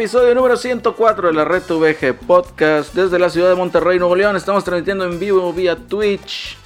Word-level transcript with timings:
Episodio 0.00 0.34
número 0.34 0.56
104 0.56 1.28
de 1.28 1.34
la 1.34 1.44
Red 1.44 1.64
VG 1.64 2.26
Podcast 2.26 2.94
desde 2.94 3.18
la 3.18 3.28
ciudad 3.28 3.50
de 3.50 3.54
Monterrey, 3.54 3.98
Nuevo 3.98 4.16
León. 4.16 4.34
Estamos 4.34 4.64
transmitiendo 4.64 5.04
en 5.04 5.18
vivo 5.18 5.52
vía 5.52 5.76
Twitch 5.76 6.56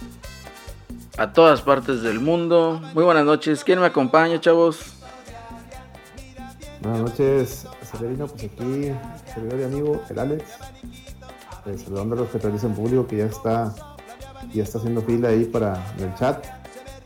a 1.19 1.33
todas 1.33 1.61
partes 1.61 2.03
del 2.03 2.21
mundo. 2.21 2.81
Muy 2.95 3.03
buenas 3.03 3.25
noches. 3.25 3.65
¿Quién 3.65 3.81
me 3.81 3.87
acompaña, 3.87 4.41
chavos? 4.41 4.99
Buenas 6.81 7.01
noches, 7.01 7.67
Severino, 7.83 8.29
pues 8.29 8.45
aquí, 8.45 8.93
servidor 9.35 9.59
y 9.59 9.65
amigo, 9.65 10.05
el 10.11 10.19
Alex. 10.21 10.45
Eh, 11.67 11.77
saludando 11.77 12.15
a 12.15 12.19
los 12.21 12.29
que 12.29 12.39
realizan 12.39 12.73
público 12.73 13.05
que 13.09 13.17
ya 13.17 13.27
está, 13.27 13.75
ya 14.53 14.63
está 14.63 14.79
haciendo 14.79 15.03
fila 15.03 15.31
ahí 15.31 15.45
para 15.45 15.85
en 15.99 16.05
el 16.05 16.15
chat. 16.15 16.47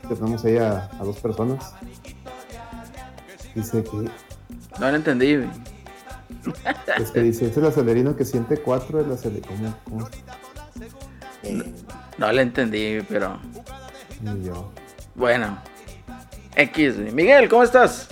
Que 0.07 0.13
tenemos 0.13 0.45
ahí 0.45 0.57
a, 0.57 0.91
a 0.99 1.03
dos 1.03 1.17
personas. 1.17 1.73
Dice 3.55 3.83
que, 3.83 4.11
No 4.79 4.91
lo 4.91 4.95
entendí. 4.95 5.49
Güey. 6.45 6.55
es 6.97 7.11
que 7.11 7.19
dice, 7.21 7.47
es 7.47 7.57
el 7.57 7.65
acelerino 7.65 8.15
que 8.15 8.25
siente 8.25 8.57
cuatro 8.57 8.99
del 9.03 9.11
acelerino. 9.11 9.75
¿Cómo? 9.85 10.07
¿Cómo? 11.43 11.63
No 12.17 12.31
lo 12.31 12.41
entendí, 12.41 12.99
pero 13.07 13.39
Ni 14.21 14.45
yo. 14.45 14.71
bueno. 15.15 15.57
X. 16.55 16.97
Miguel, 17.13 17.47
¿cómo 17.47 17.63
estás? 17.63 18.09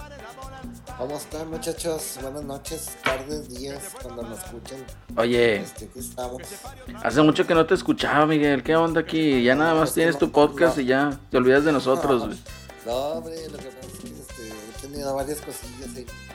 ¿Cómo 0.97 1.15
están 1.17 1.49
muchachos? 1.51 2.17
Buenas 2.21 2.43
noches, 2.43 2.97
tardes, 3.03 3.49
días, 3.49 3.91
cuando 4.01 4.23
nos 4.23 4.39
escuchen. 4.39 4.83
Oye, 5.15 5.57
Este, 5.57 5.89
estamos. 5.95 6.41
hace 7.03 7.21
mucho 7.21 7.45
que 7.45 7.53
no 7.53 7.65
te 7.67 7.75
escuchaba, 7.75 8.25
Miguel. 8.25 8.63
¿Qué 8.63 8.75
onda 8.75 9.01
aquí? 9.01 9.43
Ya 9.43 9.53
nada 9.55 9.75
más 9.75 9.89
es 9.89 9.93
que 9.95 9.99
tienes 10.01 10.15
no- 10.15 10.19
tu 10.21 10.31
podcast 10.31 10.77
no. 10.77 10.83
y 10.83 10.85
ya 10.87 11.19
te 11.29 11.37
olvidas 11.37 11.65
de 11.65 11.71
nosotros. 11.73 12.27
No, 12.85 12.93
hombre, 12.93 13.35
lo 13.51 13.57
que 13.57 13.65
pasa 13.65 13.87
es 13.93 13.99
que 13.99 14.07
este, 14.09 14.47
he 14.47 14.81
tenido 14.87 15.13
varias 15.13 15.39
cosillas 15.41 15.95
ahí, 15.95 16.05
este, 16.07 16.26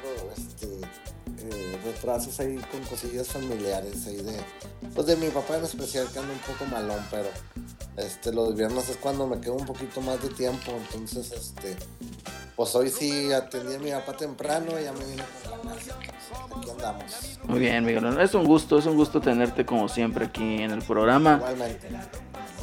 retrasos 1.84 2.38
ahí 2.40 2.56
con 2.70 2.80
cosillas 2.84 3.28
familiares 3.28 4.06
ahí 4.06 4.16
de, 4.16 4.36
pues 4.94 5.06
de 5.06 5.16
mi 5.16 5.28
papá 5.28 5.56
en 5.58 5.64
especial 5.64 6.06
que 6.12 6.18
anda 6.18 6.32
un 6.32 6.38
poco 6.40 6.64
malón, 6.70 7.04
pero 7.10 7.28
este, 7.96 8.32
los 8.32 8.54
viernes 8.56 8.88
es 8.88 8.96
cuando 8.96 9.26
me 9.26 9.40
quedo 9.40 9.54
un 9.54 9.66
poquito 9.66 10.00
más 10.00 10.22
de 10.22 10.28
tiempo, 10.30 10.72
entonces 10.72 11.30
este, 11.32 11.76
pues 12.56 12.74
hoy 12.74 12.90
sí 12.90 13.32
atendí 13.32 13.74
a 13.74 13.78
mi 13.78 13.90
papá 13.90 14.16
temprano 14.16 14.78
y 14.78 14.84
ya 14.84 14.92
me 14.92 15.04
vine 15.04 15.22
para 15.42 15.56
la 15.56 15.74
casa, 15.74 15.98
aquí 16.56 16.70
andamos. 16.70 17.38
Muy 17.44 17.58
bien, 17.58 17.84
Miguel. 17.84 18.20
Es 18.20 18.34
un 18.34 18.44
gusto, 18.44 18.78
es 18.78 18.86
un 18.86 18.96
gusto 18.96 19.20
tenerte 19.20 19.64
como 19.66 19.88
siempre 19.88 20.26
aquí 20.26 20.62
en 20.62 20.70
el 20.70 20.82
programa. 20.82 21.36
Igualmente, 21.36 21.88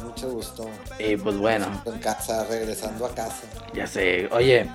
mucho 0.02 0.30
gusto. 0.30 0.68
Y 0.98 1.16
pues 1.16 1.36
bueno, 1.36 1.66
En 1.84 1.98
casa, 1.98 2.44
regresando 2.46 3.04
a 3.06 3.14
casa. 3.14 3.42
ya 3.74 3.86
sé. 3.86 4.28
Oye, 4.32 4.70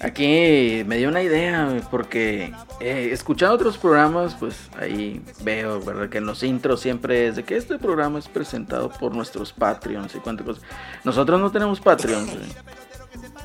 aquí 0.00 0.82
me 0.86 0.96
dio 0.98 1.08
una 1.08 1.22
idea, 1.22 1.68
porque 1.90 2.52
eh, 2.80 3.10
escuchando 3.12 3.54
otros 3.54 3.78
programas, 3.78 4.34
pues 4.34 4.54
ahí 4.78 5.20
veo, 5.42 5.80
¿verdad? 5.80 6.08
Que 6.08 6.18
en 6.18 6.26
los 6.26 6.42
intros 6.42 6.80
siempre 6.80 7.28
es 7.28 7.36
de 7.36 7.42
que 7.44 7.56
este 7.56 7.78
programa 7.78 8.18
es 8.18 8.28
presentado 8.28 8.90
por 8.90 9.14
nuestros 9.14 9.52
Patreons 9.52 10.14
y 10.14 10.18
cuántas 10.18 10.46
cosas. 10.46 10.62
Nosotros 11.04 11.40
no 11.40 11.50
tenemos 11.50 11.80
Patreons. 11.80 12.30
güey. 12.30 12.48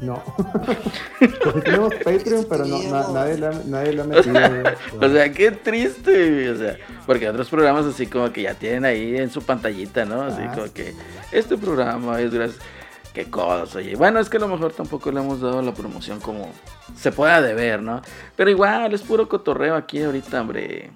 No. 0.02 0.24
pues 1.20 1.64
tenemos 1.64 1.94
Patreon, 1.96 2.46
pero 2.50 2.66
no, 2.66 2.82
na- 2.84 3.08
nadie, 3.14 3.38
le 3.38 3.48
ha, 3.48 3.52
nadie 3.66 3.94
le 3.94 4.02
ha 4.02 4.06
metido. 4.06 4.40
O 5.02 5.10
sea, 5.10 5.32
qué 5.32 5.52
triste, 5.52 6.50
O 6.50 6.56
sea, 6.58 6.78
porque 7.06 7.28
otros 7.30 7.50
programas 7.50 7.86
así 7.86 8.08
como 8.08 8.32
que 8.32 8.44
ya 8.44 8.54
tienen 8.54 8.86
ahí 8.86 9.18
en 9.18 9.30
su 9.30 9.42
pantallita, 9.42 10.06
¿no? 10.06 10.22
Así 10.24 10.42
Ah. 10.42 10.52
como 10.56 10.72
que 10.74 10.94
este 11.32 11.58
programa 11.58 12.20
es 12.22 12.34
gracias. 12.34 12.60
Qué 13.14 13.30
cosas, 13.30 13.76
oye. 13.76 13.96
Bueno, 13.96 14.20
es 14.20 14.30
que 14.30 14.38
a 14.38 14.40
lo 14.40 14.48
mejor 14.48 14.72
tampoco 14.74 15.12
le 15.12 15.20
hemos 15.20 15.42
dado 15.42 15.62
la 15.62 15.74
promoción 15.74 16.20
como 16.20 16.52
se 16.96 17.12
pueda 17.12 17.42
deber, 17.42 17.82
¿no? 17.82 18.02
Pero 18.36 18.50
igual, 18.52 18.94
es 18.94 19.02
puro 19.02 19.28
cotorreo 19.28 19.76
aquí 19.76 20.02
ahorita, 20.02 20.42
hombre. 20.42 20.92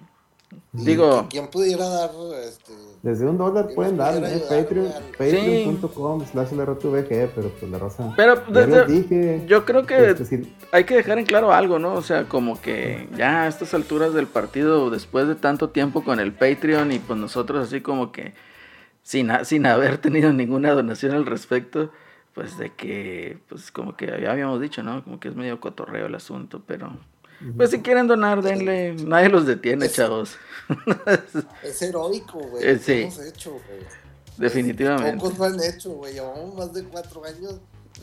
Digo, 0.71 1.27
¿Quién 1.29 1.47
pudiera 1.47 1.87
dar 1.87 2.11
este, 2.47 2.73
Desde 3.01 3.25
un 3.27 3.37
dólar 3.37 3.69
pueden 3.73 3.97
dar, 3.97 4.15
¿eh? 4.23 4.41
Patreon, 4.49 4.91
patreon.com 5.17 6.25
slash 6.25 6.51
LRTVG, 6.51 7.29
pero 7.33 7.49
pues 7.59 7.71
la 7.71 7.77
raza. 7.79 8.13
pero 8.15 8.35
desde- 8.47 8.85
dije. 8.85 9.43
yo 9.47 9.65
creo 9.65 9.85
que 9.85 10.11
este, 10.11 10.25
sí, 10.25 10.55
hay 10.71 10.83
que 10.83 10.95
dejar 10.95 11.19
en 11.19 11.25
claro 11.25 11.53
algo, 11.53 11.79
¿no? 11.79 11.93
O 11.93 12.01
sea, 12.01 12.25
como 12.25 12.61
que 12.61 13.07
ya 13.17 13.43
a 13.43 13.47
estas 13.47 13.73
alturas 13.73 14.13
del 14.13 14.27
partido, 14.27 14.89
después 14.89 15.27
de 15.27 15.35
tanto 15.35 15.69
tiempo 15.69 16.03
con 16.03 16.19
el 16.19 16.33
Patreon 16.33 16.91
y 16.91 16.99
pues 16.99 17.19
nosotros 17.19 17.67
así 17.67 17.81
como 17.81 18.11
que 18.11 18.33
sin, 19.03 19.31
sin 19.45 19.65
haber 19.65 19.97
tenido 19.99 20.33
ninguna 20.33 20.71
donación 20.71 21.13
al 21.13 21.25
respecto, 21.25 21.91
pues 22.33 22.57
de 22.57 22.73
que, 22.73 23.37
pues 23.49 23.71
como 23.71 23.95
que 23.95 24.07
ya 24.21 24.31
habíamos 24.31 24.59
dicho, 24.61 24.81
¿no? 24.83 25.03
Como 25.03 25.19
que 25.19 25.27
es 25.29 25.35
medio 25.35 25.59
cotorreo 25.59 26.07
el 26.07 26.15
asunto, 26.15 26.61
pero... 26.65 26.97
Pues 27.57 27.71
si 27.71 27.81
quieren 27.81 28.07
donar, 28.07 28.41
denle, 28.41 28.95
nadie 29.05 29.27
los 29.27 29.45
detiene, 29.45 29.87
Es- 29.87 29.93
chavos. 29.95 30.37
es 31.63 31.81
heroico, 31.81 32.39
güey. 32.39 32.63
Eh, 32.63 32.73
lo 32.75 32.79
sí. 32.79 32.93
hemos 33.01 33.19
hecho, 33.19 33.51
güey. 33.51 33.81
Definitivamente. 34.37 35.17
Pocos 35.19 35.37
lo 35.37 35.45
han 35.45 35.61
hecho, 35.61 35.91
güey. 35.91 36.13
Llevamos 36.13 36.55
más 36.55 36.73
de 36.73 36.83
cuatro 36.85 37.23
años 37.25 37.59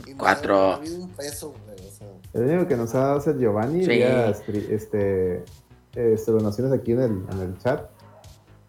y 0.06 0.12
Cuatro. 0.14 0.54
no 0.54 0.60
ha 0.72 0.74
habido 0.76 0.96
un 0.98 1.10
peso, 1.10 1.54
güey. 1.64 1.88
O 1.88 1.90
sea, 1.90 2.06
El 2.34 2.42
único 2.50 2.68
que 2.68 2.76
nos 2.76 2.94
ha 2.94 2.98
dado 3.00 3.18
es 3.18 3.26
el 3.28 3.38
Giovanni, 3.38 3.84
Sí. 3.84 3.92
este, 4.70 5.44
este, 5.94 6.30
donaciones 6.32 6.72
aquí 6.72 6.92
en 6.92 7.00
el, 7.00 7.10
en 7.32 7.40
el 7.40 7.58
chat. 7.58 7.88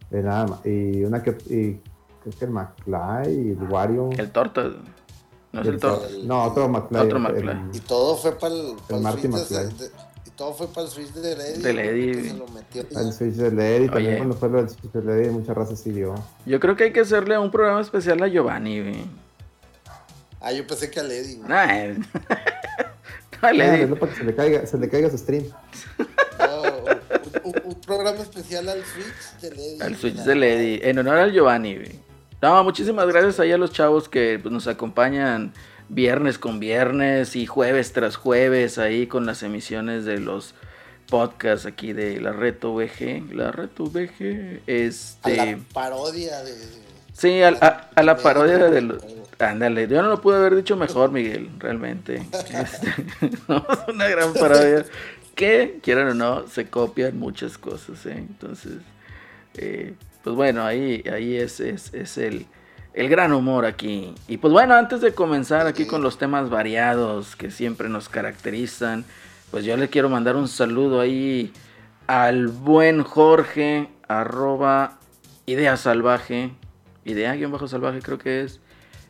De 0.09 0.23
nada 0.23 0.47
más. 0.47 0.65
Y 0.65 1.03
una 1.03 1.21
que. 1.21 1.31
Y, 1.49 1.81
creo 2.23 2.39
que 2.39 2.45
el 2.45 2.51
McFly 2.51 3.29
y 3.29 3.49
el 3.51 3.63
Wario. 3.69 4.09
El 4.17 4.31
torta. 4.31 4.71
No 5.53 5.61
es 5.61 5.67
el 5.67 5.79
torta. 5.79 6.07
No, 6.23 6.43
otro 6.43 6.67
McFly. 6.69 6.99
Otro 6.99 7.17
el- 7.17 7.23
McFly. 7.23 7.57
y 7.73 7.79
todo 7.81 8.15
fue 8.17 8.37
para 8.39 8.53
el, 8.55 8.73
El 8.89 8.99
Marty 9.01 9.21
switch 9.27 9.31
de, 9.49 9.55
McFly. 9.65 9.77
de- 9.79 9.91
y 10.25 10.29
todo 10.31 10.53
fue 10.53 10.67
para 10.67 10.85
el 10.87 10.91
switch 10.93 11.09
de 11.13 11.35
Lady. 11.35 11.61
De 11.61 11.73
Lady. 11.73 12.29
se 12.29 12.33
lo 12.35 12.47
metió. 12.47 12.81
El 12.89 13.13
Switch 13.13 13.33
de 13.35 13.51
Lady. 13.51 13.87
También 13.87 14.07
Oye. 14.09 14.17
cuando 14.17 14.35
fue 14.35 14.49
lo 14.49 14.57
del 14.59 14.69
Switch 14.69 14.91
de 14.93 15.03
Lady, 15.03 15.29
muchas 15.29 15.55
razas 15.57 15.79
sí 15.79 15.91
dio. 15.91 16.15
Yo 16.45 16.59
creo 16.59 16.75
que 16.75 16.85
hay 16.85 16.93
que 16.93 17.01
hacerle 17.01 17.37
un 17.37 17.51
programa 17.51 17.81
especial 17.81 18.21
a 18.23 18.27
Giovanni, 18.27 18.81
güey. 18.81 19.05
Ah, 20.39 20.51
yo 20.53 20.65
pensé 20.65 20.89
que 20.89 20.99
a 20.99 21.03
Lady, 21.03 21.35
güey. 21.35 21.49
Nah, 21.49 21.65
eh. 21.75 21.97
No, 23.41 23.47
Ah, 23.47 23.53
le 23.53 23.71
di- 23.71 23.83
hazlo 23.83 23.95
para 23.99 24.11
que 24.11 24.17
se 24.19 24.23
le 24.23 24.35
caiga, 24.35 24.65
se 24.67 24.77
le 24.77 24.87
caiga 24.87 25.09
su 25.09 25.17
stream. 25.17 25.45
No, 26.39 26.61
un, 27.43 27.55
un- 27.55 27.61
un 27.65 27.81
programa 27.81 28.19
especial 28.19 28.69
al 28.69 28.83
switch 28.85 29.41
de 29.41 29.49
Lady. 29.49 29.81
Al 29.81 29.95
Switch 29.95 30.15
de 30.15 30.35
Lady, 30.35 30.79
en 30.83 30.99
honor 30.99 31.17
al 31.17 31.31
Giovanni. 31.33 31.75
güey. 31.75 31.99
No, 32.41 32.63
muchísimas 32.63 33.07
gracias 33.07 33.39
ahí 33.39 33.51
a 33.51 33.57
los 33.57 33.71
chavos 33.71 34.09
que 34.09 34.39
pues, 34.41 34.51
nos 34.51 34.67
acompañan 34.67 35.53
viernes 35.89 36.39
con 36.39 36.59
viernes 36.59 37.35
y 37.35 37.45
jueves 37.45 37.93
tras 37.93 38.15
jueves 38.15 38.77
ahí 38.77 39.07
con 39.07 39.25
las 39.25 39.43
emisiones 39.43 40.05
de 40.05 40.19
los 40.19 40.55
podcasts 41.09 41.65
aquí 41.65 41.93
de 41.93 42.19
la 42.21 42.31
Reto 42.31 42.73
VG. 42.73 43.33
La 43.35 43.51
Reto 43.51 43.83
VG, 43.85 44.61
A 44.67 44.71
este... 44.71 45.35
la 45.35 45.57
parodia 45.73 46.41
de. 46.43 46.53
Sí, 47.13 47.41
a, 47.43 47.49
a- 47.49 47.89
a 47.93 48.03
la 48.03 48.17
parodia 48.17 48.57
de 48.57 48.81
los... 48.81 49.03
Ándale, 49.37 49.87
yo 49.87 50.01
no 50.01 50.07
lo 50.09 50.21
pude 50.21 50.37
haber 50.37 50.55
dicho 50.55 50.77
mejor, 50.77 51.11
Miguel, 51.11 51.49
realmente. 51.59 52.23
Este, 52.53 52.87
no, 53.47 53.57
es 53.69 53.93
una 53.93 54.07
gran 54.07 54.33
parodia 54.33 54.85
que, 55.35 55.79
quieran 55.83 56.07
o 56.09 56.13
no, 56.13 56.47
se 56.47 56.69
copian 56.69 57.19
muchas 57.19 57.57
cosas, 57.57 58.05
¿eh? 58.05 58.13
Entonces, 58.17 58.73
eh, 59.55 59.93
pues 60.23 60.35
bueno, 60.35 60.63
ahí, 60.63 61.03
ahí 61.11 61.35
es, 61.35 61.59
es, 61.59 61.93
es 61.93 62.17
el, 62.17 62.45
el 62.93 63.09
gran 63.09 63.33
humor 63.33 63.65
aquí. 63.65 64.13
Y 64.27 64.37
pues 64.37 64.51
bueno, 64.53 64.75
antes 64.75 65.01
de 65.01 65.13
comenzar 65.13 65.67
aquí 65.67 65.85
con 65.85 66.01
los 66.01 66.17
temas 66.17 66.49
variados 66.49 67.35
que 67.35 67.51
siempre 67.51 67.89
nos 67.89 68.09
caracterizan, 68.09 69.05
pues 69.49 69.65
yo 69.65 69.75
le 69.77 69.89
quiero 69.89 70.09
mandar 70.09 70.35
un 70.35 70.47
saludo 70.47 70.99
ahí 70.99 71.51
al 72.07 72.47
buen 72.47 73.03
Jorge, 73.03 73.89
arroba 74.07 74.97
idea 75.45 75.77
salvaje, 75.77 76.51
idea-salvaje 77.05 77.99
creo 78.01 78.17
que 78.17 78.41
es, 78.41 78.59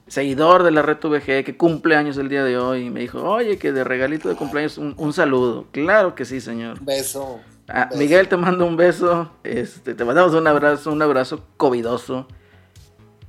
seguidor 0.07 0.63
de 0.63 0.71
la 0.71 0.81
Red 0.81 0.97
VG, 0.97 1.43
que 1.43 1.55
cumple 1.57 1.95
años 1.95 2.17
el 2.17 2.29
día 2.29 2.43
de 2.43 2.57
hoy, 2.57 2.89
me 2.89 3.01
dijo, 3.01 3.23
oye, 3.23 3.57
que 3.57 3.71
de 3.71 3.83
regalito 3.83 4.29
de 4.29 4.35
cumpleaños 4.35 4.77
un, 4.77 4.93
un 4.97 5.13
saludo. 5.13 5.67
Claro 5.71 6.15
que 6.15 6.25
sí, 6.25 6.41
señor. 6.41 6.79
Beso. 6.81 7.39
Ah. 7.67 7.89
Miguel, 7.95 8.27
te 8.27 8.35
mando 8.37 8.65
un 8.65 8.75
beso, 8.75 9.31
este, 9.43 9.93
te 9.93 10.03
mandamos 10.03 10.33
un 10.33 10.45
abrazo, 10.47 10.91
un 10.91 11.01
abrazo 11.01 11.45
covidoso. 11.57 12.27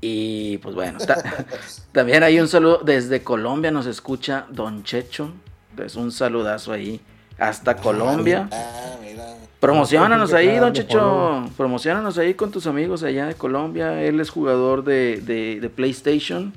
Y 0.01 0.59
pues 0.59 0.75
bueno, 0.75 0.99
ta- 0.99 1.23
también 1.93 2.23
hay 2.25 2.41
un 2.41 2.49
saludo 2.49 2.81
desde 2.85 3.23
Colombia, 3.23 3.71
nos 3.71 3.87
escucha 3.87 4.47
Don 4.51 4.83
Checho. 4.83 5.31
Es 5.79 5.95
un 5.97 6.11
saludazo 6.11 6.73
ahí 6.73 7.01
hasta 7.39 7.77
Colombia. 7.77 8.49
Ah, 8.53 8.97
mira. 9.01 9.25
Promocionanos 9.61 10.33
ahí, 10.33 10.57
Don 10.59 10.73
Checho. 10.73 11.45
Promocionanos 11.57 12.19
ahí 12.19 12.35
con 12.35 12.51
tus 12.51 12.67
amigos 12.67 13.05
allá 13.05 13.27
de 13.27 13.35
Colombia. 13.35 14.03
Él 14.03 14.19
es 14.19 14.29
jugador 14.31 14.83
de, 14.83 15.21
de- 15.25 15.61
de 15.61 15.71
PlayStation, 15.71 16.53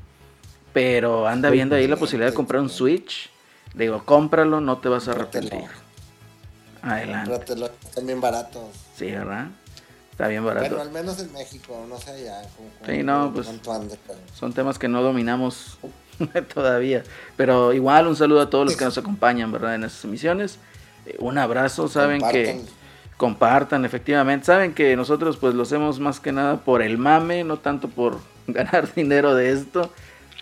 pero 0.73 1.27
anda 1.27 1.51
viendo 1.51 1.75
ahí 1.75 1.87
la 1.87 1.97
posibilidad 1.97 2.31
de 2.31 2.35
comprar 2.35 2.61
un 2.63 2.69
Switch. 2.69 3.29
Le 3.75 3.83
digo, 3.85 4.01
cómpralo, 4.05 4.59
no 4.59 4.77
te 4.79 4.89
vas 4.89 5.07
a 5.07 5.11
arrepentir. 5.11 5.61
Adelante. 6.85 7.55
Están 7.85 8.05
bien 8.05 8.21
baratos. 8.21 8.63
Sí, 8.95 9.05
¿verdad? 9.11 9.47
Está 10.11 10.27
bien 10.27 10.45
barato. 10.45 10.67
Bueno, 10.69 10.81
al 10.81 10.91
menos 10.91 11.19
en 11.19 11.33
México, 11.33 11.85
no 11.89 11.97
sé 11.97 12.11
allá. 12.11 12.41
Sí, 12.85 13.03
no, 13.03 13.31
pues- 13.33 13.47
cuánto 13.47 13.73
ande, 13.73 13.97
pero- 14.07 14.19
Son 14.33 14.53
temas 14.53 14.79
que 14.79 14.87
no 14.87 15.01
dominamos 15.01 15.77
todavía. 16.53 17.03
Pero 17.35 17.73
igual 17.73 18.07
un 18.07 18.15
saludo 18.15 18.41
a 18.41 18.49
todos 18.49 18.65
los 18.65 18.77
que 18.77 18.85
nos 18.85 18.97
acompañan, 18.97 19.51
¿verdad? 19.51 19.75
En 19.75 19.83
estas 19.83 20.05
emisiones. 20.05 20.59
Eh, 21.05 21.17
Un 21.19 21.37
abrazo, 21.37 21.87
saben 21.89 22.21
que 22.31 22.45
Compartan. 22.45 22.75
compartan, 23.17 23.85
efectivamente. 23.85 24.45
Saben 24.45 24.73
que 24.73 24.95
nosotros 24.95 25.37
pues 25.37 25.53
lo 25.53 25.63
hacemos 25.63 25.99
más 25.99 26.19
que 26.19 26.31
nada 26.31 26.57
por 26.57 26.81
el 26.81 26.97
mame, 26.97 27.43
no 27.43 27.57
tanto 27.57 27.89
por 27.89 28.19
ganar 28.47 28.93
dinero 28.93 29.35
de 29.35 29.51
esto. 29.51 29.91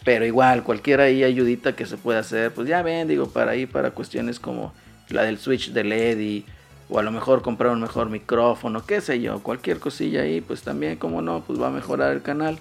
Pero 0.06 0.25
igual, 0.25 0.63
cualquier 0.63 1.00
ahí 1.00 1.24
ayudita 1.24 1.75
que 1.75 1.86
se 1.86 1.96
pueda 1.98 2.19
hacer, 2.19 2.54
pues 2.54 2.68
ya 2.68 2.81
ven, 2.84 3.07
digo, 3.07 3.30
para 3.30 3.51
ahí, 3.51 3.66
para 3.66 3.92
cuestiones 3.92 4.38
como 4.39 4.74
la 5.09 5.23
del 5.23 5.38
Switch 5.39 5.71
de 5.71 5.83
LED 5.83 6.44
o 6.89 7.00
a 7.00 7.03
lo 7.03 7.11
mejor 7.11 7.41
comprar 7.41 7.71
un 7.71 7.81
mejor 7.81 8.09
micrófono, 8.09 8.85
qué 8.85 9.01
sé 9.01 9.19
yo, 9.21 9.41
cualquier 9.41 9.79
cosilla 9.79 10.21
ahí, 10.21 10.41
pues 10.41 10.61
también, 10.63 10.97
como 10.97 11.21
no, 11.21 11.41
pues 11.41 11.59
va 11.61 11.67
a 11.67 11.71
mejorar 11.71 12.11
el 12.13 12.21
canal. 12.21 12.57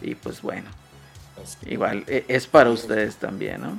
Y 0.00 0.14
pues 0.14 0.40
bueno, 0.42 0.68
Pues, 1.34 1.58
igual 1.66 2.04
e- 2.06 2.24
es 2.28 2.46
para 2.46 2.70
ustedes 2.70 3.16
también, 3.16 3.60
¿no? 3.60 3.78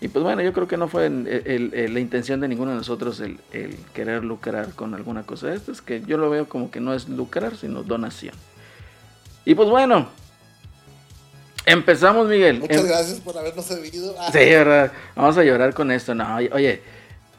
Y 0.00 0.08
pues 0.08 0.22
bueno, 0.22 0.42
yo 0.42 0.52
creo 0.52 0.68
que 0.68 0.76
no 0.76 0.86
fue 0.86 1.06
el- 1.06 1.26
el- 1.26 1.72
el- 1.74 1.94
la 1.94 2.00
intención 2.00 2.40
de 2.40 2.46
ninguno 2.48 2.72
de 2.72 2.76
nosotros 2.76 3.20
el, 3.20 3.38
querer 3.94 4.22
lucrar 4.22 4.72
con 4.74 4.94
alguna 4.94 5.22
cosa 5.24 5.46
de 5.48 5.56
estas, 5.56 5.80
que 5.80 6.02
yo 6.02 6.18
lo 6.18 6.28
veo 6.30 6.46
como 6.48 6.70
que 6.70 6.78
no 6.80 6.92
es 6.94 7.08
lucrar, 7.08 7.56
sino 7.56 7.82
donación. 7.82 8.34
Y 9.46 9.54
pues 9.54 9.68
bueno, 9.68 10.08
empezamos, 11.66 12.28
Miguel. 12.28 12.60
Muchas 12.60 12.76
Em- 12.78 12.86
gracias 12.86 13.20
por 13.20 13.36
habernos 13.38 13.64
servido. 13.64 14.14
Ah, 14.18 14.30
Sí, 14.32 14.38
verdad. 14.38 14.92
Vamos 15.16 15.36
a 15.38 15.44
llorar 15.44 15.74
con 15.74 15.90
esto. 15.90 16.14
No, 16.14 16.36
oye, 16.36 16.82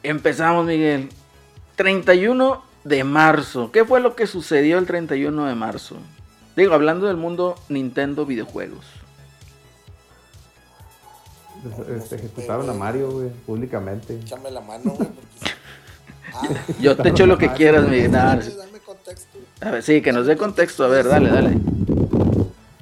empezamos, 0.02 0.66
Miguel. 0.66 1.08
31 1.76 2.62
de 2.84 3.04
marzo. 3.04 3.70
¿Qué 3.72 3.84
fue 3.84 4.00
lo 4.00 4.14
que 4.16 4.26
sucedió 4.26 4.78
el 4.78 4.86
31 4.86 5.46
de 5.46 5.54
marzo? 5.54 5.96
Digo, 6.56 6.72
hablando 6.74 7.06
del 7.06 7.16
mundo 7.16 7.56
Nintendo 7.68 8.24
videojuegos. 8.24 8.84
Este, 11.96 12.16
ejecutaron 12.16 12.68
a 12.70 12.72
Mario, 12.74 13.10
güey, 13.10 13.30
públicamente. 13.44 14.14
Échame 14.20 14.50
la 14.50 14.60
mano, 14.60 14.82
güey. 14.92 15.08
porque- 15.08 15.52
Ah, 16.34 16.42
Yo 16.80 16.96
te 16.96 17.08
echo 17.08 17.24
lo 17.26 17.38
que 17.38 17.50
quieras, 17.52 17.88
Miguel. 17.88 18.10
Nada, 18.10 18.36
dame, 18.36 18.78
contexto. 18.84 19.38
a 19.62 19.70
ver, 19.70 19.82
sí, 19.82 20.02
que 20.02 20.12
nos 20.12 20.26
dé 20.26 20.36
contexto. 20.36 20.84
A 20.84 20.88
ver, 20.88 21.08
dale, 21.08 21.30
dale. 21.30 21.56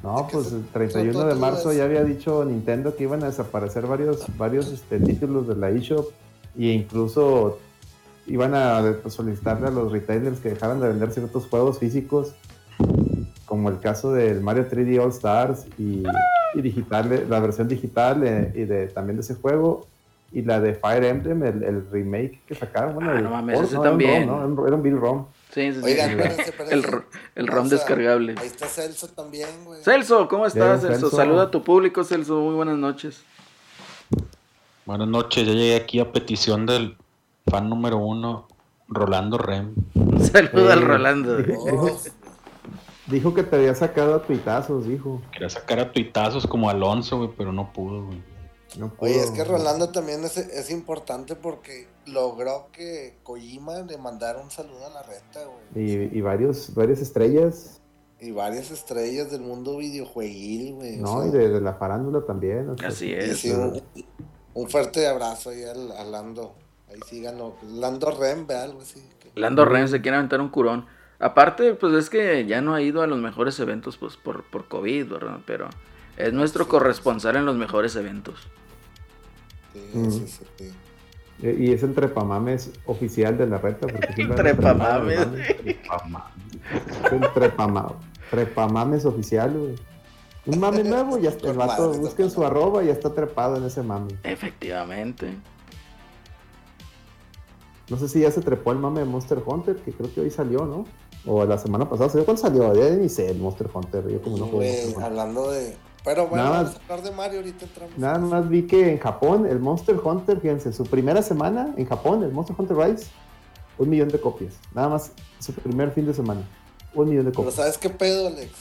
No, 0.03 0.29
pues 0.31 0.51
el 0.53 0.65
31 0.73 1.13
son 1.13 1.29
de 1.29 1.35
marzo 1.37 1.73
ya 1.73 1.85
había 1.85 2.03
dicho 2.05 2.45
Nintendo 2.45 2.97
que 2.97 3.05
iban 3.05 3.23
a 3.23 3.27
desaparecer 3.27 3.87
varios, 3.87 4.25
varios 4.37 4.69
este, 4.73 4.99
títulos 4.99 5.47
de 5.47 5.55
la 5.57 5.71
eShop 5.71 6.11
e 6.59 6.67
incluso 6.73 7.59
iban 8.27 8.55
a 8.55 8.83
solicitarle 9.09 9.67
a 9.69 9.71
los 9.71 9.93
retailers 9.93 10.41
que 10.41 10.51
dejaran 10.51 10.81
de 10.81 10.89
vender 10.89 11.11
ciertos 11.13 11.47
juegos 11.47 11.79
físicos, 11.79 12.35
como 13.45 13.69
el 13.69 13.79
caso 13.81 14.13
del 14.13 14.41
Mario 14.41 14.67
3D 14.69 14.99
All 15.03 15.11
Stars 15.11 15.67
y, 15.79 16.03
y 16.55 16.63
digital, 16.63 17.27
la 17.29 17.41
versión 17.41 17.69
digital 17.69 18.23
eh, 18.27 18.53
y 18.55 18.65
de, 18.65 18.87
también 18.89 19.17
de 19.17 19.23
ese 19.23 19.35
juego 19.35 19.87
y 20.33 20.43
la 20.43 20.61
de 20.61 20.75
Fire 20.75 21.05
Emblem, 21.05 21.43
el, 21.45 21.63
el 21.63 21.87
remake 21.93 22.41
que 22.47 22.55
sacaron. 22.57 22.95
Bueno, 22.95 23.11
Ah, 23.13 23.21
no 23.21 23.31
mames, 23.31 23.61
ese 23.61 23.75
¿no? 23.77 23.83
Era 23.83 23.93
un 23.93 23.99
también. 23.99 24.29
ROM, 24.29 24.55
¿no? 24.57 24.67
Era 24.67 24.77
un- 24.77 24.83
Bill 24.83 24.99
ROM. 24.99 25.27
Sí, 25.53 25.73
sí, 25.73 25.79
sí. 25.79 25.85
Oigan, 25.85 26.11
sí. 26.11 26.17
espérense, 26.17 26.43
espérense. 26.51 26.75
El, 26.75 26.85
el 27.37 27.47
ROM 27.47 27.57
Pausa. 27.59 27.77
descargable. 27.77 28.35
Ahí 28.41 28.47
está 28.49 28.67
Celso 28.67 29.07
también, 29.09 29.49
güey. 29.65 29.81
Celso, 29.85 30.27
¿cómo 30.27 30.47
estás, 30.47 30.81
Celso? 30.81 31.01
Celso. 31.03 31.17
Saluda 31.17 31.43
a 31.45 31.51
tu 31.53 31.63
público, 31.63 32.03
Celso. 32.03 32.41
Muy 32.41 32.55
buenas 32.57 32.77
noches. 32.79 33.23
Buenas 34.87 35.09
noches, 35.09 35.47
ya 35.47 35.53
llegué 35.53 35.77
aquí 35.77 35.99
a 36.01 36.13
petición 36.13 36.67
del 36.67 36.97
fan 37.51 37.69
número 37.69 37.99
uno, 37.99 38.49
Rolando 38.89 39.39
Rem. 39.39 39.75
Saluda 40.33 40.75
al 40.75 40.83
Eh, 40.83 40.85
Rolando. 40.85 41.37
Dijo 43.07 43.35
que 43.35 43.43
te 43.43 43.57
había 43.57 43.75
sacado 43.75 44.15
a 44.15 44.23
tuitazos, 44.23 44.87
dijo. 44.87 45.21
Quería 45.33 45.49
sacar 45.51 45.79
a 45.79 45.93
tuitazos 45.93 46.47
como 46.47 46.69
Alonso, 46.71 47.19
güey, 47.19 47.31
pero 47.37 47.53
no 47.53 47.73
pudo, 47.73 48.07
güey. 48.07 48.23
No 48.79 48.93
Oye, 48.99 49.21
es 49.21 49.31
que 49.31 49.45
Rolando 49.45 49.91
también 49.91 50.25
es, 50.25 50.37
es 50.37 50.71
importante 50.71 51.37
porque 51.37 51.87
logró 52.07 52.69
que 52.73 53.17
Kojima 53.23 53.81
le 53.83 53.99
mandara 53.99 54.41
un 54.41 54.51
saludo 54.51 54.87
a 54.87 54.91
la 54.91 55.03
reta, 55.03 55.41
güey. 55.75 55.85
Y, 56.13 56.19
y 56.19 56.21
varios, 56.23 56.75
varias 56.75 57.01
estrellas, 57.01 57.81
Y 58.21 58.33
varias 58.33 58.71
estrellas 58.71 59.31
del 59.31 59.43
mundo 59.43 59.77
videojueguil, 59.77 60.75
güey. 60.75 60.99
o 60.99 61.03
¿no? 61.03 61.21
sea, 61.23 61.29
Y 61.29 61.31
de, 61.33 61.49
de 61.51 61.61
la 61.61 61.75
farándula 61.75 62.25
también. 62.27 62.71
o 62.71 62.77
sea, 62.79 62.89
Así 62.89 63.11
y 63.11 63.13
es. 63.13 63.39
sí, 63.39 63.51
un, 63.53 63.81
un 64.55 64.69
fuerte 64.71 65.07
abrazo 65.07 65.51
ahí 65.51 65.63
al, 65.65 65.93
a 65.93 66.05
Lando. 66.05 66.55
Ahí 66.91 66.99
síganlo. 67.07 67.57
Lando 67.63 68.11
Rembe, 68.11 68.55
algo 68.55 68.81
así. 68.81 69.03
que- 69.21 69.31
Lando 69.41 69.65
Ren 69.65 69.89
se 69.89 70.01
quiere 70.01 70.17
aventar 70.17 70.41
un 70.41 70.49
curón. 70.49 70.87
Aparte, 71.19 71.75
pues 71.75 71.95
es 71.95 72.11
que 72.11 72.45
ya 72.47 72.61
no 72.61 72.75
ha 72.75 72.83
ido 72.83 73.03
a 73.03 73.07
los 73.07 73.19
mejores 73.19 73.59
eventos 73.61 73.97
pues 73.97 74.17
por, 74.17 74.45
por 74.45 74.69
COVID, 74.69 75.09
¿verdad? 75.09 75.39
Pero 75.47 75.69
es 76.17 76.33
nuestro 76.33 76.69
corresponsal 76.69 77.37
en 77.37 77.47
los 77.47 77.57
mejores 77.57 77.97
eventos. 77.97 78.41
Sí, 79.73 79.81
Mm. 79.93 80.11
sí, 80.11 80.25
sí, 80.29 80.45
sí. 80.59 80.73
Eh, 81.43 81.57
Y 81.59 81.73
es 81.73 81.83
el 81.83 81.95
trepamames 81.95 82.71
oficial 82.87 83.37
de 83.37 83.47
la 83.49 83.59
reta. 83.59 83.87
Porque 83.89 84.23
anda 84.23 84.35
Trepamames. 84.37 85.17
trepando, 85.57 86.19
¿no? 86.19 86.25
Es 87.07 87.13
el 87.13 87.21
trepama- 87.33 87.95
trepamames 88.31 89.05
oficial, 89.05 89.51
güey. 89.53 89.75
Un 90.47 90.61
mame 90.61 90.85
nuevo, 90.85 91.19
ya 91.19 91.31
está. 91.31 91.49
El 91.51 91.57
vato, 91.57 91.93
busquen 91.95 92.31
su 92.31 92.45
arroba 92.45 92.83
y 92.85 92.89
ya 92.89 92.93
está 92.93 93.13
trepado 93.15 93.57
en 93.57 93.65
ese 93.65 93.83
mame. 93.83 94.19
Efectivamente. 94.23 95.35
No 97.91 97.99
sé 97.99 98.09
si 98.09 98.21
ya 98.21 98.31
se 98.31 98.41
trepó 98.41 98.73
el 98.73 98.79
mame 98.79 99.01
de 99.01 99.07
Monster 99.07 99.43
Hunter, 99.45 99.77
que 99.77 99.93
creo 99.93 100.13
que 100.13 100.21
hoy 100.23 100.31
salió, 100.31 100.65
¿no? 100.65 100.87
O 101.27 101.45
la 101.45 101.59
semana 101.59 101.89
pasada. 101.89 102.09
¿Salió 102.09 102.25
cuándo 102.25 102.41
salió? 102.41 102.75
Ya 102.75 102.91
ni 102.97 103.09
sé 103.09 103.31
el 103.31 103.39
Monster 103.39 103.69
Hunter. 103.73 104.09
Yo 104.09 104.23
como 104.23 104.39
no 104.39 104.47
juego 104.47 105.01
hablando 105.01 105.51
de. 105.51 105.77
Pero 106.03 106.27
bueno, 106.29 106.45
Nada 106.45 106.57
vamos 106.59 106.73
más- 106.75 106.81
a 106.81 106.83
hablar 106.93 107.03
de 107.03 107.17
Mario 107.17 107.39
ahorita 107.41 107.65
entramos. 107.65 107.99
Nada 107.99 108.19
más 108.19 108.49
vi 108.49 108.67
que 108.67 108.91
en 108.93 108.99
Japón, 108.99 109.47
el 109.47 109.59
Monster 109.59 109.99
Hunter, 110.03 110.39
fíjense, 110.41 110.73
su 110.75 110.85
primera 110.85 111.23
semana 111.23 111.73
en 111.79 111.87
Japón, 111.87 112.23
el 112.23 112.31
Monster 112.33 112.55
Hunter 112.59 112.77
Rise, 112.77 113.07
un 113.79 113.89
millón 113.89 114.09
de 114.09 114.21
copias. 114.21 114.55
Nada 114.75 114.91
más 114.91 115.13
su 115.39 115.53
primer 115.55 115.93
fin 115.93 116.05
de 116.07 116.13
semana. 116.13 116.43
Un 116.95 117.09
millón 117.09 117.25
de 117.25 117.31
Pero 117.31 117.37
copias. 117.45 117.55
¿sabes 117.55 117.79
qué 117.79 117.89
pedo, 117.89 118.27
Alex? 118.29 118.53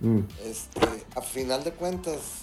Mm. 0.00 0.18
Este, 0.44 0.80
a 1.14 1.20
final 1.22 1.62
de 1.64 1.72
cuentas, 1.72 2.42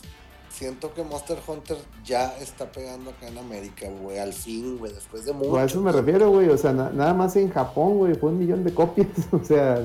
siento 0.50 0.94
que 0.94 1.04
Monster 1.04 1.40
Hunter 1.46 1.78
ya 2.04 2.38
está 2.40 2.72
pegando 2.72 3.10
acá 3.12 3.28
en 3.28 3.38
América, 3.38 3.88
güey. 3.90 4.20
Al 4.20 4.34
fin, 4.34 4.78
güey, 4.78 4.94
después 4.94 5.26
de 5.26 5.34
mucho. 5.34 5.50
Pues 5.52 5.62
a 5.64 5.66
eso 5.66 5.82
me 5.82 5.92
refiero, 5.92 6.30
güey. 6.30 6.50
O 6.50 6.58
sea, 6.58 6.72
na- 6.74 6.90
nada 6.92 7.14
más 7.14 7.36
en 7.36 7.50
Japón, 7.50 7.98
güey, 7.98 8.16
fue 8.16 8.30
un 8.30 8.40
millón 8.40 8.64
de 8.64 8.74
copias. 8.74 9.08
O 9.32 9.44
sea, 9.44 9.82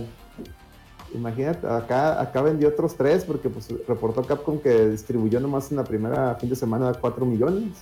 imagínate, 1.15 1.67
acá, 1.67 2.21
acá 2.21 2.43
vendió 2.43 2.69
otros 2.69 2.97
tres 2.97 3.25
porque 3.25 3.49
pues 3.49 3.69
reportó 3.87 4.23
Capcom 4.23 4.59
que 4.59 4.89
distribuyó 4.89 5.41
nomás 5.41 5.71
en 5.71 5.77
la 5.79 5.85
primera 5.85 6.35
fin 6.35 6.49
de 6.51 6.57
semana 6.57 6.93
4 7.01 7.25
millones. 7.25 7.73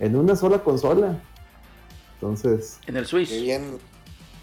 En 0.00 0.16
una 0.16 0.34
sola 0.34 0.58
consola. 0.58 1.20
Entonces, 2.14 2.78
En 2.86 2.96
el 2.96 3.04
Qué 3.04 3.08
Switch. 3.08 3.30
bien, 3.42 3.78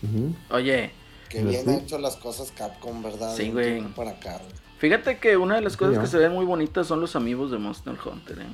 ujú. 0.03 0.35
Oye, 0.55 0.91
qué 1.29 1.43
bien 1.43 1.63
sí. 1.65 1.69
ha 1.71 1.77
hecho 1.77 1.97
las 1.97 2.15
cosas 2.17 2.51
Capcom, 2.51 3.01
¿verdad? 3.01 3.35
Sí, 3.35 3.49
güey. 3.51 3.81
Para 3.93 4.11
acá, 4.11 4.37
güey. 4.37 4.51
Fíjate 4.81 5.17
que 5.19 5.37
una 5.37 5.55
de 5.55 5.61
las 5.61 5.77
cosas 5.77 5.95
Sí, 5.95 6.01
que 6.01 6.07
se 6.07 6.17
ven 6.17 6.33
muy 6.33 6.43
bonitas 6.45 6.85
son 6.87 6.99
los 6.99 7.15
amigos 7.15 7.51
de 7.51 7.57
Monster 7.59 7.93
Hunter, 8.05 8.39
¿eh? 8.39 8.45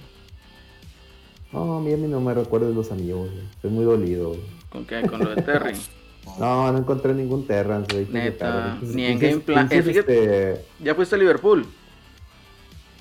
no, 1.51 1.77
a 1.77 1.81
mí, 1.81 1.93
a 1.93 1.98
mí 1.98 2.07
no 2.07 2.19
me 2.22 2.34
recuerdo 2.34 2.67
de 2.67 2.75
los 2.75 2.91
amigos, 2.91 3.31
güey. 3.31 3.46
Estoy 3.55 3.72
muy 3.72 3.86
dolido, 3.86 4.29
güey. 4.29 4.41
¿Con 4.69 4.86
qué? 4.86 5.01
Con 5.07 5.19
lo 5.24 5.34
de 5.34 5.41
Terry. 5.41 5.74
No, 6.38 6.69
no 6.74 6.77
encontré 6.77 7.13
ningún 7.13 7.48
Terrans, 7.48 7.88
güey. 7.89 8.05
Neta, 8.12 8.77
ni 8.81 9.05
en 9.05 9.17
Game 9.17 9.38
Plan- 9.39 9.69
eh, 9.72 9.81
fíjate- 9.81 10.53
este, 10.55 10.65
¿Ya 10.84 10.93
fuiste 10.93 11.15
a 11.15 11.17
Liverpool? 11.17 11.65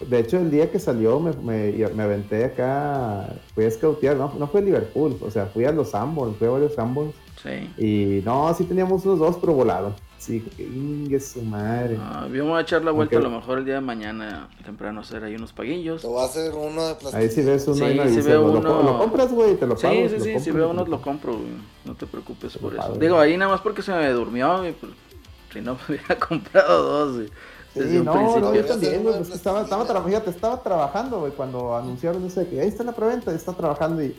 De 0.09 0.21
hecho, 0.21 0.38
el 0.38 0.49
día 0.49 0.71
que 0.71 0.78
salió 0.78 1.18
me, 1.18 1.33
me, 1.33 1.73
me 1.88 2.02
aventé 2.04 2.45
acá, 2.45 3.28
fui 3.52 3.64
a 3.64 3.71
scoutear, 3.73 4.16
no, 4.16 4.33
no 4.38 4.47
fue 4.47 4.61
a 4.61 4.62
Liverpool, 4.62 5.16
o 5.21 5.28
sea, 5.33 5.47
fui 5.47 5.64
a 5.64 5.73
los 5.73 5.90
Sanborns, 5.90 6.37
fui 6.37 6.47
a 6.47 6.50
varios 6.50 6.75
Sanborns, 6.75 7.14
Sí. 7.42 7.68
y 7.85 8.23
no, 8.25 8.54
sí 8.54 8.62
teníamos 8.62 9.04
unos 9.04 9.18
dos, 9.18 9.37
pero 9.40 9.54
volaron. 9.54 9.92
Sí, 10.18 10.40
que 10.56 10.62
ingue 10.64 11.20
su 11.20 11.42
madre. 11.42 11.99
Ah, 12.00 12.23
yo 12.25 12.44
me 12.44 12.50
voy 12.50 12.58
a 12.58 12.62
echar 12.62 12.82
la 12.82 12.90
vuelta 12.90 13.18
a 13.18 13.20
lo 13.20 13.30
mejor 13.30 13.58
el 13.58 13.64
día 13.64 13.75
de 13.75 13.80
mañana 13.82 14.49
temprano 14.64 15.00
hacer 15.02 15.23
ahí 15.23 15.35
unos 15.37 15.52
paguillos. 15.52 16.00
Te 16.02 16.08
voy 16.08 16.23
a 16.23 16.25
hacer 16.25 16.52
uno 16.54 16.88
de 16.88 16.94
plástico. 16.94 17.16
Ahí 17.23 17.30
si 17.30 17.42
ves 17.42 17.66
uno, 17.68 17.76
Sí, 17.76 17.82
ahí 17.85 17.94
sí 17.94 18.00
avisas, 18.00 18.26
veo 18.26 18.40
lo, 18.49 18.58
uno. 18.58 18.82
lo 18.82 18.99
compras, 18.99 19.32
güey, 19.32 19.56
te 19.56 19.66
lo 19.66 19.76
Sí, 19.76 19.82
pago. 19.82 19.94
sí, 20.08 20.18
lo 20.18 20.25
sí, 20.25 20.40
si 20.40 20.50
veo 20.50 20.66
te 20.66 20.70
unos 20.73 20.88
lo 20.88 21.02
compro, 21.02 21.32
güey. 21.35 21.49
No 21.85 21.94
te 21.94 22.06
preocupes 22.06 22.54
Te 22.54 22.58
por 22.58 22.73
eso. 22.73 22.82
pago. 22.82 22.94
Digo, 22.96 23.18
ahí 23.18 23.37
nada 23.37 23.52
más 23.52 23.61
porque 23.61 23.82
se 23.82 23.92
me 23.92 24.08
durmió, 24.11 24.58
güey, 24.58 24.73
pues, 24.73 24.92
si 25.52 25.61
no 25.61 25.75
me 25.88 25.94
hubiera 25.96 26.18
comprado 26.18 26.82
dos, 26.82 27.16
güey. 27.16 27.28
Desde 27.75 27.90
Sí, 27.90 27.96
un 27.99 28.04
no, 28.06 28.54
yo 28.54 28.64
también, 28.64 29.02
güey, 29.02 29.16
pues 29.18 29.30
estaba, 29.30 29.61
estaba, 29.62 29.85
tiendas. 29.85 30.02
tra- 30.02 30.06
fíjate, 30.08 30.30
estaba 30.30 30.62
trabajando, 30.62 31.20
güey, 31.20 31.32
cuando 31.32 31.76
anunciaron 31.76 32.25
eso 32.25 32.40
de 32.40 32.49
que 32.49 32.61
ahí 32.62 32.68
está 32.68 32.82
la 32.85 32.92
preventa, 32.92 33.35
está 33.35 33.52
trabajando 33.52 34.02
y, 34.02 34.16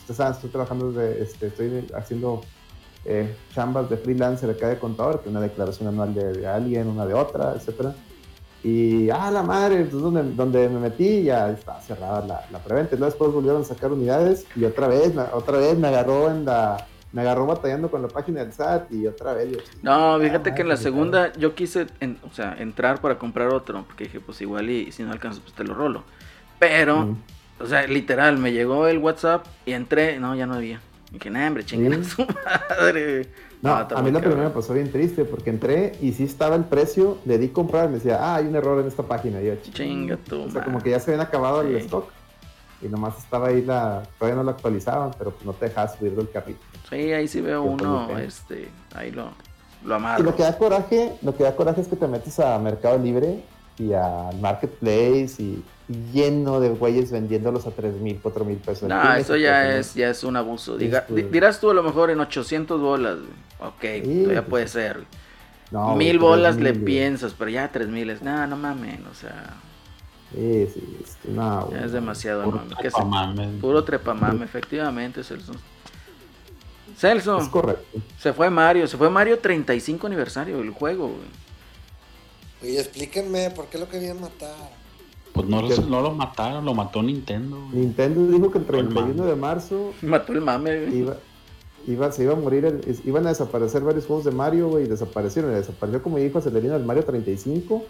ustedes 0.00 0.16
saben, 0.16 0.32
estoy 0.32 0.48
trabajando, 0.48 0.90
de, 0.92 1.22
este, 1.22 1.48
estoy 1.48 1.86
haciendo 1.94 2.40
eh, 3.04 3.34
chambas 3.54 3.88
de 3.90 3.96
freelancer 3.96 4.50
acá 4.50 4.68
de 4.68 4.78
contador, 4.78 5.22
que 5.22 5.28
una 5.28 5.40
declaración 5.40 5.88
anual 5.88 6.14
de, 6.14 6.32
de 6.32 6.46
alguien, 6.46 6.88
una 6.88 7.06
de 7.06 7.14
otra, 7.14 7.52
etcétera. 7.54 7.94
Y, 8.62 9.10
ah, 9.10 9.30
la 9.30 9.42
madre, 9.42 9.76
entonces 9.76 10.00
donde, 10.00 10.22
donde 10.34 10.68
me 10.70 10.80
metí 10.80 11.22
ya 11.24 11.50
está 11.50 11.78
cerrada 11.82 12.24
la, 12.26 12.46
la 12.50 12.58
preventa. 12.60 12.94
Y 12.94 12.98
luego 12.98 13.10
después 13.12 13.30
volvieron 13.32 13.60
a 13.60 13.64
sacar 13.64 13.92
unidades 13.92 14.46
y 14.56 14.64
otra 14.64 14.88
vez, 14.88 15.14
me- 15.14 15.22
otra 15.34 15.58
vez 15.58 15.76
me 15.76 15.88
agarró 15.88 16.30
en 16.30 16.46
la, 16.46 16.78
me 17.12 17.20
agarró 17.20 17.44
batallando 17.46 17.90
con 17.90 18.00
la 18.00 18.08
página 18.08 18.40
del 18.42 18.54
SAT 18.54 18.90
y 18.90 19.06
otra 19.06 19.34
vez. 19.34 19.50
yo, 19.52 19.58
No, 19.82 20.14
ah, 20.14 20.18
fíjate 20.18 20.54
que 20.54 20.62
en 20.62 20.68
la 20.68 20.78
segunda 20.78 21.30
yo 21.34 21.54
quise, 21.54 21.88
en- 22.00 22.18
o 22.28 22.32
sea, 22.34 22.56
entrar 22.58 23.02
para 23.02 23.18
comprar 23.18 23.48
otro, 23.48 23.84
porque 23.86 24.04
dije, 24.04 24.20
pues 24.20 24.40
igual 24.40 24.70
y, 24.70 24.90
si 24.92 25.02
no 25.02 25.12
alcanzo, 25.12 25.42
pues 25.42 25.52
te 25.54 25.62
lo 25.62 25.74
rolo. 25.74 26.02
Pero, 26.58 27.04
Mm. 27.04 27.16
o 27.60 27.66
sea, 27.66 27.86
literal, 27.86 28.38
me 28.38 28.52
llegó 28.52 28.88
el 28.88 28.96
WhatsApp 28.96 29.44
y 29.66 29.72
entré, 29.72 30.18
no, 30.18 30.34
ya 30.34 30.46
no 30.46 30.54
había. 30.54 30.80
Dije, 31.14 31.30
nah, 31.30 31.46
hombre, 31.46 31.64
chingada 31.64 32.02
Sí. 32.04 32.10
su 32.10 32.26
madre. 32.26 33.28
No, 33.62 33.70
a 33.74 34.02
mí 34.02 34.10
la 34.10 34.20
primera 34.20 34.42
me 34.42 34.50
pasó 34.50 34.74
bien 34.74 34.92
triste 34.92 35.24
porque 35.24 35.48
entré 35.48 35.92
y 36.02 36.12
sí 36.12 36.24
estaba 36.24 36.54
el 36.56 36.64
precio, 36.64 37.16
le 37.24 37.38
di 37.38 37.48
comprar 37.48 37.86
y 37.86 37.88
me 37.88 37.94
decía, 37.94 38.18
ah, 38.20 38.34
hay 38.36 38.46
un 38.46 38.54
error 38.56 38.78
en 38.80 38.86
esta 38.88 39.02
página. 39.04 39.40
Y 39.40 39.46
yo, 39.46 39.54
Chinga 39.72 40.18
tu 40.18 40.42
O 40.42 40.50
sea, 40.50 40.62
como 40.64 40.82
que 40.82 40.90
ya 40.90 41.00
se 41.00 41.12
habían 41.12 41.26
acabado 41.26 41.62
el 41.62 41.74
stock 41.76 42.10
y 42.82 42.88
nomás 42.88 43.16
estaba 43.16 43.48
ahí 43.48 43.62
la, 43.62 44.02
todavía 44.18 44.36
no 44.36 44.42
lo 44.42 44.50
actualizaban, 44.50 45.12
pero 45.16 45.30
pues 45.30 45.46
no 45.46 45.54
te 45.54 45.66
dejas 45.66 45.96
subir 45.96 46.14
del 46.14 46.30
carrito. 46.30 46.60
Sí, 46.90 47.12
ahí 47.12 47.26
sí 47.26 47.40
veo 47.40 47.62
uno, 47.62 48.18
este, 48.18 48.68
ahí 48.94 49.10
lo, 49.10 49.30
lo 49.84 49.94
Y 49.94 49.96
amarro. 49.96 50.24
lo 50.24 50.36
que 50.36 50.42
da 50.42 50.58
coraje, 50.58 51.14
lo 51.22 51.34
que 51.34 51.44
da 51.44 51.56
coraje 51.56 51.80
es 51.80 51.88
que 51.88 51.96
te 51.96 52.06
metes 52.06 52.38
a 52.40 52.58
Mercado 52.58 52.98
Libre 52.98 53.42
y 53.78 53.92
a 53.92 54.30
Marketplace 54.40 55.34
y, 55.38 55.62
y 55.88 55.94
lleno 56.12 56.60
de 56.60 56.68
güeyes 56.70 57.10
vendiéndolos 57.10 57.66
a 57.66 57.70
3 57.72 57.94
mil, 57.96 58.18
4 58.22 58.44
mil 58.44 58.56
pesos. 58.58 58.88
No, 58.88 59.14
eso 59.14 59.36
ya 59.36 59.76
es, 59.76 59.94
ya 59.94 60.10
es 60.10 60.22
un 60.24 60.36
abuso. 60.36 60.76
Diga- 60.78 61.00
Este- 61.00 61.14
di- 61.14 61.22
dirás 61.24 61.58
tú 61.60 61.70
a 61.70 61.74
lo 61.74 61.82
mejor 61.82 62.10
en 62.10 62.20
800 62.20 62.80
bolas. 62.80 63.18
Ok, 63.60 63.80
Sí, 63.80 64.00
todavía 64.22 64.40
pues, 64.42 64.48
puede 64.48 64.68
ser. 64.68 65.04
no, 65.70 65.96
Mil 65.96 66.10
3,000, 66.12 66.18
bolas 66.18 66.56
le 66.56 66.72
güey. 66.72 66.84
piensas, 66.84 67.34
pero 67.36 67.50
ya 67.50 67.70
tres 67.72 67.88
mil 67.88 68.10
es, 68.10 68.22
no, 68.22 68.46
no 68.46 68.56
mames, 68.56 69.00
o 69.10 69.14
sea, 69.14 69.54
Sí, 70.32 70.66
sí, 70.74 70.98
es 71.02 71.16
que 71.22 71.28
no, 71.30 71.60
ya 71.70 71.76
güey. 71.76 71.84
es 71.84 71.92
demasiado, 71.92 72.44
Puro 72.44 72.56
mame. 72.58 72.68
Que 72.76 72.90
se- 72.90 72.96
trepamames. 72.96 73.60
puro 73.60 73.84
trepamame, 73.84 74.44
efectivamente, 74.44 75.22
Celso. 75.24 75.52
Celso, 76.96 77.38
Es 77.38 77.48
correcto. 77.48 77.98
se 78.18 78.32
fue 78.32 78.50
Mario, 78.50 78.86
se 78.86 78.96
fue 78.96 79.10
Mario 79.10 79.38
35 79.38 80.06
aniversario 80.06 80.58
del 80.58 80.70
juego, 80.70 81.08
güey. 81.08 81.43
Explíquenme 82.66 83.50
por 83.50 83.66
qué 83.66 83.78
lo 83.78 83.88
querían 83.88 84.20
matar. 84.20 84.54
Pues 85.32 85.46
no, 85.48 85.62
lo- 85.62 85.76
no 85.88 86.00
lo 86.00 86.12
mataron, 86.12 86.64
lo 86.64 86.74
mató 86.74 87.02
Nintendo. 87.02 87.56
güey. 87.70 87.80
Nintendo 87.84 88.26
dijo 88.26 88.50
que 88.52 88.58
el 88.58 88.64
Fue 88.64 88.78
el 88.78 88.88
31 88.88 89.14
mame. 89.16 89.30
de 89.30 89.36
marzo 89.36 89.92
Mató 90.02 90.32
el 90.32 90.40
mame, 90.42 90.80
güey. 90.86 90.98
iba, 90.98 91.16
iba, 91.88 92.12
se 92.12 92.22
iba 92.22 92.34
a 92.34 92.36
morir, 92.36 92.64
el- 92.64 93.00
iban 93.04 93.26
a 93.26 93.30
desaparecer 93.30 93.82
varios 93.82 94.06
juegos 94.06 94.24
de 94.24 94.30
Mario, 94.30 94.68
güey, 94.68 94.84
y 94.84 94.88
desaparecieron. 94.88 95.50
Y 95.52 95.54
Desapareció, 95.56 96.02
como 96.02 96.18
dijo 96.18 96.38
Acelerino, 96.38 96.76
el 96.76 96.84
Mario 96.84 97.04
35. 97.04 97.84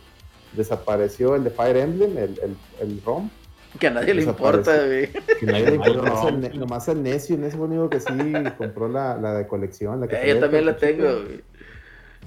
Desapareció 0.54 1.35
el 1.35 1.45
de 1.45 1.50
Fire 1.50 1.76
Emblem, 1.76 2.16
el, 2.16 2.38
el, 2.43 2.57
el 2.81 3.02
ROM. 3.04 3.28
Que 3.78 3.88
a 3.88 3.90
nadie 3.90 4.14
le 4.14 4.23
importa, 4.23 4.76
güey. 4.87 5.09
Que 5.40 5.47
nadie 5.47 5.66
le 5.66 5.75
importa, 5.76 5.97
nomás, 6.02 6.26
el, 6.26 6.59
nomás 6.61 6.88
el 6.88 7.02
necio, 7.02 7.35
el 7.35 7.40
necio 7.43 7.61
único 7.61 7.90
que 7.90 7.99
sí 7.99 8.07
compró 8.57 8.88
la, 8.88 9.16
la 9.16 9.35
de 9.35 9.49
colección. 9.49 10.00
La 10.00 10.07
que 10.07 10.14
Eh, 10.14 10.28
yo 10.35 10.38
también 10.40 10.64
la 10.66 10.76
tengo, 10.76 11.02
güey. 11.02 11.43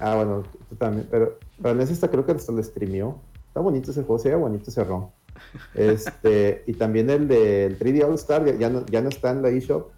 Ah, 0.00 0.16
bueno, 0.16 0.44
tú 0.68 0.76
también. 0.76 1.06
Pero, 1.10 1.38
pero 1.60 1.74
en 1.74 1.80
ese 1.80 1.92
hasta 1.92 2.08
creo 2.10 2.24
que 2.24 2.32
hasta 2.32 2.52
lo 2.52 2.62
streameó. 2.62 3.18
Está 3.48 3.60
bonito 3.60 3.90
ese 3.90 4.02
juego, 4.02 4.18
se 4.18 4.30
ve 4.30 4.36
bonito 4.36 4.70
ese 4.70 4.84
ROM. 4.84 5.08
Este, 5.74 6.62
y 6.66 6.74
también 6.74 7.10
el 7.10 7.28
del 7.28 7.78
3D 7.78 8.04
All 8.04 8.14
Star, 8.14 8.44
ya, 8.44 8.54
ya 8.54 8.70
no, 8.70 8.86
ya 8.86 9.00
no 9.00 9.08
está 9.08 9.30
en 9.30 9.42
la 9.42 9.48
eShop. 9.48 9.88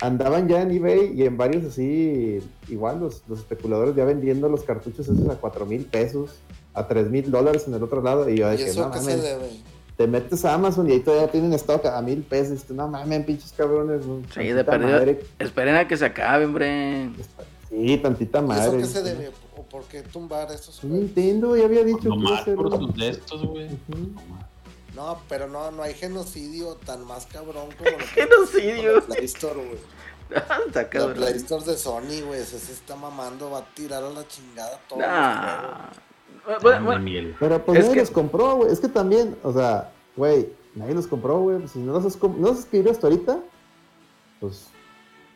Andaban 0.00 0.48
ya 0.48 0.62
en 0.62 0.70
eBay 0.70 1.12
y 1.14 1.24
en 1.24 1.36
varios 1.36 1.64
así, 1.64 2.40
igual 2.68 3.00
los, 3.00 3.22
los 3.28 3.40
especuladores 3.40 3.94
ya 3.94 4.04
vendiendo 4.06 4.48
los 4.48 4.62
cartuchos 4.62 5.06
esos 5.06 5.28
a 5.28 5.34
4 5.34 5.66
mil 5.66 5.84
pesos, 5.84 6.38
a 6.72 6.88
3 6.88 7.10
mil 7.10 7.30
dólares 7.30 7.64
en 7.68 7.74
el 7.74 7.82
otro 7.82 8.00
lado. 8.00 8.28
Y 8.30 8.38
yo 8.38 8.48
¿Y 8.48 8.56
dije, 8.56 8.70
eso 8.70 8.86
no 8.86 8.92
qué 8.92 8.98
se 9.00 9.04
mames, 9.10 9.22
debe? 9.22 9.50
te 9.98 10.06
metes 10.06 10.42
a 10.46 10.54
Amazon 10.54 10.88
y 10.88 10.92
ahí 10.92 11.00
todavía 11.00 11.30
tienen 11.30 11.52
stock 11.52 11.84
a 11.84 12.00
mil 12.00 12.22
pesos. 12.22 12.62
Y 12.64 12.66
tú, 12.68 12.74
no 12.74 12.88
mames, 12.88 13.26
pinches 13.26 13.52
cabrones. 13.52 14.06
no, 14.06 14.22
Sí, 14.32 14.46
de 14.46 14.64
madre". 14.64 15.20
Esperen 15.38 15.74
a 15.74 15.86
que 15.86 15.98
se 15.98 16.06
acabe, 16.06 16.46
hombre. 16.46 17.10
Sí, 17.70 17.96
tantita 17.98 18.38
¿Y 18.38 18.42
eso 18.42 18.48
madre. 18.48 18.78
qué 18.78 18.86
se 18.86 19.02
debe? 19.02 19.30
¿O 19.56 19.62
por 19.62 19.84
qué 19.84 20.02
tumbar 20.02 20.50
esos 20.50 20.80
juegos? 20.80 20.98
Nintendo 20.98 21.56
ya 21.56 21.64
había 21.64 21.84
dicho 21.84 22.00
que 22.00 22.08
nomás 22.08 22.44
ser 22.44 22.56
por 22.56 22.76
sus 22.76 22.94
de 22.94 23.08
estos, 23.10 23.46
güey. 23.46 23.68
No, 24.96 25.18
pero 25.28 25.46
no, 25.48 25.70
no 25.70 25.82
hay 25.82 25.94
genocidio 25.94 26.74
tan 26.84 27.04
más 27.06 27.26
cabrón 27.26 27.68
como 27.78 27.90
lo 27.90 27.96
que 27.98 28.04
Genocidio. 28.06 28.94
la 28.96 29.00
Play 29.02 29.24
Store, 29.26 29.54
güey. 29.54 29.78
Está 30.66 30.82
La 30.82 30.88
cabrón. 30.90 31.14
Play 31.14 31.34
Store 31.34 31.64
de 31.64 31.76
Sony, 31.76 32.22
güey, 32.26 32.40
ese 32.40 32.58
se 32.58 32.72
está 32.72 32.96
mamando, 32.96 33.50
va 33.50 33.58
a 33.58 33.74
tirar 33.74 34.02
a 34.02 34.10
la 34.10 34.26
chingada 34.26 34.78
todo. 34.88 34.98
Nah. 34.98 35.90
Bueno, 36.62 36.84
bueno, 36.84 37.02
miel. 37.02 37.36
Pero 37.38 37.64
pues 37.64 37.78
Es 37.78 37.84
nadie 37.84 37.94
que- 37.94 38.00
los 38.00 38.10
compró, 38.10 38.56
güey. 38.56 38.72
Es 38.72 38.80
que 38.80 38.88
también, 38.88 39.36
o 39.44 39.52
sea, 39.52 39.92
güey, 40.16 40.48
nadie 40.74 40.94
los 40.94 41.06
compró, 41.06 41.38
güey. 41.40 41.58
Pues, 41.58 41.70
si 41.72 41.78
no 41.78 41.92
los 41.92 42.04
has, 42.04 42.20
no 42.22 42.48
los 42.48 42.58
hasta 42.90 43.06
ahorita, 43.06 43.38
pues. 44.40 44.66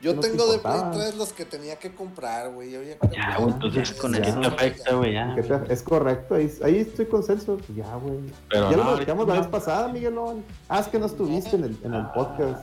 Yo 0.04 0.20
tengo 0.20 0.52
de 0.52 0.58
Play 0.58 0.75
importaba. 0.75 0.90
3 0.92 1.16
los 1.16 1.32
que 1.32 1.44
tenía 1.44 1.76
que 1.76 1.92
comprar, 1.94 2.50
güey. 2.52 2.70
Yo 2.70 2.82
ya 2.82 2.96
Ya, 3.11 3.37
güey, 3.38 3.54
entonces, 3.54 3.92
con 3.94 4.12
¿qué 4.12 4.20
eso. 4.28 4.40
te 4.40 4.46
afecta, 4.46 4.94
güey? 4.94 5.12
Ya. 5.14 5.32
¿qué 5.34 5.42
te- 5.42 5.73
es 5.73 5.82
correcto, 5.82 6.34
ahí, 6.34 6.52
ahí 6.62 6.78
estoy 6.78 7.06
con 7.06 7.23
Celso. 7.23 7.56
Pues 7.56 7.76
ya, 7.76 7.94
güey. 7.96 8.18
Pero 8.50 8.70
ya 8.70 8.76
no, 8.76 8.84
lo 8.84 8.90
platicamos 8.90 9.26
la 9.28 9.34
vez 9.34 9.46
pasada, 9.46 9.88
Miguelón. 9.88 10.44
Ah, 10.68 10.80
es 10.80 10.88
que 10.88 10.99
no 10.99 11.06
estuviste 11.06 11.56
en 11.56 11.64
el, 11.64 11.76
en 11.82 11.94
el 11.94 12.06
podcast. 12.14 12.62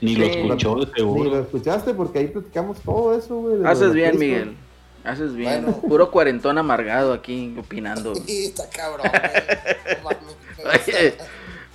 Ni 0.00 0.16
lo 0.16 0.24
escuchó, 0.24 0.74
de 0.76 0.80
Ni 0.80 0.86
lo 0.86 0.94
seguro. 0.96 1.40
escuchaste 1.40 1.94
porque 1.94 2.18
ahí 2.20 2.26
platicamos 2.28 2.78
todo 2.80 3.16
eso, 3.16 3.36
güey. 3.36 3.64
haces 3.66 3.92
bien. 3.92 4.18
Miguel. 4.18 4.56
Haces 5.04 5.34
bien. 5.34 5.62
Bueno. 5.64 5.78
Puro 5.80 6.10
cuarentón 6.10 6.58
amargado 6.58 7.12
aquí 7.12 7.54
opinando. 7.58 8.14
Sí, 8.26 8.46
está 8.46 8.68
cabrón, 8.68 9.06
güey. 9.08 9.96
No 10.02 10.04
mames. 10.04 10.88
Oye, 10.88 11.14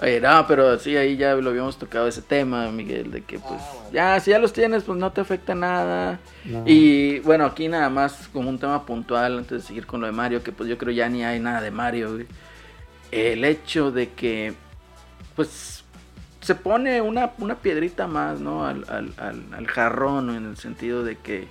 oye, 0.02 0.20
no, 0.22 0.46
pero 0.48 0.78
sí, 0.80 0.96
ahí 0.98 1.18
ya 1.18 1.36
lo 1.36 1.50
habíamos 1.50 1.78
tocado 1.78 2.08
ese 2.08 2.22
tema, 2.22 2.70
Miguel, 2.72 3.12
de 3.12 3.22
que 3.24 3.40
pues 3.40 3.62
Ah, 3.62 3.72
bueno. 3.74 3.90
ya, 3.94 4.20
si 4.20 4.32
ya 4.32 4.40
los 4.40 4.54
tienes, 4.54 4.84
pues 4.84 4.98
no 4.98 5.12
te 5.12 5.22
afecta 5.22 5.56
nada. 5.56 6.20
No. 6.44 6.64
Y 6.66 7.20
bueno, 7.20 7.46
aquí 7.46 7.68
nada 7.68 7.90
más 7.90 8.28
como 8.34 8.50
un 8.50 8.60
tema 8.60 8.86
puntual 8.86 9.38
antes 9.40 9.62
de 9.62 9.68
seguir 9.68 9.86
con 9.86 10.02
lo 10.02 10.08
de 10.08 10.14
Mario, 10.14 10.44
que 10.44 10.52
pues 10.52 10.70
yo 10.70 10.78
creo 10.78 10.94
ya 10.94 11.08
ni 11.10 11.24
hay 11.24 11.40
nada 11.40 11.62
de 11.62 11.72
Mario, 11.72 12.14
güey. 12.14 12.26
El 13.12 13.46
hecho 13.46 13.92
de 13.92 14.12
que 14.12 14.54
pues 15.36 15.84
se 16.42 16.56
pone 16.56 17.02
una, 17.02 17.32
una 17.40 17.56
piedrita 17.56 18.08
más, 18.08 18.40
¿no? 18.40 18.66
Al, 18.68 18.86
al, 18.90 19.14
al, 19.18 19.44
al 19.54 19.68
jarrón, 19.68 20.30
en 20.36 20.46
el 20.46 20.58
sentido 20.58 21.04
de 21.04 21.16
que 21.18 21.48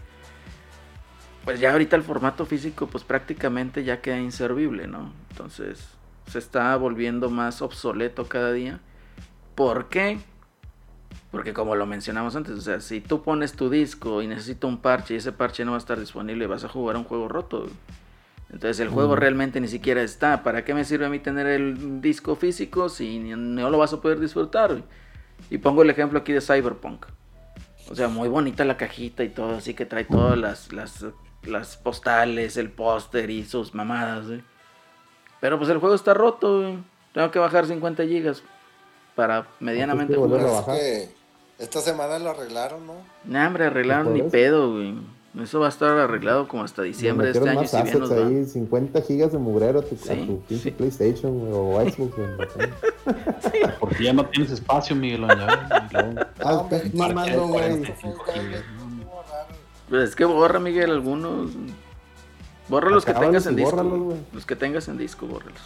pues 1.44 1.60
ya 1.60 1.72
ahorita 1.72 1.96
el 1.96 2.02
formato 2.02 2.46
físico 2.46 2.86
pues 2.86 3.04
prácticamente 3.04 3.84
ya 3.84 4.00
queda 4.00 4.18
inservible, 4.18 4.86
¿no? 4.86 5.12
Entonces 5.30 5.88
se 6.26 6.38
está 6.38 6.76
volviendo 6.76 7.30
más 7.30 7.62
obsoleto 7.62 8.26
cada 8.26 8.52
día. 8.52 8.80
¿Por 9.54 9.88
qué? 9.88 10.18
Porque 11.30 11.52
como 11.52 11.74
lo 11.74 11.86
mencionamos 11.86 12.36
antes, 12.36 12.54
o 12.54 12.60
sea, 12.60 12.80
si 12.80 13.00
tú 13.00 13.22
pones 13.22 13.54
tu 13.54 13.68
disco 13.70 14.22
y 14.22 14.26
necesita 14.26 14.66
un 14.66 14.78
parche 14.78 15.14
y 15.14 15.16
ese 15.16 15.32
parche 15.32 15.64
no 15.64 15.72
va 15.72 15.76
a 15.76 15.78
estar 15.78 15.98
disponible, 15.98 16.46
vas 16.46 16.64
a 16.64 16.68
jugar 16.68 16.96
un 16.96 17.04
juego 17.04 17.28
roto. 17.28 17.66
Entonces 18.50 18.78
el 18.78 18.88
juego 18.88 19.16
realmente 19.16 19.60
ni 19.60 19.66
siquiera 19.66 20.02
está. 20.02 20.44
¿Para 20.44 20.64
qué 20.64 20.74
me 20.74 20.84
sirve 20.84 21.06
a 21.06 21.08
mí 21.08 21.18
tener 21.18 21.46
el 21.48 22.00
disco 22.00 22.36
físico 22.36 22.88
si 22.88 23.18
no 23.18 23.68
lo 23.68 23.78
vas 23.78 23.92
a 23.92 24.00
poder 24.00 24.20
disfrutar? 24.20 24.82
Y 25.50 25.58
pongo 25.58 25.82
el 25.82 25.90
ejemplo 25.90 26.20
aquí 26.20 26.32
de 26.32 26.40
Cyberpunk. 26.40 27.06
O 27.90 27.94
sea, 27.94 28.08
muy 28.08 28.28
bonita 28.28 28.64
la 28.64 28.76
cajita 28.76 29.24
y 29.24 29.28
todo, 29.28 29.56
así 29.56 29.74
que 29.74 29.86
trae 29.86 30.04
todas 30.04 30.38
las, 30.38 30.72
las, 30.72 31.04
las 31.42 31.76
postales, 31.76 32.56
el 32.56 32.70
póster 32.70 33.28
y 33.28 33.44
sus 33.44 33.74
mamadas. 33.74 34.26
güey. 34.26 34.53
Pero 35.44 35.58
pues 35.58 35.68
el 35.68 35.76
juego 35.76 35.94
está 35.94 36.14
roto. 36.14 36.60
güey. 36.62 36.78
Tengo 37.12 37.30
que 37.30 37.38
bajar 37.38 37.66
50 37.66 38.02
gigas 38.04 38.42
para 39.14 39.46
medianamente 39.60 40.14
jugar. 40.16 40.40
a 40.40 40.42
Pero 40.42 40.52
bajar. 40.54 40.74
es 40.76 40.80
que 41.08 41.14
esta 41.62 41.80
semana 41.82 42.18
lo 42.18 42.30
arreglaron, 42.30 42.86
¿no? 42.86 42.94
Nah, 43.26 43.48
hombre, 43.48 43.66
arreglaron 43.66 44.14
ni 44.14 44.22
pedo, 44.22 44.72
güey. 44.72 44.94
Eso 45.42 45.60
va 45.60 45.66
a 45.66 45.68
estar 45.68 45.90
arreglado 45.98 46.48
como 46.48 46.64
hasta 46.64 46.80
diciembre 46.80 47.26
de 47.26 47.32
este 47.34 47.46
año, 47.46 47.60
más 47.60 47.70
si 47.70 47.82
bien 47.82 48.02
va. 48.10 48.26
ahí, 48.26 48.46
50 48.46 49.02
gigas 49.02 49.32
de 49.32 49.38
mugrero 49.38 49.80
a 49.80 49.82
tu, 49.82 49.96
a 49.96 49.98
Sí, 49.98 50.24
tu 50.26 50.40
pinche 50.48 50.62
sí. 50.64 50.70
PlayStation 50.70 51.46
o 51.52 51.78
Xbox. 51.82 52.16
no. 52.16 53.70
Porque 53.80 54.02
ya 54.04 54.14
no 54.14 54.24
tienes 54.24 54.50
espacio, 54.50 54.96
Miguel. 54.96 55.26
Ah, 55.28 55.88
No, 56.42 56.60
hombre, 56.60 56.78
estás 56.78 56.94
mamando, 56.94 57.14
marca 57.14 57.30
de 57.32 57.36
güey. 57.36 57.82
45 57.92 58.24
gigas, 58.32 58.64
¿no? 58.78 59.04
Pues 59.90 60.08
es 60.08 60.16
que 60.16 60.24
borra, 60.24 60.58
Miguel, 60.58 60.90
algunos. 60.90 61.50
Borra 62.68 62.90
los 62.90 63.04
que 63.04 63.12
tengas 63.14 63.46
en 63.46 63.56
disco. 63.56 63.76
bórralos. 63.76 64.14
Los 64.32 64.46
que 64.46 64.56
tengas 64.56 64.88
en 64.88 64.98
disco, 64.98 65.26
bórralos. 65.26 65.60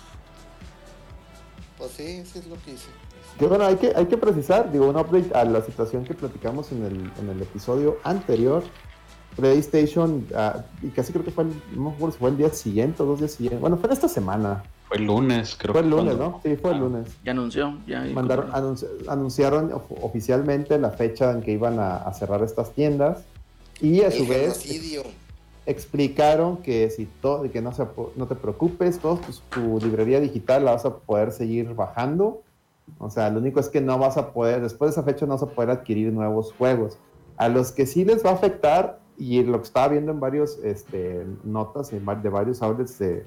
Pues 1.78 1.92
sí, 1.92 2.22
sí 2.24 2.40
es 2.40 2.46
lo 2.46 2.56
que 2.64 2.72
hice. 2.72 2.88
Que 3.38 3.46
bueno, 3.46 3.64
hay 3.64 3.76
que, 3.76 3.92
hay 3.94 4.06
que 4.06 4.16
precisar, 4.16 4.72
digo, 4.72 4.88
un 4.88 4.96
update 4.96 5.30
a 5.32 5.44
la 5.44 5.62
situación 5.62 6.04
que 6.04 6.12
platicamos 6.14 6.72
en 6.72 6.84
el, 6.84 7.12
en 7.20 7.28
el 7.30 7.40
episodio 7.42 7.98
anterior. 8.02 8.64
PlayStation, 9.36 10.26
ah, 10.34 10.64
y 10.82 10.88
casi 10.88 11.12
creo 11.12 11.24
que 11.24 11.30
fue 11.30 11.44
el, 11.44 11.52
no 11.76 11.94
si 12.10 12.18
fue 12.18 12.30
el 12.30 12.36
día 12.36 12.50
siguiente 12.52 13.00
o 13.04 13.06
dos 13.06 13.20
días 13.20 13.30
siguientes. 13.32 13.60
Bueno, 13.60 13.76
fue 13.76 13.92
esta 13.92 14.08
semana. 14.08 14.64
Fue 14.88 14.96
el 14.96 15.04
lunes, 15.04 15.54
creo 15.56 15.72
Fue 15.74 15.82
el 15.82 15.90
lunes, 15.90 16.16
cuando- 16.16 16.30
¿no? 16.30 16.40
Sí, 16.42 16.56
fue 16.56 16.70
el 16.72 16.76
Ah. 16.76 16.80
lunes. 16.80 17.08
Ya 17.24 17.30
anunció, 17.32 17.78
ya. 17.86 18.00
Mandaron, 18.12 18.50
anunci- 18.50 18.88
anunciaron 19.06 19.72
of- 19.72 19.92
oficialmente 20.02 20.76
la 20.78 20.90
fecha 20.90 21.30
en 21.30 21.42
que 21.42 21.52
iban 21.52 21.78
a, 21.78 21.98
a 21.98 22.12
cerrar 22.14 22.42
estas 22.42 22.72
tiendas 22.72 23.18
y 23.80 24.00
a 24.00 24.08
El 24.08 24.12
su 24.14 24.26
vez 24.26 24.60
genocidio. 24.60 25.02
Explicaron 25.70 26.56
que 26.58 26.90
si 26.90 27.06
todo, 27.06 27.50
que 27.50 27.60
no, 27.60 27.72
se, 27.72 27.86
no 28.16 28.26
te 28.26 28.34
preocupes, 28.34 28.98
todos 28.98 29.20
tus- 29.20 29.42
tu 29.50 29.78
librería 29.80 30.18
digital 30.18 30.64
la 30.64 30.72
vas 30.72 30.84
a 30.84 30.96
poder 30.96 31.30
seguir 31.30 31.74
bajando. 31.74 32.40
O 32.98 33.10
sea, 33.10 33.28
lo 33.30 33.38
único 33.38 33.60
es 33.60 33.68
que 33.68 33.80
no 33.80 33.98
vas 33.98 34.16
a 34.16 34.32
poder, 34.32 34.62
después 34.62 34.88
de 34.88 34.92
esa 34.92 35.02
fecha 35.02 35.26
no 35.26 35.34
vas 35.34 35.42
a 35.42 35.50
poder 35.50 35.70
adquirir 35.70 36.12
nuevos 36.12 36.54
juegos. 36.56 36.98
A 37.36 37.48
los 37.48 37.70
que 37.70 37.84
sí 37.86 38.04
les 38.04 38.24
va 38.24 38.30
a 38.30 38.34
afectar, 38.34 38.98
y 39.18 39.42
lo 39.42 39.58
que 39.58 39.64
estaba 39.64 39.88
viendo 39.88 40.10
en 40.12 40.20
varios 40.20 40.58
este, 40.64 41.26
notas 41.44 41.92
en 41.92 42.04
de 42.22 42.28
varios 42.30 42.62
outlets 42.62 42.98
de, 42.98 43.26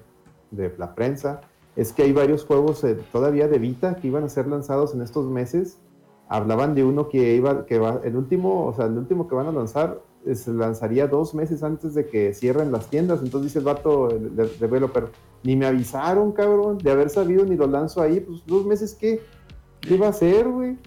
de 0.50 0.74
la 0.78 0.96
prensa, 0.96 1.42
es 1.76 1.94
que 1.94 2.04
hay 2.04 2.12
varios 2.12 2.44
juegos 2.44 2.84
eh, 2.84 2.98
todavía 3.12 3.48
de 3.48 3.60
Vita 3.60 3.96
que 3.96 4.08
iban 4.08 4.24
a 4.24 4.30
ser 4.30 4.48
lanzados 4.48 4.94
en 4.96 5.02
estos 5.02 5.28
meses. 5.28 5.78
Hablaban 6.28 6.76
de 6.76 6.84
uno 6.84 7.08
que 7.08 7.36
iba, 7.36 7.66
que 7.66 7.78
va, 7.78 8.00
el 8.04 8.16
último, 8.16 8.66
o 8.66 8.74
sea, 8.74 8.86
el 8.86 8.98
último 8.98 9.28
que 9.28 9.36
van 9.36 9.48
a 9.48 9.52
lanzar 9.52 10.00
se 10.34 10.52
lanzaría 10.54 11.08
dos 11.08 11.34
meses 11.34 11.64
antes 11.64 11.94
de 11.94 12.06
que 12.08 12.34
cierren 12.34 12.72
las 12.72 12.88
tiendas. 12.90 13.22
Entonces 13.24 13.50
dice 13.52 13.60
el 13.60 13.66
vato, 13.66 14.10
el 14.12 14.36
de- 14.36 14.50
developer, 14.60 15.06
ni 15.44 15.56
me 15.56 15.66
avisaron, 15.66 16.32
cabrón, 16.32 16.78
de 16.78 16.92
haber 16.92 17.10
sabido 17.10 17.46
ni 17.46 17.56
lo 17.56 17.68
lanzo 17.68 18.02
ahí. 18.02 18.20
Pues 18.20 18.46
dos 18.46 18.66
meses, 18.66 18.94
¿qué? 18.94 19.22
¿Qué 19.82 19.98
va 19.98 20.08
a 20.08 20.10
hacer, 20.12 20.48
güey? 20.48 20.78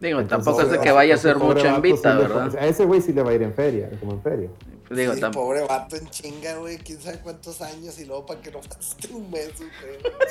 Digo, 0.00 0.20
Entonces, 0.20 0.44
tampoco 0.44 0.62
es 0.66 0.70
de 0.70 0.78
que 0.80 0.92
vaya 0.92 1.14
a 1.14 1.18
ser 1.18 1.36
mucho 1.38 1.66
en 1.66 1.82
Vita, 1.82 2.12
sí 2.12 2.16
le- 2.18 2.28
¿verdad? 2.28 2.56
A 2.56 2.66
ese 2.66 2.84
güey 2.84 3.00
sí 3.00 3.12
le 3.12 3.22
va 3.22 3.30
a 3.30 3.34
ir 3.34 3.42
en 3.42 3.52
feria, 3.54 3.90
como 4.00 4.12
en 4.12 4.22
feria. 4.22 4.48
Digo, 4.90 5.12
sí, 5.12 5.20
pobre 5.34 5.66
vato 5.66 5.96
en 5.96 6.08
chinga, 6.08 6.54
güey. 6.56 6.78
Quién 6.78 6.98
sabe 6.98 7.18
cuántos 7.18 7.60
años 7.60 7.98
y 7.98 8.06
luego 8.06 8.24
para 8.24 8.40
que 8.40 8.50
no 8.50 8.60
pasaste 8.60 9.12
un 9.12 9.30
mes, 9.30 9.52
güey. 9.58 9.70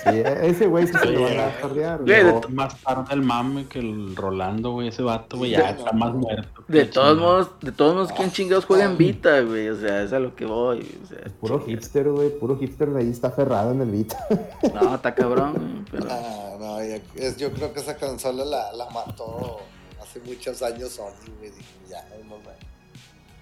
Sí, 0.04 0.10
a 0.28 0.44
ese 0.46 0.66
güey 0.66 0.88
sí 0.88 0.94
se 0.94 1.06
lo 1.06 1.22
van 1.22 1.40
a 1.40 1.50
fardear. 1.62 2.50
más 2.50 2.76
tarde 2.82 3.14
el 3.14 3.22
mame 3.22 3.68
que 3.68 3.78
el 3.78 4.16
Rolando, 4.16 4.72
güey. 4.72 4.88
Ese 4.88 5.04
vato, 5.04 5.38
güey, 5.38 5.52
ya 5.52 5.74
no, 5.74 5.78
está 5.78 5.92
más 5.92 6.12
no. 6.12 6.22
muerto. 6.22 6.64
De 6.68 6.86
todos 6.86 7.20
modos, 7.20 7.50
de 7.62 7.72
todos 7.72 7.94
modos, 7.94 8.12
¿quién 8.14 8.32
chingados 8.32 8.66
juega 8.66 8.86
en 8.86 8.98
Vita, 8.98 9.42
güey? 9.42 9.70
O 9.70 9.76
sea, 9.80 10.02
es 10.02 10.12
a 10.12 10.18
lo 10.18 10.34
que 10.36 10.46
voy. 10.48 10.80
O 11.04 11.08
sea, 11.08 11.20
Puro 11.40 11.60
hipster, 11.64 12.10
güey, 12.10 12.30
puro 12.32 12.58
hipster 12.58 12.90
de 12.90 13.02
ahí 13.02 13.12
está 13.12 13.28
aferrado 13.28 13.74
en 13.74 13.82
el 13.82 13.92
Vita. 13.92 14.18
No, 14.74 14.96
está 14.96 15.14
cabrón, 15.14 15.86
pero... 15.92 16.08
Ah, 16.10 16.56
no, 16.60 16.84
ya- 16.84 17.00
es- 17.16 17.38
yo 17.38 17.52
creo 17.52 17.72
que 17.74 17.80
esa 17.80 17.96
consola 17.98 18.44
la, 18.44 18.74
la 18.74 18.90
mató 18.90 19.57
hace 20.10 20.20
muchos 20.22 20.62
años 20.62 20.92
Sony, 20.92 21.12
güey. 21.40 21.52
Ya, 21.90 22.06
no, 22.28 22.38
no. 22.38 22.42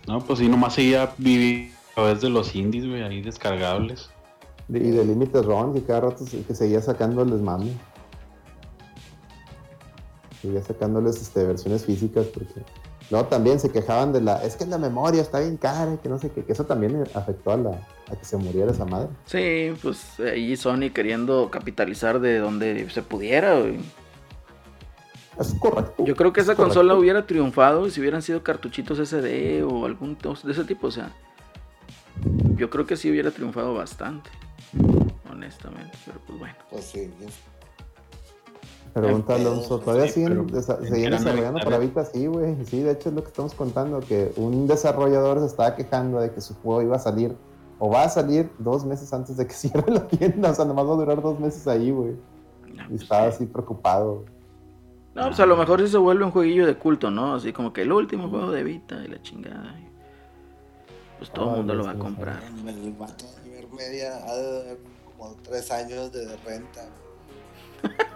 No, 0.08 0.24
pues 0.26 0.40
sí, 0.40 0.48
nomás 0.48 0.74
seguía 0.76 1.14
viviendo 1.18 1.76
a 1.92 1.94
través 1.96 2.22
de 2.22 2.30
los 2.30 2.54
indies, 2.56 2.88
güey, 2.88 3.02
ahí 3.02 3.22
descargables. 3.22 4.10
De- 4.68 4.80
y 4.80 4.92
de 4.92 5.06
límites 5.06 5.46
ROM, 5.46 5.74
que 5.74 5.84
cada 5.84 6.02
rato 6.02 6.26
se- 6.26 6.42
que 6.44 6.54
seguía 6.56 6.82
sacándoles 6.82 7.40
mami. 7.42 7.76
Seguía 10.42 10.62
sacándoles 10.64 11.22
este, 11.22 11.44
versiones 11.44 11.86
físicas 11.86 12.26
porque 12.28 12.62
luego 13.10 13.28
también 13.28 13.60
se 13.60 13.72
quejaban 13.72 14.14
de 14.14 14.22
la, 14.22 14.44
es 14.44 14.56
que 14.56 14.66
la 14.66 14.78
memoria 14.78 15.22
está 15.22 15.40
bien 15.40 15.58
cara, 15.58 15.98
que 16.02 16.10
no 16.10 16.20
sé 16.20 16.30
qué, 16.32 16.44
que 16.44 16.52
eso 16.54 16.66
también 16.66 17.04
afectó 17.14 17.52
a 17.52 17.58
la 17.58 17.88
a 18.12 18.16
que 18.16 18.24
se 18.26 18.38
muriera 18.38 18.72
esa 18.72 18.86
madre. 18.86 19.10
Sí, 19.26 19.74
pues 19.82 20.20
ahí 20.20 20.56
Sony 20.56 20.92
queriendo 20.94 21.50
capitalizar 21.50 22.20
de 22.20 22.38
donde 22.38 22.88
se 22.92 23.02
pudiera, 23.02 23.60
güey. 23.60 23.80
Es 25.40 25.54
correcto. 25.56 26.06
Yo 26.06 26.16
creo 26.16 26.32
que 26.34 26.42
esa 26.42 26.54
es 26.54 26.58
correcto. 26.58 26.76
consola 26.80 26.96
hubiera 27.00 27.26
triunfado 27.26 27.90
si 27.90 28.00
hubieran 28.00 28.22
sido 28.22 28.42
cartuchitos 28.44 29.00
SD 29.00 29.64
o 29.64 29.86
algún 29.86 30.16
tos 30.16 30.44
de 30.46 30.52
ese 30.54 30.64
tipo, 30.64 30.88
o 30.88 30.92
sea. 30.92 31.12
Yo 32.56 32.70
creo 32.70 32.86
que 32.86 32.96
sí 32.96 33.10
hubiera 33.12 33.32
triunfado 33.32 33.74
bastante, 33.74 34.30
honestamente, 35.32 35.98
pero 36.06 36.20
pues 36.26 36.40
bueno. 36.40 36.56
Pues 36.72 36.86
sí. 36.86 37.12
Pregunta 38.94 39.36
Qué 39.36 39.42
pedo, 39.42 39.52
Alonso. 39.52 39.80
¿todavía 39.80 40.08
Sí, 40.08 40.14
siguen, 40.14 40.48
desa- 40.48 40.78
desarrollando 40.80 41.60
para. 41.60 41.80
Vita? 41.80 42.06
Sí, 42.06 42.28
güey. 42.28 42.56
Sí, 42.66 42.82
de 42.82 42.92
hecho 42.94 43.10
es 43.10 43.16
lo 43.16 43.22
que 43.24 43.28
estamos 43.28 43.54
contando, 43.54 44.00
que 44.00 44.32
un 44.38 44.68
desarrollador 44.68 45.40
se 45.40 45.48
estaba 45.48 45.76
quejando 45.76 46.22
de 46.22 46.32
que 46.32 46.40
su 46.40 46.54
juego 46.56 46.82
iba 46.82 46.96
a 46.96 47.00
salir, 47.00 47.36
o 47.78 47.90
va 47.90 48.04
a 48.04 48.10
salir 48.10 48.50
dos 48.58 48.86
meses 48.86 49.12
antes 49.12 49.36
de 49.36 49.46
que 49.46 49.54
cierre 49.54 49.92
la 49.92 50.08
tienda, 50.08 50.52
o 50.52 50.56
sea, 50.56 50.64
nomás 50.64 50.86
va 50.88 50.94
a 50.94 50.96
durar 50.96 51.22
dos 51.22 51.38
meses 51.42 51.68
ahí, 51.68 51.92
güey. 51.92 52.16
No, 52.74 52.84
Y 52.86 52.88
pues, 52.88 53.02
estaba 53.02 53.30
sí. 53.32 53.36
así 53.36 53.46
preocupado. 53.48 54.24
No, 55.16 55.28
pues 55.28 55.40
a 55.40 55.46
lo 55.46 55.56
mejor 55.56 55.80
sí 55.82 55.88
se 55.88 55.98
vuelve 55.98 56.26
un 56.26 56.32
jueguillo 56.32 56.68
de 56.68 56.76
culto, 56.76 57.10
¿no? 57.10 57.36
Así 57.36 57.54
como 57.54 57.72
que 57.72 57.84
el 57.84 57.92
último 57.92 58.30
juego 58.30 58.52
de 58.52 58.64
Vita 58.64 58.98
y 59.04 59.08
la 59.08 59.22
chingada. 59.22 59.74
y 59.80 59.88
Pues 61.18 61.32
todo 61.32 61.46
el 61.46 61.52
Ah, 61.52 61.56
mundo 61.58 61.74
lo 61.76 61.84
va 61.86 61.92
a 61.92 61.94
que 61.94 62.00
comprar. 62.00 62.40
El 62.68 62.92
vato 62.94 63.26
de 63.44 63.50
ver 63.50 63.68
media 63.72 64.18
ha 64.28 64.36
de 64.36 64.62
haber 64.62 64.78
como 65.18 65.34
tres 65.42 65.72
años 65.72 66.12
de 66.12 66.36
renta. 66.46 66.82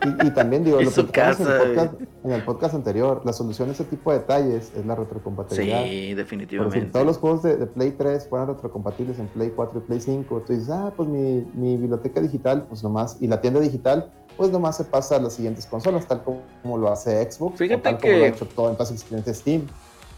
Y, 0.04 0.28
y 0.28 0.32
también 0.32 0.64
digo, 0.66 0.80
Y 0.82 0.86
lo 0.86 0.92
platicamos 0.92 1.38
casa, 1.38 1.44
en, 1.64 1.70
el 1.70 1.76
podcast, 1.76 2.02
en 2.26 2.32
el 2.32 2.44
podcast 2.44 2.74
anterior, 2.76 3.22
la 3.24 3.32
solución 3.34 3.70
a 3.70 3.72
ese 3.72 3.84
tipo 3.86 4.12
de 4.12 4.20
detalles 4.20 4.74
es 4.76 4.86
la 4.86 4.96
retrocompatibilidad. 4.96 5.84
Sí, 5.84 6.14
definitivamente. 6.16 6.86
todos 6.92 7.06
los 7.06 7.18
juegos 7.18 7.44
de, 7.44 7.56
de 7.56 7.66
Play 7.68 7.92
3 7.92 8.28
fueran 8.28 8.48
retrocompatibles 8.50 9.20
en 9.20 9.28
Play 9.28 9.54
4 9.56 9.80
y 9.80 9.82
Play 9.88 10.02
5. 10.02 10.44
Tú 10.46 10.54
dices, 10.54 10.70
ah, 10.70 10.92
pues 10.98 11.08
mi, 11.08 11.46
mi 11.54 11.78
biblioteca 11.78 12.20
digital, 12.20 12.66
pues 12.68 12.84
nomás, 12.84 13.18
y 13.22 13.28
la 13.28 13.40
tienda 13.42 13.60
digital, 13.60 14.12
pues 14.40 14.52
nomás 14.52 14.78
se 14.78 14.86
pasa 14.86 15.18
a 15.18 15.20
las 15.20 15.34
siguientes 15.34 15.66
consolas, 15.66 16.08
tal 16.08 16.24
como, 16.24 16.42
como 16.64 16.78
lo 16.78 16.90
hace 16.92 17.30
Xbox, 17.30 17.58
Fíjate 17.60 17.80
o 17.80 17.84
tal 17.84 17.98
que- 17.98 18.08
como 18.08 18.18
lo 18.20 18.24
ha 18.24 18.28
hecho 18.30 18.46
todo 18.46 18.70
en 18.80 18.86
sus 18.88 19.04
clientes 19.04 19.38
Steam. 19.38 19.68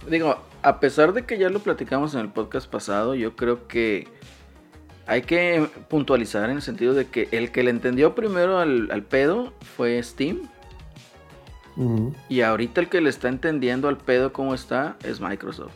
Digo, 0.08 0.36
a 0.62 0.80
pesar 0.80 1.12
de 1.14 1.26
que 1.26 1.38
ya 1.40 1.50
lo 1.50 1.60
platicamos 1.60 2.14
en 2.14 2.20
el 2.22 2.30
podcast 2.30 2.70
pasado, 2.70 3.16
yo 3.16 3.36
creo 3.36 3.68
que 3.68 4.08
hay 5.08 5.24
que 5.24 5.68
puntualizar 5.90 6.50
en 6.52 6.58
el 6.58 6.62
sentido 6.62 6.94
de 6.94 7.08
que 7.08 7.28
el 7.32 7.52
que 7.52 7.64
le 7.64 7.72
entendió 7.72 8.14
primero 8.14 8.60
al, 8.60 8.90
al 8.92 9.02
pedo 9.04 9.54
fue 9.76 10.02
Steam. 10.04 10.48
Y 12.30 12.42
ahorita 12.42 12.82
el 12.82 12.90
que 12.90 13.02
le 13.02 13.10
está 13.10 13.28
entendiendo 13.28 13.88
al 13.88 13.98
pedo 13.98 14.32
cómo 14.32 14.54
está 14.54 14.98
es 15.04 15.20
Microsoft. 15.20 15.72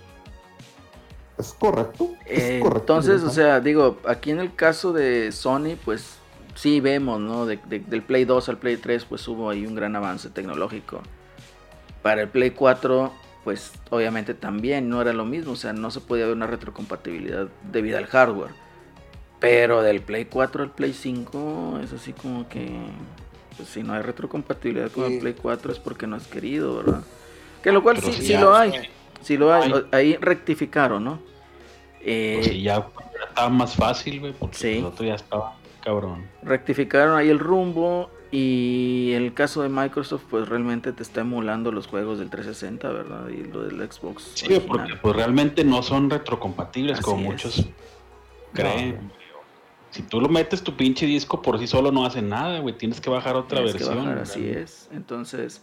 Es 1.40 1.54
correcto. 1.54 2.12
es 2.28 2.44
Eh, 2.44 2.60
correcto, 2.62 2.80
entonces, 2.82 3.24
o 3.24 3.30
sea, 3.32 3.60
digo, 3.60 3.98
aquí 4.08 4.30
en 4.32 4.40
el 4.40 4.54
caso 4.56 4.94
de 4.94 5.32
Sony, 5.32 5.76
pues 5.84 6.15
sí 6.56 6.80
vemos, 6.80 7.20
¿no? 7.20 7.46
De- 7.46 7.60
de- 7.68 7.80
del 7.80 8.02
Play 8.02 8.26
2 8.26 8.50
al 8.50 8.58
Play 8.58 8.78
3, 8.78 9.06
pues 9.06 9.28
hubo 9.28 9.50
ahí 9.50 9.66
un 9.66 9.76
gran 9.76 9.96
avance 9.96 10.30
tecnológico. 10.30 11.02
Para 12.02 12.22
el 12.24 12.30
Play 12.30 12.52
4, 12.52 13.12
pues 13.44 13.74
obviamente 13.92 14.34
también 14.34 14.90
no 14.90 15.02
era 15.02 15.14
lo 15.14 15.26
mismo, 15.26 15.52
o 15.54 15.56
sea, 15.56 15.74
no 15.74 15.92
se 15.92 16.00
podía 16.02 16.26
ver 16.26 16.36
una 16.36 16.48
retrocompatibilidad 16.48 17.48
debido 17.72 17.98
al 17.98 18.08
hardware. 18.08 18.52
Pero 19.40 19.82
del 19.84 20.02
Play 20.02 20.26
4 20.26 20.64
al 20.64 20.72
Play 20.72 20.94
5 20.94 21.80
es 21.84 21.94
así 21.94 22.14
como 22.14 22.48
que, 22.50 22.70
pues 23.58 23.70
si 23.70 23.84
no 23.84 23.94
hay 23.94 24.02
retrocompatibilidad 24.02 24.90
con 24.92 25.12
el. 25.12 25.20
Play 25.20 25.34
4 25.34 25.72
es 25.72 25.80
porque 25.80 26.08
no 26.08 26.16
has 26.16 26.28
querido, 26.28 26.78
¿verdad? 26.78 27.02
Que 27.62 27.72
lo 27.72 27.84
cual 27.84 27.98
sí, 28.02 28.34
hay. 28.34 28.42
lo 28.42 28.56
hay, 28.56 28.72
sí 29.22 29.38
lo 29.38 29.54
hay, 29.54 29.72
ahí 29.92 30.16
rectificaron, 30.18 31.04
¿no? 31.04 31.20
Eh, 32.02 32.36
Pues 32.38 32.48
sí, 32.48 32.62
ya 32.62 32.76
ya 32.78 33.26
estaba 33.30 33.50
más 33.50 33.76
fácil, 33.76 34.20
güey, 34.20 34.34
porque 34.34 34.56
Sí. 34.58 34.78
el 34.78 34.86
otro 34.86 35.06
ya 35.06 35.16
estaba 35.16 35.56
cabrón. 35.86 36.26
rectificaron 36.44 37.16
ahí 37.18 37.30
el 37.30 37.40
rumbo 37.40 38.10
y 38.32 39.12
el 39.14 39.34
caso 39.34 39.62
de 39.62 39.70
Microsoft 39.70 40.24
pues 40.30 40.50
realmente 40.50 40.92
te 40.92 41.04
está 41.04 41.22
emulando 41.22 41.72
los 41.72 41.88
juegos 41.88 42.20
del 42.20 42.30
360, 42.30 42.92
¿verdad? 42.92 43.30
Y 43.30 43.44
lo 43.46 43.64
del 43.64 43.78
Xbox. 43.90 44.32
Sí, 44.34 44.46
original. 44.48 44.68
porque 44.68 44.96
pues 45.02 45.16
realmente 45.16 45.64
no 45.64 45.82
son 45.84 46.10
retrocompatibles 46.10 47.00
como 47.00 47.16
Así 47.18 47.24
es. 47.26 47.30
muchos 47.32 47.70
creen. 48.54 49.12
Si 49.92 50.02
tú 50.02 50.20
lo 50.20 50.28
metes 50.28 50.62
tu 50.62 50.76
pinche 50.76 51.06
disco 51.06 51.42
por 51.42 51.58
sí 51.60 51.68
solo 51.68 51.92
no 51.92 52.06
hace 52.06 52.22
nada, 52.22 52.60
güey. 52.60 52.78
Tienes 52.78 53.00
que 53.00 53.10
bajar 53.10 53.36
otra 53.38 53.60
Tienes 53.60 53.76
que 53.76 53.84
versión. 53.86 54.04
bajar, 54.06 54.20
así 54.24 54.50
es. 54.50 54.90
Entonces, 54.92 55.62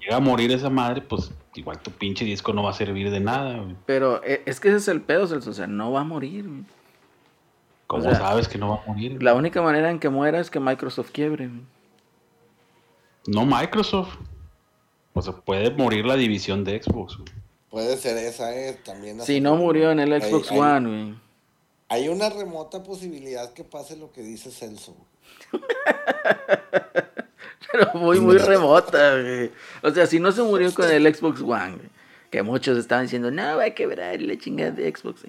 Llega 0.00 0.16
a 0.16 0.20
morir 0.20 0.52
esa 0.52 0.70
madre, 0.70 1.02
pues 1.02 1.32
igual 1.56 1.80
tu 1.80 1.90
pinche 1.90 2.24
disco 2.24 2.52
no 2.54 2.62
va 2.62 2.70
a 2.70 2.72
servir 2.72 3.10
de 3.10 3.18
nada, 3.20 3.58
güey. 3.58 3.74
pero 3.84 4.22
eh, 4.24 4.42
es 4.46 4.60
que 4.60 4.68
ese 4.68 4.76
es 4.78 4.88
el 4.88 5.02
pedo, 5.02 5.26
Celso, 5.26 5.50
o 5.50 5.52
sea, 5.52 5.66
no 5.66 5.90
va 5.92 6.00
a 6.00 6.04
morir. 6.04 6.48
güey. 6.48 6.62
Como 7.88 8.02
O 8.02 8.04
sea, 8.04 8.14
sabes 8.16 8.46
que 8.48 8.58
no 8.58 8.68
va 8.68 8.82
a 8.82 8.86
morir? 8.86 9.20
La 9.22 9.34
única 9.34 9.60
manera 9.62 9.90
en 9.90 9.98
que 9.98 10.08
muera 10.10 10.38
es 10.38 10.50
que 10.50 10.60
Microsoft 10.60 11.10
quiebre. 11.10 11.50
No 13.26 13.44
Microsoft. 13.44 14.14
O 15.14 15.22
sea, 15.22 15.32
puede 15.32 15.70
morir 15.70 16.04
la 16.06 16.14
división 16.14 16.62
de 16.64 16.80
Xbox. 16.80 17.16
güey. 17.16 17.30
Puede 17.70 17.96
ser 17.96 18.16
esa, 18.18 18.54
eh, 18.54 18.78
también. 18.84 19.20
Si 19.22 19.40
no 19.40 19.56
murió 19.56 19.90
en 19.90 20.00
el 20.00 20.22
Xbox 20.22 20.52
hay- 20.52 20.58
One, 20.58 20.88
güey. 20.88 21.14
Hay 21.90 22.08
una 22.08 22.28
remota 22.28 22.82
posibilidad 22.82 23.52
que 23.54 23.64
pase 23.64 23.96
lo 23.96 24.12
que 24.12 24.20
dice 24.22 24.50
Celso. 24.50 24.94
Pero 27.72 27.90
muy, 27.94 28.20
muy 28.20 28.36
remota, 28.38 29.12
güey. 29.20 29.50
O 29.82 29.90
sea, 29.90 30.06
si 30.06 30.20
no 30.20 30.30
se 30.32 30.42
murió 30.42 30.72
con 30.74 30.90
el 30.90 31.14
Xbox 31.14 31.40
One, 31.40 31.76
güey, 31.76 31.88
que 32.30 32.42
muchos 32.42 32.76
estaban 32.78 33.04
diciendo, 33.06 33.30
no, 33.30 33.56
va 33.56 33.64
a 33.64 33.70
quebrar 33.70 34.20
la 34.20 34.36
chingada 34.38 34.70
de 34.72 34.90
Xbox. 34.94 35.22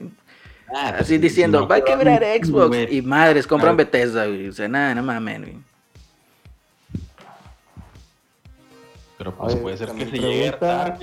Ah, 0.75 0.89
pues, 0.91 1.01
Así 1.01 1.17
diciendo, 1.17 1.61
no 1.61 1.67
va 1.67 1.77
a 1.77 1.81
quebrar 1.83 2.19
quebra, 2.19 2.45
Xbox. 2.45 2.91
Y 2.91 3.01
madres, 3.01 3.47
compran. 3.47 3.75
Bethesda, 3.77 4.25
güey. 4.27 4.47
O 4.49 4.53
sea, 4.53 4.67
nada, 4.67 4.93
no 4.95 5.03
mames, 5.03 5.41
güey. 5.41 5.57
Pero 9.17 9.35
pues 9.35 9.53
Oye, 9.53 9.61
puede 9.61 9.77
ser 9.77 9.91
que 9.91 10.05
se 10.05 10.17
llegue 10.17 10.45
ya, 10.61 10.97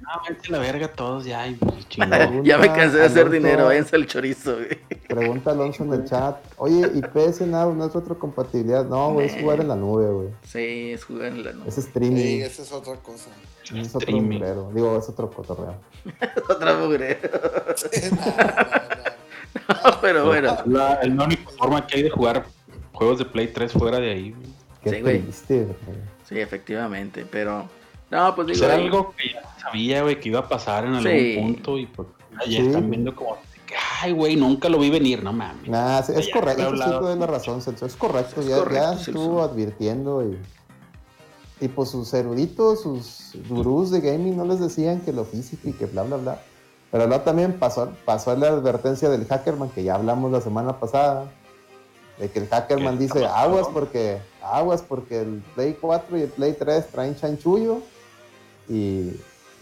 No, 0.00 0.22
la 0.48 0.58
verga 0.58 0.88
todos 0.88 1.26
ya. 1.26 1.46
Y, 1.46 1.54
pues, 1.56 1.84
Pregunta- 1.98 2.42
ya 2.42 2.56
me 2.56 2.68
cansé 2.72 2.96
de 2.96 3.04
hacer 3.04 3.26
Alonso- 3.26 3.30
dinero, 3.32 3.64
váyanse 3.66 3.96
al 3.96 4.06
chorizo, 4.06 4.54
güey. 4.56 4.78
Pregunta 5.06 5.50
Alonso 5.50 5.84
en 5.84 5.92
el 5.92 6.04
chat. 6.06 6.36
Oye, 6.56 6.90
¿y 6.94 7.02
PS 7.02 7.42
Now 7.46 7.74
no 7.74 7.84
es 7.84 7.92
retrocompatibilidad? 7.94 8.86
No, 8.86 9.12
güey, 9.12 9.26
es 9.26 9.38
jugar 9.38 9.60
en 9.60 9.68
la 9.68 9.76
nube, 9.76 10.06
güey. 10.10 10.28
Sí, 10.44 10.92
es 10.92 11.04
jugar 11.04 11.26
en 11.26 11.44
la 11.44 11.52
noche. 11.52 11.68
Es 11.68 11.74
Sí, 11.74 11.80
streaming. 11.82 12.40
esa 12.40 12.62
es 12.62 12.72
otra 12.72 12.94
cosa. 12.96 13.28
Es 13.64 13.88
otro 13.88 13.98
Streaming. 14.00 14.38
mugrero. 14.38 14.70
Digo, 14.74 14.98
es 14.98 15.06
otro 15.10 15.30
cotorreo. 15.30 15.74
Otra 16.48 16.74
mugre. 16.78 17.18
No, 18.10 18.97
no. 19.84 20.00
Pero 20.00 20.26
bueno. 20.26 20.52
Es 20.54 20.66
la, 20.66 20.94
es 20.94 21.14
la 21.14 21.24
única 21.24 21.50
forma 21.58 21.86
que 21.86 21.96
hay 21.96 22.02
de 22.04 22.10
jugar 22.10 22.46
juegos 22.92 23.18
de 23.18 23.24
Play 23.24 23.48
3 23.48 23.72
fuera 23.72 23.98
de 24.00 24.10
ahí. 24.10 24.34
Qué 24.82 24.90
Sí, 24.90 25.00
güey. 25.00 25.22
triste, 25.22 25.64
güey. 25.64 25.98
Sí, 26.28 26.38
efectivamente, 26.40 27.26
pero... 27.30 27.68
No, 28.10 28.34
pues 28.34 28.46
Pues 28.46 28.58
digo... 28.58 28.66
era 28.66 28.74
ahí- 28.76 28.84
algo 28.86 29.14
que 29.16 29.32
ya 29.34 29.42
sabía, 29.60 30.02
güey, 30.02 30.18
que 30.20 30.28
iba 30.30 30.40
a 30.40 30.48
pasar 30.48 30.84
en 30.86 30.94
algún 30.94 31.10
Sí. 31.12 31.36
punto 31.38 31.78
y 31.78 31.86
pues 31.86 32.08
ya 32.46 32.60
Sí. 32.60 32.66
están 32.66 32.88
viendo 32.90 33.14
como 33.14 33.36
ay, 34.02 34.12
güey, 34.12 34.34
nunca 34.34 34.70
lo 34.70 34.78
vi 34.78 34.88
venir, 34.88 35.22
no 35.22 35.30
mames. 35.32 35.68
Nah, 35.68 36.00
sí, 36.02 36.12
es 36.16 36.26
Ya 36.28 36.32
correcto, 36.32 36.70
sí 36.70 37.18
la 37.18 37.26
razón, 37.26 37.60
Celso. 37.60 37.84
Es 37.84 37.96
correcto, 37.96 38.40
Es 38.40 38.46
ya, 38.48 38.56
correcto, 38.58 38.82
ya 38.94 38.98
estuvo 38.98 39.42
advirtiendo 39.42 40.22
y, 40.26 40.38
y 41.64 41.68
pues 41.68 41.90
sus 41.90 42.14
eruditos, 42.14 42.80
sus 42.82 43.32
gurús 43.48 43.90
de 43.90 44.00
gaming 44.00 44.36
no 44.38 44.46
les 44.46 44.58
decían 44.60 45.00
que 45.02 45.12
lo 45.12 45.24
físico 45.26 45.68
y 45.68 45.72
que 45.72 45.84
bla, 45.84 46.02
bla, 46.04 46.16
bla. 46.16 46.42
Pero 46.90 47.06
luego 47.06 47.22
también 47.22 47.58
pasó, 47.58 47.90
pasó 48.04 48.34
la 48.36 48.48
advertencia 48.48 49.10
del 49.10 49.26
Hackerman, 49.26 49.68
que 49.70 49.84
ya 49.84 49.94
hablamos 49.96 50.32
la 50.32 50.40
semana 50.40 50.78
pasada, 50.80 51.26
de 52.18 52.30
que 52.30 52.38
el 52.40 52.48
Hackerman 52.48 52.98
dice, 52.98 53.26
aguas 53.26 53.66
cabrón". 53.66 53.74
porque, 53.74 54.18
aguas 54.42 54.82
porque 54.82 55.20
el 55.20 55.42
Play 55.54 55.76
4 55.80 56.18
y 56.18 56.22
el 56.22 56.28
Play 56.30 56.54
3 56.58 56.86
traen 56.88 57.14
chanchullo 57.14 57.78
y, 58.68 59.12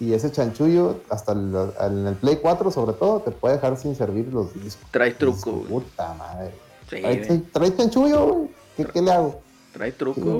y 0.00 0.12
ese 0.12 0.30
chanchullo, 0.30 1.00
hasta 1.10 1.32
el- 1.32 1.72
en 1.80 2.06
el 2.06 2.14
Play 2.14 2.36
4 2.36 2.70
sobre 2.70 2.92
todo, 2.96 3.20
te 3.20 3.30
puede 3.32 3.54
dejar 3.56 3.76
sin 3.76 3.94
servir 3.96 4.32
los 4.32 4.54
discos. 4.54 4.88
Trae 4.90 5.12
truco, 5.12 5.50
güey. 5.52 5.64
Puta 5.66 6.14
madre. 6.14 6.52
Sí, 6.88 6.96
Trae, 7.00 7.24
güey. 7.26 7.38
trae 7.40 7.76
chanchullo, 7.76 8.26
güey. 8.26 8.48
¿Qué, 8.76 8.84
¿Qué 8.84 9.02
le 9.02 9.10
hago? 9.10 9.40
Trae 9.76 9.92
truco. 9.92 10.38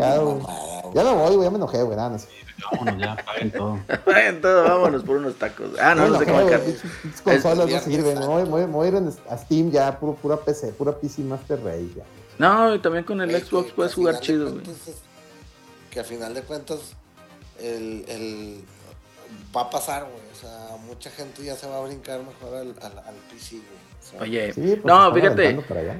Ya 0.95 1.05
me 1.05 1.13
voy, 1.13 1.35
güey, 1.37 1.45
ya 1.45 1.51
me 1.51 1.57
enojé, 1.57 1.83
güey. 1.83 1.97
Nada, 1.97 2.11
no 2.11 2.19
sé. 2.19 2.29
Vámonos 2.73 2.99
ya, 3.01 3.17
paguen 3.25 3.51
todo. 3.53 3.79
Vayan 4.07 4.41
todos, 4.41 4.69
vámonos 4.69 5.03
por 5.05 5.17
unos 5.17 5.35
tacos. 5.37 5.71
Ah, 5.79 5.95
no, 5.95 6.09
no 6.09 6.19
sé 6.19 6.25
pinches- 6.27 6.61
pinches 7.03 7.21
consolas 7.23 7.69
no 7.71 7.81
sirven. 7.81 8.19
Me 8.19 8.67
voy, 8.67 8.87
a 8.87 8.89
ir 8.89 8.97
a 9.29 9.37
Steam 9.39 9.71
ya, 9.71 9.99
puro, 10.01 10.15
pura 10.15 10.37
PC, 10.39 10.69
pura 10.73 10.93
PC 10.93 11.23
Master 11.23 11.63
Race 11.63 11.89
ya. 11.97 12.05
No, 12.39 12.75
y 12.75 12.79
también 12.79 13.05
con 13.05 13.21
el 13.21 13.31
Xbox 13.31 13.67
que- 13.69 13.73
puedes 13.75 13.93
que 13.95 14.01
jugar 14.01 14.21
chido, 14.21 14.53
güey. 14.53 14.65
Que 15.91 16.01
a 16.01 16.05
final 16.05 16.33
de 16.33 16.43
cuentas 16.43 16.79
el, 17.61 18.05
el 18.09 18.65
va 19.55 19.63
a 19.63 19.71
pasar, 19.71 20.05
güey. 20.05 20.23
O 20.33 20.35
sea, 20.35 20.77
mucha 20.87 21.11
gente 21.11 21.45
ya 21.45 21.57
se 21.57 21.69
va 21.69 21.77
a 21.79 21.83
brincar 21.83 22.21
mejor 22.21 22.55
al, 22.57 22.69
al, 22.81 22.99
al 22.99 23.15
PC, 23.31 23.57
güey. 23.57 23.86
Oye, 24.21 24.53
Sí, 24.53 24.61
pues, 24.61 24.85
no, 24.85 25.13
fíjate, 25.13 25.59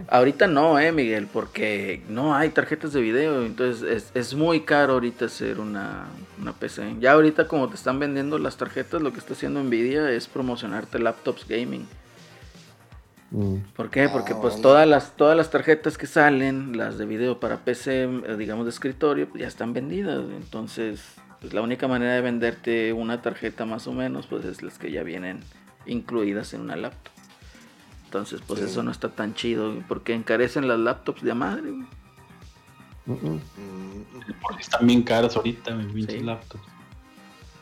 ahorita 0.09 0.47
no, 0.47 0.79
eh, 0.79 0.93
Miguel, 0.93 1.29
porque 1.33 2.03
no 2.09 2.35
hay 2.35 2.51
tarjetas 2.51 2.93
de 2.93 3.01
video, 3.01 3.45
entonces 3.45 3.83
es, 3.83 4.11
es 4.15 4.35
muy 4.35 4.61
caro 4.61 4.95
ahorita 4.95 5.27
hacer 5.27 5.61
una, 5.61 6.07
una 6.41 6.53
PC. 6.53 6.97
Ya 7.01 7.13
ahorita 7.13 7.49
como 7.49 7.69
te 7.69 7.75
están 7.75 7.99
vendiendo 7.99 8.39
las 8.39 8.57
tarjetas, 8.57 9.03
lo 9.03 9.13
que 9.13 9.19
está 9.19 9.35
haciendo 9.35 9.63
Nvidia 9.63 10.11
es 10.11 10.27
promocionarte 10.29 10.99
laptops 10.99 11.47
gaming. 11.49 11.87
Mm. 13.31 13.57
¿Por 13.75 13.91
qué? 13.91 14.09
Porque 14.09 14.33
Ah, 14.35 14.39
pues 14.41 14.61
todas 14.61 14.87
las, 14.87 15.17
todas 15.17 15.37
las 15.37 15.51
tarjetas 15.51 15.99
que 15.99 16.07
salen, 16.07 16.77
las 16.77 16.99
de 16.99 17.07
video 17.07 17.41
para 17.41 17.59
PC, 17.59 18.09
digamos 18.39 18.67
de 18.67 18.71
escritorio, 18.71 19.29
pues 19.29 19.41
ya 19.41 19.49
están 19.49 19.73
vendidas. 19.73 20.21
Entonces, 20.37 21.03
pues 21.41 21.53
la 21.53 21.61
única 21.61 21.89
manera 21.89 22.15
de 22.15 22.21
venderte 22.21 22.93
una 22.93 23.23
tarjeta 23.23 23.65
más 23.65 23.87
o 23.87 23.93
menos, 23.93 24.27
pues 24.27 24.45
es 24.45 24.63
las 24.63 24.79
que 24.79 24.91
ya 24.91 25.03
vienen 25.03 25.41
incluidas 25.87 26.55
en 26.55 26.63
una 26.63 26.77
laptop. 26.77 27.13
Entonces, 28.07 28.41
pues 28.47 28.61
Sí. 28.61 28.67
eso 28.67 28.83
no 28.83 28.91
está 28.91 29.11
tan 29.11 29.35
chido, 29.35 29.75
porque 29.89 30.15
encarecen 30.15 30.67
las 30.69 30.79
laptops 30.79 31.23
de 31.23 31.31
a 31.33 31.35
madre. 31.35 31.71
güey. 31.71 31.87
Porque 34.43 34.63
están 34.63 34.87
bien 34.87 35.03
caras 35.03 35.37
ahorita, 35.37 35.75
mis 35.75 35.93
pinches 35.93 36.19
Sí. 36.21 36.25
laptops. 36.25 36.65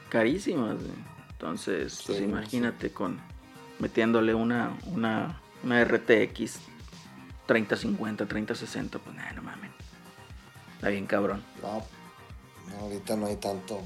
Carísimas, 0.09 0.77
güey. 0.77 0.93
Entonces, 1.33 2.03
pues 2.07 2.19
Sí, 2.19 2.25
imagínate 2.25 2.91
con 2.93 3.21
metiéndole 3.79 4.35
una, 4.35 4.77
una, 4.87 5.41
una 5.63 5.81
RTX 5.85 6.61
3050, 7.47 8.27
3060, 8.27 8.99
pues 8.99 9.17
nada, 9.17 9.33
no 9.33 9.43
mames. 9.43 9.71
Está 10.77 10.89
bien 10.89 11.07
cabrón. 11.07 11.43
no, 11.63 11.83
no, 12.71 12.81
ahorita 12.81 13.17
no 13.17 13.27
hay 13.27 13.37
tanto. 13.37 13.83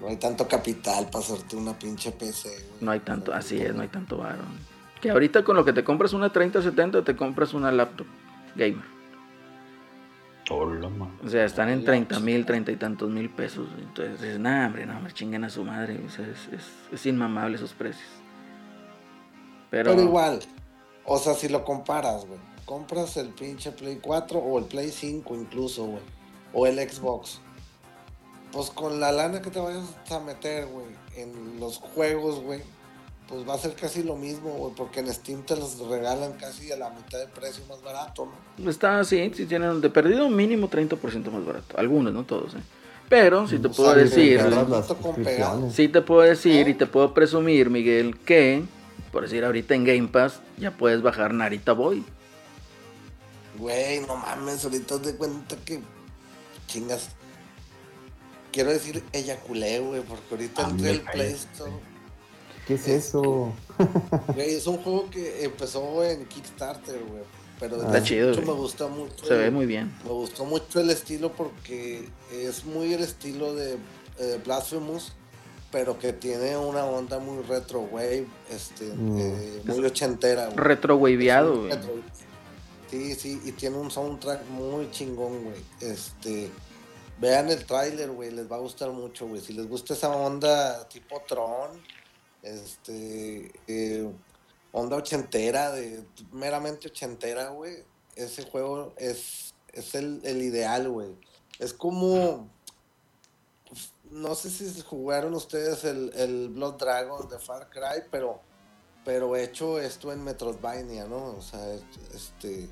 No 0.00 0.08
hay 0.08 0.16
tanto 0.16 0.46
capital 0.48 1.08
para 1.10 1.24
hacerte 1.24 1.56
una 1.56 1.78
pinche 1.78 2.10
PC, 2.12 2.48
güey. 2.48 2.62
No 2.80 2.90
hay 2.90 3.00
tanto, 3.00 3.32
así 3.32 3.60
es, 3.60 3.74
no 3.74 3.82
hay 3.82 3.88
tanto 3.88 4.18
varón. 4.18 4.58
Que 5.02 5.10
ahorita 5.10 5.42
con 5.42 5.56
lo 5.56 5.64
que 5.64 5.72
te 5.72 5.82
compras 5.82 6.12
una 6.12 6.32
3070 6.32 7.02
te 7.02 7.16
compras 7.16 7.52
una 7.52 7.72
laptop 7.72 8.06
gamer. 8.54 8.84
Hola. 10.48 10.88
O 11.24 11.28
sea, 11.28 11.44
están 11.44 11.68
en 11.70 11.84
30 11.84 12.20
mil, 12.20 12.46
30 12.46 12.70
y 12.70 12.76
tantos 12.76 13.10
mil 13.10 13.28
pesos. 13.28 13.68
Entonces, 13.78 14.22
es 14.22 14.38
nada, 14.38 14.68
hombre, 14.68 14.86
no, 14.86 15.00
me 15.00 15.12
chinguen 15.12 15.42
a 15.42 15.50
su 15.50 15.64
madre. 15.64 16.00
O 16.06 16.08
sea, 16.08 16.26
es, 16.26 16.48
es, 16.52 16.70
es 16.92 17.06
inmamable 17.06 17.56
esos 17.56 17.72
precios. 17.72 18.08
Pero, 19.70 19.90
Pero 19.90 20.02
igual, 20.02 20.38
o 21.04 21.18
sea, 21.18 21.34
si 21.34 21.48
lo 21.48 21.64
comparas, 21.64 22.24
güey, 22.24 22.38
compras 22.64 23.16
el 23.16 23.30
pinche 23.30 23.72
Play 23.72 23.98
4 24.00 24.38
o 24.38 24.58
el 24.58 24.66
Play 24.66 24.90
5 24.90 25.34
incluso, 25.34 25.84
güey, 25.84 26.02
o 26.52 26.66
el 26.66 26.78
Xbox. 26.78 27.40
Pues 28.52 28.70
con 28.70 29.00
la 29.00 29.10
lana 29.10 29.42
que 29.42 29.50
te 29.50 29.58
vayas 29.58 29.96
a 30.10 30.20
meter, 30.20 30.66
güey, 30.66 30.86
en 31.16 31.58
los 31.58 31.78
juegos, 31.78 32.40
güey, 32.40 32.60
pues 33.32 33.48
va 33.48 33.54
a 33.54 33.58
ser 33.58 33.72
casi 33.74 34.02
lo 34.02 34.14
mismo, 34.14 34.50
güey, 34.50 34.74
porque 34.74 35.00
en 35.00 35.10
Steam 35.10 35.42
te 35.42 35.56
los 35.56 35.78
regalan 35.78 36.34
casi 36.34 36.70
a 36.70 36.76
la 36.76 36.90
mitad 36.90 37.18
de 37.18 37.26
precio 37.28 37.64
más 37.66 37.80
barato, 37.82 38.28
¿no? 38.58 38.70
está 38.70 38.98
así, 38.98 39.32
si 39.34 39.46
tienen 39.46 39.80
de 39.80 39.88
perdido 39.88 40.28
mínimo 40.28 40.68
30% 40.68 41.30
más 41.30 41.42
barato. 41.42 41.78
Algunos, 41.78 42.12
no 42.12 42.24
todos, 42.24 42.52
¿eh? 42.54 42.62
Pero 43.08 43.48
si 43.48 43.56
te 43.56 43.68
No 43.68 43.74
puedo 43.74 43.94
decir, 43.94 44.38
sí 45.72 45.88
te 45.88 46.02
puedo 46.02 46.20
decir 46.20 46.68
y 46.68 46.74
te 46.74 46.84
puedo 46.84 47.14
presumir, 47.14 47.70
Miguel, 47.70 48.18
que, 48.18 48.64
por 49.10 49.22
decir 49.22 49.46
ahorita 49.46 49.74
en 49.76 49.84
Game 49.84 50.08
Pass, 50.08 50.40
ya 50.58 50.72
puedes 50.72 51.00
bajar 51.00 51.32
Narita 51.32 51.72
Boy. 51.72 52.04
Güey, 53.58 54.00
no 54.00 54.16
mames, 54.16 54.62
ahorita 54.62 55.00
te 55.00 55.16
cuenta 55.16 55.56
que 55.64 55.80
chingas. 56.66 57.08
Quiero 58.50 58.70
decir 58.70 59.02
eyaculé, 59.12 59.78
güey, 59.78 60.02
porque 60.02 60.26
ahorita 60.32 60.68
entré 60.68 60.90
el 60.90 61.00
Play 61.00 61.32
Store. 61.32 61.91
¿Qué 62.66 62.74
es 62.74 62.88
eso? 62.88 63.52
Güey, 64.34 64.54
es 64.54 64.66
un 64.66 64.78
juego 64.78 65.10
que 65.10 65.44
empezó 65.44 66.04
en 66.04 66.24
Kickstarter, 66.26 67.00
güey. 67.04 67.22
Pero 67.58 67.76
desde 67.76 67.88
Está 67.88 68.02
chido, 68.02 68.28
mucho 68.30 68.42
me 68.42 68.52
gusta 68.52 68.86
mucho. 68.88 69.24
Se 69.26 69.34
ve 69.34 69.50
muy 69.50 69.66
bien. 69.66 69.92
Me 70.04 70.10
gustó 70.10 70.44
mucho 70.44 70.80
el 70.80 70.90
estilo 70.90 71.32
porque 71.32 72.08
es 72.32 72.64
muy 72.64 72.92
el 72.92 73.02
estilo 73.02 73.54
de 73.54 73.76
eh, 74.18 74.40
Blasphemous, 74.44 75.12
pero 75.70 75.98
que 75.98 76.12
tiene 76.12 76.56
una 76.56 76.84
onda 76.84 77.18
muy 77.18 77.42
retro 77.44 77.80
wave, 77.80 78.26
este, 78.50 78.84
Mm. 78.94 79.18
eh, 79.18 79.62
muy 79.64 79.84
ochentera, 79.86 80.46
güey. 80.46 80.56
Retro 80.58 80.96
waveado, 80.96 81.56
güey. 81.60 81.70
retro- 81.70 82.02
Sí, 82.90 83.14
sí, 83.14 83.40
y 83.44 83.52
tiene 83.52 83.76
un 83.78 83.90
soundtrack 83.90 84.46
muy 84.50 84.90
chingón, 84.90 85.44
güey. 85.44 85.56
Este, 85.80 86.50
vean 87.18 87.48
el 87.48 87.64
tráiler, 87.64 88.10
güey, 88.10 88.30
les 88.32 88.50
va 88.50 88.56
a 88.56 88.60
gustar 88.60 88.90
mucho, 88.90 89.26
güey. 89.26 89.40
Si 89.40 89.52
les 89.54 89.66
gusta 89.68 89.94
esa 89.94 90.10
onda 90.10 90.86
tipo 90.88 91.22
Tron, 91.26 91.70
este, 92.42 93.52
eh, 93.66 94.12
onda 94.72 94.96
ochentera, 94.96 95.72
de 95.72 96.04
meramente 96.32 96.88
ochentera, 96.88 97.48
güey. 97.48 97.84
Ese 98.16 98.44
juego 98.44 98.92
es, 98.96 99.54
es 99.72 99.94
el, 99.94 100.20
el 100.24 100.42
ideal, 100.42 100.90
güey. 100.90 101.16
Es 101.58 101.72
como, 101.72 102.48
no 104.10 104.34
sé 104.34 104.50
si 104.50 104.80
jugaron 104.82 105.34
ustedes 105.34 105.84
el, 105.84 106.12
el 106.14 106.48
Blood 106.50 106.74
Dragon 106.74 107.28
de 107.28 107.38
Far 107.38 107.70
Cry, 107.70 108.04
pero 108.10 108.40
pero 109.04 109.36
hecho 109.36 109.80
esto 109.80 110.12
en 110.12 110.22
Metroidvania, 110.22 111.06
¿no? 111.06 111.36
O 111.36 111.40
sea, 111.40 111.74
este, 112.14 112.70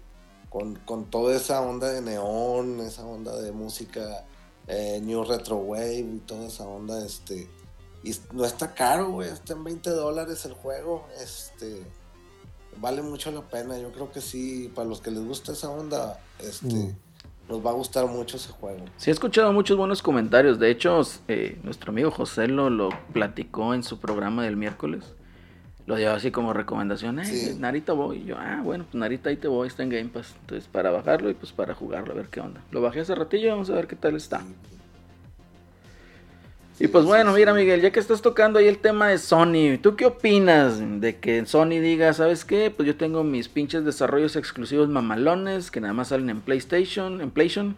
con, 0.49 0.77
con 0.77 1.11
toda 1.11 1.37
esa 1.37 1.61
onda 1.61 1.91
de 1.91 2.01
neón, 2.01 2.81
esa 2.81 3.05
onda 3.05 3.37
de 3.41 3.53
música 3.53 4.25
eh, 4.67 5.01
New 5.03 5.25
Retro 5.25 5.57
Wave 5.57 5.99
y 5.99 6.19
toda 6.21 6.47
esa 6.47 6.67
onda, 6.67 7.05
este, 7.05 7.49
y 8.03 8.15
no 8.33 8.45
está 8.45 8.75
caro, 8.75 9.11
güey, 9.11 9.29
está 9.31 9.53
en 9.55 9.65
20 9.65 9.91
dólares 9.91 10.45
el 10.47 10.55
juego, 10.55 11.07
este, 11.23 11.83
vale 12.79 13.03
mucho 13.03 13.31
la 13.31 13.43
pena, 13.43 13.79
yo 13.79 13.93
creo 13.93 14.11
que 14.11 14.21
sí, 14.21 14.71
para 14.75 14.89
los 14.89 15.01
que 15.01 15.11
les 15.11 15.25
gusta 15.25 15.53
esa 15.53 15.69
onda, 15.71 16.19
este, 16.39 16.67
Mm. 16.75 16.97
nos 17.49 17.67
va 17.67 17.71
a 17.71 17.75
gustar 17.75 18.07
mucho 18.07 18.37
ese 18.37 18.51
juego. 18.53 18.85
Sí, 18.97 19.11
he 19.11 19.13
escuchado 19.13 19.53
muchos 19.53 19.77
buenos 19.77 20.03
comentarios. 20.03 20.59
De 20.61 20.71
hecho, 20.71 21.01
eh, 21.29 21.59
nuestro 21.65 21.91
amigo 21.91 22.11
José 22.11 22.47
lo, 22.47 22.71
lo 22.71 22.89
platicó 23.13 23.75
en 23.75 23.83
su 23.83 23.99
programa 23.99 24.45
del 24.45 24.57
miércoles. 24.57 25.05
Lo 25.87 25.97
dio 25.97 26.13
así 26.13 26.31
como 26.31 26.53
recomendación. 26.53 27.19
Eh, 27.19 27.25
Sí. 27.25 27.57
Narita 27.59 27.93
voy. 27.93 28.19
Y 28.19 28.25
yo, 28.27 28.37
ah, 28.39 28.61
bueno, 28.63 28.85
pues 28.85 28.95
Narita 28.95 29.31
ahí 29.31 29.37
te 29.37 29.49
voy, 29.49 29.67
está 29.67 29.83
en 29.83 29.89
Game 29.89 30.09
Pass. 30.11 30.37
Entonces, 30.43 30.69
para 30.69 30.93
bajarlo 30.93 31.29
y 31.29 31.35
pues 31.35 31.51
para 31.51 31.75
jugarlo, 31.75 32.13
a 32.13 32.17
ver 32.17 32.29
qué 32.29 32.41
onda. 32.41 32.63
Lo 32.71 32.81
bajé 32.81 33.01
hace 33.01 33.17
ratillo, 33.17 33.51
vamos 33.51 33.69
a 33.71 33.75
ver 33.75 33.89
qué 33.89 33.97
tal 33.97 34.15
está. 34.15 34.43
Y 36.83 36.88
pues 36.88 37.05
bueno, 37.05 37.35
mira 37.35 37.53
Miguel, 37.53 37.83
ya 37.83 37.93
que 37.93 38.01
estás 38.01 38.23
tocando 38.23 38.59
ahí 38.59 38.66
el 38.66 38.79
tema 38.79 39.09
de 39.09 39.19
Sony, 39.19 39.77
¿tú 39.83 39.97
qué 39.97 40.07
opinas 40.07 40.79
de 41.01 41.19
que 41.19 41.45
Sony 41.45 41.79
diga, 41.79 42.14
¿sabes 42.14 42.47
qué? 42.47 42.71
Pues 42.71 42.87
yo 42.87 42.97
tengo 42.97 43.23
mis 43.23 43.49
pinches 43.51 43.85
desarrollos 43.85 44.35
exclusivos 44.35 44.88
mamalones 44.88 45.71
que 45.71 45.81
nada 45.83 45.93
más 45.93 46.09
salen 46.09 46.31
en 46.31 46.40
PlayStation, 46.40 47.21
en 47.21 47.31
PlayStation, 47.31 47.77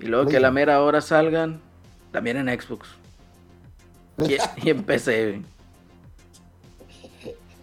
y 0.00 0.06
luego 0.06 0.30
que 0.30 0.38
a 0.38 0.40
la 0.40 0.50
mera 0.50 0.80
hora 0.82 1.02
salgan 1.02 1.60
también 2.12 2.38
en 2.38 2.48
Xbox. 2.60 2.88
Y, 4.26 4.36
y 4.66 4.70
en 4.70 4.84
PC. 4.84 5.26
güey. 5.26 5.42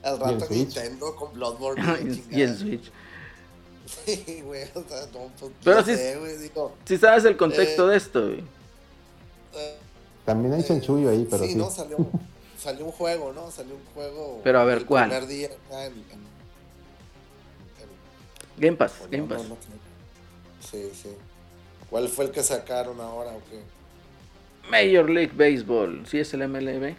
Al 0.04 0.20
rato. 0.20 0.46
Nintendo 0.52 1.16
con 1.16 1.34
Bloodborne. 1.34 2.22
y 2.30 2.42
en 2.44 2.56
Switch. 2.58 2.92
Sí, 3.88 4.42
güey, 4.44 4.64
o 4.76 4.84
sea, 4.84 5.06
no, 5.14 5.32
pues, 5.40 5.52
Pero 5.64 5.82
sé, 5.82 6.18
güey, 6.20 6.38
digo, 6.40 6.76
Si 6.84 6.98
sabes 6.98 7.24
el 7.24 7.38
contexto 7.38 7.88
Eh, 7.88 7.92
de 7.92 7.98
esto, 7.98 8.22
güey. 8.28 8.44
eh, 9.56 9.78
También 10.28 10.54
hay 10.56 10.62
chanchullo 10.64 11.10
ahí, 11.10 11.26
pero 11.32 11.44
sí. 11.46 11.52
sí, 11.54 11.56
no, 11.56 11.70
salió, 11.70 11.98
salió 12.60 12.86
un 12.86 12.92
juego, 12.92 13.32
¿no? 13.34 13.50
Salió 13.50 13.76
un 13.76 13.86
juego. 13.94 14.42
Pero 14.44 14.60
a 14.60 14.66
ver, 14.66 14.80
el 14.80 14.86
¿cuál? 14.86 15.06
primer 15.10 15.26
día 15.28 15.48
acá 15.48 15.86
en- 15.86 15.94
en- 15.94 16.28
en- 17.82 17.88
Game 18.58 18.76
Pass, 18.76 18.94
Game 19.10 19.24
no, 19.26 19.30
Pass. 19.30 19.44
no, 19.44 19.50
no. 19.50 19.58
Sí, 20.60 20.92
sí. 20.94 21.10
¿Cuál 21.90 22.10
fue 22.10 22.26
el 22.26 22.32
que 22.32 22.44
sacaron 22.44 23.00
ahora 23.00 23.32
o 23.32 23.42
qué? 23.50 23.62
Major 24.70 25.10
League 25.10 25.32
Baseball, 25.34 26.06
¿sí 26.06 26.20
es 26.20 26.34
el 26.34 26.42
MLB? 26.46 26.94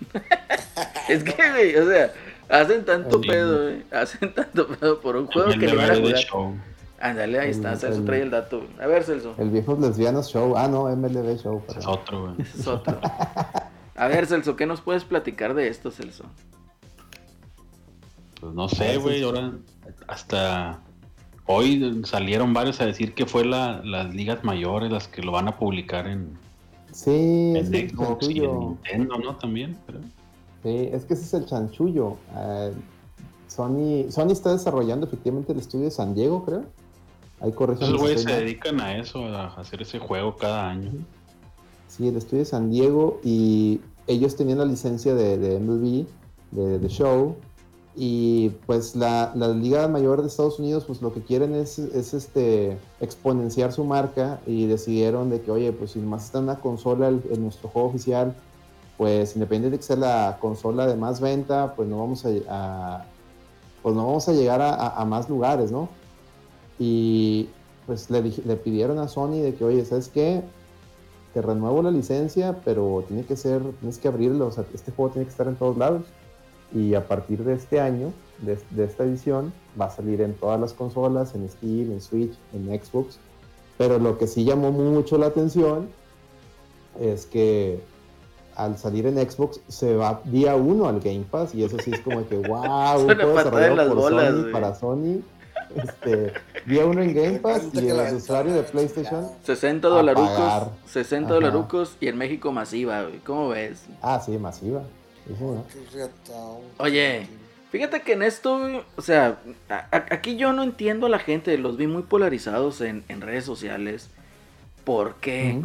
es 1.08 1.22
que, 1.22 1.50
güey, 1.50 1.76
o 1.76 1.88
sea, 1.88 2.12
hacen 2.48 2.84
tanto 2.84 3.22
Sí. 3.22 3.28
pedo, 3.28 3.62
güey. 3.62 3.84
Hacen 3.92 4.34
tanto 4.34 4.66
pedo 4.66 5.00
por 5.00 5.14
un 5.14 5.28
juego 5.28 5.50
El 5.50 5.60
que 5.60 5.66
ni 5.66 5.76
van 5.76 5.90
a 5.90 5.94
MLB 5.94 6.00
jugar. 6.02 6.16
Show. 6.24 6.54
Ándale, 7.00 7.38
ahí 7.40 7.50
está, 7.50 7.72
El- 7.72 7.78
Celso 7.78 7.98
el- 8.00 8.04
trae 8.04 8.22
el 8.22 8.30
dato. 8.30 8.62
A 8.80 8.86
ver, 8.86 9.04
Celso, 9.04 9.34
El 9.38 9.50
Viejos 9.50 9.78
Lesbianos 9.80 10.28
Show. 10.30 10.54
Ah, 10.56 10.68
no, 10.68 10.88
MLB 10.94 11.38
Show. 11.38 11.62
Es 11.76 11.86
otro, 11.86 12.22
güey. 12.22 12.34
ese 12.40 12.58
es 12.60 12.66
otro. 12.66 13.00
A 13.96 14.06
ver, 14.08 14.26
Celso, 14.26 14.54
¿qué 14.56 14.66
nos 14.66 14.80
puedes 14.82 15.04
platicar 15.04 15.54
de 15.54 15.68
esto, 15.68 15.90
Celso? 15.90 16.24
Pues 18.40 18.54
no 18.54 18.68
sé, 18.68 18.96
güey. 18.98 19.22
Ahora 19.22 19.52
hasta 20.08 20.80
hoy 21.46 22.02
salieron 22.04 22.52
varios 22.54 22.80
a 22.80 22.86
decir 22.86 23.14
que 23.14 23.26
fue 23.26 23.44
la, 23.44 23.80
las 23.84 24.14
ligas 24.14 24.44
mayores 24.44 24.90
las 24.90 25.08
que 25.08 25.22
lo 25.22 25.32
van 25.32 25.48
a 25.48 25.58
publicar 25.58 26.06
en, 26.06 26.38
Sí, 26.92 27.54
es 27.56 27.68
en 27.68 27.74
el 27.74 27.90
Xbox 27.90 28.28
y 28.28 28.38
en 28.38 28.44
chanchullo. 28.44 28.58
Nintendo, 28.84 29.18
¿no? 29.18 29.36
También. 29.36 29.76
Pero... 29.86 30.00
Sí, 30.62 30.88
es 30.92 31.04
que 31.04 31.14
ese 31.14 31.24
es 31.24 31.34
el 31.34 31.46
chanchullo. 31.46 32.16
Eh, 32.36 32.72
Sony, 33.48 34.10
Sony 34.10 34.30
está 34.32 34.52
desarrollando 34.52 35.06
efectivamente 35.06 35.52
el 35.52 35.58
estudio 35.58 35.86
de 35.86 35.90
San 35.90 36.14
Diego, 36.14 36.44
creo. 36.44 36.64
Ahí 37.40 37.52
corrigen 37.52 37.84
Esos 37.88 37.98
güeyes 37.98 38.22
se 38.22 38.32
dedican 38.32 38.80
a 38.80 38.96
eso, 38.98 39.24
a 39.26 39.46
hacer 39.54 39.82
ese 39.82 39.98
juego 39.98 40.36
cada 40.36 40.68
año. 40.68 40.90
Sí, 41.88 42.06
el 42.08 42.16
estudio 42.16 42.40
de 42.40 42.44
San 42.44 42.70
Diego 42.70 43.18
y 43.24 43.80
ellos 44.06 44.36
tenían 44.36 44.58
la 44.58 44.64
licencia 44.64 45.14
de, 45.14 45.38
de 45.38 45.58
MLB, 45.58 46.06
de, 46.50 46.78
de 46.78 46.88
Show, 46.88 47.36
y 47.96 48.50
pues 48.66 48.94
la, 48.94 49.32
la 49.34 49.48
Liga 49.48 49.88
Mayor 49.88 50.20
de 50.22 50.28
Estados 50.28 50.58
Unidos 50.60 50.84
pues 50.86 51.02
lo 51.02 51.12
que 51.12 51.22
quieren 51.22 51.54
es, 51.56 51.78
es 51.80 52.14
este 52.14 52.78
exponenciar 53.00 53.72
su 53.72 53.84
marca 53.84 54.38
y 54.46 54.66
decidieron 54.66 55.28
de 55.28 55.40
que 55.42 55.50
oye 55.50 55.72
pues 55.72 55.90
si 55.92 55.98
más 55.98 56.26
está 56.26 56.38
en 56.38 56.44
una 56.44 56.60
consola 56.60 57.08
el- 57.08 57.22
en 57.32 57.42
nuestro 57.42 57.68
juego 57.68 57.88
oficial 57.88 58.32
pues 58.96 59.34
independiente 59.34 59.72
de 59.72 59.78
que 59.78 59.82
sea 59.82 59.96
la 59.96 60.38
consola 60.40 60.86
de 60.86 60.94
más 60.94 61.20
venta 61.20 61.74
pues 61.74 61.88
no 61.88 61.98
vamos 61.98 62.24
a, 62.24 62.28
a- 62.48 63.04
pues 63.82 63.94
no 63.96 64.06
vamos 64.06 64.28
a 64.28 64.32
llegar 64.34 64.60
a, 64.62 64.72
a- 64.72 65.00
a 65.02 65.04
más 65.04 65.28
lugares 65.28 65.72
no 65.72 65.88
y 66.80 67.48
pues 67.86 68.10
le, 68.10 68.22
le 68.22 68.56
pidieron 68.56 68.98
a 68.98 69.06
Sony 69.06 69.42
de 69.42 69.54
que 69.54 69.64
oye 69.64 69.84
sabes 69.84 70.08
qué 70.08 70.42
te 71.32 71.42
renuevo 71.42 71.82
la 71.82 71.90
licencia, 71.90 72.60
pero 72.64 73.04
tiene 73.06 73.24
que 73.24 73.36
ser, 73.36 73.62
tienes 73.78 73.98
que 73.98 74.08
abrirlo, 74.08 74.48
o 74.48 74.50
sea, 74.50 74.64
este 74.74 74.90
juego 74.90 75.12
tiene 75.12 75.26
que 75.26 75.30
estar 75.30 75.46
en 75.46 75.56
todos 75.56 75.76
lados. 75.76 76.02
Y 76.72 76.94
a 76.94 77.06
partir 77.06 77.44
de 77.44 77.54
este 77.54 77.80
año, 77.80 78.12
de, 78.38 78.58
de 78.70 78.84
esta 78.84 79.04
edición, 79.04 79.52
va 79.80 79.86
a 79.86 79.90
salir 79.90 80.20
en 80.20 80.34
todas 80.34 80.60
las 80.60 80.72
consolas, 80.72 81.34
en 81.34 81.48
Steam, 81.48 81.92
en 81.92 82.00
Switch, 82.00 82.32
en 82.52 82.66
Xbox. 82.66 83.18
Pero 83.78 83.98
lo 83.98 84.18
que 84.18 84.26
sí 84.26 84.44
llamó 84.44 84.70
mucho 84.72 85.18
la 85.18 85.26
atención 85.26 85.88
es 87.00 87.26
que 87.26 87.80
al 88.56 88.76
salir 88.76 89.06
en 89.06 89.16
Xbox 89.18 89.60
se 89.68 89.96
va 89.96 90.20
día 90.24 90.54
uno 90.56 90.86
al 90.86 91.00
Game 91.00 91.24
Pass 91.30 91.54
y 91.54 91.64
eso 91.64 91.76
sí 91.82 91.92
es 91.92 92.00
como 92.00 92.26
que 92.28 92.36
wow, 92.48 93.10
en 93.10 93.18
desarrollado 93.18 93.88
por 93.88 93.96
bolas, 93.96 94.34
Sony 94.34 94.52
para 94.52 94.74
Sony. 94.74 95.20
Este, 95.76 96.32
día 96.66 96.84
uno 96.86 97.02
en 97.02 97.14
Game 97.14 97.38
Pass 97.38 97.68
y 97.72 97.88
el 97.88 98.14
usuario 98.14 98.52
de 98.54 98.62
PlayStation. 98.64 99.20
chingada. 99.22 99.38
60 99.44 99.86
A 99.86 99.90
dolarucos, 99.90 100.30
pagar. 100.30 100.68
60 100.86 101.26
Ajá. 101.26 101.34
dolarucos 101.34 101.96
y 102.00 102.08
en 102.08 102.18
México 102.18 102.52
masiva, 102.52 103.02
güey. 103.02 103.18
¿Cómo 103.18 103.48
ves? 103.50 103.84
Ah, 104.02 104.20
sí, 104.24 104.32
masiva. 104.38 104.82
Oye. 106.78 107.26
Fíjate 107.70 108.02
que 108.02 108.14
en 108.14 108.22
esto, 108.22 108.82
o 108.96 109.00
sea, 109.02 109.38
a- 109.68 109.86
a- 109.92 110.06
aquí 110.10 110.36
yo 110.36 110.52
no 110.52 110.64
entiendo 110.64 111.06
a 111.06 111.08
la 111.08 111.20
gente, 111.20 111.56
los 111.56 111.76
vi 111.76 111.86
muy 111.86 112.02
polarizados 112.02 112.80
en, 112.80 113.04
en 113.08 113.20
redes 113.20 113.44
sociales. 113.44 114.10
¿Por 114.82 115.14
qué? 115.16 115.60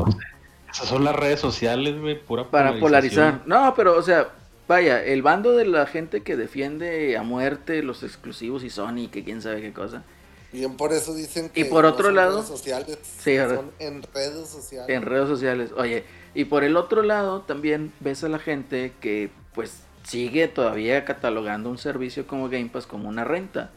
Esas 0.71 0.87
son 0.87 1.03
las 1.03 1.15
redes 1.15 1.39
sociales, 1.39 1.99
güey, 1.99 2.19
pura 2.21 2.43
Para 2.51 2.79
polarizar. 2.79 3.41
No, 3.47 3.73
pero, 3.75 3.97
o 3.97 4.03
sea, 4.03 4.27
vaya, 4.67 5.03
el 5.03 5.21
bando 5.21 5.53
de 5.53 5.65
la 5.65 5.85
gente 5.85 6.21
que 6.23 6.35
defiende 6.35 7.17
a 7.17 7.23
muerte 7.23 7.83
los 7.83 8.03
exclusivos 8.03 8.63
y 8.63 8.69
Sony, 8.69 9.09
que 9.11 9.23
quién 9.23 9.41
sabe 9.41 9.61
qué 9.61 9.73
cosa. 9.73 10.03
Bien, 10.51 10.77
por 10.77 10.93
eso 10.93 11.13
dicen 11.13 11.49
que 11.49 11.61
Y 11.61 11.63
por 11.65 11.83
no 11.83 11.89
otro 11.89 12.05
son 12.07 12.15
lado- 12.15 12.35
redes 12.37 12.47
sociales, 12.47 12.97
Sí, 13.19 13.37
son 13.37 13.71
en 13.79 14.03
redes 14.13 14.47
sociales. 14.47 14.89
En 14.95 15.01
redes 15.03 15.27
sociales. 15.27 15.71
Oye, 15.75 16.05
y 16.33 16.45
por 16.45 16.63
el 16.63 16.77
otro 16.77 17.01
lado 17.03 17.41
también 17.41 17.91
ves 17.99 18.23
a 18.23 18.29
la 18.29 18.39
gente 18.39 18.93
que 19.01 19.29
pues 19.53 19.81
sigue 20.03 20.47
todavía 20.47 21.03
catalogando 21.05 21.69
un 21.69 21.77
servicio 21.77 22.25
como 22.27 22.47
Game 22.49 22.69
Pass 22.71 22.85
como 22.87 23.09
una 23.09 23.23
renta. 23.23 23.71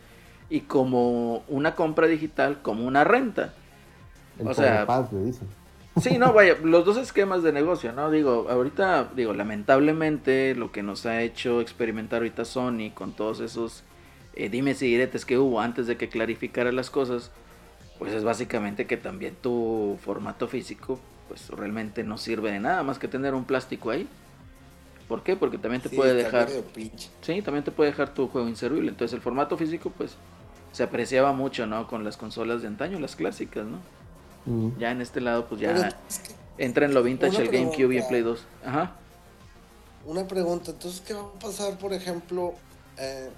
Y 0.50 0.60
como 0.60 1.42
una 1.48 1.74
compra 1.74 2.06
digital 2.06 2.62
como 2.62 2.86
una 2.86 3.04
renta. 3.04 3.52
El 4.38 4.48
O 4.48 4.54
sea, 4.54 4.86
Paz 4.86 5.12
le 5.12 5.24
dicen. 5.24 5.48
Sí, 6.00 6.18
no, 6.18 6.32
vaya, 6.32 6.56
los 6.62 6.84
dos 6.84 6.96
esquemas 6.96 7.42
de 7.42 7.52
negocio, 7.52 7.92
¿no? 7.92 8.10
Digo, 8.10 8.46
ahorita, 8.48 9.10
digo, 9.16 9.32
lamentablemente 9.32 10.54
lo 10.54 10.70
que 10.70 10.82
nos 10.82 11.06
ha 11.06 11.22
hecho 11.22 11.60
experimentar 11.60 12.18
ahorita 12.18 12.44
Sony 12.44 12.90
con 12.94 13.12
todos 13.14 13.40
esos 13.40 13.84
eh, 14.34 14.48
dimes 14.48 14.80
y 14.82 14.86
diretes 14.86 15.24
que 15.24 15.38
hubo 15.38 15.60
antes 15.60 15.86
de 15.86 15.96
que 15.96 16.08
clarificara 16.08 16.70
las 16.72 16.90
cosas, 16.90 17.32
pues 17.98 18.12
es 18.12 18.22
básicamente 18.24 18.86
que 18.86 18.96
también 18.96 19.36
tu 19.42 19.98
formato 20.00 20.46
físico, 20.48 21.00
pues 21.28 21.48
realmente 21.50 22.04
no 22.04 22.18
sirve 22.18 22.52
de 22.52 22.60
nada 22.60 22.82
más 22.84 22.98
que 22.98 23.08
tener 23.08 23.34
un 23.34 23.44
plástico 23.44 23.90
ahí. 23.90 24.08
¿Por 25.08 25.22
qué? 25.22 25.36
Porque 25.36 25.58
también 25.58 25.82
te 25.82 25.88
Sí, 25.88 25.96
puede 25.96 26.14
dejar, 26.14 26.48
sí, 27.22 27.42
también 27.42 27.64
te 27.64 27.70
puede 27.72 27.90
dejar 27.90 28.14
tu 28.14 28.28
juego 28.28 28.48
inservible. 28.48 28.90
Entonces 28.90 29.14
el 29.14 29.22
formato 29.22 29.56
físico, 29.56 29.90
pues, 29.96 30.16
se 30.72 30.82
apreciaba 30.82 31.32
mucho, 31.32 31.66
¿no? 31.66 31.86
Con 31.88 32.04
las 32.04 32.16
consolas 32.16 32.62
de 32.62 32.68
antaño, 32.68 32.98
las 33.00 33.16
clásicas, 33.16 33.66
¿no? 33.66 33.78
Mm. 34.46 34.78
Ya 34.78 34.90
en 34.90 35.00
este 35.00 35.20
lado, 35.20 35.46
pues 35.48 35.60
ya... 35.60 35.74
Pero 35.74 35.88
es 36.08 36.18
que 36.20 36.38
Entra 36.58 36.86
en 36.86 36.94
lo 36.94 37.02
vintage 37.02 37.40
el 37.40 37.50
GameCube 37.50 37.94
y 37.94 37.98
el. 37.98 38.06
Play 38.06 38.22
2. 38.22 38.40
Ajá. 38.64 38.96
una 40.04 40.26
pregunta, 40.26 40.72
entonces, 40.72 41.00
¿qué 41.00 41.14
va 41.14 41.20
a 41.20 41.38
pasar, 41.38 41.78
por 41.78 41.92
ejemplo, 41.92 42.54
eh, 42.96 43.30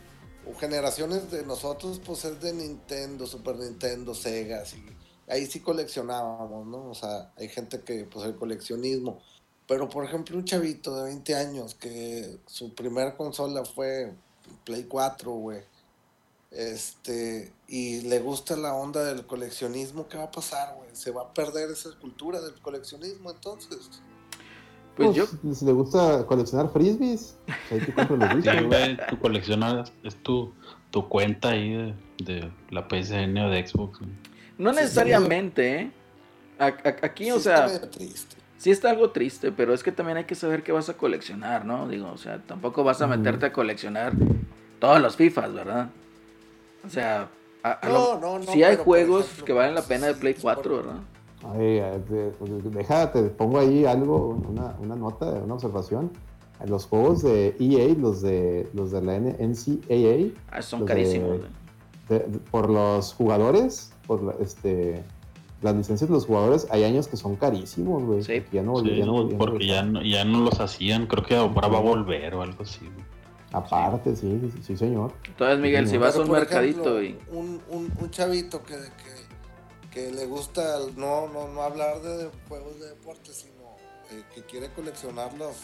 generaciones 0.58 1.30
de 1.30 1.44
nosotros, 1.44 2.00
pues 2.04 2.24
es 2.24 2.40
de 2.40 2.52
Nintendo, 2.54 3.26
Super 3.26 3.56
Nintendo, 3.56 4.14
Sega, 4.14 4.62
y 4.64 5.30
ahí 5.30 5.46
sí 5.46 5.60
coleccionábamos, 5.60 6.66
¿no? 6.66 6.90
O 6.90 6.94
sea, 6.94 7.30
hay 7.36 7.48
gente 7.48 7.80
que, 7.80 8.04
pues 8.04 8.24
el 8.24 8.36
coleccionismo. 8.36 9.20
Pero, 9.66 9.88
por 9.88 10.04
ejemplo, 10.04 10.36
un 10.36 10.44
chavito 10.44 10.96
de 10.96 11.04
20 11.04 11.34
años 11.34 11.74
que 11.74 12.38
su 12.46 12.74
primera 12.74 13.16
consola 13.16 13.64
fue 13.64 14.12
Play 14.64 14.84
4, 14.84 15.30
güey. 15.30 15.60
Este, 16.50 17.52
y 17.68 18.00
le 18.02 18.18
gusta 18.18 18.56
la 18.56 18.74
onda 18.74 19.04
del 19.04 19.24
coleccionismo, 19.24 20.08
¿qué 20.08 20.18
va 20.18 20.24
a 20.24 20.30
pasar, 20.30 20.74
güey? 20.76 20.88
¿Se 20.92 21.12
va 21.12 21.22
a 21.22 21.32
perder 21.34 21.70
esa 21.70 21.90
cultura 22.00 22.40
del 22.40 22.54
coleccionismo 22.54 23.30
entonces? 23.30 23.88
Pues 24.96 25.16
Pues, 25.16 25.16
yo, 25.16 25.54
Si 25.54 25.64
le 25.64 25.72
gusta 25.72 26.26
coleccionar 26.26 26.68
frisbees, 26.72 27.36
pues 27.46 27.72
ahí 27.72 27.80
te 27.86 27.92
compras 27.94 28.18
los 28.18 28.44
Sí, 28.44 28.96
coleccionar 29.20 29.84
es 30.02 30.16
tu, 30.22 30.52
tu 30.90 31.08
cuenta 31.08 31.50
ahí 31.50 31.72
de, 31.72 31.94
de 32.24 32.52
la 32.70 32.88
PSN 32.88 33.38
o 33.46 33.50
de 33.50 33.66
Xbox. 33.66 34.00
güey. 34.00 34.10
no 34.58 34.70
Sí, 34.72 34.80
necesariamente, 34.80 35.80
¿eh? 35.82 35.92
A- 36.58 36.66
a- 36.66 37.06
Aquí, 37.06 37.24
Sí 37.26 37.30
o 37.30 37.36
está 37.36 37.68
sea, 37.68 37.90
triste. 37.90 38.36
sí 38.58 38.70
está 38.72 38.90
algo 38.90 39.10
triste, 39.12 39.52
pero 39.52 39.72
es 39.72 39.82
que 39.84 39.92
también 39.92 40.18
hay 40.18 40.24
que 40.24 40.34
saber 40.34 40.64
qué 40.64 40.72
vas 40.72 40.88
a 40.88 40.94
coleccionar, 40.96 41.64
¿no? 41.64 41.88
Digo, 41.88 42.10
o 42.12 42.18
sea, 42.18 42.42
tampoco 42.44 42.82
vas 42.84 43.00
a 43.00 43.06
meterte 43.06 43.46
a 43.46 43.52
coleccionar 43.52 44.12
todos 44.80 45.00
los 45.00 45.16
FIFAs, 45.16 45.54
¿verdad? 45.54 45.88
O 46.84 46.88
sea, 46.88 47.28
a, 47.62 47.70
a 47.72 47.88
lo- 47.88 48.14
No, 48.14 48.20
no, 48.20 48.38
no, 48.38 48.52
sí 48.52 48.62
hay 48.62 48.76
juegos 48.76 49.24
ejemplo, 49.26 49.44
que 49.44 49.52
valen 49.52 49.74
la 49.74 49.82
sí, 49.82 49.88
pena 49.88 50.06
de 50.08 50.14
Play 50.14 50.34
sí, 50.34 50.40
4, 50.42 50.62
por- 50.62 50.84
¿verdad? 50.86 51.00
Ay, 51.42 51.78
eh, 51.78 52.32
pues, 52.38 52.50
déjate, 52.74 53.22
pongo 53.30 53.58
ahí 53.58 53.84
algo, 53.86 54.38
una, 54.48 54.76
una 54.78 54.94
nota, 54.96 55.26
una 55.26 55.54
observación. 55.54 56.10
Los 56.66 56.84
juegos 56.86 57.22
de 57.22 57.56
EA, 57.58 57.94
los 57.98 58.20
de 58.20 58.68
los 58.74 58.90
de 58.90 59.00
la 59.00 59.14
N- 59.16 59.36
NCAA, 59.38 60.32
Ah, 60.50 60.60
son 60.60 60.84
carísimos, 60.84 61.38
güey. 61.38 61.50
de- 62.10 62.18
de- 62.18 62.38
por 62.38 62.68
los 62.68 63.14
jugadores, 63.14 63.94
por 64.06 64.22
la- 64.22 64.34
este, 64.40 65.02
las 65.62 65.74
licencias 65.74 66.08
de 66.10 66.14
los 66.14 66.26
jugadores 66.26 66.66
hay 66.70 66.84
años 66.84 67.08
que 67.08 67.16
son 67.16 67.36
carísimos, 67.36 68.02
güey. 68.02 68.22
Sí. 68.22 68.40
porque 68.40 68.56
ya 68.56 68.62
no, 68.62 68.76
Sí, 68.80 68.96
ya 68.96 69.06
no 69.06 69.12
volvían 69.12 69.34
a 69.34 69.38
porque 69.38 69.66
ya 69.66 69.82
regresar. 69.82 69.86
no, 69.86 70.02
ya 70.02 70.24
no 70.26 70.40
los 70.40 70.60
hacían. 70.60 71.06
Creo 71.06 71.24
que 71.24 71.36
ahora 71.36 71.68
va 71.68 71.78
a 71.78 71.80
volver 71.80 72.34
o 72.34 72.42
algo 72.42 72.62
así. 72.64 72.80
güey. 72.84 73.06
Aparte, 73.52 74.14
sí, 74.16 74.40
sí, 74.54 74.62
sí, 74.62 74.76
señor. 74.76 75.12
Entonces, 75.26 75.58
Miguel, 75.58 75.86
si 75.86 75.92
Pero, 75.92 76.04
vas 76.04 76.16
a 76.16 76.20
un 76.20 76.30
mercadito 76.30 77.00
ejemplo, 77.00 77.02
y. 77.02 77.36
un, 77.36 77.62
un, 77.68 77.92
un 78.00 78.10
chavito 78.10 78.62
que, 78.62 78.74
que, 78.76 79.90
que 79.90 80.10
le 80.12 80.26
gusta 80.26 80.76
el- 80.78 80.96
no, 80.96 81.28
no, 81.28 81.48
no 81.48 81.62
hablar 81.62 82.00
de 82.00 82.30
juegos 82.48 82.78
de 82.78 82.88
deporte, 82.90 83.32
sino 83.32 83.76
eh, 84.12 84.22
que 84.34 84.42
quiere 84.44 84.72
coleccionarlos. 84.72 85.56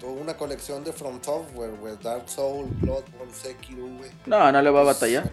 Toda 0.00 0.12
una 0.12 0.36
colección 0.36 0.84
de 0.84 0.92
From 0.92 1.18
Software, 1.22 1.72
güey. 1.78 1.96
Dark 2.02 2.28
Soul, 2.30 2.66
Bloodborne, 2.80 3.32
Sekiro, 3.32 3.82
güey. 3.98 4.10
No, 4.24 4.50
no 4.50 4.62
le 4.62 4.70
va 4.70 4.80
a 4.80 4.84
batallar. 4.84 5.30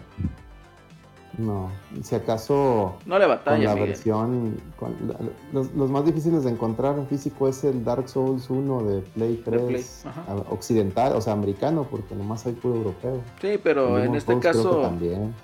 No, 1.38 1.70
si 2.02 2.14
acaso 2.14 2.96
No 3.06 3.18
le 3.18 3.26
con 3.26 3.34
batalla, 3.36 3.64
la 3.64 3.74
Miguel. 3.74 3.88
versión. 3.88 4.56
con 4.76 4.94
la- 5.08 5.18
los, 5.52 5.72
los 5.74 5.90
más 5.90 6.04
difíciles 6.04 6.44
de 6.44 6.50
encontrar 6.50 6.96
en 6.96 7.06
físico 7.08 7.48
es 7.48 7.64
el 7.64 7.84
Dark 7.84 8.08
Souls 8.08 8.48
1 8.50 8.82
de 8.84 9.00
Play 9.00 9.42
3 9.44 9.62
Play, 9.62 9.84
ajá. 10.04 10.24
a- 10.28 10.34
occidental, 10.52 11.12
o 11.16 11.20
sea, 11.20 11.32
americano, 11.32 11.86
porque 11.90 12.14
nomás 12.14 12.46
hay 12.46 12.52
puro 12.52 12.76
europeo. 12.76 13.20
Sí, 13.40 13.58
pero 13.62 13.98
en 13.98 14.14
este 14.14 14.32
Souls 14.32 14.44
caso. 14.44 14.80
también. 14.82 15.34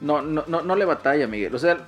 No, 0.00 0.22
no, 0.22 0.42
no, 0.48 0.62
no 0.62 0.74
le 0.76 0.84
batalla, 0.84 1.26
Miguel. 1.28 1.54
O 1.54 1.58
sea, 1.58 1.86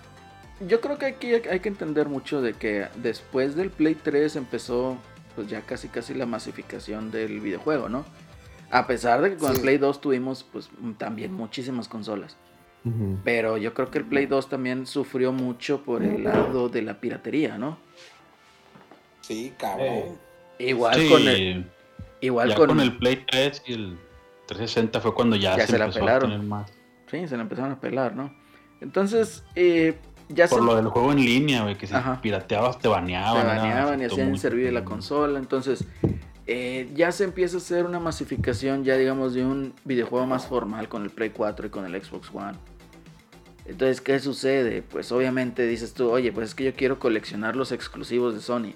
yo 0.68 0.80
creo 0.80 0.98
que 0.98 1.06
aquí 1.06 1.32
hay 1.34 1.60
que 1.60 1.68
entender 1.68 2.08
mucho 2.08 2.40
de 2.42 2.54
que 2.54 2.86
después 3.02 3.56
del 3.56 3.70
Play 3.70 3.94
3 3.96 4.36
empezó, 4.36 4.96
pues 5.34 5.48
ya 5.48 5.62
casi 5.62 5.88
casi 5.88 6.14
la 6.14 6.26
masificación 6.26 7.10
del 7.10 7.40
videojuego, 7.40 7.88
¿no? 7.88 8.04
A 8.70 8.86
pesar 8.86 9.22
de 9.22 9.30
que 9.30 9.36
con 9.38 9.52
el. 9.52 9.60
Play 9.60 9.78
2 9.78 10.00
tuvimos, 10.00 10.44
pues 10.52 10.70
también 10.98 11.32
muchísimas 11.32 11.88
consolas. 11.88 12.36
Pero 13.24 13.58
yo 13.58 13.74
creo 13.74 13.90
que 13.90 13.98
el 13.98 14.04
Play 14.06 14.24
2 14.26 14.48
también 14.48 14.86
sufrió 14.86 15.32
mucho 15.32 15.82
por 15.82 16.02
el 16.02 16.24
lado 16.24 16.68
de 16.70 16.80
la 16.82 16.98
piratería, 16.98 17.58
¿no? 17.58 17.76
Sí, 19.20 19.52
cabrón. 19.58 19.86
Eh, 19.88 20.16
Igual 20.70 20.94
Sí, 21.00 21.08
con 21.08 21.28
el. 21.28 21.70
Igual 22.20 22.48
ya 22.50 22.54
con, 22.54 22.68
con... 22.68 22.80
el 22.80 22.96
Play 22.96 23.24
3 23.30 23.62
y 23.66 23.72
el 23.74 23.98
360 24.46 25.00
fue 25.00 25.14
cuando 25.14 25.36
ya, 25.36 25.56
Ya 25.56 25.66
se 25.66 25.78
la 25.78 25.84
empezó 25.86 26.00
pelaron. 26.00 26.30
a 26.30 26.34
tener 26.34 26.46
más. 26.46 26.72
Sí, 27.10 27.26
se 27.28 27.36
la 27.36 27.42
empezaron 27.42 27.72
a 27.72 27.80
pelar, 27.80 28.14
¿no? 28.14 28.32
Entonces, 28.80 29.44
eh, 29.56 29.98
ya 30.28 30.46
Por 30.48 30.60
se. 30.60 30.64
lo 30.64 30.76
del 30.76 30.88
juego 30.88 31.12
en 31.12 31.18
línea, 31.24 31.62
güey, 31.62 31.76
que 31.76 31.86
si 31.86 31.94
Ajá. 31.94 32.20
pirateabas 32.20 32.76
te 32.76 32.82
se 32.82 32.88
baneaban. 32.88 33.46
era- 33.46 33.56
baneaban 33.56 34.00
y 34.00 34.04
hacían 34.04 34.36
servir 34.38 34.72
la 34.72 34.84
consola. 34.84 35.38
Entonces, 35.38 35.86
eh, 36.46 36.90
ya 36.94 37.12
se 37.12 37.24
empieza 37.24 37.56
a 37.56 37.58
hacer 37.58 37.84
una 37.86 38.00
masificación, 38.00 38.84
ya 38.84 38.96
digamos, 38.96 39.34
de 39.34 39.44
un 39.44 39.74
videojuego 39.84 40.26
más 40.26 40.46
formal 40.46 40.88
con 40.88 41.02
el 41.04 41.10
Play 41.10 41.30
4 41.30 41.66
y 41.66 41.70
con 41.70 41.84
el 41.86 42.02
Xbox 42.02 42.30
One. 42.34 42.58
Entonces, 43.70 44.00
¿qué 44.00 44.18
sucede? 44.18 44.82
Pues 44.82 45.12
obviamente 45.12 45.64
dices 45.64 45.94
tú, 45.94 46.10
oye, 46.10 46.32
pues 46.32 46.48
es 46.48 46.54
que 46.56 46.64
yo 46.64 46.74
quiero 46.74 46.98
coleccionar 46.98 47.54
los 47.54 47.70
exclusivos 47.70 48.34
de 48.34 48.40
Sony. 48.40 48.74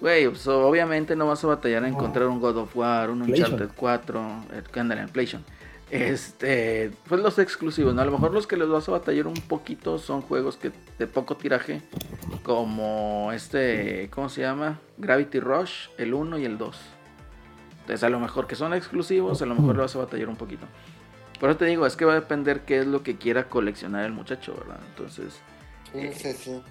Güey, 0.00 0.28
pues 0.28 0.46
obviamente 0.46 1.16
no 1.16 1.26
vas 1.26 1.42
a 1.42 1.48
batallar 1.48 1.82
a 1.82 1.88
encontrar 1.88 2.28
un 2.28 2.38
God 2.38 2.58
of 2.58 2.76
War, 2.76 3.10
un. 3.10 3.22
Uncharted 3.22 3.70
4, 3.74 4.44
eh, 4.52 4.62
que 4.72 4.80
andan 4.80 4.98
en 4.98 5.08
PlayStation. 5.08 5.44
Este, 5.90 6.92
pues 7.08 7.20
los 7.20 7.38
exclusivos, 7.40 7.92
¿no? 7.94 8.02
A 8.02 8.04
lo 8.04 8.12
mejor 8.12 8.32
los 8.32 8.46
que 8.46 8.56
les 8.56 8.68
vas 8.68 8.88
a 8.88 8.92
batallar 8.92 9.26
un 9.26 9.34
poquito 9.34 9.98
son 9.98 10.22
juegos 10.22 10.56
que 10.56 10.70
de 10.98 11.06
poco 11.08 11.36
tiraje, 11.36 11.82
como 12.44 13.32
este, 13.32 14.08
¿cómo 14.10 14.28
se 14.28 14.42
llama? 14.42 14.78
Gravity 14.96 15.40
Rush, 15.40 15.88
el 15.98 16.14
1 16.14 16.38
y 16.38 16.44
el 16.44 16.56
2. 16.56 16.80
Entonces, 17.80 18.04
a 18.04 18.08
lo 18.08 18.20
mejor 18.20 18.46
que 18.46 18.54
son 18.54 18.74
exclusivos, 18.74 19.42
a 19.42 19.46
lo 19.46 19.54
mejor 19.56 19.74
le 19.74 19.82
vas 19.82 19.96
a 19.96 19.98
batallar 19.98 20.28
un 20.28 20.36
poquito. 20.36 20.66
Por 21.44 21.50
eso 21.50 21.58
te 21.58 21.66
digo, 21.66 21.84
es 21.84 21.94
que 21.94 22.06
va 22.06 22.12
a 22.12 22.20
depender 22.20 22.62
qué 22.62 22.78
es 22.78 22.86
lo 22.86 23.02
que 23.02 23.18
quiera 23.18 23.50
coleccionar 23.50 24.06
el 24.06 24.12
muchacho, 24.12 24.54
¿verdad? 24.54 24.80
Entonces, 24.88 25.34
Sí, 25.92 26.10
sí, 26.14 26.32
sí. 26.32 26.62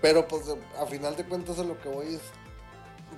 Pero 0.00 0.26
pues 0.26 0.44
a 0.80 0.86
final 0.86 1.14
de 1.14 1.24
cuentas 1.24 1.58
a 1.58 1.62
lo 1.62 1.78
que 1.78 1.90
voy 1.90 2.14
es 2.14 2.22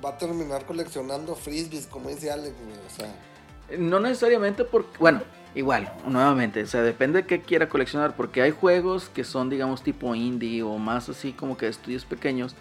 va 0.04 0.08
a 0.08 0.18
terminar 0.18 0.66
coleccionando 0.66 1.36
frisbees, 1.36 1.86
como 1.86 2.08
dice 2.08 2.32
Alex, 2.32 2.56
güey. 2.64 2.76
O 2.76 2.90
sea, 2.90 3.78
No 3.78 4.00
necesariamente 4.00 4.64
porque, 4.64 4.98
bueno, 4.98 5.22
igual, 5.54 5.92
nuevamente, 6.08 6.64
o 6.64 6.66
sea, 6.66 6.82
depende 6.82 7.22
de 7.22 7.28
qué 7.28 7.40
quiera 7.40 7.68
coleccionar, 7.68 8.16
porque 8.16 8.42
hay 8.42 8.50
juegos 8.50 9.10
que 9.10 9.22
son, 9.22 9.48
digamos, 9.48 9.84
tipo 9.84 10.16
indie 10.16 10.64
o 10.64 10.76
más 10.76 11.08
así 11.08 11.32
como 11.32 11.56
que 11.56 11.66
de 11.66 11.70
estudios 11.70 12.04
pequeños, 12.04 12.56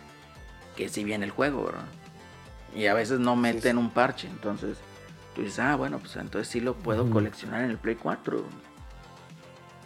que 0.75 0.87
si 0.87 1.03
viene 1.03 1.25
el 1.25 1.31
juego, 1.31 1.65
¿verdad? 1.65 1.87
Y 2.75 2.85
a 2.85 2.93
veces 2.93 3.19
no 3.19 3.35
meten 3.35 3.77
sí. 3.77 3.79
un 3.79 3.89
parche, 3.89 4.27
entonces 4.27 4.77
tú 5.39 5.45
dices, 5.45 5.59
ah, 5.59 5.75
bueno, 5.77 5.99
pues 5.99 6.15
entonces 6.17 6.47
sí 6.49 6.59
lo 6.59 6.73
puedo 6.75 7.09
coleccionar 7.09 7.63
en 7.63 7.71
el 7.71 7.77
Play 7.77 7.95
4. 7.95 8.43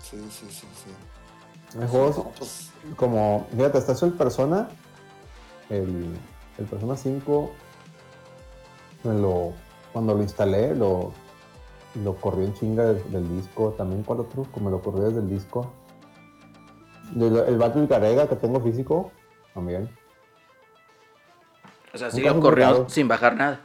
sí, 0.02 0.18
sí, 0.32 0.48
sí, 0.50 0.68
sí. 0.74 1.80
Hay 1.80 1.88
juegos 1.88 2.18
No, 2.18 2.32
pues, 2.38 2.72
como, 2.96 3.48
fíjate, 3.56 3.78
hasta 3.78 3.92
eso 3.94 4.06
el 4.08 4.14
Persona, 4.14 4.68
el, 5.70 6.16
el 6.58 6.66
Persona 6.66 6.96
5, 6.98 7.52
me 9.04 9.14
lo, 9.14 9.54
cuando 9.92 10.16
lo 10.16 10.24
instalé, 10.24 10.74
lo, 10.76 11.14
lo 12.04 12.16
corrí 12.16 12.46
en 12.46 12.54
chinga 12.56 12.86
del, 12.86 13.12
del 13.12 13.30
disco. 13.40 13.74
También, 13.78 14.04
¿cuál 14.04 14.22
otro? 14.22 14.46
Como 14.52 14.70
lo 14.72 14.82
corrí 14.82 15.02
desde 15.02 15.20
el 15.20 15.30
disco. 15.30 15.72
Del- 17.12 17.38
el 17.48 17.58
Battle 17.58 17.86
Garega 17.88 18.28
que 18.28 18.36
tengo 18.38 18.60
físico, 18.60 19.12
también. 19.54 19.90
O 21.94 21.98
sea, 21.98 22.10
sí 22.10 22.22
lo 22.22 22.40
corrió 22.40 22.66
complicado. 22.66 22.90
sin 22.90 23.08
bajar 23.08 23.36
nada. 23.36 23.62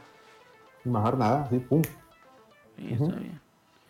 Sin 0.89 0.93
bajar 0.93 1.17
nada, 1.19 1.47
sí, 1.51 1.59
pum. 1.59 1.83
Sí, 2.75 2.87
está 2.93 3.05
bien. 3.05 3.39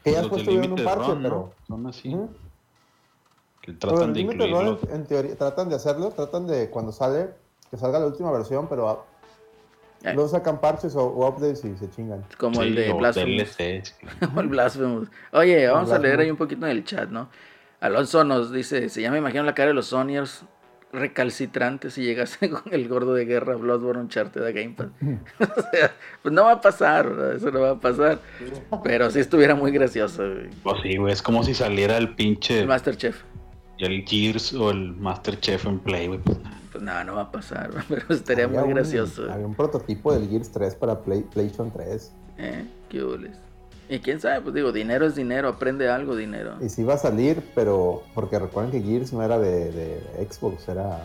Que 0.04 0.12
ya 0.12 0.22
Los 0.22 0.32
después 0.32 0.46
de 0.46 0.52
tuvieron 0.52 0.80
un 0.80 0.86
parche, 0.86 1.08
Run, 1.12 1.24
¿no? 1.24 1.30
pero. 1.30 1.54
Son 1.66 1.88
así. 1.88 2.16
Que 3.62 3.72
tratan 3.72 4.12
de 4.12 4.20
incluirlo. 4.20 4.80
en, 4.84 4.96
en 4.96 5.06
teoría, 5.06 5.38
tratan 5.38 5.70
de 5.70 5.76
hacerlo, 5.76 6.10
tratan 6.12 6.46
de 6.46 6.70
cuando 6.70 6.92
sale, 6.92 7.30
que 7.72 7.78
salga 7.78 8.00
la 8.00 8.08
última 8.08 8.32
versión, 8.34 8.68
pero 8.68 8.90
a- 8.90 9.06
Eh. 10.04 10.14
luego 10.14 10.28
sacan 10.30 10.60
parches 10.60 10.94
o, 10.98 11.06
o 11.08 11.28
updates 11.30 11.64
y 11.64 11.78
se 11.78 11.90
chingan. 11.90 12.26
Como 12.38 12.62
el 12.64 12.76
de 12.76 12.92
Blasphemous. 12.92 13.58
Como 14.26 14.42
el 14.42 14.48
Blasphemous. 14.48 15.08
Oye, 15.32 15.68
vamos 15.70 15.92
a 15.92 16.00
leer 16.00 16.20
ahí 16.20 16.30
un 16.32 16.38
poquito 16.38 16.66
en 16.66 16.72
el 16.74 16.84
chat, 16.84 17.10
¿no? 17.10 17.30
Alonso 17.80 18.26
nos 18.26 18.52
dice, 18.52 18.90
si 18.90 19.02
ya 19.04 19.12
me 19.12 19.20
imagino 19.20 19.44
la 19.44 19.54
cara 19.54 19.70
de 19.70 19.74
los 19.74 19.86
Sonyers 19.88 20.44
recalcitrantes 20.92 21.94
si 21.94 22.04
llegase 22.04 22.50
con 22.50 22.64
el 22.72 22.88
gordo 22.88 23.14
de 23.14 23.26
guerra 23.26 23.56
Bloodborne 23.56 24.02
Uncharted 24.04 24.44
a 24.44 24.52
Game 24.52 24.76
Pass. 24.76 24.88
o 25.40 25.62
sea, 25.72 25.92
pues 26.22 26.34
no 26.34 26.44
va 26.46 26.54
a 26.54 26.62
pasar, 26.62 27.10
¿verdad? 27.10 27.36
Eso 27.36 27.52
no 27.52 27.62
va 27.62 27.72
a 27.72 27.80
pasar. 27.80 28.20
Pero 28.84 29.10
sí 29.12 29.20
estuviera 29.20 29.56
muy 29.56 29.72
gracioso, 29.72 30.24
güey. 30.24 30.50
Pues 30.64 30.76
sí, 30.84 30.98
güey, 30.98 31.14
es 31.14 31.22
como 31.22 31.44
si 31.44 31.54
saliera 31.54 31.98
el 31.98 32.16
pinche 32.16 32.60
El 32.62 32.68
Masterchef. 32.68 33.22
el 33.78 34.04
Gears 34.08 34.54
o 34.54 34.72
el 34.72 34.94
Masterchef 34.96 35.66
en 35.66 35.80
Play, 35.80 36.08
güey. 36.08 36.20
Pues, 36.20 36.38
Pues 36.72 36.84
nada, 36.84 37.04
no 37.04 37.16
va 37.16 37.22
a 37.24 37.32
pasar, 37.32 37.70
pero 37.90 38.04
estaría 38.10 38.46
Había 38.46 38.60
muy 38.62 38.70
un- 38.70 38.76
gracioso. 38.76 39.32
Había 39.32 39.46
un 39.46 39.56
prototipo 39.56 40.14
del 40.14 40.30
Gears 40.30 40.52
3 40.52 40.76
para 40.76 41.00
Play, 41.02 41.24
PlayStation 41.34 41.72
3. 41.72 42.12
¿Eh? 42.40 42.66
¿Qué 42.90 43.04
hules? 43.04 43.38
Y 43.90 44.00
quién 44.00 44.22
sabe, 44.22 44.42
pues 44.42 44.54
digo, 44.54 44.72
dinero 44.72 45.08
es 45.08 45.16
dinero, 45.16 45.48
aprende 45.50 45.90
algo, 45.90 46.16
dinero. 46.16 46.58
Y 46.62 46.70
sí 46.70 46.82
iba 46.82 46.94
a 46.94 46.98
salir, 46.98 47.42
pero 47.56 48.04
porque 48.14 48.38
recuerden 48.38 48.72
que 48.72 48.88
Gears 48.88 49.12
no 49.14 49.24
era 49.24 49.40
de, 49.40 49.72
de 49.72 50.28
Xbox, 50.30 50.68
era. 50.70 50.98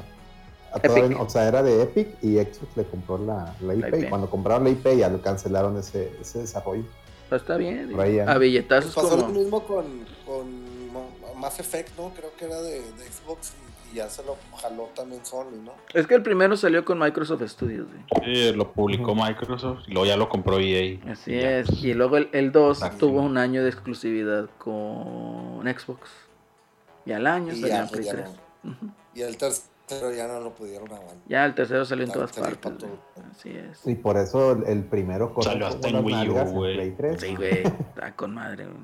a 0.72 0.76
Epic. 0.78 0.90
todavía- 0.94 1.22
o 1.22 1.30
sea, 1.30 1.48
era 1.48 1.62
de 1.62 1.82
Epic 1.82 2.08
y 2.22 2.36
Xbox 2.36 2.76
le 2.76 2.84
compró 2.84 3.16
la, 3.18 3.54
la 3.62 3.74
IP. 3.74 3.88
IP. 3.88 4.04
Y 4.04 4.08
cuando 4.08 4.28
compraron 4.28 4.64
la 4.64 4.70
IP 4.70 4.96
ya 4.98 5.08
lo 5.08 5.22
cancelaron 5.22 5.78
ese, 5.78 6.12
ese 6.20 6.40
desarrollo. 6.40 6.84
Pero 7.30 7.40
está 7.40 7.56
bien. 7.56 7.96
Ya. 8.14 8.30
A 8.30 8.36
billetazos 8.38 8.92
Pues 8.92 9.06
pasó 9.06 9.16
lo 9.16 9.28
mismo 9.28 9.62
con, 9.64 9.84
con 10.26 10.92
Ma- 10.92 11.40
Mass 11.40 11.58
Effect, 11.60 11.96
¿no? 11.96 12.10
Creo 12.14 12.32
que 12.38 12.44
era 12.44 12.60
de, 12.60 12.80
de 12.82 13.04
Xbox 13.10 13.52
y 13.52 13.73
ya 13.94 14.08
se 14.10 14.22
lo 14.24 14.36
jaló 14.60 14.90
también 14.94 15.24
Sony, 15.24 15.56
¿no? 15.64 15.72
Es 15.94 16.06
que 16.06 16.14
el 16.16 16.22
primero 16.22 16.56
salió 16.56 16.84
con 16.84 16.98
Microsoft 16.98 17.42
Studios, 17.48 17.86
güey. 17.88 18.24
sí, 18.34 18.52
lo 18.52 18.72
publicó. 18.72 19.14
Microsoft 19.14 19.80
y 19.88 19.92
luego 19.92 20.06
ya 20.06 20.16
lo 20.16 20.28
compró 20.28 20.58
EA. 20.58 20.98
Así 21.10 21.32
Y 21.32 21.40
ya, 21.40 21.58
es. 21.60 21.68
pues, 21.68 21.84
Y 21.84 21.94
luego 21.94 22.16
el, 22.18 22.28
el 22.32 22.52
2 22.52 22.76
Exacto. 22.78 22.98
tuvo 23.06 23.22
un 23.22 23.38
año 23.38 23.62
de 23.62 23.70
exclusividad 23.70 24.48
con 24.58 25.62
Xbox. 25.62 26.10
Y 27.06 27.12
al 27.12 27.26
año 27.26 27.52
Y 27.52 27.56
salió 27.60 27.68
ya, 27.68 27.82
en 27.82 27.88
Play 27.88 28.04
ya 28.04 28.12
3. 28.12 28.28
no. 28.64 28.74
Y 29.14 29.22
el 29.22 29.36
tercero 29.36 30.12
ya 30.16 30.26
no 30.26 30.40
lo 30.40 30.54
pudieron 30.54 30.86
aguantar. 30.90 31.16
Ya 31.28 31.44
el 31.44 31.54
tercero 31.54 31.84
salió 31.84 32.04
en 32.04 32.12
todas 32.12 32.32
partes. 32.32 32.72
Así 33.30 33.50
es. 33.50 33.86
Y 33.86 33.94
por 33.94 34.16
eso 34.16 34.52
el, 34.52 34.64
el 34.66 34.84
primero 34.84 35.32
corrió 35.34 35.66
hasta 35.66 35.88
en 35.88 36.04
Wii 36.04 36.28
U, 36.30 36.34
güey. 36.52 36.74
Play 36.76 36.90
3. 36.92 37.20
Sí, 37.20 37.36
güey. 37.36 37.62
Está 37.62 38.14
con 38.16 38.34
madre. 38.34 38.64
güey. 38.64 38.76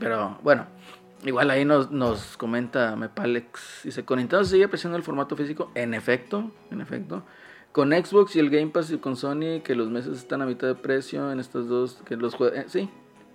Pero 0.00 0.38
bueno. 0.42 0.66
Igual 1.24 1.50
ahí 1.50 1.64
nos, 1.64 1.90
nos 1.90 2.36
comenta 2.36 2.96
Mepalex. 2.96 3.82
Dice, 3.84 4.04
con 4.04 4.18
Nintendo 4.18 4.44
sigue 4.44 4.64
apreciando 4.64 4.96
el 4.96 5.04
formato 5.04 5.36
físico. 5.36 5.70
En 5.74 5.94
efecto, 5.94 6.50
en 6.70 6.80
efecto. 6.80 7.22
Con 7.70 7.90
Xbox 7.92 8.36
y 8.36 8.40
el 8.40 8.50
Game 8.50 8.66
Pass 8.68 8.90
y 8.90 8.98
con 8.98 9.16
Sony, 9.16 9.60
que 9.64 9.74
los 9.74 9.88
meses 9.88 10.18
están 10.18 10.42
a 10.42 10.46
mitad 10.46 10.66
de 10.66 10.74
precio 10.74 11.30
en 11.32 11.40
estas 11.40 11.68
dos, 11.68 12.02
que 12.04 12.16
los 12.16 12.36
jue- 12.36 12.52
eh, 12.54 12.64
sí, 12.66 12.90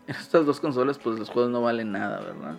en 0.06 0.16
estas 0.16 0.46
dos 0.46 0.60
consolas, 0.60 1.00
pues 1.00 1.18
los 1.18 1.30
juegos 1.30 1.50
no 1.52 1.62
valen 1.62 1.92
nada, 1.92 2.20
¿verdad? 2.20 2.56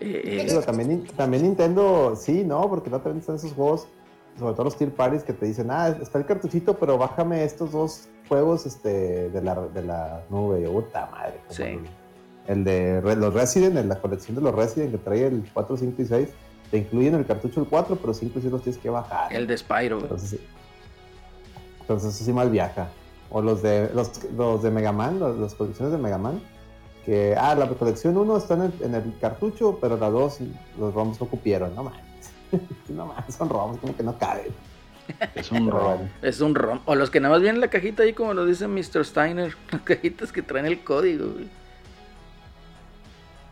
Eh, 0.00 0.22
eh, 0.24 0.46
Digo, 0.48 0.60
también, 0.62 1.04
también 1.16 1.44
Nintendo, 1.44 2.16
sí, 2.16 2.42
¿no? 2.42 2.68
Porque 2.68 2.90
no 2.90 2.96
también 3.00 3.18
están 3.20 3.36
esos 3.36 3.52
juegos, 3.52 3.86
sobre 4.36 4.54
todo 4.54 4.64
los 4.64 4.76
tier 4.76 4.90
parties, 4.90 5.22
que 5.22 5.32
te 5.32 5.46
dicen, 5.46 5.70
ah, 5.70 5.88
está 5.88 6.18
el 6.18 6.26
cartuchito, 6.26 6.76
pero 6.76 6.98
bájame 6.98 7.44
estos 7.44 7.70
dos 7.70 8.08
juegos 8.28 8.66
este, 8.66 9.28
de, 9.30 9.42
la, 9.42 9.54
de 9.68 9.82
la 9.84 10.24
nube. 10.30 10.62
Yo, 10.62 10.72
puta 10.72 11.06
madre. 11.12 11.38
Sí. 11.48 11.62
El, 11.62 11.80
el 12.46 12.64
de 12.64 13.00
los 13.16 13.32
Resident, 13.34 13.76
en 13.76 13.88
la 13.88 14.00
colección 14.00 14.36
de 14.36 14.42
los 14.42 14.54
Resident, 14.54 14.90
que 14.92 14.98
trae 14.98 15.26
el 15.26 15.44
4, 15.52 15.76
5 15.76 16.02
y 16.02 16.04
6. 16.06 16.28
te 16.70 16.78
incluyen 16.78 17.14
el 17.14 17.26
cartucho 17.26 17.60
el 17.60 17.66
4, 17.68 17.96
pero 17.96 18.14
5 18.14 18.40
sí 18.40 18.48
los 18.48 18.62
tienes 18.62 18.80
que 18.80 18.88
bajar. 18.90 19.32
El 19.32 19.46
de 19.46 19.56
Spyro. 19.58 19.96
güey. 19.96 20.04
Entonces, 20.04 20.30
sí. 20.30 20.40
Entonces 21.80 22.14
eso 22.14 22.24
sí 22.24 22.32
mal 22.32 22.50
viaja. 22.50 22.88
O 23.30 23.40
los 23.42 23.62
de 23.62 23.90
los, 23.94 24.10
los 24.36 24.62
de 24.62 24.70
Mega 24.70 24.92
Man, 24.92 25.18
los- 25.18 25.38
las 25.38 25.54
colecciones 25.54 25.92
de 25.92 25.98
Mega 25.98 26.18
Man. 26.18 26.40
Que, 27.04 27.34
ah, 27.36 27.54
la 27.56 27.68
colección 27.68 28.16
1 28.16 28.36
está 28.36 28.54
en 28.54 28.62
el, 28.62 28.72
en 28.80 28.94
el 28.94 29.14
cartucho, 29.20 29.78
pero 29.80 29.96
la 29.96 30.08
2 30.08 30.38
los 30.78 30.94
ROMs 30.94 31.20
no 31.20 31.26
cupieron. 31.26 31.74
No 31.74 31.84
mames. 31.84 32.00
no 32.88 33.06
mames, 33.06 33.34
son 33.34 33.48
ROMs, 33.48 33.78
como 33.80 33.96
que 33.96 34.02
no 34.02 34.16
caben. 34.18 34.52
Es 35.34 35.50
un 35.50 35.68
ROM. 35.70 36.00
Es 36.22 36.40
un 36.40 36.54
ROM. 36.54 36.78
O 36.84 36.94
los 36.94 37.10
que 37.10 37.18
nada 37.18 37.34
más 37.34 37.42
vienen 37.42 37.56
en 37.56 37.60
la 37.60 37.68
cajita 37.68 38.04
ahí, 38.04 38.12
como 38.12 38.34
lo 38.34 38.46
dice 38.46 38.68
Mr. 38.68 39.04
Steiner. 39.04 39.56
Las 39.72 39.82
cajitas 39.82 40.30
que 40.32 40.42
traen 40.42 40.64
el 40.66 40.84
código, 40.84 41.26
güey. 41.32 41.48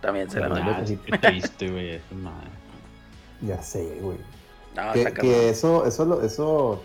También 0.01 0.31
se 0.31 0.41
la 0.41 0.49
qué 1.05 1.19
triste, 1.19 1.71
güey. 1.71 1.91
eso, 1.97 2.15
madre. 2.15 2.49
Ya 3.43 3.63
sé, 3.63 3.99
güey. 4.01 4.17
No, 4.77 4.93
que, 4.93 5.49
eso, 5.51 5.85
eso, 5.87 6.05
lo- 6.05 6.23
eso, 6.23 6.83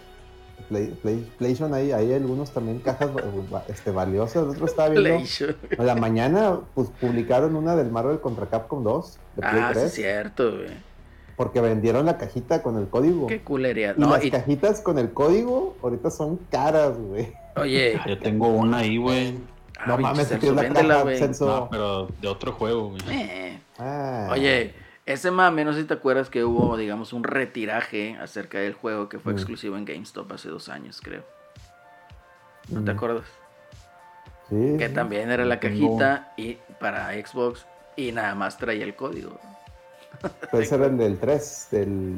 Play- 0.70 0.98
Play- 1.04 1.30
PlayStation 1.38 1.74
ahí, 1.74 1.92
hay 1.92 2.14
algunos 2.14 2.52
también 2.52 2.80
cajas 2.80 3.10
va- 3.54 3.64
este, 3.68 3.92
valiosas. 3.92 4.44
El 4.44 4.50
otro 4.50 4.66
estaba 4.66 4.90
viendo. 4.90 5.10
PlayStation. 5.10 5.56
A 5.78 5.84
la 5.84 5.96
mañana, 5.96 6.60
pues 6.74 6.90
publicaron 7.00 7.56
una 7.56 7.76
del 7.76 7.92
Marvel 7.92 8.20
contra 8.20 8.48
Capcom 8.48 8.84
2 8.84 9.20
de 9.36 9.42
Play 9.42 9.62
Ah, 9.62 9.68
sí, 9.70 9.74
3, 9.74 9.86
es 9.86 9.94
cierto, 9.94 10.52
güey. 10.56 10.70
porque 11.36 11.62
vendieron 11.62 12.06
la 12.06 12.18
cajita 12.18 12.64
con 12.64 12.78
el 12.78 12.88
código. 12.88 13.28
Qué 13.28 13.42
culería. 13.42 13.94
Y 13.96 14.00
No, 14.02 14.10
las 14.12 14.24
y, 14.26 14.32
cajitas 14.32 14.82
con 14.82 14.98
el 14.98 15.12
código 15.14 15.76
ahorita 15.84 16.10
son 16.10 16.38
caras, 16.50 16.98
güey. 16.98 17.34
oye, 17.58 18.00
Yo 18.08 18.18
tengo 18.18 18.48
una 18.48 18.78
ahí, 18.80 18.98
güey. 18.98 19.36
Ah, 19.86 19.88
no 19.88 19.98
pinche 19.98 20.12
mames, 20.12 20.28
Celso, 20.28 20.40
tienes 20.42 20.56
la 20.56 20.62
véndela, 20.64 21.04
caja. 21.20 21.46
No, 21.46 21.70
pero 21.70 22.08
de 22.22 22.28
otro 22.28 22.52
juego, 22.54 22.90
güey. 22.90 23.02
Eh. 23.10 23.60
Ah. 23.80 24.28
Oye, 24.32 24.74
ese 25.06 25.32
mame, 25.32 25.64
no 25.66 25.74
sé 25.74 25.82
si 25.82 25.88
te 25.88 25.94
acuerdas 25.94 26.30
que 26.30 26.44
hubo, 26.44 26.76
digamos, 26.78 27.14
un 27.14 27.24
retiraje 27.24 28.18
acerca 28.22 28.58
del 28.60 28.74
juego 28.74 29.08
que 29.10 29.20
fue 29.20 29.34
Mm. 29.34 29.36
exclusivo 29.38 29.78
en 29.78 29.86
GameStop 29.86 30.32
hace 30.32 30.50
dos 30.50 30.68
años, 30.70 31.00
creo. 31.02 31.24
¿No 32.70 32.84
te 32.84 32.92
Mm. 32.94 32.96
acuerdas? 32.98 33.26
Sí, 34.50 34.76
Que 34.78 34.90
sí. 34.90 34.94
también 34.94 35.32
era 35.32 35.46
la 35.46 35.60
cajita 35.60 36.34
y 36.38 36.58
para 36.80 37.14
Xbox 37.14 37.66
y 37.96 38.12
nada 38.12 38.36
más 38.36 38.58
traía 38.58 38.84
el 38.84 38.96
código. 38.96 39.40
Pero 40.52 40.64
ese 40.64 40.76
era 40.76 40.86
el 40.86 40.98
del 40.98 41.18
3, 41.20 41.68
del, 41.72 42.16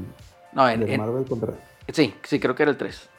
No, 0.54 0.70
en, 0.70 0.82
del 0.82 0.90
en- 0.92 1.00
Marvel 1.02 1.26
contra... 1.26 1.54
sí, 1.92 2.14
sí, 2.24 2.40
creo 2.40 2.54
que 2.56 2.64
era 2.64 2.72
el 2.72 2.78
3. 2.78 3.10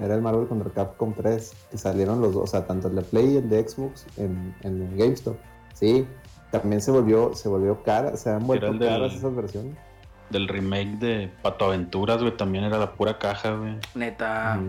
Era 0.00 0.14
el 0.14 0.22
Marvel 0.22 0.48
contra 0.48 0.70
Capcom 0.70 1.12
3, 1.14 1.52
que 1.70 1.78
salieron 1.78 2.20
los 2.20 2.32
dos, 2.34 2.44
o 2.44 2.46
sea, 2.46 2.66
tanto 2.66 2.88
el 2.88 2.94
de 2.96 3.02
Play 3.02 3.34
y 3.34 3.36
el 3.36 3.48
de 3.50 3.68
Xbox 3.68 4.06
en, 4.16 4.54
en 4.62 4.96
GameStop. 4.96 5.36
Sí, 5.74 6.06
también 6.50 6.80
se 6.80 6.90
volvió, 6.90 7.34
se 7.34 7.48
volvió 7.48 7.82
cara, 7.82 8.16
se 8.16 8.30
han 8.30 8.46
vuelto 8.46 8.72
del- 8.72 8.78
caras 8.88 9.12
esas 9.14 9.34
versiones. 9.34 9.76
Del 10.30 10.46
remake 10.48 10.96
de 10.98 11.30
Pato 11.42 11.64
Aventuras, 11.66 12.20
güey. 12.22 12.36
También 12.36 12.62
era 12.64 12.78
la 12.78 12.92
pura 12.94 13.18
caja, 13.18 13.50
güey. 13.56 13.76
Neta. 13.96 14.60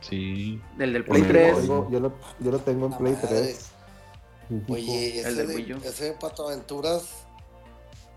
Sí. 0.00 0.60
del 0.76 0.92
del 0.92 1.04
Play 1.04 1.22
lo 1.22 1.28
3. 1.28 1.58
tengo- 1.60 1.90
Yo 1.90 2.00
lo, 2.00 2.12
yo 2.38 2.50
lo 2.52 2.58
tengo 2.58 2.84
en 2.86 2.92
La 2.92 2.98
Play 2.98 3.12
madre. 3.14 3.28
3. 3.28 3.70
Oye, 4.68 5.20
El 5.20 5.26
ese 5.26 5.46
del 5.46 5.66
de, 5.80 5.88
ese 5.88 6.04
de 6.04 6.12
Pato 6.12 6.46
Aventuras, 6.46 7.24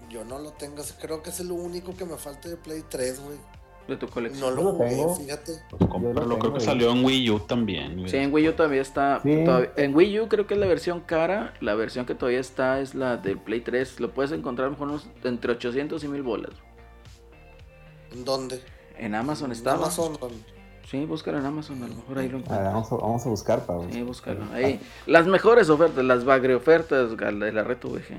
yo 0.10 0.24
no 0.24 0.40
lo 0.40 0.52
tengo. 0.52 0.84
Creo 1.02 1.24
que 1.24 1.30
es 1.30 1.40
lo 1.42 1.56
único 1.56 1.96
que 1.96 2.06
me 2.06 2.16
falta 2.18 2.48
de 2.50 2.58
Play 2.58 2.84
3, 2.90 3.20
güey. 3.22 3.38
De 3.92 3.98
tu 3.98 4.08
No 4.08 4.12
colección. 4.12 4.56
lo 4.56 4.62
Yo 4.62 4.72
lo 4.72 4.78
tengo. 4.78 5.16
fíjate. 5.16 5.52
Pues 5.70 5.80
tengo 5.80 6.40
Creo 6.40 6.54
que 6.54 6.60
salió 6.60 6.92
en 6.92 7.06
Wii 7.06 7.30
U 7.30 7.40
también. 7.42 8.10
Sí, 8.10 8.18
en 8.18 8.34
Wii 8.34 8.50
U 8.50 8.54
todavía 8.54 8.82
está. 8.82 9.20
Sí. 9.24 9.44
todavía- 9.46 9.72
en 9.78 9.96
Wii 9.96 10.20
U 10.22 10.28
creo 10.28 10.48
que 10.48 10.54
es 10.56 10.60
la 10.60 10.68
versión 10.68 11.02
cara. 11.02 11.54
La 11.62 11.76
versión 11.76 12.06
que 12.06 12.16
todavía 12.16 12.40
está 12.40 12.80
es 12.80 12.96
la 12.96 13.18
del 13.18 13.38
Play 13.38 13.62
3. 13.62 14.00
Lo 14.00 14.12
puedes 14.14 14.32
encontrar 14.32 14.68
lo 14.68 14.72
mejor 14.72 14.88
unos- 14.90 15.08
entre 15.24 15.52
800 15.52 16.04
y 16.04 16.08
1000 16.08 16.24
bolas. 16.24 16.52
¿En 18.12 18.26
dónde? 18.26 18.62
En 18.98 19.16
Amazon 19.16 19.48
En 19.48 19.52
estaba. 19.54 19.78
Amazon. 19.78 20.18
Sí, 20.90 21.06
búscalo 21.06 21.38
en 21.40 21.46
Amazon, 21.46 21.82
a 21.84 21.88
lo 21.88 21.96
mejor 21.96 22.18
ahí 22.20 22.28
lo 22.28 22.40
encuentras. 22.40 22.74
vamos, 22.74 22.92
a, 22.92 22.96
vamos 22.96 23.26
a 23.26 23.30
buscar 23.30 23.66
para 23.66 23.90
Sí, 23.90 24.02
búscalo. 24.02 24.42
Ahí. 24.54 24.80
Las 25.06 25.26
mejores 25.26 25.70
ofertas, 25.70 26.04
las 26.04 26.26
bagre 26.26 26.54
ofertas 26.56 27.16
de 27.18 27.52
la 27.54 27.64
red 27.64 27.78
VG. 27.82 28.18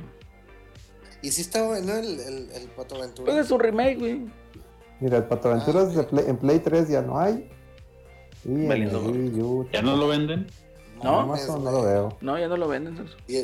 ¿Y 1.21 1.31
si 1.33 1.43
está 1.43 1.67
bueno 1.67 1.93
el, 1.95 2.19
el, 2.19 2.51
el 2.51 2.69
Pato 2.75 2.97
Aventuras? 2.97 3.35
Pues 3.35 3.45
es 3.47 3.53
un 3.53 3.61
remake, 3.61 3.99
güey. 3.99 4.21
Mira, 5.03 5.17
el 5.19 5.25
Pato 5.25 5.51
Aventuras 5.51 5.95
de 5.95 6.05
Play- 6.05 6.25
en 6.29 6.37
Play 6.37 6.61
3 6.61 6.89
ya 6.89 7.03
no 7.03 7.19
hay. 7.19 7.51
Y 8.45 8.67
en 8.67 8.71
el 8.73 9.71
¿Ya 9.73 9.83
no 9.83 9.97
lo 9.97 10.07
venden? 10.07 10.47
¿No? 11.03 11.21
Amazon 11.21 11.65
no 11.65 11.73
lo 11.73 11.83
veo. 11.83 12.17
No, 12.21 12.39
ya 12.39 12.47
no 12.47 12.57
lo 12.57 12.69
venden. 12.69 13.05
¿Y, 13.27 13.39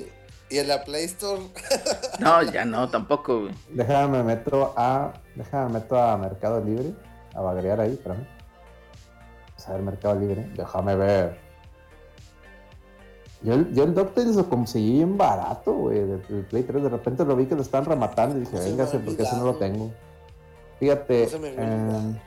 y 0.50 0.58
en 0.58 0.68
la 0.68 0.84
Play 0.84 1.04
Store? 1.06 1.42
No, 2.20 2.42
ya 2.44 2.64
no, 2.64 2.88
tampoco, 2.88 3.40
güey. 3.42 3.54
Déjame 3.70 4.22
meto 4.22 4.72
a. 4.76 5.12
Déjame 5.34 5.72
meto 5.74 5.98
a 6.00 6.16
Mercado 6.16 6.64
Libre. 6.64 6.92
A 7.34 7.40
bagrear 7.40 7.80
ahí, 7.80 7.92
espérame. 7.94 8.24
Vamos 9.48 9.68
a 9.68 9.72
ver 9.72 9.82
Mercado 9.82 10.14
Libre. 10.20 10.48
Déjame 10.56 10.94
ver. 10.94 11.38
Yo, 13.42 13.54
el- 13.54 13.72
yo 13.74 13.82
el 13.84 13.94
DuckTales 13.94 14.36
lo 14.36 14.48
conseguí 14.48 14.92
bien 14.94 15.16
barato, 15.18 15.72
güey, 15.72 15.98
del 15.98 16.22
del 16.28 16.44
Play 16.44 16.62
3. 16.62 16.82
De 16.84 16.88
repente 16.88 17.24
lo 17.24 17.34
vi 17.34 17.46
que 17.46 17.54
lo 17.56 17.62
están 17.62 17.84
rematando 17.84 18.36
y 18.36 18.40
dije, 18.40 18.58
véngase, 18.60 18.98
porque 19.00 19.22
ese 19.24 19.36
no 19.36 19.44
lo 19.44 19.54
tengo. 19.56 19.90
Fíjate, 20.80 21.24
No 21.24 21.28
se 21.30 21.38
me 21.38 21.48
había 21.48 21.62
eh, 21.64 22.20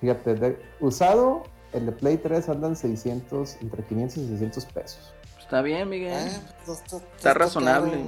fíjate, 0.00 0.34
de- 0.34 0.62
usado, 0.80 1.44
el 1.72 1.86
de 1.86 1.92
Play 1.92 2.16
3 2.18 2.48
andan 2.48 2.74
600, 2.76 3.56
entre 3.62 3.84
500 3.84 4.16
y 4.18 4.28
600 4.28 4.64
pesos 4.66 5.14
Está 5.38 5.60
bien, 5.62 5.88
Miguel. 5.88 6.14
Ah, 6.14 6.40
pues 6.64 6.66
no 6.68 6.74
está, 6.74 6.96
no 6.98 7.02
Está 7.16 7.34
razonable. 7.34 8.00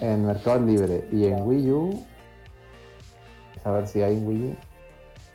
en 0.00 0.26
Mercado 0.26 0.60
Libre. 0.60 1.06
Y 1.12 1.26
en 1.26 1.42
Wii 1.42 1.70
U, 1.72 2.06
a 3.64 3.70
ver 3.70 3.86
si 3.86 4.00
hay 4.02 4.16
en 4.16 4.26
Wii 4.26 4.44
U. 4.48 4.56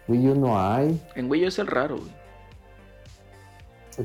Wii 0.08 0.30
U 0.30 0.36
no 0.36 0.60
hay. 0.60 1.00
En 1.16 1.30
Wii 1.30 1.46
U 1.46 1.48
es 1.48 1.60
el 1.60 1.68
raro, 1.68 1.98
güey. 1.98 2.12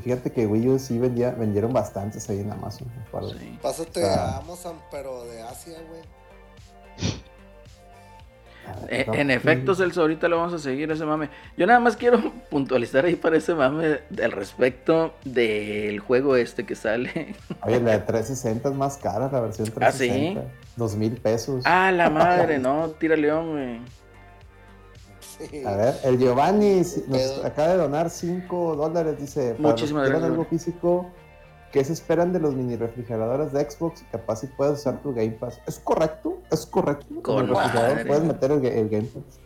Fíjate 0.03 0.31
que 0.31 0.47
Wii 0.47 0.69
U 0.69 0.79
sí 0.79 0.99
vendía, 0.99 1.31
vendieron 1.33 1.73
bastantes 1.73 2.29
ahí 2.31 2.41
en 2.41 2.53
Amazon. 2.53 2.89
Sí. 3.39 3.59
Pásate 3.63 4.05
Ah. 4.09 4.37
a 4.37 4.37
Amazon, 4.39 4.77
pero 4.91 5.25
de 5.25 5.43
Asia, 5.43 5.79
güey. 5.89 6.03
Eh, 8.89 9.07
en 9.15 9.31
efecto, 9.31 9.75
Celso, 9.75 10.01
ahorita 10.03 10.29
lo 10.29 10.39
vamos 10.39 10.55
a 10.55 10.59
seguir 10.59 10.91
ese 10.91 11.05
mame. 11.05 11.29
Yo 11.57 11.67
nada 11.67 11.81
más 11.81 11.97
quiero 11.97 12.33
puntualizar 12.51 13.05
ahí 13.05 13.15
para 13.17 13.37
ese 13.37 13.55
mame 13.55 14.01
al 14.23 14.33
respecto 14.33 15.15
del 15.25 16.01
juego 16.01 16.37
este 16.37 16.65
que 16.65 16.75
sale. 16.75 17.35
Oye, 17.65 17.81
la 17.81 17.93
de 17.93 17.99
360 18.01 18.69
es 18.69 18.75
más 18.75 18.97
cara, 18.97 19.29
la 19.31 19.41
versión 19.41 19.69
¿Ah, 19.81 19.93
sí? 19.93 20.09
360. 20.09 20.43
Dos 20.77 20.97
mil 20.97 21.13
pesos. 21.17 21.63
ah, 21.67 21.91
la 21.93 22.11
madre, 22.11 22.59
no, 22.59 22.89
tira 22.91 23.17
león, 23.17 23.53
güey. 23.53 23.81
Sí. 25.21 25.65
A 25.65 25.75
ver, 25.75 25.95
el 26.05 26.19
Giovanni 26.19 26.83
nos 27.09 27.45
acaba 27.45 27.69
de 27.69 27.77
donar 27.79 28.11
5 28.11 28.77
dólares, 28.77 29.19
dice. 29.19 29.55
Muchísimas 29.59 30.09
gracias, 30.09 30.31
algo 30.31 30.45
físico, 30.45 31.11
¿qué 31.73 31.85
se 31.85 31.93
esperan 31.93 32.33
de 32.33 32.41
los 32.41 32.55
mini 32.55 32.77
refrigeradores 32.77 33.53
de 33.53 33.69
Xbox? 33.71 34.03
Capaz 34.11 34.37
si 34.37 34.47
puedes 34.49 34.81
usar 34.81 35.01
tu 35.03 35.13
Game 35.15 35.31
Pass. 35.33 35.61
¿Es 35.67 35.79
correcto? 35.79 36.39
¿Es 36.51 36.67
correcto? 36.67 37.07
Con 37.23 37.45
el 37.45 37.49
refrigerador 37.49 38.07
puedes 38.07 38.25
meter 38.25 38.51
el, 38.53 38.61
ga- 38.63 38.73
el 38.73 38.89
Game 38.89 39.09
Pass. 39.09 39.41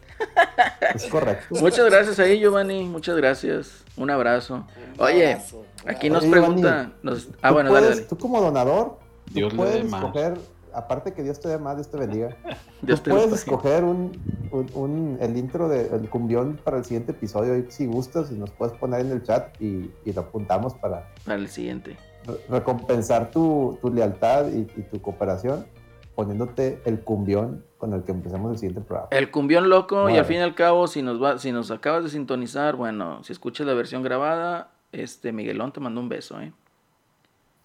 es 0.95 1.05
correcto. 1.07 1.55
Muchas 1.61 1.85
gracias 1.91 2.19
ahí, 2.19 2.39
Giovanni. 2.41 2.85
Muchas 2.85 3.17
gracias. 3.17 3.85
Un 3.97 4.11
abrazo. 4.11 4.65
Oye, 4.99 5.39
aquí 5.87 6.09
nos 6.11 6.25
pregunta. 6.25 6.93
nos- 7.03 7.29
Ah, 7.43 7.51
bueno, 7.53 7.71
puedes- 7.71 7.85
dale, 7.85 7.97
dale. 7.97 8.09
Tú 8.09 8.19
como 8.19 8.41
donador, 8.41 8.99
tú 9.27 9.35
Dios 9.35 9.55
puedes 9.55 9.85
escoger, 9.85 10.35
aparte 10.73 11.13
que 11.13 11.23
Dios 11.23 11.41
te 11.41 11.49
dé 11.49 11.59
más, 11.59 11.77
Dios 11.77 11.91
te 11.91 11.97
bendiga. 11.99 12.37
Dios 12.83 13.03
tú 13.03 13.11
te 13.11 13.17
puedes 13.17 13.33
escoger 13.33 13.85
un, 13.85 14.13
un- 14.51 14.71
un- 14.75 15.19
el 15.21 15.37
intro 15.37 15.69
del 15.69 16.09
cumbión 16.09 16.59
para 16.63 16.79
el 16.79 16.85
siguiente 16.85 17.13
episodio, 17.13 17.65
si 17.71 17.87
gustas, 17.87 18.31
y 18.31 18.35
nos 18.35 18.51
puedes 18.51 18.77
poner 18.79 19.01
en 19.01 19.11
el 19.13 19.23
chat 19.23 19.61
y, 19.61 19.91
y 20.05 20.13
lo 20.13 20.23
apuntamos 20.23 20.75
para 20.75 21.09
Para 21.25 21.37
el 21.39 21.49
siguiente. 21.49 21.97
Re- 22.27 22.39
recompensar 22.49 23.31
tu, 23.31 23.79
tu 23.81 23.93
lealtad 23.93 24.49
y, 24.49 24.61
y 24.61 24.83
tu 24.91 25.01
cooperación, 25.01 25.67
poniéndote 26.15 26.81
el 26.85 27.01
cumbión 27.01 27.65
con 27.79 27.93
el 27.93 28.03
que 28.03 28.13
empezamos 28.13 28.53
el 28.53 28.59
siguiente 28.59 28.81
programa. 28.81 29.09
El 29.11 29.31
cumbión 29.31 29.69
loco, 29.69 30.09
y 30.09 30.17
al 30.17 30.25
fin 30.25 30.37
y 30.37 30.41
al 30.41 30.55
cabo, 30.55 30.87
si 30.87 31.03
nos 31.03 31.23
va, 31.23 31.39
si 31.39 31.53
nos 31.53 31.71
acabas 31.71 32.05
de 32.05 32.11
sintonizar, 32.11 32.77
bueno, 32.77 33.23
si 33.25 33.33
escuchas 33.33 33.67
la 33.67 33.75
versión 33.75 34.03
grabada, 34.03 34.71
este 34.93 35.33
Miguelón 35.33 35.73
te 35.73 35.81
mandó 35.81 36.01
un 36.01 36.09
beso, 36.09 36.41
¿eh? 36.41 36.53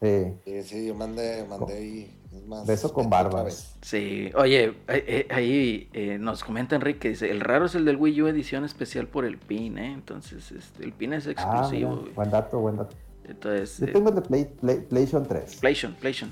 Sí. 0.02 0.34
Sí, 0.46 0.64
sí, 0.64 0.88
yo 0.88 0.96
mandé, 0.96 1.46
mandé 1.48 1.74
ahí. 1.74 2.16
Es 2.34 2.46
más, 2.46 2.66
Beso 2.66 2.94
con 2.94 3.10
vez. 3.10 3.76
Sí, 3.82 4.32
oye, 4.36 4.66
eh, 4.66 4.74
eh, 4.88 5.28
ahí 5.32 5.90
eh, 5.94 6.18
nos 6.20 6.44
comenta 6.44 6.76
Enrique, 6.76 7.10
dice, 7.10 7.30
el 7.32 7.42
raro 7.42 7.66
es 7.66 7.76
el 7.76 7.86
del 7.86 7.98
Wii 7.98 8.22
U 8.22 8.28
edición 8.28 8.66
especial 8.66 9.08
por 9.08 9.26
el 9.26 9.38
pin, 9.38 9.78
¿eh? 9.78 9.92
Entonces, 9.92 10.52
este, 10.52 10.84
el 10.84 10.94
pin 10.94 11.14
es 11.14 11.28
Ah, 11.28 11.32
exclusivo, 11.32 12.06
buen 12.16 12.30
dato, 12.30 12.60
buen 12.60 12.78
dato. 12.78 12.96
Entonces, 13.30 13.78
Yo 13.80 13.92
tengo 13.94 14.10
el 14.10 14.16
de 14.16 14.22
Play, 14.22 14.46
Play- 14.60 14.80
PlayStation 14.90 15.28
3. 15.28 15.56
PlayStation, 15.58 15.94
PlayStation. 15.96 16.32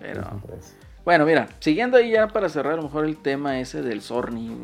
Pero, 0.00 0.22
PlayStation 0.22 0.42
3. 0.46 0.76
bueno, 1.04 1.24
mira, 1.26 1.48
siguiendo 1.60 1.96
ahí 1.96 2.10
ya 2.10 2.28
para 2.28 2.48
cerrar 2.48 2.74
a 2.74 2.76
lo 2.76 2.82
mejor 2.82 3.04
el 3.04 3.16
tema 3.16 3.60
ese 3.60 3.82
del 3.82 4.00
Sony. 4.02 4.56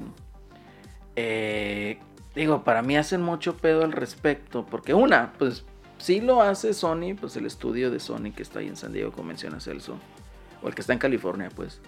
eh, 1.16 1.98
digo, 2.34 2.64
para 2.64 2.82
mí 2.82 2.96
hacen 2.96 3.22
mucho 3.22 3.56
pedo 3.56 3.84
al 3.84 3.92
respecto, 3.92 4.64
porque 4.66 4.94
una, 4.94 5.32
pues 5.38 5.64
sí 5.98 6.20
lo 6.20 6.42
hace 6.42 6.72
Sony, 6.74 7.14
pues 7.20 7.36
el 7.36 7.46
estudio 7.46 7.90
de 7.90 8.00
Sony 8.00 8.32
que 8.34 8.42
está 8.42 8.60
ahí 8.60 8.68
en 8.68 8.76
San 8.76 8.92
Diego, 8.92 9.12
como 9.12 9.28
menciona 9.28 9.60
Celso, 9.60 9.96
o 10.62 10.68
el 10.68 10.74
que 10.74 10.80
está 10.80 10.92
en 10.92 10.98
California, 10.98 11.50
pues. 11.54 11.80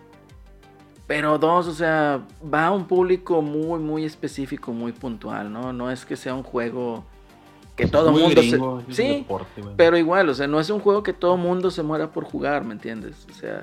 Pero 1.07 1.39
dos, 1.39 1.67
o 1.69 1.75
sea, 1.75 2.23
va 2.53 2.67
a 2.67 2.71
un 2.71 2.87
público 2.87 3.43
muy, 3.43 3.79
muy 3.79 4.05
específico, 4.05 4.73
muy 4.73 4.93
puntual, 4.93 5.53
¿no? 5.53 5.73
No 5.73 5.91
es 5.91 6.05
que 6.07 6.17
sea 6.17 6.35
un 6.35 6.43
juego 6.43 7.05
que 7.77 7.87
todo 7.87 8.13
Muy 8.13 8.23
mundo 8.23 8.41
gringo, 8.41 8.83
se... 8.89 8.95
Sí, 8.95 9.09
deporte, 9.19 9.63
pero 9.77 9.97
igual, 9.99 10.29
o 10.29 10.35
sea, 10.35 10.47
no 10.47 10.61
es 10.61 10.71
un 10.71 10.81
juego 10.81 11.03
que 11.03 11.13
todo 11.13 11.37
mundo 11.37 11.71
se 11.71 11.83
muera 11.83 12.13
por 12.13 12.25
jugar, 12.25 12.65
¿me 12.65 12.73
entiendes? 12.73 13.27
O 13.31 13.35
sea, 13.35 13.61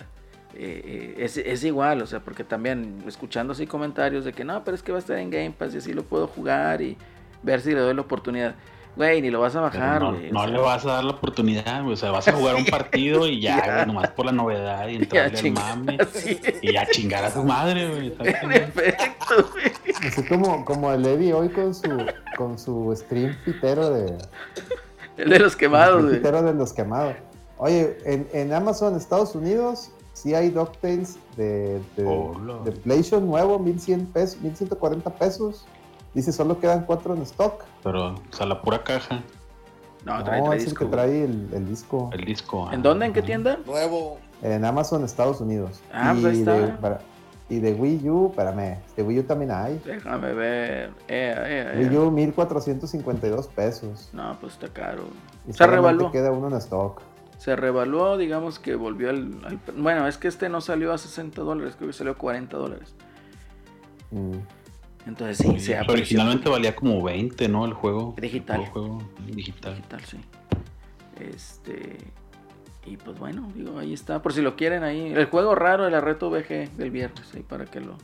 eh, 0.53 0.82
eh, 0.86 1.16
es, 1.20 1.38
es 1.38 1.64
igual, 1.64 2.01
o 2.01 2.05
sea, 2.05 2.20
porque 2.20 2.43
también 2.43 3.03
escuchando 3.07 3.53
así 3.53 3.66
comentarios 3.66 4.26
de 4.26 4.34
que 4.34 4.43
no, 4.43 4.64
pero 4.64 4.76
es 4.76 4.84
que 4.84 4.91
va 4.91 4.97
a 4.97 4.99
estar 4.99 5.18
en 5.18 5.30
Game 5.30 5.51
Pass 5.51 5.74
y 5.74 5.78
así 5.78 5.93
lo 5.93 6.03
puedo 6.03 6.28
jugar 6.28 6.82
y 6.82 6.97
ver 7.41 7.62
si 7.62 7.72
le 7.72 7.80
doy 7.80 7.93
la 7.93 8.01
oportunidad. 8.01 8.55
Güey, 8.96 9.22
ni 9.22 9.30
lo 9.30 9.39
vas 9.39 9.56
a 9.56 9.62
bajar, 9.62 10.02
no, 10.02 10.12
güey. 10.14 10.30
o 10.30 10.34
no 10.34 10.39
sea, 10.42 10.50
le 10.50 10.60
vas 10.60 10.86
a 10.86 10.94
dar 10.94 11.04
la 11.06 11.12
oportunidad, 11.12 11.82
güey. 11.82 11.94
O 11.94 11.98
sea, 11.98 12.12
vas 12.12 12.28
a 12.28 12.34
jugar 12.34 12.56
un 12.56 12.66
partido 12.66 13.26
y 13.28 13.39
ya, 13.39 13.58
Ya. 13.66 13.74
güey, 13.76 13.86
nomás 13.88 14.10
por 14.10 14.26
la 14.26 14.32
novedad 14.34 14.88
y 14.89 14.96
entrarle 14.98 15.39
al 15.39 15.52
mame. 15.52 15.98
sí. 16.14 16.39
Y 16.62 16.74
ya 16.74 16.86
chingar 16.88 17.24
a 17.24 17.32
su 17.32 17.44
madre, 17.44 17.88
güey. 17.89 18.08
Está 18.08 18.24
En 18.26 18.50
bien. 18.50 18.64
efecto, 18.64 19.50
güey. 19.54 19.72
Así 20.08 20.24
como, 20.24 20.66
como 20.66 20.92
el 20.92 21.06
Eddie 21.06 21.34
hoy 21.34 21.50
con 21.50 21.74
su, 21.74 21.89
con 22.38 22.60
su 22.60 22.94
stream 22.96 23.36
pitero 23.46 23.89
de, 23.92 24.18
El 25.18 25.30
de 25.30 25.39
los 25.39 25.56
quemados, 25.56 26.00
el 26.00 26.06
güey. 26.08 26.18
pitero 26.18 26.42
de 26.44 26.54
los 26.54 26.74
quemados. 26.74 27.16
Oye, 27.58 27.98
en, 28.06 28.28
en 28.34 28.52
Amazon 28.54 28.96
Estados 28.98 29.36
Unidos 29.36 29.92
sí 30.14 30.34
hay 30.36 30.50
DuckTales 30.50 31.18
de, 31.38 31.80
de, 31.96 32.06
Hola. 32.06 32.58
de 32.66 32.72
PlayStation 32.74 33.26
nuevo, 33.26 33.58
1100 33.58 34.08
pesos, 34.08 34.42
1140 34.42 35.10
pesos. 35.12 35.66
Dice, 36.14 36.32
solo 36.34 36.60
quedan 36.60 36.84
cuatro 36.86 37.16
en 37.16 37.22
stock. 37.22 37.64
Pero, 37.84 38.13
o 38.15 38.21
sea, 38.36 38.45
la 38.45 38.61
pura 38.61 38.84
caja, 38.84 39.21
No, 40.05 40.23
trae, 40.23 40.39
No, 40.41 40.45
trae 40.47 40.57
es 40.57 40.63
el 40.63 40.69
disco, 40.69 40.79
que 40.79 40.86
güey. 40.86 40.91
trae 40.91 41.23
el, 41.25 41.49
el 41.53 41.67
disco. 41.67 42.09
el 42.13 42.25
disco. 42.25 42.69
¿En 42.71 42.79
ah, 42.79 42.84
dónde? 42.84 43.05
¿En 43.07 43.13
qué 43.13 43.21
tienda? 43.21 43.59
Nuevo. 43.65 44.19
En 44.41 44.65
Amazon 44.65 45.03
Estados 45.03 45.41
Unidos. 45.41 45.79
Ah, 45.93 46.13
pues 46.19 46.25
ahí 46.34 46.41
y, 46.41 46.43
de, 46.43 46.63
está. 46.63 46.77
para- 46.82 46.99
y 47.49 47.59
de 47.59 47.73
Wii 47.73 48.09
U, 48.09 48.27
espérame, 48.29 48.77
de 48.95 49.03
Wii 49.03 49.19
U 49.19 49.23
también 49.23 49.51
hay. 49.51 49.79
Déjame 49.86 50.34
ver. 50.34 50.89
Eh, 51.07 51.36
eh, 51.38 51.71
eh. 51.75 51.88
Wii 51.89 51.97
U 51.97 52.09
1452 52.11 53.47
pesos. 53.49 54.09
No, 54.13 54.38
pues 54.39 54.53
está 54.53 54.69
caro. 54.69 55.03
Y 55.47 55.53
Se 55.53 55.67
revaluó. 55.67 56.11
queda 56.11 56.32
uno 56.32 56.47
en 56.47 56.53
stock. 56.55 57.01
Se 57.38 57.55
revaluó, 57.55 58.17
digamos 58.17 58.57
que 58.59 58.75
volvió 58.75 59.09
al, 59.09 59.34
al- 59.45 59.59
Bueno, 59.77 60.07
es 60.07 60.17
que 60.17 60.27
este 60.27 60.47
no 60.49 60.61
salió 60.61 60.93
a 60.93 60.97
60 60.97 61.41
dólares, 61.41 61.75
creo 61.75 61.89
que 61.89 61.93
salió 61.93 62.13
a 62.13 62.17
40 62.17 62.55
dólares. 62.57 62.95
Mm. 64.11 64.38
Entonces 65.08 65.38
sí, 65.38 65.47
Sí, 65.54 65.60
se 65.60 65.76
apreció. 65.78 65.93
originalmente 65.93 66.49
valía 66.49 66.76
como 66.76 67.02
20, 67.04 67.47
¿no? 67.49 67.66
El 67.66 67.74
juego. 67.74 68.14
Digital. 68.20 68.62
El 68.62 68.68
juego 68.68 68.99
digital. 69.28 69.76
Digital, 69.76 70.02
sí. 70.06 70.18
Este. 71.20 71.97
Y 72.86 72.97
pues 72.97 73.18
bueno, 73.20 73.47
digo, 73.56 73.78
ahí 73.80 73.93
está. 73.93 74.22
Por 74.22 74.34
si 74.34 74.41
lo 74.41 74.56
quieren 74.56 74.84
ahí. 74.84 75.12
El 75.14 75.26
juego 75.26 75.54
raro 75.56 75.86
de 75.86 75.91
la 75.91 76.02
reto 76.02 76.30
VG 76.30 76.72
del 76.78 76.91
viernes, 76.91 77.32
ahí 77.36 77.43
para 77.43 77.66
que 77.66 77.80
lo, 77.80 77.95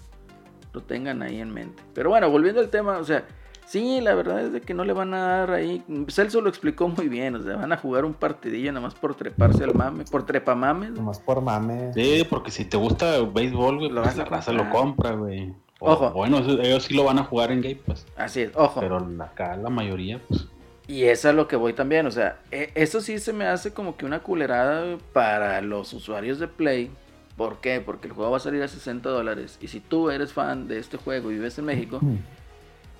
lo 0.73 0.81
tengan 0.83 1.21
ahí 1.23 1.39
en 1.39 1.51
mente. 1.51 1.81
Pero 1.93 2.09
bueno, 2.09 2.29
volviendo 2.29 2.61
al 2.61 2.69
tema, 2.69 2.97
o 2.99 3.03
sea, 3.03 3.25
sí, 3.65 4.01
la 4.01 4.13
verdad 4.13 4.41
es 4.41 4.53
de 4.53 4.61
que 4.61 4.75
no 4.75 4.83
le 4.85 4.93
van 4.93 5.13
a 5.15 5.19
dar 5.19 5.51
ahí. 5.51 5.83
Celso 6.09 6.41
lo 6.41 6.49
explicó 6.49 6.87
muy 6.89 7.09
bien, 7.09 7.35
o 7.35 7.41
sea, 7.41 7.55
van 7.55 7.71
a 7.73 7.77
jugar 7.77 8.05
un 8.05 8.13
partidillo 8.13 8.71
nada 8.71 8.85
más 8.85 8.93
por 8.93 9.15
treparse 9.15 9.63
al 9.63 9.73
mame, 9.73 10.03
por 10.11 10.25
trepamames. 10.27 10.91
Nomás 10.91 11.19
por 11.19 11.41
mame. 11.41 11.91
Sí, 11.93 12.23
porque 12.29 12.51
si 12.51 12.65
te 12.65 12.77
gusta 12.77 13.15
el 13.15 13.27
béisbol, 13.31 13.77
güey, 13.77 13.89
Lo 13.89 14.03
pues 14.03 14.15
vas 14.15 14.19
a 14.19 14.23
la 14.23 14.25
raza 14.37 14.51
lo 14.51 14.69
compra, 14.69 15.11
güey. 15.13 15.53
O- 15.79 15.91
Ojo. 15.91 16.11
Bueno, 16.11 16.39
ellos 16.39 16.83
sí 16.85 16.93
lo 16.95 17.03
van 17.03 17.19
a 17.19 17.23
jugar 17.23 17.51
en 17.51 17.61
Game 17.61 17.75
Pass. 17.75 18.05
Así 18.15 18.41
es, 18.41 18.51
ojo. 18.55 18.79
Pero 18.79 18.97
acá 19.21 19.55
la 19.57 19.69
mayoría, 19.69 20.19
pues. 20.27 20.47
Y 20.87 21.03
eso 21.03 21.27
es 21.27 21.33
a 21.33 21.33
lo 21.33 21.47
que 21.47 21.55
voy 21.57 21.73
también, 21.73 22.07
o 22.07 22.11
sea, 22.11 22.39
e- 22.49 22.71
eso 22.75 23.01
sí 23.01 23.19
se 23.19 23.33
me 23.33 23.45
hace 23.45 23.73
como 23.73 23.97
que 23.97 24.05
una 24.05 24.19
culerada 24.21 24.97
para 25.13 25.61
los 25.61 25.91
usuarios 25.93 26.39
de 26.39 26.47
Play. 26.47 26.89
¿Por 27.35 27.59
qué? 27.59 27.81
Porque 27.81 28.07
el 28.07 28.13
juego 28.13 28.31
va 28.31 28.37
a 28.37 28.39
salir 28.39 28.63
a 28.63 28.67
60 28.67 29.09
dólares. 29.09 29.59
Y 29.61 29.67
si 29.67 29.79
tú 29.81 30.09
eres 30.09 30.33
fan 30.33 30.67
de 30.67 30.79
este 30.79 30.97
juego 30.97 31.29
y 31.29 31.35
vives 31.35 31.59
en 31.59 31.65
México, 31.65 31.99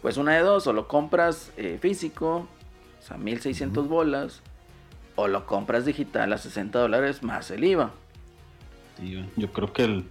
pues 0.02 0.18
una 0.18 0.36
de 0.36 0.42
dos, 0.42 0.68
o 0.68 0.74
lo 0.74 0.88
compras 0.88 1.52
eh, 1.58 1.80
físico, 1.82 2.48
o 3.00 3.02
sea, 3.02 3.18
1600 3.18 3.88
bolas, 3.88 4.42
o 5.16 5.28
lo 5.28 5.48
compras 5.48 5.86
digital 5.86 6.32
a 6.34 6.38
60 6.38 6.78
dólares 6.78 7.24
más 7.24 7.50
el 7.50 7.64
IVA. 7.64 7.92
sí, 9.00 9.26
yo 9.38 9.52
creo 9.52 9.74
que 9.74 9.84
el. 9.86 10.04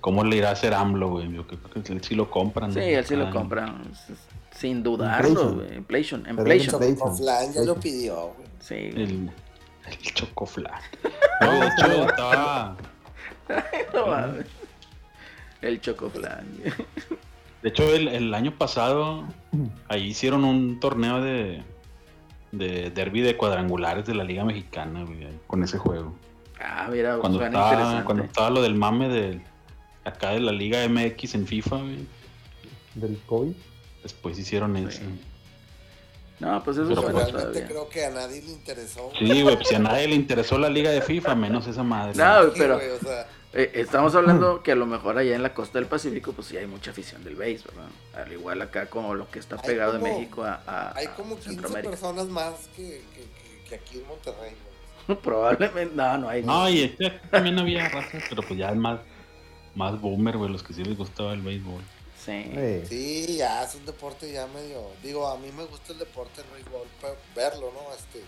¿Cómo 0.00 0.24
le 0.24 0.36
irá 0.36 0.48
a 0.50 0.52
hacer 0.52 0.72
AMLO, 0.74 1.08
güey? 1.10 1.30
Yo 1.32 1.46
creo 1.46 1.60
que 1.84 1.92
él 1.92 2.02
sí 2.02 2.14
lo 2.14 2.30
compran. 2.30 2.72
Sí, 2.72 2.80
él 2.80 3.04
sí 3.04 3.16
lo 3.16 3.26
Ah, 3.26 3.30
compra, 3.30 3.74
s- 3.92 4.14
sin 4.52 4.82
dudarlo, 4.82 5.54
güey. 5.56 5.76
Inflation, 5.76 6.20
inflation. 6.28 6.82
Inflation. 6.82 6.98
Chocoflan 6.98 7.52
ya 7.52 7.62
lo 7.62 7.74
pidió, 7.76 8.14
güey. 8.34 8.48
Sí, 8.60 8.90
güey. 8.92 9.04
El, 9.04 9.30
el 9.86 9.98
chocoflan. 10.14 10.80
No, 11.42 11.52
de 11.52 11.66
hecho, 11.68 12.08
estaba. 12.08 12.76
No 13.94 14.06
mames. 14.06 14.46
El 15.62 15.80
chocoflan. 15.80 16.46
De 17.62 17.68
hecho, 17.68 17.82
el, 17.94 18.08
el 18.08 18.34
año 18.34 18.52
pasado, 18.56 19.24
ahí 19.88 20.08
hicieron 20.08 20.44
un 20.44 20.80
torneo 20.80 21.20
de. 21.20 21.62
De 22.52 22.90
derby 22.90 23.20
de 23.20 23.36
cuadrangulares 23.36 24.04
de 24.06 24.14
la 24.14 24.24
Liga 24.24 24.44
Mexicana, 24.44 25.04
güey, 25.04 25.28
con 25.46 25.62
ese 25.62 25.78
juego. 25.78 26.12
Ah, 26.60 26.88
mira, 26.90 27.16
Cuando 27.18 27.42
estaba, 27.44 28.04
cuando 28.04 28.24
estaba 28.24 28.50
lo 28.50 28.60
del 28.60 28.74
mame 28.74 29.08
de 29.08 29.40
acá 30.04 30.30
de 30.30 30.40
la 30.40 30.52
Liga 30.52 30.86
MX 30.88 31.34
en 31.34 31.46
FIFA, 31.46 31.76
güey, 31.76 32.06
Del 32.94 33.18
COVID. 33.26 33.52
después 34.02 34.38
hicieron 34.38 34.76
Sí. 34.76 34.84
eso. 34.88 35.02
No, 36.40 36.62
pues 36.64 36.78
eso 36.78 36.88
Pero 36.88 37.02
suena 37.02 37.18
Realmente 37.18 37.42
todavía. 37.42 37.66
creo 37.68 37.88
que 37.90 38.04
a 38.06 38.10
nadie 38.10 38.40
le 38.42 38.50
interesó. 38.52 39.12
Sí, 39.18 39.42
güey, 39.42 39.56
pues 39.56 39.68
si 39.68 39.74
a 39.74 39.78
nadie 39.78 40.08
le 40.08 40.14
interesó 40.14 40.56
la 40.58 40.70
Liga 40.70 40.90
de 40.90 41.02
FIFA, 41.02 41.34
menos 41.34 41.66
esa 41.66 41.82
madre. 41.82 42.14
No, 42.16 42.50
pero 42.56 42.76
güey, 42.76 42.88
o 42.92 42.98
sea, 42.98 43.26
eh, 43.52 43.70
estamos 43.74 44.14
hablando 44.14 44.62
que 44.62 44.72
a 44.72 44.74
lo 44.74 44.86
mejor 44.86 45.18
allá 45.18 45.34
en 45.36 45.42
la 45.42 45.52
costa 45.52 45.78
del 45.78 45.86
Pacífico, 45.86 46.32
pues 46.32 46.48
sí 46.48 46.56
hay 46.56 46.66
mucha 46.66 46.92
afición 46.92 47.22
del 47.24 47.34
béis, 47.36 47.62
¿verdad? 47.64 47.88
Al 48.14 48.32
igual 48.32 48.62
acá 48.62 48.86
como 48.86 49.14
lo 49.14 49.28
que 49.30 49.38
está 49.38 49.56
Hay 49.56 49.62
pegado 49.66 49.92
de 49.92 49.98
como- 50.00 50.14
México 50.18 50.42
a, 50.44 50.62
a- 50.66 50.96
hay 50.96 51.06
a 51.06 51.14
como 51.14 51.34
15 51.34 51.50
Centroamérica. 51.50 51.90
personas 51.90 52.26
más 52.28 52.54
que, 52.74 53.02
que, 53.14 53.20
que, 53.20 53.68
que 53.68 53.74
aquí 53.74 53.98
en 53.98 54.06
Monterrey, 54.06 54.54
güey. 55.06 55.18
Probablemente, 55.22 55.94
no, 55.94 56.16
no 56.18 56.28
hay. 56.30 56.42
No, 56.42 56.68
y 56.70 56.82
este 56.84 57.06
aquí 57.08 57.28
también 57.30 57.58
había 57.58 57.86
raza, 57.90 58.18
pero 58.30 58.40
pues 58.42 58.58
ya 58.58 58.70
es 58.70 58.76
más, 58.76 58.98
más 59.74 60.00
boomer, 60.00 60.36
güey, 60.36 60.50
los 60.50 60.62
que 60.62 60.72
sí 60.74 60.84
les 60.84 60.96
gustaba 60.96 61.32
el 61.32 61.42
béisbol. 61.42 61.82
Sí. 62.24 62.32
Eh, 62.32 62.84
Sí, 62.88 63.36
ya 63.38 63.62
es 63.62 63.74
un 63.74 63.86
deporte 63.86 64.30
ya 64.32 64.46
medio. 64.48 64.82
Digo, 65.02 65.26
a 65.26 65.38
mí 65.38 65.48
me 65.56 65.64
gusta 65.64 65.92
el 65.92 65.98
deporte, 65.98 66.42
el 66.42 66.46
béisbol, 66.54 66.86
pero 67.00 67.16
verlo, 67.34 67.72
¿no? 67.72 67.94
Este, 67.94 68.20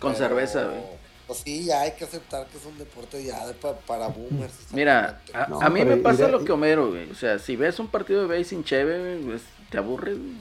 Con 0.00 0.12
pero, 0.14 0.28
cerveza, 0.28 0.64
güey. 0.64 0.80
Pues 1.26 1.40
sí, 1.40 1.64
ya 1.66 1.82
hay 1.82 1.92
que 1.92 2.04
aceptar 2.04 2.46
que 2.46 2.56
es 2.56 2.64
un 2.64 2.78
deporte 2.78 3.22
ya 3.22 3.46
de 3.46 3.52
pa- 3.52 3.76
para 3.80 4.08
boomers. 4.08 4.54
Mira, 4.72 5.20
a, 5.34 5.46
No, 5.46 5.60
a 5.60 5.68
mí 5.68 5.84
me 5.84 5.98
pasa 5.98 6.26
lo 6.28 6.42
que 6.42 6.52
Homero, 6.52 6.88
güey. 6.88 7.10
O 7.10 7.14
sea, 7.14 7.38
si 7.38 7.54
ves 7.54 7.78
un 7.78 7.88
partido 7.88 8.22
de 8.22 8.28
béis 8.28 8.48
sin 8.48 8.64
cheve, 8.64 8.98
güey, 8.98 9.22
pues, 9.24 9.42
te 9.70 9.76
aburres, 9.76 10.16
güey. 10.16 10.32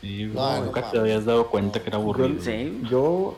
Sí, 0.00 0.28
güey, 0.28 0.36
No, 0.36 0.64
nunca 0.66 0.88
te 0.92 0.98
habías 0.98 1.24
dado 1.24 1.48
cuenta 1.50 1.82
que 1.82 1.88
era 1.88 1.98
aburrido. 1.98 2.40
Sí. 2.40 2.80
yo, 2.88 3.36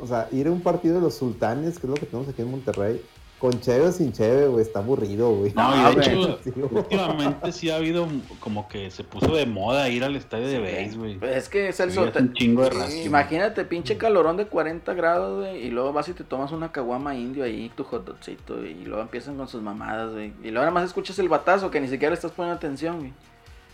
o 0.00 0.06
sea, 0.06 0.28
ir 0.30 0.46
a 0.46 0.52
un 0.52 0.60
partido 0.60 0.94
de 0.94 1.00
los 1.00 1.14
sultanes, 1.16 1.80
que 1.80 1.86
es 1.88 1.90
lo 1.90 1.94
que 1.96 2.06
tenemos 2.06 2.28
aquí 2.32 2.42
en 2.42 2.50
Monterrey, 2.52 3.02
con 3.38 3.60
cheve 3.60 3.86
o 3.86 3.92
sin 3.92 4.12
cheve, 4.12 4.48
güey, 4.48 4.62
está 4.62 4.80
aburrido, 4.80 5.30
güey. 5.32 5.52
No, 5.54 5.90
y 5.90 5.94
de 5.94 6.00
hecho, 6.06 6.38
Sí, 6.42 6.50
últimamente 6.70 7.52
sí 7.52 7.70
ha 7.70 7.76
habido 7.76 8.08
como 8.40 8.66
que 8.68 8.90
se 8.90 9.04
puso 9.04 9.34
de 9.34 9.46
moda 9.46 9.88
ir 9.88 10.02
al 10.02 10.16
estadio 10.16 10.48
de 10.48 10.58
béis, 10.58 10.96
güey. 10.98 11.18
Pues 11.18 11.36
es 11.36 11.48
que, 11.48 11.72
Sí, 11.72 11.76
Celso, 11.78 12.06
es 12.06 12.12
te- 12.12 12.18
un 12.20 12.32
chingo 12.32 12.62
de 12.64 12.70
Sí. 12.72 12.76
raza. 12.78 12.96
imagínate, 12.96 13.64
pinche 13.64 13.96
calorón 13.96 14.36
de 14.36 14.46
40 14.46 14.92
grados, 14.94 15.38
güey, 15.40 15.66
y 15.66 15.70
luego 15.70 15.92
vas 15.92 16.08
y 16.08 16.14
te 16.14 16.24
tomas 16.24 16.50
una 16.52 16.72
caguama 16.72 17.14
indio 17.14 17.44
ahí, 17.44 17.70
tu 17.76 17.84
hot 17.84 18.04
dogcito, 18.04 18.64
y 18.66 18.74
luego 18.84 19.02
empiezan 19.02 19.36
con 19.36 19.46
sus 19.48 19.62
mamadas, 19.62 20.12
güey. 20.12 20.32
Y 20.42 20.48
luego 20.50 20.60
nada 20.60 20.70
más 20.72 20.84
escuchas 20.84 21.18
el 21.20 21.28
batazo, 21.28 21.70
que 21.70 21.80
ni 21.80 21.88
siquiera 21.88 22.10
le 22.10 22.14
estás 22.16 22.32
poniendo 22.32 22.56
atención, 22.56 22.98
güey. 22.98 23.12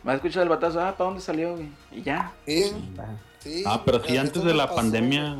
Más 0.02 0.16
escuchas 0.16 0.42
el 0.42 0.50
batazo, 0.50 0.80
ah, 0.80 0.94
¿para 0.98 1.08
dónde 1.08 1.22
salió, 1.22 1.54
güey? 1.56 1.68
Y 1.90 2.02
ya. 2.02 2.32
Sí, 2.46 2.64
Ah, 2.98 3.04
sí. 3.38 3.62
Ah, 3.66 3.80
pero 3.86 4.04
sí, 4.04 4.16
antes 4.18 4.44
de 4.44 4.52
la 4.52 4.64
pasó, 4.66 4.76
pandemia, 4.76 5.34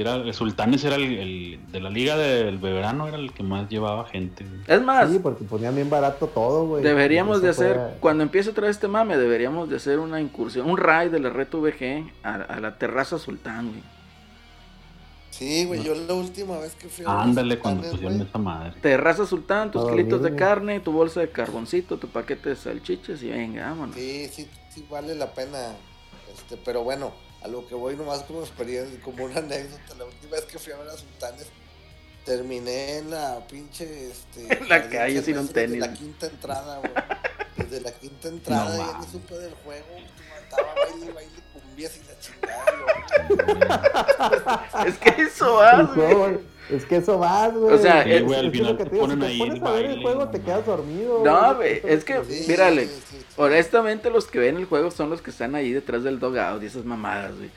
era, 0.00 0.14
el 0.16 0.32
Sultanes 0.34 0.82
era 0.84 0.96
el, 0.96 1.02
el- 1.18 1.60
de 1.72 1.80
la 1.80 1.90
liga 1.90 2.16
del 2.16 2.58
verano, 2.58 3.06
era 3.08 3.16
el 3.18 3.32
que 3.32 3.42
más 3.42 3.68
llevaba 3.68 4.06
gente. 4.06 4.44
güey. 4.44 4.60
Es 4.66 4.82
más, 4.82 5.10
Sí, 5.10 5.18
porque 5.18 5.44
ponían 5.44 5.74
bien 5.74 5.90
barato 5.90 6.26
todo, 6.28 6.66
güey. 6.66 6.82
deberíamos 6.82 7.42
de 7.42 7.50
hacer, 7.50 7.78
cuando 8.00 8.22
empiece 8.22 8.50
otra 8.50 8.66
vez 8.66 8.76
este 8.76 8.88
mame, 8.88 9.16
deberíamos 9.16 9.68
de 9.68 9.76
hacer 9.76 9.98
una 9.98 10.20
incursión, 10.20 10.68
un 10.70 10.76
raid 10.78 11.10
de 11.10 11.20
la 11.20 11.30
Reto 11.30 11.60
VG 11.60 12.10
a, 12.22 12.34
a 12.34 12.60
la 12.60 12.78
terraza 12.78 13.18
Sultán, 13.18 13.68
güey. 13.68 13.82
Sí, 15.30 15.64
güey, 15.64 15.82
yo 15.82 15.94
la 15.94 16.12
última 16.12 16.58
vez 16.58 16.74
que 16.74 16.88
fui 16.88 17.06
a 17.06 17.22
Ándale 17.22 17.58
cuando 17.58 17.88
pusieron 17.90 18.20
esa 18.20 18.36
madre. 18.38 18.74
Terraza 18.82 19.24
Sultán, 19.26 19.70
tus 19.70 19.88
kilitos 19.90 20.22
de 20.22 20.34
carne, 20.36 20.78
tu 20.80 20.92
bolsa 20.92 21.20
de 21.20 21.30
carboncito, 21.30 21.96
tu 21.96 22.08
paquete 22.08 22.50
de 22.50 22.56
salchichas 22.56 23.22
y 23.22 23.30
venga, 23.30 23.70
vámonos. 23.70 23.96
Sí, 23.96 24.28
sí, 24.30 24.46
sí 24.68 24.84
vale 24.90 25.14
la 25.14 25.32
pena. 25.32 25.58
Este, 26.34 26.58
pero 26.62 26.82
bueno, 26.84 27.12
a 27.44 27.48
lo 27.48 27.66
que 27.66 27.74
voy 27.74 27.96
nomás 27.96 28.22
como 28.22 28.40
experiencia, 28.40 29.00
como 29.02 29.24
una 29.24 29.38
anécdota, 29.38 29.94
la 29.98 30.04
última 30.04 30.32
vez 30.32 30.44
que 30.44 30.58
fui 30.58 30.72
a 30.72 30.76
ver 30.76 30.88
a 30.88 30.96
Sultanes, 30.96 31.46
terminé 32.24 32.98
en 32.98 33.10
la 33.10 33.44
pinche, 33.48 34.10
este... 34.10 34.52
En 34.58 34.68
la 34.68 34.88
calle 34.88 35.22
sin 35.22 35.38
un 35.38 35.48
tenis. 35.48 35.80
Desde 35.80 35.88
la 35.88 35.92
quinta 35.94 36.26
entrada, 36.26 36.78
güey. 36.78 36.92
Desde 37.56 37.80
la 37.80 37.92
quinta 37.92 38.28
entrada, 38.28 38.76
No 38.76 38.76
ya 38.86 38.92
mames. 38.92 39.10
supe 39.10 39.34
del 39.38 39.54
juego, 39.54 39.86
estaba 40.42 40.74
baile, 40.74 41.12
baile, 41.12 41.32
cumbias 41.52 41.96
y 41.96 42.02
la 42.04 42.18
chingada, 42.20 42.64
güey. 44.74 44.88
Es 44.88 44.98
que 44.98 45.22
eso 45.22 45.64
El 45.70 45.86
güey. 45.88 46.51
Es 46.72 46.84
que 46.86 46.96
eso 46.96 47.18
vas, 47.18 47.52
güey. 47.54 47.74
O 47.74 47.78
sea, 47.78 48.02
Sí, 48.04 48.12
es- 48.12 48.24
güey, 48.24 48.38
al 48.40 48.46
es 48.46 48.52
final 48.52 48.72
lo 48.72 48.78
que 48.78 48.84
te 48.84 48.90
si 48.90 48.96
ponen 49.00 49.20
te 49.20 49.26
ahí 49.26 49.38
pones 49.38 49.62
a 49.62 49.70
ver 49.72 49.84
el 49.86 50.02
juego, 50.02 50.24
no 50.24 50.30
te 50.30 50.40
quedas 50.40 50.64
dormido. 50.66 51.22
No, 51.24 51.54
güey, 51.56 51.80
es 51.84 52.04
que, 52.04 52.24
Sí, 52.24 52.44
mírale, 52.48 52.86
sí, 52.86 53.00
sí. 53.10 53.16
honestamente 53.36 54.10
los 54.10 54.26
que 54.26 54.38
ven 54.38 54.56
el 54.56 54.64
juego 54.64 54.90
son 54.90 55.10
los 55.10 55.20
que 55.20 55.30
están 55.30 55.54
ahí 55.54 55.72
detrás 55.72 56.02
del 56.02 56.18
dogout 56.18 56.62
y 56.62 56.66
esas 56.66 56.84
mamadas, 56.84 57.32
güey. 57.36 57.50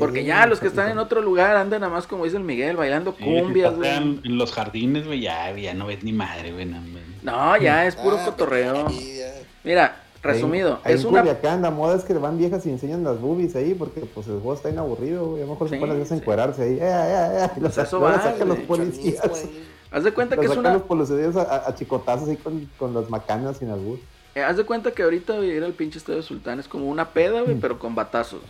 Porque 0.00 0.20
Sí, 0.20 0.26
ya 0.26 0.46
los 0.46 0.58
que 0.58 0.66
están 0.66 0.90
en 0.90 0.98
otro 0.98 1.22
lugar 1.22 1.54
andan 1.56 1.80
nada 1.82 1.92
más 1.92 2.08
como 2.08 2.24
dice 2.24 2.36
el 2.38 2.42
Miguel, 2.42 2.76
bailando 2.76 3.14
si 3.16 3.22
cumbias, 3.22 3.74
güey. 3.76 3.88
En 3.96 4.20
los 4.36 4.52
jardines, 4.52 5.06
güey, 5.06 5.20
ya, 5.20 5.52
ya 5.56 5.74
no 5.74 5.86
ves 5.86 6.02
ni 6.02 6.12
madre, 6.12 6.52
güey. 6.52 6.64
No, 6.66 6.80
güey. 6.80 7.04
No, 7.22 7.56
ya 7.56 7.86
es 7.86 7.94
puro 7.94 8.18
Ah, 8.20 8.24
cotorreo. 8.24 8.88
sí, 8.88 9.18
ya. 9.18 9.32
Mira, 9.62 9.96
resumido, 10.26 10.78
Ahí 10.84 10.94
es 10.94 11.02
en 11.02 11.08
una... 11.08 11.20
Culiacán, 11.20 11.62
la 11.62 11.70
moda 11.70 11.96
es 11.96 12.04
que 12.04 12.14
van 12.14 12.36
viejas 12.38 12.64
y 12.66 12.70
enseñan 12.70 13.02
las 13.04 13.20
boobies 13.20 13.54
ahí 13.56 13.74
porque 13.74 14.00
pues 14.00 14.26
el 14.26 14.34
juego 14.34 14.54
está 14.54 14.68
bien 14.68 14.78
aburrido, 14.78 15.26
güey. 15.26 15.42
A 15.42 15.46
lo 15.46 15.52
mejor 15.52 15.68
Sí, 15.68 15.74
se 15.74 15.80
ponen 15.80 16.00
a 16.02 16.04
sí. 16.04 16.14
encuerarse 16.14 16.62
ahí. 16.62 16.74
Eh, 16.74 16.78
eh, 16.82 17.44
eh. 17.44 17.50
Pues 17.60 17.78
eso 17.78 18.00
va, 18.00 18.20
sacan 18.22 18.48
los 18.48 18.58
policías. 18.60 19.24
Ahí. 19.24 19.66
Haz 19.90 20.04
de 20.04 20.12
cuenta 20.12 20.36
que 20.36 20.46
es 20.46 20.56
una... 20.56 20.72
los 20.74 20.82
policías 20.82 21.36
a, 21.36 21.42
a- 21.42 21.68
a 21.68 21.74
chicotazos 21.74 22.28
ahí 22.28 22.36
con, 22.36 22.68
con 22.78 22.92
las 22.94 23.08
macanas 23.08 23.56
sin 23.58 23.70
albur. 23.70 23.98
eh, 24.34 24.42
haz 24.42 24.56
de 24.56 24.64
cuenta 24.64 24.90
que 24.92 25.02
ahorita 25.02 25.36
ir 25.38 25.62
al 25.64 25.72
pinche 25.72 25.98
estadio 25.98 26.22
Sultán 26.22 26.60
es 26.60 26.68
como 26.68 26.86
una 26.86 27.10
peda, 27.10 27.40
Mm. 27.40 27.44
güey, 27.44 27.56
pero 27.58 27.78
con 27.78 27.94
batazos. 27.94 28.42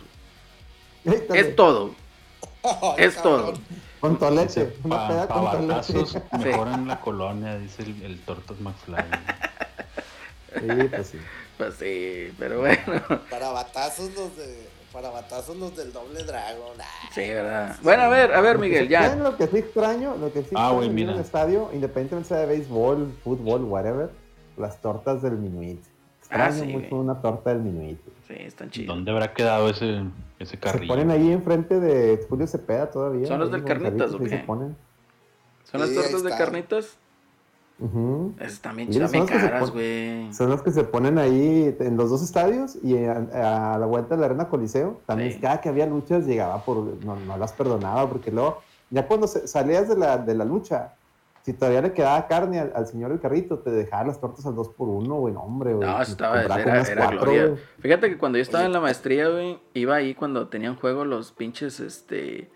Es 1.05 1.55
todo, 1.55 1.91
Ay, 2.63 2.71
es 3.05 3.21
todo. 3.21 3.37
cabrón. 3.45 3.61
Con 4.01 4.19
tolete. 4.19 4.43
Dice, 4.65 4.73
Una 4.83 5.07
peda 5.07 5.27
pa 5.27 5.33
con 5.35 5.67
batazos 5.67 6.13
tolete. 6.13 6.37
mejoran 6.49 6.87
la 6.87 6.99
colonia, 7.01 7.57
dice 7.57 7.83
el, 7.83 8.01
el 8.03 8.19
Tortas 8.21 8.59
McFly. 8.59 8.95
Sí, 10.59 10.87
pues 10.89 11.07
sí. 11.07 11.17
Pues 11.57 11.75
sí, 11.75 12.33
pero 12.37 12.59
bueno. 12.59 12.77
Para 13.29 13.49
batazos 13.49 14.13
los 14.15 14.35
de. 14.37 14.67
Para 14.93 15.09
batazos 15.09 15.55
los 15.57 15.75
del 15.75 15.91
doble 15.91 16.23
dragón. 16.23 16.77
Ah, 16.79 17.09
Sí, 17.13 17.21
¿verdad? 17.21 17.75
Bueno, 17.83 18.03
a 18.03 18.07
ver, 18.09 18.33
a 18.33 18.41
ver, 18.41 18.57
Miguel, 18.57 18.87
ya. 18.87 19.03
¿Saben 19.09 19.23
lo 19.23 19.35
que 19.37 19.47
sí 19.47 19.57
extraño? 19.57 20.15
Lo 20.17 20.31
que 20.31 20.41
sí 20.43 20.49
Ah, 20.55 20.71
extraño 20.73 20.99
en 21.01 21.09
un 21.09 21.19
estadio, 21.19 21.69
independientemente 21.73 22.29
sea 22.29 22.37
de 22.39 22.45
béisbol, 22.47 23.11
fútbol, 23.23 23.63
whatever, 23.63 24.09
las 24.57 24.81
tortas 24.81 25.21
del 25.21 25.33
Minuit. 25.37 25.79
Extraño 26.19 26.43
Ah, 26.45 26.51
sí, 26.51 26.65
mucho 26.67 26.95
una 26.95 27.21
torta 27.21 27.49
del 27.51 27.59
Minuit. 27.63 27.99
Sí, 28.27 28.35
están 28.37 28.69
chidos. 28.71 28.87
¿Dónde 28.95 29.11
habrá 29.11 29.33
quedado 29.33 29.69
ese, 29.69 30.03
ese 30.39 30.51
Se 30.51 30.57
carrillo? 30.57 30.87
ponen 30.93 31.11
ahí 31.11 31.31
enfrente 31.31 31.79
de 31.79 32.25
Julio 32.29 32.47
Cepeda 32.47 32.89
todavía. 32.89 33.27
¿Son 33.27 33.39
los 33.39 33.51
del 33.51 33.63
Carnitas, 33.63 34.13
o 34.13 34.19
qué? 34.19 34.29
se 34.29 34.37
ponen. 34.39 34.75
¿Son 35.63 35.81
las 35.81 35.93
tortas 35.93 36.23
de 36.23 36.29
carnitas? 36.31 36.97
Ujú. 37.79 38.33
Esas 38.39 38.59
también 38.59 38.89
Mira, 38.89 39.07
chidas, 39.07 39.11
son 39.11 39.25
bien 39.27 39.41
caras, 39.41 39.71
güey. 39.71 40.29
Los 40.49 40.61
que 40.63 40.71
se 40.71 40.83
ponen 40.83 41.17
ahí 41.19 41.75
en 41.79 41.95
los 41.97 42.09
dos 42.09 42.23
estadios 42.23 42.77
y 42.83 42.97
a, 43.05 43.73
a 43.73 43.77
la 43.77 43.85
vuelta 43.85 44.15
de 44.15 44.21
la 44.21 44.25
Arena 44.27 44.47
Coliseo. 44.49 44.99
También 45.05 45.33
Sí. 45.33 45.39
cada 45.39 45.61
que 45.61 45.69
había 45.69 45.85
luchas 45.85 46.25
llegaba 46.25 46.63
por... 46.65 46.77
No, 47.05 47.15
no 47.15 47.37
las 47.37 47.53
perdonaba 47.53 48.09
porque 48.09 48.31
luego, 48.31 48.61
ya 48.89 49.05
cuando 49.07 49.27
salías 49.27 49.87
de 49.87 49.95
la, 49.95 50.17
de 50.17 50.33
la 50.33 50.43
lucha, 50.45 50.93
si 51.43 51.53
todavía 51.53 51.81
le 51.81 51.93
quedaba 51.93 52.27
carne 52.27 52.59
al, 52.59 52.73
al 52.75 52.87
señor 52.87 53.09
del 53.11 53.19
carrito, 53.19 53.59
te 53.59 53.69
dejaba 53.69 54.05
las 54.05 54.19
tortas 54.19 54.45
al 54.45 54.55
2 54.55 54.69
por 54.69 54.89
1 54.89 55.15
güey, 55.15 55.33
no, 55.33 55.41
hombre, 55.41 55.73
güey. 55.75 55.87
No, 55.87 56.01
estaba, 56.01 56.41
era, 56.43 56.55
unas 56.55 56.89
era 56.89 57.01
cuatro, 57.05 57.19
gloria. 57.21 57.55
Fíjate 57.79 58.09
que 58.09 58.17
cuando 58.17 58.37
yo 58.37 58.41
estaba 58.41 58.61
Oye. 58.63 58.67
en 58.67 58.73
la 58.73 58.81
maestría, 58.81 59.29
güey, 59.29 59.59
iba 59.73 59.95
ahí 59.95 60.13
cuando 60.15 60.47
tenían 60.49 60.75
juego 60.75 61.05
los 61.05 61.31
pinches, 61.31 61.79
este, 61.79 62.49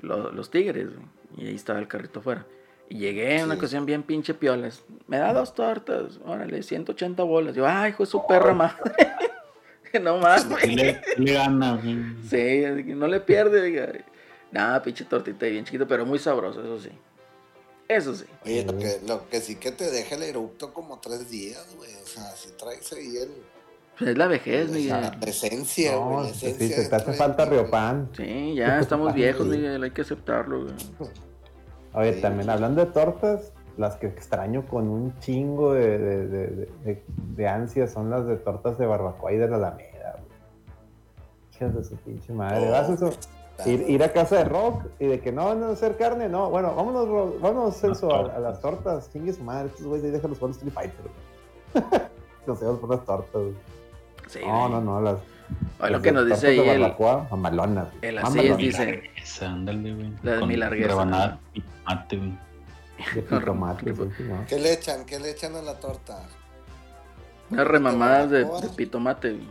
lo- 0.00 0.30
los, 0.32 0.50
tigres, 0.50 0.88
güey. 0.94 1.06
Y 1.36 1.48
ahí 1.48 1.54
estaba 1.54 1.78
el 1.80 1.88
carrito 1.88 2.20
afuera. 2.20 2.46
Y 2.90 2.98
llegué 2.98 3.36
en 3.38 3.44
una 3.44 3.54
Sí. 3.54 3.58
ocasión 3.60 3.86
bien 3.86 4.02
pinche 4.02 4.34
piolas. 4.34 4.82
Me 5.06 5.16
da 5.16 5.32
dos 5.32 5.54
tortas, 5.54 6.18
órale, 6.26 6.62
180 6.62 7.22
bolas. 7.22 7.54
Yo, 7.54 7.66
ay, 7.66 7.90
hijo 7.92 8.02
de 8.02 8.10
su 8.10 8.26
perra 8.26 8.52
madre. 8.52 8.92
Que 9.90 9.98
no 10.00 10.18
más, 10.18 10.44
¿Qué 10.44 10.50
güey. 10.50 10.74
le, 10.76 11.00
le 11.16 11.32
gana? 11.32 11.76
güey? 11.76 11.96
Sí, 12.28 12.64
así 12.64 12.84
que 12.84 12.94
no 12.94 13.06
le 13.06 13.20
pierde, 13.20 13.62
diga. 13.62 13.90
Nada, 14.52 14.82
pinche 14.82 15.04
tortita 15.04 15.46
bien 15.46 15.64
chiquita, 15.64 15.86
pero 15.86 16.04
muy 16.04 16.18
sabroso, 16.18 16.60
eso 16.60 16.78
sí. 16.80 16.90
Eso 17.88 18.14
sí. 18.14 18.24
Oye, 18.44 18.64
lo 18.64 18.76
que, 18.76 19.00
lo 19.06 19.28
que 19.28 19.40
sí 19.40 19.56
que 19.56 19.70
te 19.72 19.90
deja 19.90 20.14
el 20.16 20.22
eructo 20.24 20.72
como 20.72 20.98
tres 21.00 21.30
días, 21.30 21.64
güey. 21.76 21.90
O 22.02 22.06
sea, 22.06 22.24
si 22.36 22.50
traes 22.56 22.92
ahí 22.92 23.16
el. 23.16 23.30
Pues 23.98 24.10
es 24.10 24.18
la 24.18 24.26
vejez, 24.28 24.68
la 24.70 24.76
Miguel. 24.76 25.28
esencia, 25.28 25.96
güey. 25.96 26.08
No, 26.16 26.22
la 26.22 26.28
pues 26.28 26.38
sí, 26.40 26.46
esencia 26.46 26.88
te, 26.88 26.96
hace 26.96 27.12
falta 27.14 27.44
güey. 27.46 27.58
Riopan. 27.60 28.08
Sí, 28.16 28.54
ya 28.56 28.80
estamos 28.80 29.12
viejos. 29.14 29.46
Miguel, 29.46 29.82
hay 29.82 29.90
que 29.92 30.02
aceptarlo, 30.02 30.62
güey. 30.64 30.74
Oye, 31.94 32.14
Sí. 32.14 32.20
también 32.22 32.48
hablando 32.50 32.84
de 32.84 32.90
tortas, 32.92 33.52
las 33.76 33.96
que 33.96 34.06
extraño 34.06 34.66
con 34.66 34.88
un 34.88 35.18
chingo 35.20 35.72
de, 35.74 35.98
de, 35.98 36.26
de, 36.28 36.46
de- 36.48 36.66
de- 36.84 37.04
de 37.36 37.48
ansia 37.48 37.86
son 37.88 38.10
las 38.10 38.26
de 38.26 38.36
tortas 38.36 38.78
de 38.78 38.86
barbacoa 38.86 39.32
y 39.32 39.36
de 39.38 39.48
la 39.48 39.56
Alameda, 39.56 40.16
güey. 41.58 41.72
De 41.72 41.84
su 41.84 41.96
pinche 41.96 42.32
madre. 42.32 42.68
Oh, 42.68 42.72
¿Vas 42.72 42.88
a 42.90 42.94
eso? 42.94 43.10
Ir, 43.66 43.84
ir 43.90 44.02
a 44.02 44.10
casa 44.12 44.36
de 44.38 44.44
rock 44.44 44.84
y 44.98 45.06
de 45.06 45.20
que 45.20 45.32
no 45.32 45.44
van 45.46 45.62
a 45.62 45.68
hacer 45.70 45.96
carne, 45.98 46.28
no. 46.30 46.48
Bueno, 46.48 46.74
vámonos, 46.74 47.06
Ro- 47.06 47.34
vámonos 47.40 47.76
Celso, 47.76 48.10
a, 48.14 48.20
a 48.34 48.38
las 48.38 48.60
tortas. 48.62 49.10
Chingue 49.12 49.32
su 49.34 49.44
madre, 49.44 49.66
estos 49.68 49.84
güeyes 49.86 50.06
ahí 50.06 50.10
déjalos 50.12 50.38
jugar 50.38 50.52
Street 50.52 50.72
Fighter, 50.72 51.00
güey. 51.74 51.84
Los 52.46 52.58
por 52.58 52.88
las 52.90 53.04
tortas, 53.04 53.32
güey. 53.32 53.54
Sí, 54.30 54.38
No, 54.46 54.68
no, 54.68 54.80
no, 54.80 55.00
las. 55.00 55.16
Oye, 55.16 55.22
lo 55.80 55.88
las 55.90 56.02
que 56.02 56.08
de 56.08 56.12
nos 56.12 56.26
dice 56.26 56.46
ahí 56.48 56.56
de 56.58 56.74
el, 56.74 56.80
barbacoa, 56.80 57.26
mamalonas. 57.30 57.88
el 58.02 58.18
así 58.18 58.24
Mamalonas. 58.36 58.58
dice- 58.58 59.02
Esa, 59.20 59.46
ándale, 59.50 59.94
güey. 59.94 60.12
La 60.22 60.36
de 60.36 60.46
mi 60.46 60.56
largueza, 60.56 60.88
rebanada 60.88 61.38
y 61.54 61.60
tomate, 61.60 62.16
güey. 62.16 62.32
¿Qué 64.48 64.58
le 64.58 64.72
echan? 64.74 65.04
¿Qué 65.06 65.18
le 65.18 65.30
echan 65.30 65.56
a 65.56 65.62
la 65.62 65.78
torta? 65.80 66.22
unas 67.50 67.66
remamadas 67.66 68.30
de, 68.30 68.46
pitomate, 68.76 69.32
güey. 69.32 69.48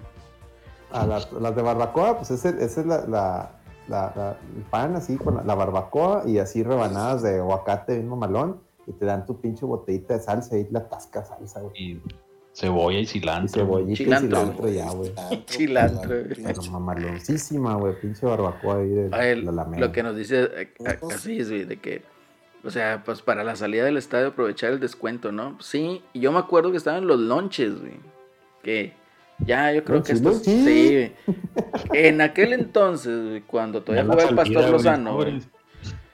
A 0.91 1.05
las, 1.05 1.31
las 1.33 1.53
de 1.55 1.61
barbacoa, 1.61 2.17
pues 2.17 2.31
ese, 2.31 2.49
ese 2.63 2.79
es 2.81 2.85
la, 2.85 3.05
la, 3.07 3.51
la- 3.89 4.13
la- 4.15 4.37
el 4.55 4.63
pan 4.69 4.95
así 4.95 5.17
con 5.17 5.35
la, 5.35 5.43
la 5.43 5.53
barbacoa 5.55 6.23
y 6.25 6.37
así 6.39 6.63
rebanadas 6.63 7.21
de 7.23 7.39
aguacate 7.39 7.95
bien 7.95 8.07
mamalón 8.07 8.61
y 8.87 8.93
te 8.93 9.05
dan 9.05 9.25
tu 9.25 9.41
pinche 9.41 9.65
botellita 9.65 10.13
de 10.13 10.19
salsa 10.21 10.57
y 10.57 10.67
la 10.71 10.87
tasca 10.87 11.25
salsa, 11.25 11.59
güey. 11.61 11.73
Y 11.75 12.01
cebolla 12.53 12.99
y 12.99 13.01
Y 13.03 13.05
cilantro. 13.05 13.65
Cilantro, 13.65 13.89
y 13.91 13.95
cilantro 13.95 14.67
ya, 14.69 14.89
güey. 14.89 15.13
Cilantro, 15.47 16.15
la 16.37 16.53
güey. 16.53 16.69
Mamaloncísima, 16.71 17.75
güey, 17.75 17.93
pinche 18.01 18.25
barbacoa 18.25 18.77
ahí 18.79 18.89
de 18.89 19.05
Oye, 19.05 19.35
la 19.43 19.51
Alameda. 19.51 19.79
lo 19.87 19.91
que 19.91 20.03
nos 20.03 20.15
dice 20.15 20.49
eh, 20.55 20.69
a- 20.85 21.13
así 21.13 21.39
es, 21.39 21.49
güey, 21.49 21.63
de 21.65 21.77
que, 21.77 22.01
o 22.63 22.69
sea, 22.69 23.03
pues 23.05 23.21
para 23.21 23.43
la 23.43 23.55
salida 23.55 23.85
del 23.85 23.97
estadio 23.97 24.27
aprovechar 24.27 24.71
el 24.73 24.79
descuento, 24.79 25.31
¿no? 25.31 25.57
Sí, 25.61 26.01
y 26.13 26.19
yo 26.19 26.31
me 26.31 26.39
acuerdo 26.39 26.71
que 26.71 26.77
estaban 26.77 27.07
los 27.07 27.19
lonches, 27.19 27.79
güey. 27.79 27.93
Que 28.63 28.93
ya 29.45 29.71
yo 29.71 29.83
creo 29.85 30.03
que 30.03 30.13
lonchi. 30.15 30.43
sí, 30.65 30.89
güey. 30.91 31.13
En 31.93 32.19
aquel 32.19 32.51
entonces, 32.51 33.23
güey, 33.29 33.41
cuando 33.41 33.81
todavía 33.81 34.03
jugaba 34.03 34.29
el 34.29 34.35
Pastor 34.35 34.69
Lozano, 34.69 35.15
güey. 35.15 35.39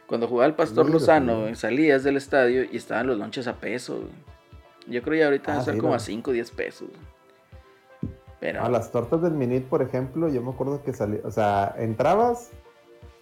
Cuando 0.05 0.27
jugaba 0.27 0.45
el 0.45 0.53
Pastor 0.53 0.88
Lozano, 0.88 1.55
salías 1.55 2.03
del 2.03 2.17
estadio 2.17 2.63
y 2.71 2.77
estaban 2.77 3.07
los 3.07 3.17
lonches 3.17 3.47
a 3.47 3.55
peso, 3.55 3.95
güey. 4.01 4.34
Yo 4.88 5.01
creo 5.01 5.17
que 5.19 5.23
ahorita 5.25 5.51
Ah, 5.51 5.55
van 5.57 5.61
a 5.69 5.71
sí, 5.73 5.77
como 5.77 5.89
no. 5.89 5.95
a 5.95 5.99
5 5.99 6.29
o 6.31 6.33
10 6.33 6.51
pesos. 6.51 6.89
Pero, 8.39 8.63
A 8.63 8.69
las 8.69 8.91
tortas 8.91 9.21
del 9.21 9.33
Minit, 9.33 9.65
por 9.65 9.81
ejemplo, 9.81 10.27
yo 10.29 10.41
me 10.41 10.51
acuerdo 10.51 10.83
que 10.83 10.93
salía, 10.93 11.21
o 11.23 11.31
sea, 11.31 11.73
entrabas 11.77 12.51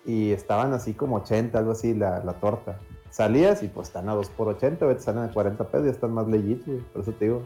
y 0.05 0.31
estaban 0.31 0.73
así 0.73 0.93
como 0.93 1.17
80, 1.17 1.57
algo 1.57 1.71
así, 1.71 1.93
la, 1.93 2.19
la 2.23 2.33
torta. 2.33 2.79
Salías 3.09 3.61
y 3.63 3.67
pues 3.67 3.87
están 3.87 4.09
a 4.09 4.15
2 4.15 4.29
por 4.31 4.47
80, 4.49 4.83
güey, 4.85 4.97
te 4.97 5.03
salen 5.03 5.23
a 5.23 5.31
40 5.31 5.63
pesos, 5.67 5.85
ya 5.85 5.91
están 5.91 6.11
más 6.13 6.27
legit, 6.27 6.65
güey. 6.65 6.79
Por 6.79 7.03
eso 7.03 7.11
te 7.13 7.25
digo, 7.25 7.43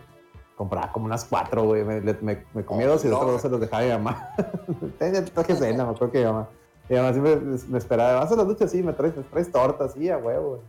compraba 0.55 0.91
como 0.91 1.05
unas 1.05 1.25
4, 1.25 1.63
güey. 1.65 1.83
Me, 1.83 1.99
me, 2.21 2.45
me 2.53 2.65
comía 2.65 2.87
Oh, 2.87 2.91
dos 2.91 3.03
y 3.05 3.09
los 3.09 3.17
no, 3.19 3.25
otros 3.25 3.33
dos 3.33 3.41
se 3.41 3.49
los 3.49 3.59
dejaba 3.59 3.83
a 3.83 3.85
mi 3.85 3.91
mamá. 3.91 4.29
Tenía 4.97 5.23
traje 5.25 5.55
cena, 5.55 5.83
me 5.85 5.91
acuerdo 5.91 6.11
que 6.13 6.19
mi 6.19 6.25
mamá. 6.25 6.47
Mi 6.89 6.95
mamá 6.95 7.11
siempre 7.11 7.35
me, 7.35 7.57
me 7.67 7.77
esperaba, 7.77 8.21
vas 8.21 8.31
a 8.31 8.35
la 8.37 8.43
lucha, 8.43 8.65
sí, 8.67 8.81
me 8.81 8.93
traes, 8.93 9.15
me 9.17 9.23
traes 9.23 9.51
tortas, 9.51 9.91
sí, 9.93 10.09
a 10.09 10.17
huevo, 10.17 10.49
güey. 10.51 10.61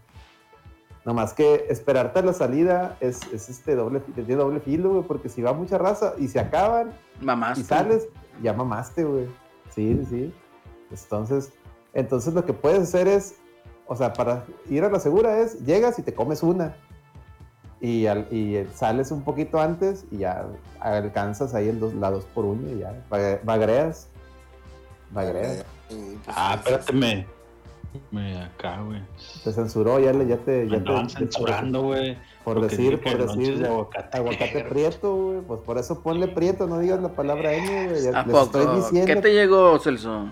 Nomás 1.05 1.33
que 1.33 1.67
esperarte 1.71 2.19
a 2.19 2.23
la 2.23 2.33
salida 2.33 2.97
es, 3.01 3.21
es 3.33 3.49
este 3.49 3.75
doble, 3.77 4.01
tiene 4.01 4.35
doble 4.35 4.61
filo, 4.61 4.91
güey, 4.91 5.03
porque 5.05 5.29
si 5.29 5.41
va 5.43 5.53
mucha 5.55 5.79
raza 5.79 6.13
y 6.19 6.29
se 6.29 6.39
acaban, 6.41 6.93
mamás. 7.21 7.59
y 7.59 7.63
sales, 7.65 8.09
ya 8.43 8.53
mamaste, 8.53 9.05
güey. 9.05 9.27
Sí, 9.75 10.05
sí. 10.11 10.35
Entonces, 10.91 11.53
entonces 11.95 12.35
lo 12.35 12.45
que 12.45 12.53
puedes 12.53 12.81
hacer 12.83 13.09
es, 13.09 13.37
o 13.87 13.97
sea, 13.97 14.13
para 14.13 14.45
ir 14.69 14.85
a 14.85 14.91
la 14.91 15.01
segura 15.01 15.39
es, 15.39 15.65
llegas 15.65 15.99
y 15.99 16.03
te 16.03 16.13
comes 16.15 16.43
una. 16.43 16.77
Y, 17.81 18.07
al- 18.07 18.27
y 18.33 18.67
sales 18.75 19.11
un 19.13 19.23
poquito 19.23 19.61
antes 19.61 20.05
y 20.11 20.19
ya 20.19 20.47
alcanzas 20.81 21.55
ahí 21.55 21.69
el 21.69 21.79
dos, 21.79 21.95
la 21.95 22.11
dos 22.11 22.25
por 22.25 22.45
uno 22.45 22.69
y 22.71 22.81
ya. 22.81 22.93
va- 23.13 23.39
Bagreas. 23.45 24.09
Bagreas. 25.13 25.65
Pues, 25.89 26.01
Ah, 26.27 26.55
espérate, 26.57 26.93
me. 28.11 28.43
Acá, 28.43 28.81
güey. 28.83 29.01
Te 29.45 29.53
censuró, 29.53 29.99
ya, 30.01 30.13
le, 30.13 30.27
ya 30.27 30.37
te... 30.39 30.65
Me 30.65 30.83
Ya 30.83 30.85
te 30.85 31.09
censurando, 31.11 31.83
güey. 31.83 32.17
Por 32.45 32.61
decir, 32.61 33.01
por 33.01 33.19
decir... 33.19 33.59
de 33.59 33.67
aguacate. 33.67 34.17
Aguacate 34.17 34.65
prieto, 34.69 35.15
güey. 35.15 35.41
Pues 35.41 35.61
por 35.61 35.79
eso 35.79 36.03
ponle 36.03 36.29
prieto, 36.29 36.67
no 36.67 36.79
digas 36.79 37.01
la 37.01 37.11
palabra 37.11 37.53
N, 37.53 37.89
güey. 37.89 38.15
¿A 38.15 38.25
poco? 38.25 38.43
estoy 38.43 38.77
diciendo. 38.77 39.07
¿Qué 39.07 39.17
te 39.17 39.33
llegó, 39.33 39.79
Celso? 39.79 40.29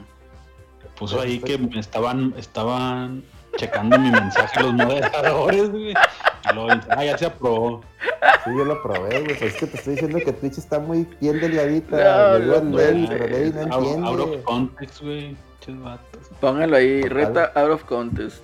Puso 0.98 1.20
ahí 1.20 1.38
que 1.40 1.58
me 1.58 1.78
estaban, 1.78 2.32
estaban 2.38 3.22
checando 3.56 3.98
mi 3.98 4.10
mensaje 4.10 4.62
los 4.62 4.72
moderadores, 4.72 5.70
güey. 5.70 5.94
Ah, 6.88 7.04
ya 7.04 7.18
se 7.18 7.26
aprobó. 7.26 7.82
Sí, 8.44 8.50
yo 8.56 8.64
lo 8.64 8.82
probé, 8.82 9.22
güey. 9.22 9.38
Pues 9.38 9.42
es 9.42 9.54
que 9.54 9.66
te 9.66 9.76
estoy 9.76 9.94
diciendo 9.94 10.18
que 10.24 10.32
Twitch 10.32 10.58
está 10.58 10.78
muy 10.78 11.06
bien 11.20 11.40
delgadita. 11.40 12.38
No, 12.38 12.60
no 12.60 12.76
pero 12.76 13.26
Ley 13.26 13.52
no 13.52 13.78
Póngalo 16.40 16.76
ahí, 16.76 17.02
reta 17.02 17.52
out 17.54 17.70
of 17.70 17.84
contest. 17.84 18.42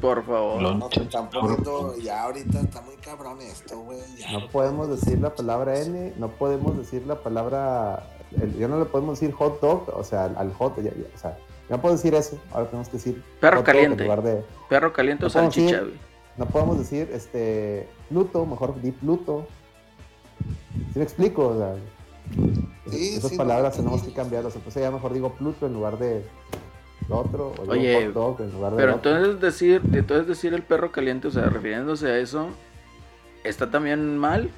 Por 0.00 0.24
favor. 0.24 0.60
No, 0.62 0.88
poniendo, 0.88 1.96
ya 1.98 2.22
ahorita 2.22 2.60
está 2.60 2.80
muy 2.80 2.96
cabrón 2.96 3.40
esto, 3.42 3.78
güey. 3.80 3.98
ya. 4.18 4.32
No 4.32 4.48
podemos 4.48 4.88
decir 4.88 5.20
la 5.20 5.34
palabra 5.34 5.78
N, 5.80 6.14
no 6.16 6.28
podemos 6.28 6.76
decir 6.78 7.06
la 7.06 7.16
palabra. 7.16 8.08
el- 8.40 8.56
ya 8.56 8.66
no 8.68 8.78
le 8.78 8.86
podemos 8.86 9.20
decir 9.20 9.34
hot 9.34 9.60
dog, 9.60 9.90
o 9.94 10.02
sea, 10.02 10.24
al, 10.24 10.36
al 10.38 10.52
hot, 10.54 10.76
ya, 10.76 10.84
ya, 10.84 11.04
o 11.14 11.18
sea, 11.18 11.36
ya 11.68 11.76
no 11.76 11.82
podemos 11.82 12.02
decir 12.02 12.14
eso. 12.14 12.38
Ahora 12.52 12.66
tenemos 12.66 12.88
que 12.88 12.96
decir. 12.96 13.22
Perro 13.40 13.58
hot 13.58 13.66
dog 13.66 13.74
caliente. 13.74 14.02
En 14.04 14.08
lugar 14.08 14.22
de, 14.22 14.42
Perro 14.70 14.92
caliente 14.94 15.24
o 15.24 15.28
No 15.28 15.30
salchicha, 15.30 15.76
decir- 15.76 15.80
güey. 15.88 15.98
no 16.38 16.46
podemos 16.46 16.78
decir 16.78 17.10
este 17.12 17.86
Pluto, 18.08 18.46
mejor 18.46 18.80
di 18.80 18.92
Pluto. 18.92 19.46
¿Sí 20.92 20.98
me 20.98 21.02
explico? 21.04 21.48
O 21.48 21.58
sea, 21.58 21.74
Sí, 22.90 23.14
esas 23.16 23.30
sí, 23.30 23.36
palabras 23.36 23.74
no, 23.74 23.84
tenemos 23.84 24.00
sí. 24.00 24.08
que 24.08 24.12
cambiarlas. 24.14 24.54
Entonces 24.56 24.82
ya 24.82 24.90
mejor 24.90 25.12
digo 25.12 25.32
Pluto 25.34 25.66
en 25.66 25.74
lugar 25.74 25.98
de 25.98 26.24
lo 27.08 27.18
otro. 27.18 27.52
O 27.58 27.62
digo 27.62 27.72
Oye, 27.72 28.06
hot 28.06 28.14
dog 28.14 28.40
en 28.40 28.52
lugar 28.52 28.72
de 28.72 28.76
Pero 28.76 28.96
otro. 28.96 29.16
entonces 29.16 29.40
decir, 29.40 29.82
entonces 29.92 30.26
decir 30.26 30.54
el 30.54 30.62
perro 30.62 30.92
caliente, 30.92 31.28
o 31.28 31.30
sea, 31.30 31.46
refiriéndose 31.46 32.06
a 32.08 32.18
eso, 32.18 32.48
está 33.44 33.70
también 33.70 34.18
mal. 34.18 34.50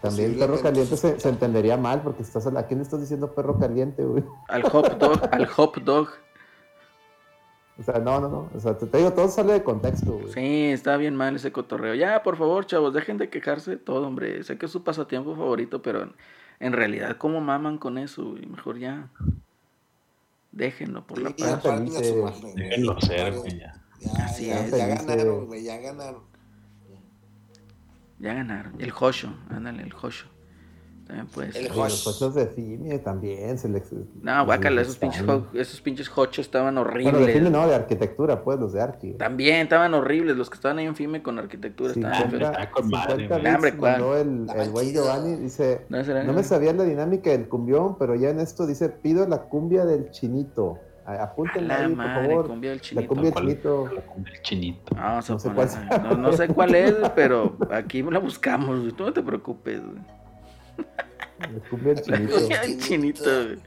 También 0.00 0.36
perro 0.38 0.54
posiblemente 0.54 0.62
caliente 0.62 0.96
se, 0.96 1.20
se 1.20 1.28
entendería 1.28 1.76
mal 1.76 2.02
porque 2.02 2.22
estás 2.22 2.46
a 2.46 2.66
quién 2.66 2.80
le 2.80 2.84
estás 2.84 3.00
diciendo 3.00 3.32
perro 3.34 3.58
caliente, 3.58 4.02
güey. 4.04 4.24
Al 4.48 4.62
hot 4.64 4.98
dog, 4.98 5.20
al 5.30 5.46
hot 5.46 5.76
dog. 5.82 6.08
O 7.82 7.84
sea, 7.84 7.98
no, 8.00 8.20
no, 8.20 8.28
no. 8.28 8.48
O 8.54 8.60
sea, 8.60 8.78
te, 8.78 8.86
te 8.86 8.98
digo, 8.98 9.12
todo 9.12 9.28
sale 9.28 9.52
de 9.54 9.62
contexto, 9.62 10.12
güey. 10.12 10.32
Sí, 10.32 10.66
está 10.72 10.96
bien 10.96 11.16
mal 11.16 11.34
ese 11.36 11.50
cotorreo. 11.52 11.94
Ya, 11.94 12.22
por 12.22 12.36
favor, 12.36 12.64
chavos, 12.64 12.94
dejen 12.94 13.18
de 13.18 13.28
quejarse 13.28 13.72
de 13.72 13.76
todo, 13.76 14.06
hombre. 14.06 14.42
Sé 14.44 14.56
que 14.56 14.66
es 14.66 14.72
su 14.72 14.82
pasatiempo 14.84 15.34
favorito, 15.34 15.82
pero 15.82 16.02
en, 16.02 16.12
en 16.60 16.72
realidad, 16.72 17.16
¿cómo 17.16 17.40
maman 17.40 17.78
con 17.78 17.98
eso? 17.98 18.24
güey? 18.30 18.46
Mejor 18.46 18.78
ya. 18.78 19.08
Déjenlo 20.52 21.06
por 21.06 21.18
la 21.18 21.30
Sí, 21.30 21.34
paz. 21.38 21.48
ya. 21.48 21.56
aparte 21.56 21.96
a 21.98 22.04
su 22.04 22.16
madre, 22.22 22.40
güey. 22.42 22.54
Déjenlo 22.54 23.00
ser, 23.00 23.34
güey, 23.38 23.58
ya. 23.58 23.74
Ya, 24.00 24.24
Así 24.24 24.46
ya, 24.46 24.60
es. 24.64 24.70
ya 24.70 24.76
Felices. 24.86 25.06
ganaron, 25.06 25.46
güey, 25.46 25.62
ya 25.64 25.76
ganaron. 25.78 26.22
Ya 28.18 28.34
ganaron. 28.34 28.74
El 28.80 28.90
Josho, 28.92 29.28
ándale, 29.50 29.82
el 29.82 29.92
Josho. 29.92 30.26
También 31.06 31.26
puede 31.26 31.52
ser. 31.52 31.62
El 31.62 31.68
los 31.68 31.76
Josh. 31.76 32.04
cochos 32.04 32.34
de 32.34 32.46
Fime 32.46 32.98
también 33.00 33.58
se 33.58 33.68
les. 33.68 33.92
No, 34.22 34.44
guácala, 34.44 34.80
esos 34.82 34.96
pinches, 34.96 35.24
esos 35.52 35.80
pinches 35.80 36.08
Jochos 36.08 36.46
estaban 36.46 36.78
horribles. 36.78 37.12
Bueno, 37.12 37.26
de 37.26 37.32
Fime 37.32 37.50
no, 37.50 37.66
de 37.66 37.74
arquitectura, 37.74 38.42
pues, 38.44 38.58
los 38.60 38.72
de 38.72 38.80
Arqui. 38.82 39.12
También 39.14 39.56
estaban 39.62 39.92
horribles. 39.94 40.36
Los 40.36 40.48
que 40.48 40.54
estaban 40.54 40.78
ahí 40.78 40.86
en 40.86 40.94
FIME 40.96 41.22
con 41.22 41.38
arquitectura 41.38 41.90
estaban 41.92 42.34
está 42.34 42.70
con 42.70 42.88
madre, 42.88 43.28
50 43.28 43.28
güey. 43.28 43.40
bits 43.44 43.54
Hombre, 43.54 43.76
¿cuál? 43.76 43.92
mandó 43.92 44.16
el, 44.16 44.46
el 44.54 44.72
chido. 44.86 45.04
Giovanni, 45.04 45.36
dice, 45.36 45.86
No, 45.88 46.02
no 46.02 46.32
me 46.32 46.42
sabía 46.44 46.72
la 46.72 46.84
dinámica 46.84 47.30
del 47.30 47.48
cumbión, 47.48 47.96
pero 47.98 48.14
ya 48.14 48.30
en 48.30 48.40
esto 48.40 48.66
dice, 48.66 48.88
pido 48.88 49.26
la 49.26 49.38
cumbia 49.42 49.84
del 49.84 50.10
chinito. 50.10 50.78
Apúntenla 51.04 51.88
la 51.88 51.96
por 51.96 52.06
favor. 52.06 52.46
cumbia 52.46 52.70
del 52.70 52.78
La 52.78 52.82
chinito. 52.82 53.08
cumbia 53.08 53.30
del 53.32 53.40
chinito. 53.40 53.90
El 53.90 54.42
chinito. 54.42 54.94
Vamos 54.94 55.28
a 55.28 55.32
No 55.32 55.38
sé 55.40 55.48
poner- 55.50 55.68
cuál 55.88 56.02
no, 56.04 56.16
no 56.16 56.32
sé 56.32 56.48
cuál 56.48 56.74
es, 56.76 56.94
pero 57.16 57.56
aquí 57.72 58.02
la 58.02 58.20
buscamos. 58.20 58.78
güey. 58.80 58.92
Tú 58.92 59.04
no 59.04 59.12
te 59.12 59.20
preocupes. 59.22 59.80
güey. 59.84 60.21
La 61.38 61.68
cumbia 61.70 61.94
del 61.94 62.04
La 62.06 62.16
chinito. 62.18 62.38
cumbia 62.38 62.60
del 62.60 62.78
chinito. 62.78 63.24
güey. 63.24 63.58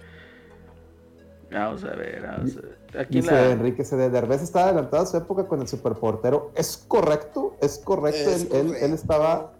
Vamos 1.52 1.84
a 1.84 1.96
ver, 1.96 2.22
vamos 2.26 2.58
a 2.58 2.62
ver. 2.62 2.78
Aquí 3.00 3.20
Dice 3.22 3.32
la. 3.32 3.52
Enrique 3.52 3.84
C. 3.86 3.96
Derbez 3.96 4.42
está 4.42 4.66
adelantado 4.66 5.04
a 5.04 5.06
su 5.06 5.18
época 5.18 5.48
con 5.48 5.62
el 5.62 5.68
superportero. 5.68 6.52
Es 6.56 6.78
correcto, 6.88 7.56
es 7.62 7.78
correcto. 7.80 8.30
Es 8.30 8.52
él, 8.52 8.74
él- 8.82 8.94
estaba 8.94 9.54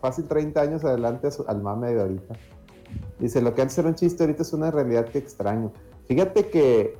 fácil 0.00 0.26
30 0.26 0.60
años 0.60 0.84
adelante 0.84 1.30
su- 1.30 1.44
al 1.46 1.60
mame 1.62 1.92
de 1.94 2.00
ahorita. 2.00 2.34
Dice, 3.18 3.40
lo 3.42 3.54
que 3.54 3.62
antes 3.62 3.76
era 3.78 3.88
un 3.88 3.94
chiste 3.94 4.22
ahorita 4.22 4.42
es 4.42 4.52
una 4.52 4.70
realidad 4.70 5.06
que 5.08 5.18
extraño. 5.18 5.72
Fíjate 6.06 6.48
que 6.48 6.96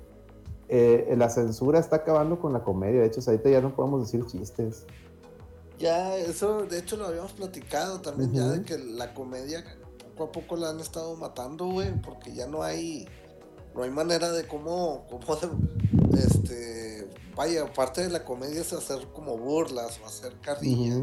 eh, 0.69 1.15
la 1.17 1.31
censura 1.31 1.79
está 1.79 1.97
acabando 1.97 2.39
con 2.41 2.53
la 2.53 2.61
comedia. 2.61 3.01
De 3.01 3.07
hecho, 3.07 3.21
ahorita 3.27 3.49
ya 3.51 3.61
no 3.61 3.75
podemos 3.75 4.01
decir 4.03 4.27
chistes. 4.27 4.85
Ya, 5.79 6.17
eso 6.17 6.65
de 6.67 6.79
hecho 6.79 6.97
lo 6.97 7.07
habíamos 7.07 7.33
platicado 7.33 8.01
también, 8.01 8.33
ya 8.33 8.49
de 8.49 8.63
que 8.63 8.79
la 8.79 9.13
comedia 9.15 9.63
poco 10.17 10.25
a 10.25 10.33
poco 10.33 10.57
la 10.57 10.71
han 10.71 10.81
estado 10.81 11.15
matando, 11.17 11.67
güey, 11.67 11.93
porque 12.01 12.33
ya 12.33 12.47
no 12.47 12.63
hay, 12.63 13.07
no 13.75 13.83
hay 13.83 13.91
manera 13.91 14.31
de 14.33 14.47
cómo, 14.47 15.07
cómo 15.11 15.37
de- 15.37 16.19
este, 16.19 17.09
vaya, 17.35 17.71
parte 17.73 18.03
de 18.03 18.09
la 18.11 18.25
comedia 18.25 18.61
es 18.63 18.73
hacer 18.73 19.07
como 19.13 19.37
burlas 19.37 20.01
o 20.03 20.07
hacer 20.07 20.33
carrilla, 20.41 20.97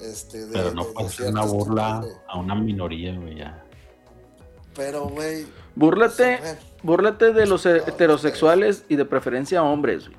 este, 0.00 0.46
de, 0.46 0.52
Pero 0.52 0.72
no 0.72 0.82
de- 0.82 0.88
de 0.88 0.94
puede 0.94 1.08
ser 1.08 1.30
una 1.30 1.44
burla 1.44 2.00
tipos 2.02 2.16
a 2.28 2.38
una 2.38 2.54
minoría, 2.54 3.18
güey, 3.18 3.38
ya. 3.38 3.64
Pero, 4.76 5.06
güey, 5.08 5.46
Búrlate, 5.76 6.36
o 6.36 6.38
sea, 6.42 6.58
búrlate 6.82 7.32
de 7.32 7.46
los 7.46 7.66
heterosexuales 7.66 8.84
y 8.88 8.96
de 8.96 9.04
preferencia 9.04 9.62
hombres. 9.64 10.06
güey. 10.08 10.18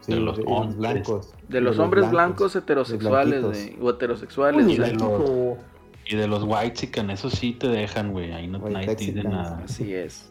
Sí, 0.00 0.12
De 0.14 0.20
los 0.20 0.36
de, 0.38 0.44
hombres. 0.46 0.76
blancos. 0.78 1.28
De 1.48 1.60
los 1.60 1.78
hombres 1.78 2.10
blancos 2.10 2.56
heterosexuales 2.56 3.44
güey, 3.44 3.78
o 3.80 3.90
heterosexuales. 3.90 4.66
Uy, 4.66 4.76
güey. 4.78 4.96
blanquito. 4.96 5.56
Y 6.06 6.16
de 6.16 6.26
los 6.26 6.42
white 6.44 6.72
chican, 6.74 7.10
eso 7.10 7.30
sí 7.30 7.52
te 7.52 7.68
dejan, 7.68 8.12
güey. 8.12 8.32
Ahí 8.32 8.46
no 8.48 8.60
te 8.60 8.94
dice 8.96 9.22
nada. 9.22 9.62
Así 9.64 9.94
es. 9.94 10.28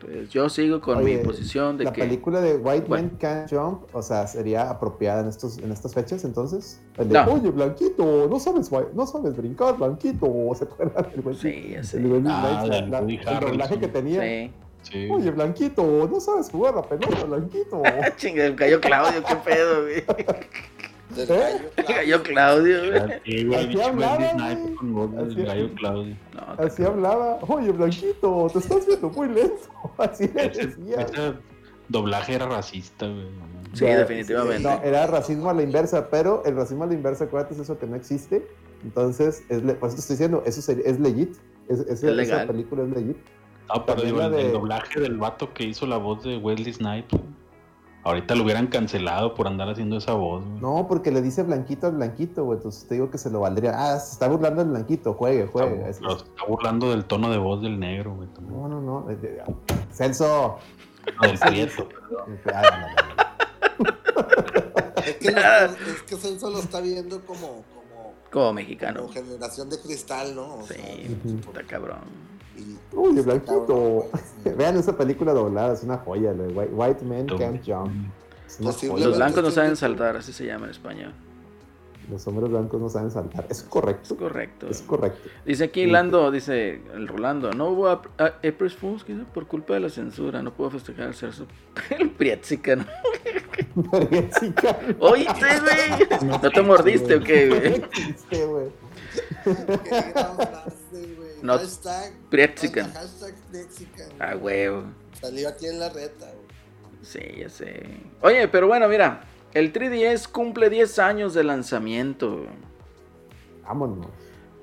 Pues 0.00 0.28
yo 0.30 0.48
sigo 0.48 0.80
con 0.80 0.98
Oye, 0.98 1.16
mi 1.18 1.24
posición 1.24 1.78
de 1.78 1.84
La 1.84 1.92
que. 1.92 2.02
película 2.02 2.40
de 2.40 2.56
White 2.56 2.84
Bueno. 2.86 3.08
Men 3.08 3.16
Can't 3.18 3.50
Jump, 3.50 3.92
o 3.94 4.02
sea, 4.02 4.26
sería 4.26 4.70
apropiada 4.70 5.22
en 5.22 5.28
estos 5.28 5.58
en 5.58 5.72
estas 5.72 5.94
fechas, 5.94 6.22
entonces. 6.24 6.80
El 6.98 7.08
de, 7.08 7.14
No. 7.14 7.32
Oye, 7.32 7.50
Blanquito, 7.50 8.28
no 8.28 8.38
sabes, 8.38 8.70
no 8.94 9.06
sabes 9.06 9.36
brincar, 9.36 9.76
Blanquito. 9.78 10.28
¿Se 10.56 10.64
acuerdan 10.64 11.10
del 11.10 11.22
güey? 11.22 11.34
Sí, 11.36 11.74
sé. 11.82 11.96
El, 11.96 12.22
Ah, 12.28 12.64
la- 12.68 12.78
el 12.78 12.90
doblaje 12.90 13.28
Harrelson. 13.28 13.80
que 13.80 13.88
tenía. 13.88 14.20
Sí. 14.22 14.52
Sí. 14.82 15.08
Oye, 15.10 15.30
Blanquito, 15.32 15.82
no 16.08 16.20
sabes 16.20 16.48
jugar 16.50 16.76
a 16.78 16.82
pelota, 16.82 17.24
Blanquito. 17.24 17.82
Chinga, 18.16 18.54
cayó 18.54 18.80
Claudio, 18.80 19.24
qué 19.26 19.34
pedo, 19.36 19.82
güey. 19.82 20.04
del 21.14 21.30
¿Eh? 21.30 21.70
gallo 21.88 22.22
Claudio, 22.22 22.78
güey, 23.24 23.54
Así 23.54 23.80
hablaba, 23.80 24.16
Así- 24.16 25.42
gallo 25.42 25.74
Claudio. 25.74 26.16
No, 26.34 26.64
Así 26.64 26.82
hablaba. 26.84 27.38
Oye, 27.48 27.70
Blanquito, 27.70 28.48
te 28.52 28.58
estás 28.58 28.86
viendo 28.86 29.08
muy 29.10 29.28
lento. 29.28 29.68
Así 29.98 30.28
le 30.34 30.48
decía. 30.48 30.96
ese 31.02 31.34
doblaje 31.88 32.34
era 32.34 32.46
racista, 32.46 33.06
güey. 33.06 33.26
Sí, 33.72 33.84
Ya, 33.84 33.98
definitivamente. 33.98 34.62
No, 34.62 34.82
era 34.82 35.06
racismo 35.06 35.50
a 35.50 35.54
la 35.54 35.62
inversa, 35.62 36.08
pero 36.10 36.42
el 36.44 36.56
racismo 36.56 36.84
a 36.84 36.86
la 36.86 36.94
inversa, 36.94 37.24
acuérdate, 37.24 37.54
es 37.54 37.60
eso 37.60 37.78
que 37.78 37.86
no 37.86 37.94
existe. 37.96 38.46
Entonces, 38.82 39.42
es 39.48 39.62
le- 39.62 39.74
por 39.74 39.88
eso 39.88 39.96
te 39.96 40.00
estoy 40.00 40.14
diciendo, 40.14 40.42
eso 40.46 40.60
sería- 40.62 40.84
es 40.86 40.98
legit. 41.00 41.36
Es, 41.68 41.80
es- 41.80 42.02
esa 42.02 42.10
legal. 42.10 42.46
película 42.46 42.82
es 42.84 42.88
legit. 42.90 43.16
No, 43.68 43.84
pero 43.84 44.02
También 44.02 44.06
digo, 44.06 44.18
la 44.18 44.26
el, 44.26 44.32
de- 44.32 44.46
el 44.46 44.52
doblaje 44.52 45.00
del 45.00 45.16
vato 45.18 45.52
que 45.52 45.64
hizo 45.64 45.86
la 45.86 45.96
voz 45.96 46.22
de 46.24 46.36
Wesley 46.38 46.72
Snipes. 46.72 47.20
Ahorita 48.06 48.36
lo 48.36 48.44
hubieran 48.44 48.68
cancelado 48.68 49.34
por 49.34 49.48
andar 49.48 49.68
haciendo 49.68 49.96
esa 49.96 50.12
voz, 50.12 50.44
güey. 50.44 50.60
No, 50.60 50.86
porque 50.86 51.10
le 51.10 51.20
dice 51.22 51.42
blanquito 51.42 51.88
al 51.88 51.94
blanquito, 51.96 52.44
güey. 52.44 52.58
Entonces 52.58 52.86
te 52.86 52.94
digo 52.94 53.10
que 53.10 53.18
se 53.18 53.30
lo 53.30 53.40
valdría. 53.40 53.72
Ah, 53.74 53.98
se 53.98 54.12
está 54.12 54.28
burlando 54.28 54.62
el 54.62 54.68
blanquito, 54.68 55.14
juegue, 55.14 55.48
juegue. 55.48 55.74
Está, 55.74 55.90
Es- 55.90 55.98
pero 55.98 56.18
se 56.20 56.24
está 56.24 56.44
burlando 56.46 56.90
del 56.90 57.04
tono 57.04 57.30
de 57.30 57.38
voz 57.38 57.60
del 57.62 57.80
negro, 57.80 58.14
güey. 58.14 58.28
también. 58.28 58.60
No, 58.60 58.68
no, 58.68 58.80
no. 58.80 59.06
Celso. 59.92 60.56
No, 61.20 61.28
del 61.28 61.38
prieto. 61.38 61.88
Ah. 62.54 62.86
Es 65.04 65.16
que, 65.16 65.30
lo- 65.32 65.40
es 65.40 66.02
que 66.06 66.16
Celso 66.16 66.50
lo 66.50 66.58
está 66.60 66.80
viendo 66.80 67.20
como, 67.26 67.40
como, 67.74 68.12
Como 68.30 68.52
mexicano. 68.52 69.00
como 69.02 69.12
generación 69.12 69.68
de 69.70 69.80
cristal, 69.80 70.34
¿no? 70.34 70.58
O 70.58 70.62
sea, 70.62 70.76
Sí, 70.76 71.18
está 71.48 71.62
cabrón. 71.64 71.98
Y- 72.56 72.76
Oye, 72.96 73.22
Cabrón, 73.22 73.24
blanquito. 73.24 74.04
Vean 74.56 74.76
esa 74.76 74.96
película 74.96 75.32
doblada, 75.32 75.74
es 75.74 75.82
una 75.82 75.98
joya. 75.98 76.32
White, 76.32 76.72
White 76.72 77.04
Men 77.04 77.26
Can't 77.26 77.62
Jump. 77.66 77.90
Los 78.60 79.16
blancos 79.16 79.42
no 79.42 79.50
saben 79.50 79.76
saltar, 79.76 80.16
así 80.16 80.32
se 80.32 80.46
llama 80.46 80.64
en 80.66 80.70
español. 80.70 81.12
Los 82.08 82.24
hombres 82.28 82.48
blancos 82.50 82.80
no 82.80 82.88
saben 82.88 83.10
saltar. 83.10 83.46
Es 83.50 83.58
Es 83.58 83.62
correcto. 83.64 84.16
correcto. 84.16 84.68
Es 84.70 84.80
correcto. 84.80 85.28
Dice 85.44 85.64
aquí 85.64 85.86
Lando, 85.86 86.30
dice 86.30 86.80
el 86.94 87.08
Rolando, 87.08 87.50
no 87.52 87.66
hubo 87.70 87.88
ap- 87.88 88.06
a- 88.20 88.34
April 88.46 88.70
Fools 88.70 89.04
por 89.34 89.48
culpa 89.48 89.74
de 89.74 89.80
la 89.80 89.88
censura, 89.90 90.40
no 90.40 90.54
puedo 90.54 90.70
festejar 90.70 91.08
el 91.08 91.14
cerzo. 91.14 91.46
El 91.98 92.10
Prietzica, 92.10 92.76
¿no? 92.76 92.84
Vergüenza. 93.90 94.40
Oíste, 95.00 95.46
güey. 95.60 96.30
¿No 96.40 96.50
te 96.50 96.62
mordiste 96.62 97.16
o 97.16 97.20
qué, 97.20 97.48
güey? 97.48 98.72
Existe, 101.42 101.88
güey. 101.88 102.00
Qué 102.00 102.02
gran 102.02 102.06
frase, 102.06 102.06
güey. 102.06 102.06
No- 102.06 102.08
Hashtag, 102.08 102.12
Prietzican. 102.30 102.92
hashtag 102.92 103.34
Prietzican. 103.50 104.08
Ah, 104.18 104.36
huevo. 104.36 104.84
Salió 105.20 105.48
aquí 105.48 105.66
en 105.66 105.78
la 105.80 105.88
reta, 105.88 106.26
güey. 106.26 106.46
Sí, 107.02 107.20
ya 107.38 107.48
sé. 107.48 107.82
Oye, 108.22 108.48
pero 108.48 108.66
bueno, 108.66 108.88
mira, 108.88 109.24
el 109.54 109.72
3DS 109.72 110.28
cumple 110.28 110.68
10 110.70 110.98
años 110.98 111.34
de 111.34 111.44
lanzamiento. 111.44 112.46
Vámonos. 113.64 114.06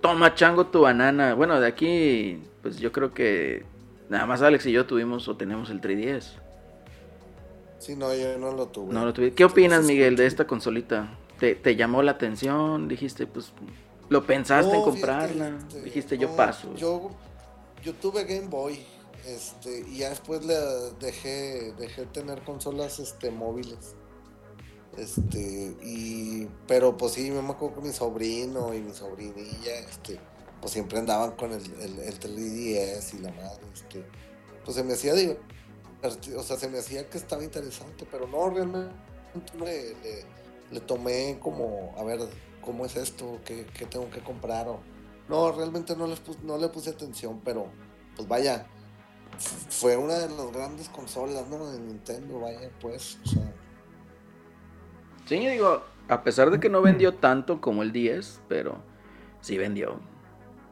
Toma 0.02 0.34
chango 0.36 0.68
tu 0.68 0.82
banana. 0.82 1.34
Bueno, 1.34 1.60
de 1.60 1.68
aquí, 1.68 2.44
pues 2.62 2.78
yo 2.78 2.92
creo 2.92 3.14
que 3.14 3.66
nada 4.10 4.26
más 4.26 4.42
Alex 4.42 4.66
y 4.66 4.72
yo 4.72 4.86
tuvimos 4.86 5.28
o 5.28 5.38
tenemos 5.38 5.70
el 5.70 5.80
3DS. 5.82 6.38
Sí, 7.80 7.96
no, 7.96 8.14
yo 8.16 8.38
no 8.38 8.52
lo 8.54 8.68
tuve. 8.68 8.94
No 8.94 9.06
lo 9.06 9.14
tuvi- 9.14 9.34
¿Qué 9.34 9.44
opinas, 9.46 9.84
Miguel, 9.86 10.16
de 10.16 10.26
esta 10.26 10.46
consolita? 10.48 11.18
¿Te, 11.40 11.56
te 11.56 11.76
llamó 11.76 12.02
la 12.04 12.12
atención? 12.12 12.88
Dijiste, 12.88 13.28
pues, 13.28 13.52
¿lo 14.14 14.26
pensaste 14.26 14.76
en 14.76 14.84
comprarla? 14.84 15.46
fíjate, 15.46 15.66
este, 15.66 15.82
Dijiste, 15.82 16.18
yo 16.18 16.36
paso. 16.36 16.74
Yo, 16.76 17.10
yo 17.84 17.94
tuve 17.96 18.24
Game 18.26 18.48
Boy. 18.48 18.86
Este, 19.26 19.86
y 19.88 20.00
ya 20.00 20.10
después 20.10 20.46
le 20.46 20.56
dejé, 21.00 21.74
dejé 21.80 22.06
tener 22.08 22.44
consolas 22.44 23.00
este, 23.00 23.32
móviles. 23.32 23.96
Este, 24.98 25.76
y, 25.82 26.48
pero 26.68 26.96
pues 26.96 27.14
sí, 27.14 27.32
me 27.32 27.40
acuerdo 27.40 27.76
que 27.76 27.88
mi 27.88 27.94
sobrino 27.94 28.74
y 28.74 28.82
mi 28.82 28.94
sobrinilla, 28.94 29.80
este, 29.80 30.20
pues 30.62 30.74
siempre 30.74 31.00
andaban 31.00 31.32
con 31.32 31.52
el, 31.52 31.64
el, 31.82 32.00
el 32.00 32.20
3DS 32.20 33.16
y 33.16 33.20
la 33.20 33.32
madre, 33.32 33.62
este, 33.74 34.06
pues 34.64 34.76
se 34.76 34.84
me 34.84 34.94
hacía 34.94 35.16
digo, 35.16 35.38
o 36.38 36.44
sea, 36.44 36.58
se 36.58 36.70
me 36.70 36.78
hacía 36.80 37.10
que 37.10 37.18
estaba 37.18 37.44
interesante, 37.44 38.06
pero 38.12 38.28
no, 38.28 38.50
realmente 38.50 38.94
le, 39.60 39.96
le, 40.72 40.80
tomé 40.82 41.40
como, 41.42 41.96
a 41.98 42.04
ver, 42.04 42.20
¿cómo 42.64 42.86
es 42.86 42.96
esto? 42.96 43.40
¿Qué, 43.46 43.66
qué 43.74 43.86
tengo 43.86 44.10
que 44.10 44.22
comprar? 44.22 44.68
O, 44.68 44.80
no, 45.30 45.52
realmente 45.52 45.96
no, 45.96 46.08
les 46.08 46.22
no 46.44 46.58
le 46.58 46.68
puse 46.70 46.90
atención, 46.90 47.42
pero 47.44 47.68
pues 48.16 48.28
vaya, 48.28 48.66
fue 49.70 49.98
una 49.98 50.16
de 50.20 50.30
las 50.30 50.52
grandes 50.52 50.90
consolas, 50.90 51.48
¿no? 51.50 51.72
De 51.72 51.80
Nintendo, 51.80 52.40
vaya, 52.40 52.70
pues, 52.80 53.20
o 53.24 53.28
sea. 53.28 53.54
Sí, 55.26 55.38
digo, 55.48 55.84
a 56.08 56.24
pesar 56.24 56.52
de 56.52 56.60
que 56.60 56.70
no 56.70 56.82
vendió 56.82 57.14
tanto 57.14 57.62
como 57.62 57.84
el 57.84 57.92
10, 57.92 58.42
pero 58.48 58.78
sí 59.42 59.58
vendió. 59.58 60.00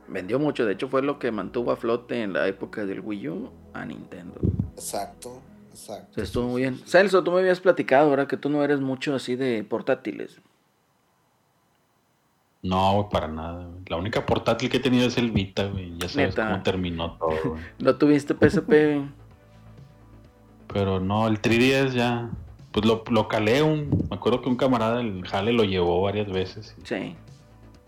Vendió 0.08 0.40
mucho, 0.40 0.66
de 0.66 0.74
hecho 0.74 0.90
fue 0.90 1.02
lo 1.02 1.20
que 1.20 1.32
mantuvo 1.32 1.72
a 1.72 1.78
flote 1.78 2.22
en 2.22 2.34
la 2.34 2.48
época 2.48 2.86
del 2.86 3.00
Wii 3.00 3.30
U 3.30 3.52
a 3.74 3.86
Nintendo. 3.86 4.36
Exacto, 4.74 5.42
exacto. 5.70 6.22
estuvo 6.22 6.50
muy 6.50 6.62
bien. 6.64 6.82
Celso, 6.86 7.24
tú 7.24 7.32
me 7.32 7.40
habías 7.40 7.62
platicado 7.62 8.10
ahora 8.10 8.28
que 8.28 8.36
tú 8.36 8.50
no 8.50 8.64
eres 8.64 8.82
mucho 8.82 9.16
así 9.16 9.38
de 9.38 9.64
portátiles. 9.64 10.42
No, 12.64 13.10
para 13.12 13.28
nada. 13.28 13.68
La 13.88 13.98
única 13.98 14.26
portátil 14.26 14.70
que 14.70 14.78
he 14.78 14.80
tenido 14.80 15.08
es 15.08 15.18
el 15.18 15.32
Vita, 15.32 15.66
güey. 15.66 15.98
Ya 15.98 16.10
sabes 16.10 16.36
cómo 16.36 16.62
terminó 16.62 17.14
todo, 17.14 17.36
güey. 17.44 17.64
¿No 17.80 17.96
tuviste 17.96 18.36
PSP? 18.36 18.72
Pero 20.68 21.00
no, 21.00 21.28
el 21.28 21.42
3DS 21.42 21.92
ya. 21.92 22.30
Pues 22.72 22.86
lo, 22.86 23.04
lo 23.10 23.28
calé 23.28 23.62
un. 23.64 23.90
Me 24.10 24.16
acuerdo 24.16 24.42
que 24.42 24.50
un 24.50 24.56
camarada 24.56 24.98
del 24.98 25.26
Jale 25.28 25.52
lo 25.54 25.64
llevó 25.64 26.02
varias 26.02 26.32
veces. 26.32 26.76
Sí. 26.84 27.16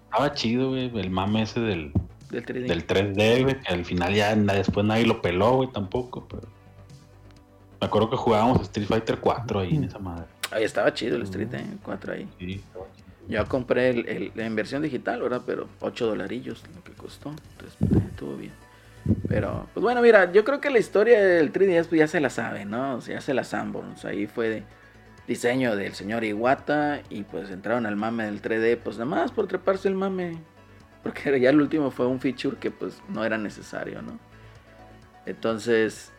Estaba 0.05 0.34
chido, 0.34 0.69
güey. 0.69 0.91
El 0.97 1.09
mame 1.09 1.43
ese 1.43 1.59
del, 1.61 1.93
del 2.30 2.45
3D. 2.45 2.67
Del 2.67 2.88
3D, 2.88 3.43
güey. 3.43 3.61
Que 3.61 3.74
al 3.74 3.86
final 3.86 4.13
ya 4.13 4.36
después 4.36 4.86
nadie 4.86 5.05
lo 5.05 5.21
peló, 5.21 5.57
güey, 5.57 5.69
tampoco. 5.71 6.28
Pero... 6.28 6.43
Me 7.80 7.88
acuerdo 7.88 8.09
que 8.09 8.17
jugábamos 8.17 8.61
Street 8.63 8.88
Fighter 8.88 9.19
4 9.19 9.59
ahí 9.59 9.76
en 9.76 9.86
esa 9.86 9.99
madre. 9.99 10.26
Ahí 10.51 10.63
estaba 10.63 10.93
chido 10.93 11.15
el 11.15 11.24
Street 11.24 11.49
4 11.84 12.13
ahí. 12.13 12.28
Sí, 12.39 12.53
estaba 12.53 12.86
chido. 12.93 13.02
Yo 13.28 13.45
compré 13.47 13.89
el, 13.89 14.32
la 14.36 14.45
inversión 14.45 14.82
digital, 14.82 15.21
¿verdad? 15.21 15.43
Pero 15.45 15.69
8 15.80 16.07
dolarillos 16.07 16.63
lo 16.76 16.84
que 16.84 16.91
costó. 16.91 17.30
Entonces, 17.30 17.78
pues, 17.80 18.03
estuvo 18.05 18.36
bien. 18.36 18.53
Pero, 19.28 19.67
pues 19.74 19.82
bueno, 19.82 20.01
mira, 20.01 20.32
yo 20.32 20.43
creo 20.43 20.61
que 20.61 20.69
la 20.69 20.80
historia 20.80 21.21
del 21.21 21.51
3DS 21.51 21.88
pues, 21.88 21.99
ya 21.99 22.07
se 22.07 22.19
la 22.19 22.30
sabe, 22.30 22.65
¿no? 22.65 22.95
O 22.95 23.01
sea, 23.01 23.15
ya 23.15 23.21
se 23.21 23.34
la 23.34 23.43
Sanborns. 23.43 24.05
Ahí 24.05 24.28
fue 24.28 24.49
de 24.49 24.63
diseño 25.28 25.76
del 25.76 25.93
señor 25.93 26.24
Iwata 26.24 27.01
y 27.09 27.24
pues 27.24 27.49
entraron 27.49 27.86
al 27.86 27.95
mame 27.95 28.26
del 28.26 28.41
3D, 28.41 28.78
pues 28.78 28.97
nada 28.97 29.09
más 29.09 29.32
por 29.32 29.47
treparse 29.47 29.88
el 29.88 29.95
mame. 29.95 30.38
Porque 31.01 31.39
ya 31.41 31.49
el 31.49 31.61
último 31.61 31.91
fue 31.91 32.07
un 32.07 32.19
feature 32.19 32.57
que 32.57 32.71
pues 32.71 33.01
no 33.09 33.26
era 33.26 33.38
necesario, 33.38 34.01
¿no? 34.01 34.19
Entonces, 35.26 36.11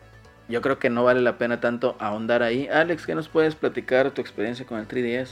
yo 0.47 0.61
creo 0.61 0.79
que 0.79 0.89
no 0.89 1.03
vale 1.03 1.21
la 1.21 1.37
pena 1.37 1.59
tanto 1.59 1.95
ahondar 1.99 2.43
ahí. 2.43 2.67
Alex, 2.67 3.05
¿qué 3.05 3.15
nos 3.15 3.29
puedes 3.29 3.55
platicar 3.55 4.11
tu 4.11 4.21
experiencia 4.21 4.65
con 4.65 4.79
el 4.79 4.87
3DS? 4.87 5.29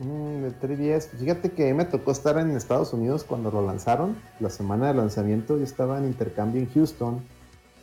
Mm, 0.00 0.44
el 0.44 0.58
3DS, 0.60 1.08
fíjate 1.16 1.52
que 1.52 1.72
me 1.72 1.84
tocó 1.84 2.10
estar 2.10 2.36
en 2.38 2.50
Estados 2.50 2.92
Unidos 2.92 3.22
cuando 3.22 3.50
lo 3.50 3.64
lanzaron, 3.64 4.16
la 4.40 4.50
semana 4.50 4.88
de 4.88 4.94
lanzamiento, 4.94 5.56
yo 5.56 5.62
estaba 5.62 5.98
en 5.98 6.06
intercambio 6.06 6.60
en 6.60 6.68
Houston 6.72 7.20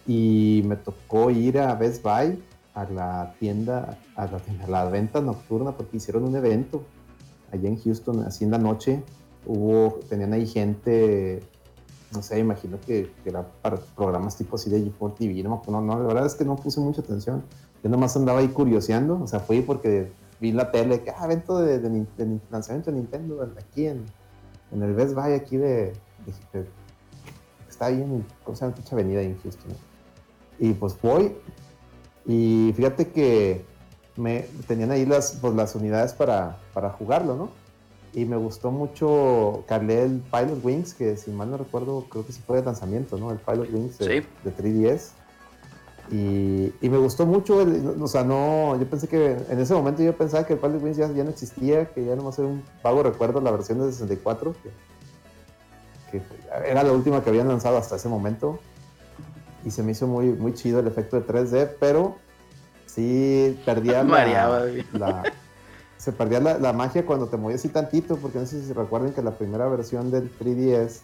y 0.05 0.61
me 0.65 0.75
tocó 0.75 1.29
ir 1.29 1.59
a 1.59 1.73
Best 1.75 2.03
Buy, 2.03 2.41
a 2.73 2.85
la 2.85 3.33
tienda, 3.39 3.97
a 4.15 4.29
la, 4.67 4.85
venta 4.85 5.21
nocturna, 5.21 5.71
porque 5.71 5.97
hicieron 5.97 6.25
un 6.25 6.35
evento 6.35 6.83
allá 7.51 7.69
en 7.69 7.77
Houston, 7.77 8.23
así 8.23 8.43
en 8.43 8.51
la 8.51 8.57
noche, 8.57 9.01
hubo, 9.45 9.99
tenían 10.09 10.33
ahí 10.33 10.47
gente, 10.47 11.41
no 12.13 12.21
sé, 12.21 12.39
imagino 12.39 12.77
que, 12.85 13.09
era 13.23 13.45
para 13.61 13.77
programas 13.77 14.35
tipo 14.35 14.57
así 14.57 14.69
de 14.69 14.83
G4 14.83 15.15
TV, 15.15 15.43
no, 15.43 15.61
no, 15.65 15.81
no, 15.81 15.99
la 15.99 16.07
verdad 16.07 16.25
es 16.25 16.35
que 16.35 16.43
no 16.43 16.57
puse 16.57 16.81
mucha 16.81 17.01
atención, 17.01 17.43
yo 17.83 17.89
nomás 17.89 18.15
andaba 18.17 18.39
ahí 18.39 18.49
curioseando, 18.49 19.21
o 19.21 19.27
sea, 19.27 19.39
fui 19.39 19.61
porque 19.61 20.11
vi 20.41 20.51
la 20.51 20.71
tele, 20.71 21.01
que, 21.01 21.11
ah, 21.11 21.25
evento 21.25 21.59
de, 21.59 21.79
lanzamiento 22.49 22.91
de 22.91 22.97
Nintendo 22.97 23.47
aquí 23.57 23.85
en, 23.85 24.05
en, 24.71 24.81
el 24.81 24.93
Best 24.93 25.13
Buy 25.13 25.33
aquí 25.33 25.55
de, 25.55 25.93
está 27.69 27.85
ahí 27.85 28.01
en, 28.01 28.25
¿cómo 28.43 28.57
se 28.57 28.65
llama? 28.65 28.75
avenida 28.91 29.19
ahí 29.19 29.27
en 29.27 29.39
Houston. 29.39 29.71
Y 30.59 30.73
pues 30.73 30.99
voy 31.01 31.35
y 32.25 32.73
fíjate 32.75 33.09
que 33.09 33.63
me 34.17 34.41
tenían 34.67 34.91
ahí 34.91 35.05
las, 35.05 35.33
pues, 35.39 35.53
las 35.53 35.75
unidades 35.75 36.13
para, 36.13 36.57
para 36.73 36.89
jugarlo, 36.89 37.35
¿no? 37.35 37.49
Y 38.13 38.25
me 38.25 38.35
gustó 38.35 38.71
mucho, 38.71 39.63
calé 39.67 40.03
el 40.03 40.19
Pilot 40.19 40.63
Wings, 40.63 40.93
que 40.93 41.15
si 41.15 41.31
mal 41.31 41.49
no 41.49 41.57
recuerdo, 41.57 42.05
creo 42.09 42.25
que 42.25 42.33
sí 42.33 42.41
fue 42.45 42.57
de 42.57 42.65
lanzamiento, 42.65 43.17
¿no? 43.17 43.31
El 43.31 43.37
Pilot 43.37 43.71
Wings 43.71 43.97
de, 43.99 44.25
de 44.43 44.55
3DS. 44.55 45.11
Y, 46.09 46.73
me 46.81 46.97
gustó 46.97 47.25
mucho, 47.25 47.65
o 48.01 48.07
sea, 48.07 48.23
no, 48.23 48.77
yo 48.77 48.85
pensé 48.89 49.07
que 49.07 49.37
en 49.49 49.59
ese 49.59 49.73
momento 49.73 50.03
yo 50.03 50.13
pensaba 50.13 50.45
que 50.45 50.53
el 50.53 50.59
Pilot 50.59 50.83
Wings 50.83 50.97
ya, 50.97 51.07
no 51.07 51.29
existía, 51.29 51.85
que 51.85 52.03
ya 52.03 52.15
nomás 52.15 52.37
era 52.37 52.47
un 52.49 52.63
vago 52.83 53.03
recuerdo 53.03 53.39
la 53.39 53.51
versión 53.51 53.79
de 53.79 53.91
64, 53.91 54.53
que, 56.11 56.21
era 56.67 56.83
la 56.83 56.91
última 56.91 57.23
que 57.23 57.29
habían 57.29 57.47
lanzado 57.47 57.77
hasta 57.77 57.95
ese 57.95 58.09
momento. 58.09 58.59
Y 59.63 59.71
se 59.71 59.83
me 59.83 59.91
hizo 59.91 60.07
muy, 60.07 60.27
muy 60.27 60.53
chido 60.53 60.79
el 60.79 60.87
efecto 60.87 61.21
de 61.21 61.25
3D, 61.25 61.75
pero 61.79 62.17
sí 62.87 63.61
perdía 63.63 64.03
la, 64.93 65.23
se 65.97 66.11
perdía 66.11 66.39
la, 66.39 66.73
magia 66.73 67.05
cuando 67.05 67.27
te 67.27 67.37
movías 67.37 67.61
así 67.61 67.69
tantito, 67.69 68.17
porque 68.17 68.39
no 68.39 68.45
sé 68.45 68.61
si 68.65 68.73
recuerden 68.73 69.13
que 69.13 69.21
la 69.21 69.31
primera 69.31 69.67
versión 69.69 70.11
del 70.11 70.35
3DS 70.37 71.01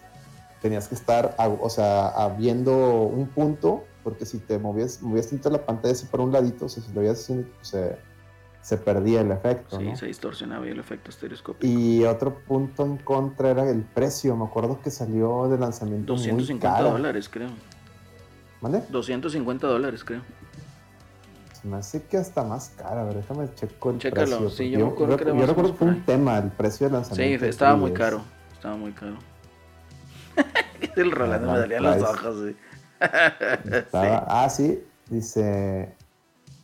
tenías 0.62 0.88
que 0.88 0.95
estar, 0.95 1.36
o 1.38 1.70
sea, 1.70 2.36
viendo 2.38 3.04
un 3.04 3.28
punto 3.28 3.84
porque 4.08 4.26
si 4.26 4.39
te 4.39 4.58
movías, 4.58 5.01
movías 5.01 5.28
tanto 5.28 5.49
la 5.49 5.66
pantalla 5.66 5.91
así 5.91 6.05
por 6.05 6.22
un 6.22 6.32
ladito, 6.32 6.70
si 6.70 6.80
lo 6.93 7.01
veías 7.01 7.20
así, 7.20 7.45
se, 7.60 7.97
se 8.62 8.78
perdía 8.78 9.20
el 9.20 9.32
efecto. 9.34 9.78
Sí, 9.78 9.97
se 9.97 10.05
distorsionaba 10.05 10.66
el 10.66 10.80
efecto 10.80 11.10
estereoscópico. 11.10 11.68
Y 11.68 12.05
otro 12.05 12.39
punto 12.47 12.86
en 12.86 12.95
contra 12.99 13.49
era 13.49 13.70
el 13.70 13.82
precio. 13.82 14.38
Me 14.38 14.45
acuerdo 14.45 14.80
que 14.82 14.91
salió 14.91 15.49
de 15.49 15.58
lanzamiento 15.58 16.14
250 16.14 16.82
dólares, 16.84 17.28
creo. 17.28 17.49
¿Vale? 18.62 18.82
250 18.88 19.68
dólares, 19.68 20.05
creo. 20.05 20.22
Se 21.62 21.68
me 21.68 21.76
hace 21.76 22.03
que 22.03 22.16
hasta 22.16 22.45
más 22.45 22.70
cara. 22.78 23.01
A 23.01 23.03
ver, 23.03 23.16
déjame 23.16 23.53
checo 23.55 23.91
el 23.91 23.97
Chécalo, 23.97 24.38
precio. 24.38 24.49
Sí, 24.51 24.70
yo, 24.70 24.80
yo, 24.80 25.18
que, 25.18 25.26
yo 25.26 25.45
recuerdo 25.45 25.72
que 25.74 25.78
fue 25.80 25.88
un 25.89 26.05
tema, 26.05 26.38
el 26.38 26.51
precio 26.51 26.88
de 26.88 26.93
lanzamiento. 26.93 27.43
Sí, 27.43 27.49
estaba 27.49 27.76
muy 27.76 27.91
caro. 27.91 28.22
Estaba 28.53 28.78
muy 28.78 28.93
caro. 28.93 29.18
el 30.95 31.12
Rolando 31.12 31.51
me 31.51 31.58
salía 31.58 31.82
las 31.82 32.01
hojas, 32.01 32.36
sí. 32.45 32.55
Ah, 33.93 34.48
sí, 34.50 34.84
dice. 35.10 35.93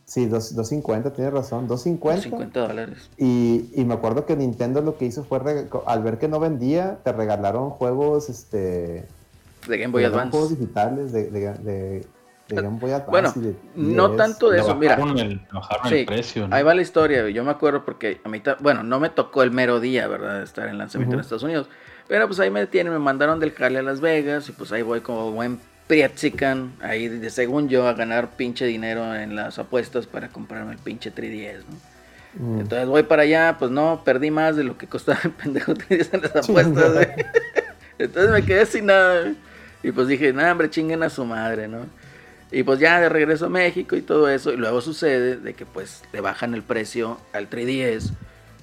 Sí, 0.06 0.26
250, 0.26 1.12
tiene 1.12 1.30
razón, 1.30 1.66
250. 1.66 2.22
50 2.22 2.60
dólares. 2.68 3.10
Y, 3.16 3.70
y, 3.74 3.84
me 3.84 3.94
acuerdo 3.94 4.26
que 4.26 4.36
Nintendo 4.36 4.82
lo 4.82 4.98
que 4.98 5.06
hizo 5.06 5.24
fue, 5.24 5.66
al 5.86 6.02
ver 6.02 6.18
que 6.18 6.28
no 6.28 6.38
vendía, 6.38 6.98
te 7.02 7.12
regalaron 7.12 7.70
juegos, 7.70 8.28
este... 8.28 9.06
De 9.66 9.78
Game 9.78 9.92
Boy 9.92 10.04
Advance. 10.04 10.30
Juegos 10.30 10.50
digitales 10.50 11.10
de, 11.10 11.30
de, 11.30 11.52
de, 11.58 12.06
Game 12.48 12.78
Boy 12.78 12.92
Advance. 12.92 13.40
Bueno, 13.40 13.56
no 13.74 14.10
tanto 14.10 14.50
de 14.50 14.60
eso, 14.60 14.74
mira. 14.76 14.96
El, 14.96 15.40
el 15.90 16.04
precio, 16.04 16.48
Ahí 16.50 16.62
va 16.62 16.74
la 16.74 16.82
historia, 16.82 17.26
yo 17.30 17.42
me 17.42 17.50
acuerdo 17.50 17.82
porque 17.86 18.20
a 18.22 18.28
mí, 18.28 18.42
bueno, 18.60 18.82
no 18.82 19.00
me 19.00 19.08
tocó 19.08 19.42
el 19.42 19.52
mero 19.52 19.80
día, 19.80 20.06
¿verdad? 20.06 20.38
De 20.38 20.44
estar 20.44 20.68
en 20.68 20.76
lanzamiento 20.76 21.14
en 21.14 21.20
Estados 21.20 21.42
Unidos. 21.42 21.68
Pero 22.06 22.26
pues 22.26 22.38
ahí 22.40 22.50
me 22.50 22.66
tienen, 22.66 22.92
me 22.92 22.98
mandaron 22.98 23.40
del 23.40 23.54
Cali 23.54 23.76
a 23.76 23.82
Las 23.82 24.02
Vegas 24.02 24.48
y 24.50 24.52
pues 24.52 24.70
ahí 24.72 24.82
voy 24.82 25.00
como 25.00 25.32
buen 25.32 25.58
Prietzican, 25.86 26.72
ahí 26.80 27.08
de, 27.08 27.30
según 27.30 27.68
yo, 27.68 27.86
a 27.86 27.92
ganar 27.92 28.36
pinche 28.36 28.64
dinero 28.64 29.14
en 29.14 29.36
las 29.36 29.58
apuestas 29.58 30.06
para 30.06 30.28
comprarme 30.28 30.72
el 30.72 30.78
pinche 30.78 31.14
3DS, 31.14 31.64
¿no? 31.68 31.94
Mm. 32.36 32.60
Entonces 32.60 32.88
voy 32.88 33.02
para 33.02 33.22
allá, 33.22 33.56
pues 33.58 33.70
no, 33.70 34.02
perdí 34.04 34.30
más 34.30 34.56
de 34.56 34.64
lo 34.64 34.76
que 34.78 34.86
costaba 34.86 35.20
el 35.24 35.30
pendejo 35.30 35.74
3DS 35.74 36.08
en 36.14 36.22
las 36.22 36.36
apuestas, 36.36 37.08
Entonces 37.98 38.32
me 38.32 38.44
quedé 38.44 38.66
sin 38.66 38.86
nada, 38.86 39.34
Y 39.82 39.92
pues 39.92 40.08
dije, 40.08 40.32
no, 40.32 40.50
hombre, 40.50 40.70
chinguen 40.70 41.02
a 41.02 41.10
su 41.10 41.24
madre, 41.24 41.68
¿no? 41.68 41.86
Y 42.50 42.62
pues 42.62 42.78
ya 42.78 43.00
de 43.00 43.08
regreso 43.08 43.46
a 43.46 43.48
México 43.48 43.96
y 43.96 44.02
todo 44.02 44.28
eso, 44.28 44.52
y 44.52 44.56
luego 44.56 44.80
sucede 44.80 45.36
de 45.36 45.54
que 45.54 45.66
pues 45.66 46.02
le 46.12 46.20
bajan 46.20 46.54
el 46.54 46.62
precio 46.62 47.18
al 47.32 47.50
3DS. 47.50 48.12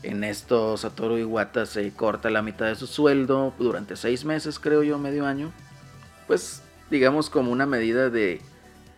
En 0.04 0.24
esto 0.24 0.78
Satoru 0.78 1.18
Iwata 1.18 1.66
se 1.66 1.92
corta 1.92 2.30
la 2.30 2.42
mitad 2.42 2.66
de 2.66 2.76
su 2.76 2.88
sueldo 2.88 3.54
durante 3.60 3.96
seis 3.96 4.26
meses, 4.26 4.60
creo 4.60 4.82
yo, 4.82 4.98
medio 4.98 5.26
año. 5.26 5.52
Pues 6.26 6.62
digamos, 6.92 7.30
como 7.30 7.52
una 7.52 7.66
medida 7.66 8.10
de 8.10 8.42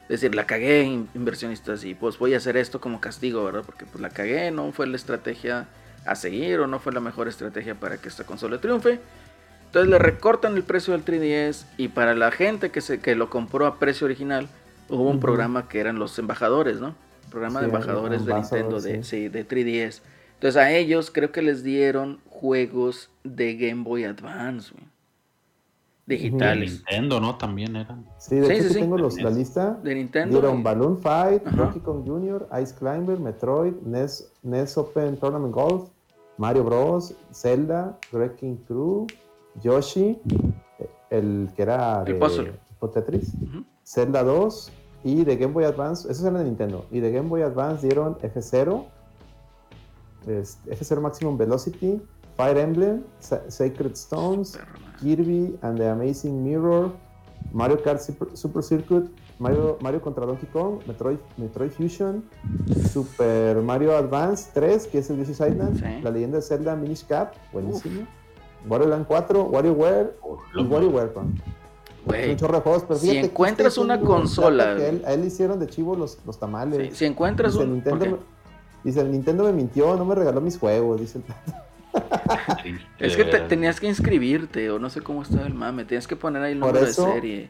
decir, 0.09 0.35
la 0.35 0.45
cagué, 0.45 0.83
inversionistas, 1.13 1.85
y 1.85 1.93
pues 1.93 2.17
voy 2.17 2.33
a 2.33 2.37
hacer 2.37 2.57
esto 2.57 2.81
como 2.81 2.99
castigo, 2.99 3.45
¿verdad? 3.45 3.63
Porque 3.65 3.85
pues 3.85 4.01
la 4.01 4.09
cagué, 4.09 4.51
no 4.51 4.71
fue 4.71 4.87
la 4.87 4.97
estrategia 4.97 5.67
a 6.05 6.15
seguir 6.15 6.59
o 6.59 6.67
no 6.67 6.79
fue 6.79 6.91
la 6.91 6.99
mejor 6.99 7.27
estrategia 7.27 7.75
para 7.75 7.97
que 7.97 8.09
esta 8.09 8.25
consola 8.25 8.59
triunfe. 8.59 8.99
Entonces 9.67 9.89
le 9.89 9.97
recortan 9.97 10.55
el 10.55 10.63
precio 10.63 10.93
del 10.93 11.05
3DS 11.05 11.65
y 11.77 11.87
para 11.87 12.13
la 12.15 12.31
gente 12.31 12.69
que, 12.69 12.81
se, 12.81 12.99
que 12.99 13.15
lo 13.15 13.29
compró 13.29 13.65
a 13.65 13.79
precio 13.79 14.05
original, 14.05 14.47
hubo 14.89 15.09
un 15.09 15.19
programa 15.19 15.69
que 15.69 15.79
eran 15.79 15.97
los 15.97 16.17
embajadores, 16.19 16.79
¿no? 16.79 16.95
Programa 17.29 17.61
de 17.61 17.67
embajadores 17.67 18.25
de 18.25 18.33
Nintendo 18.33 18.81
de, 18.81 19.03
sí, 19.03 19.29
de 19.29 19.47
3DS. 19.47 20.01
Entonces 20.35 20.61
a 20.61 20.71
ellos 20.71 21.09
creo 21.11 21.31
que 21.31 21.41
les 21.41 21.63
dieron 21.63 22.19
juegos 22.29 23.09
de 23.23 23.55
Game 23.55 23.83
Boy 23.83 24.03
Advance, 24.03 24.73
güey. 24.73 24.92
De 26.05 26.15
Digitales. 26.15 26.71
Nintendo, 26.85 27.19
¿no? 27.21 27.37
También 27.37 27.75
eran. 27.77 28.05
Sí, 28.17 28.35
de 28.35 28.47
Sí, 28.47 28.51
hecho 28.53 28.63
sí, 28.63 28.73
sí. 28.73 28.79
tengo 28.81 28.97
los- 28.97 29.21
la 29.21 29.29
lista. 29.29 29.79
De 29.83 29.95
Nintendo. 29.95 30.39
Dieron 30.41 30.59
y- 30.59 30.63
Balloon 30.63 30.99
Fight, 30.99 31.47
Ajá. 31.47 31.55
Donkey 31.55 31.81
Kong 31.81 32.03
Jr., 32.05 32.47
Ice 32.61 32.75
Climber, 32.75 33.19
Metroid, 33.19 33.73
NES, 33.85 34.29
NES 34.43 34.77
Open 34.77 35.15
Tournament 35.17 35.53
Golf, 35.53 35.89
Mario 36.37 36.65
Bros, 36.65 37.15
Zelda, 37.31 37.97
Wrecking 38.11 38.57
Crew, 38.67 39.07
Yoshi, 39.61 40.19
el 41.09 41.49
que 41.55 41.61
era 41.61 41.99
El 41.99 42.05
de 42.05 42.13
puzzle. 42.15 42.53
Tetris, 42.93 43.31
Ujú. 43.41 43.63
Zelda 43.85 44.23
2 44.23 44.71
y 45.05 45.23
de 45.23 45.37
Game 45.37 45.53
Boy 45.53 45.63
Advance, 45.63 46.11
esos 46.11 46.25
eran 46.25 46.39
de 46.39 46.43
Nintendo, 46.43 46.85
y 46.91 46.99
de 46.99 47.11
Game 47.13 47.29
Boy 47.29 47.43
Advance 47.43 47.85
dieron 47.87 48.17
F0, 48.21 48.87
es- 50.27 50.57
F0 50.67 50.99
Maximum 51.01 51.37
Velocity, 51.37 52.01
Fire 52.35 52.57
Emblem, 52.57 53.03
Sa- 53.19 53.49
Sacred 53.49 53.91
Stones. 53.93 54.59
Kirby 55.03 55.57
and 55.61 55.77
the 55.77 55.89
Amazing 55.91 56.43
Mirror, 56.43 56.91
Mario 57.51 57.77
Kart 57.77 57.99
Super, 57.99 58.27
Super 58.35 58.63
Circuit, 58.63 59.09
Mario, 59.39 59.77
Mario 59.81 60.01
contra 60.01 60.25
Donkey 60.25 60.47
Kong, 60.47 60.79
Metroid, 60.87 61.19
Metroid 61.37 61.71
Fusion, 61.71 62.23
Super 62.91 63.61
Mario 63.61 63.95
Advance 63.97 64.49
3, 64.53 64.87
que 64.87 64.99
es 64.99 65.09
el 65.09 65.17
Yoshi's 65.17 65.39
Island, 65.41 65.79
Sí. 65.79 66.01
La 66.01 66.11
Leyenda 66.11 66.37
de 66.37 66.43
Zelda 66.43 66.75
Minish 66.75 67.05
Cap, 67.05 67.33
buenísimo, 67.51 68.07
Land 68.69 69.05
4, 69.07 69.43
WarioWare 69.43 70.15
y 70.55 70.63
WarioWare. 70.63 71.13
Con 71.13 71.41
Güey, 72.05 72.31
un 72.31 72.37
chorro 72.37 72.55
de 72.55 72.61
juegos, 72.61 72.83
pero 72.85 72.99
si 72.99 73.17
encuentras 73.17 73.67
este 73.67 73.79
es 73.79 73.83
una 73.83 73.95
un 73.95 74.05
consola, 74.05 74.75
que 74.75 74.89
él, 74.89 75.03
a 75.05 75.13
él 75.13 75.21
le 75.21 75.27
hicieron 75.27 75.57
de 75.59 75.67
chivo 75.67 75.95
los, 75.95 76.17
los 76.25 76.37
tamales. 76.37 76.89
si, 76.89 76.95
si 76.95 77.05
encuentras 77.05 77.53
dice, 77.53 77.63
un... 77.63 77.73
Nintendo, 77.73 78.19
dice, 78.83 78.99
el 79.01 79.11
Nintendo 79.11 79.45
me 79.45 79.53
mintió, 79.53 79.95
no 79.95 80.03
me 80.03 80.13
regaló 80.13 80.41
mis 80.41 80.57
juegos, 80.57 80.99
dice 80.99 81.19
el 81.19 81.23
Sí, 81.33 81.53
Es 82.99 83.15
que 83.15 83.25
te- 83.25 83.39
tenías 83.41 83.79
que 83.79 83.87
inscribirte 83.87 84.69
o 84.71 84.79
no 84.79 84.89
sé 84.89 85.01
cómo 85.01 85.21
estaba 85.23 85.45
el 85.45 85.53
mame. 85.53 85.85
Tenías 85.85 86.07
que 86.07 86.15
poner 86.15 86.41
ahí 86.43 86.53
el 86.53 86.59
número 86.59 86.79
eso- 86.79 87.05
de 87.07 87.13
serie. 87.13 87.49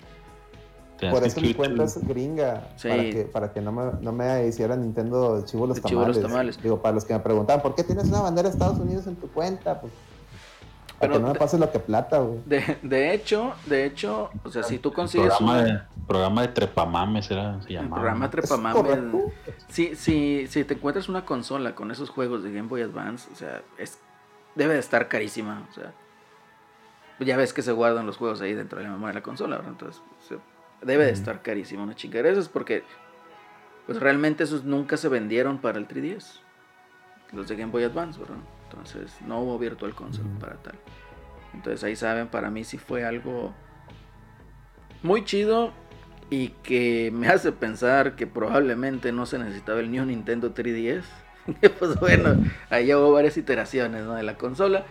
Por 1.12 1.22
eso 1.26 1.42
mi 1.42 1.54
cuenta 1.54 1.84
es 1.84 1.98
gringa, 2.08 2.70
Sí. 2.78 2.88
para 2.88 3.02
que, 3.04 3.24
para 3.34 3.54
que 3.54 3.60
no, 3.62 3.72
me, 3.74 3.92
no 4.00 4.14
me 4.14 4.48
hiciera 4.48 4.78
Nintendo 4.78 5.38
de 5.42 5.46
chivo 5.46 5.68
los, 5.68 5.76
De 5.82 5.90
chivo 5.90 6.02
los 6.06 6.16
tamales. 6.16 6.32
tamales. 6.32 6.64
Digo, 6.64 6.82
para 6.82 6.96
los 6.96 7.04
que 7.04 7.14
me 7.14 7.20
preguntaban, 7.20 7.62
¿por 7.62 7.76
qué 7.76 7.84
tienes 7.84 8.06
una 8.06 8.22
bandera 8.22 8.48
de 8.48 8.54
Estados 8.54 8.80
Unidos 8.80 9.06
en 9.08 9.18
tu 9.18 9.28
cuenta? 9.30 9.82
Pues, 9.82 9.92
para 9.92 11.00
Pero 11.00 11.14
que 11.14 11.20
no 11.20 11.34
me 11.34 11.40
pase 11.40 11.58
lo 11.58 11.70
que 11.70 11.80
plata, 11.80 12.20
güey. 12.20 12.40
De, 12.46 12.78
de 12.84 13.14
hecho, 13.14 13.52
de 13.66 13.86
hecho, 13.86 14.30
o 14.46 14.50
sea, 14.50 14.64
si 14.64 14.78
tú 14.80 14.94
consigues 14.94 15.34
programa 15.36 15.60
una- 15.60 15.64
de, 15.74 15.80
programa 16.08 16.42
de 16.44 16.48
trepamames 16.50 17.30
era, 17.32 17.62
se 17.64 17.68
el 17.70 17.74
llamaba. 17.76 17.96
programa. 17.96 18.30
Trepamames, 18.30 19.00
si, 19.68 19.96
si, 19.98 20.48
si 20.48 20.64
te 20.64 20.76
encuentras 20.76 21.10
una 21.10 21.26
consola 21.26 21.76
con 21.76 21.92
esos 21.92 22.10
juegos 22.12 22.44
de 22.44 22.54
Game 22.54 22.70
Boy 22.70 22.82
Advance, 22.82 23.28
o 23.34 23.36
sea, 23.36 23.62
es 23.78 23.98
debe 24.56 24.74
de 24.74 24.80
estar 24.80 25.08
carísima, 25.08 25.68
o 25.70 25.74
sea, 25.74 25.94
ya 27.20 27.38
ves 27.38 27.54
que 27.54 27.62
se 27.62 27.72
guardan 27.72 28.06
los 28.06 28.18
juegos 28.18 28.42
ahí 28.42 28.54
dentro 28.54 28.80
de 28.80 28.86
la 28.86 28.92
memoria 28.92 29.14
de 29.14 29.20
la 29.20 29.24
consola, 29.24 29.58
¿verdad? 29.58 29.72
entonces 29.72 30.02
o 30.20 30.28
sea, 30.28 30.38
debe 30.82 31.06
de 31.06 31.12
estar 31.12 31.42
carísima 31.42 31.84
una 31.84 31.96
chingadera, 31.96 32.30
eso 32.30 32.42
es 32.42 32.50
porque 32.50 32.84
pues 33.86 34.00
realmente 34.00 34.44
esos 34.44 34.64
nunca 34.64 34.98
se 34.98 35.10
vendieron 35.10 35.60
para 35.60 35.78
el 35.78 35.88
3DS, 35.88 36.40
los 37.32 37.48
de 37.48 37.56
Game 37.56 37.72
Boy 37.72 37.84
Advance, 37.84 38.20
¿verdad? 38.20 38.38
Entonces 38.70 39.18
no 39.22 39.42
hubo 39.42 39.60
Virtual 39.60 39.94
Console 39.94 40.30
para 40.40 40.56
tal. 40.56 40.76
Entonces 41.54 41.84
ahí 41.84 41.96
saben, 41.96 42.28
para 42.28 42.50
mí 42.50 42.64
sí 42.64 42.78
fue 42.78 43.06
algo 43.06 43.54
muy 45.02 45.24
chido 45.26 45.72
y 46.30 46.50
que 46.64 47.12
me 47.14 47.28
hace 47.30 47.52
pensar 47.52 48.16
que 48.16 48.26
probablemente 48.28 49.12
no 49.12 49.26
se 49.26 49.38
necesitaba 49.38 49.80
el 49.80 49.92
New 49.92 50.06
Nintendo 50.06 50.54
3DS. 50.54 51.04
Pues 51.80 52.00
bueno, 52.00 52.36
ahí 52.70 52.94
hubo 52.94 53.12
varias 53.12 53.38
iteraciones 53.38 54.04
¿no? 54.04 54.14
de 54.16 54.24
la 54.24 54.38
consola. 54.38 54.86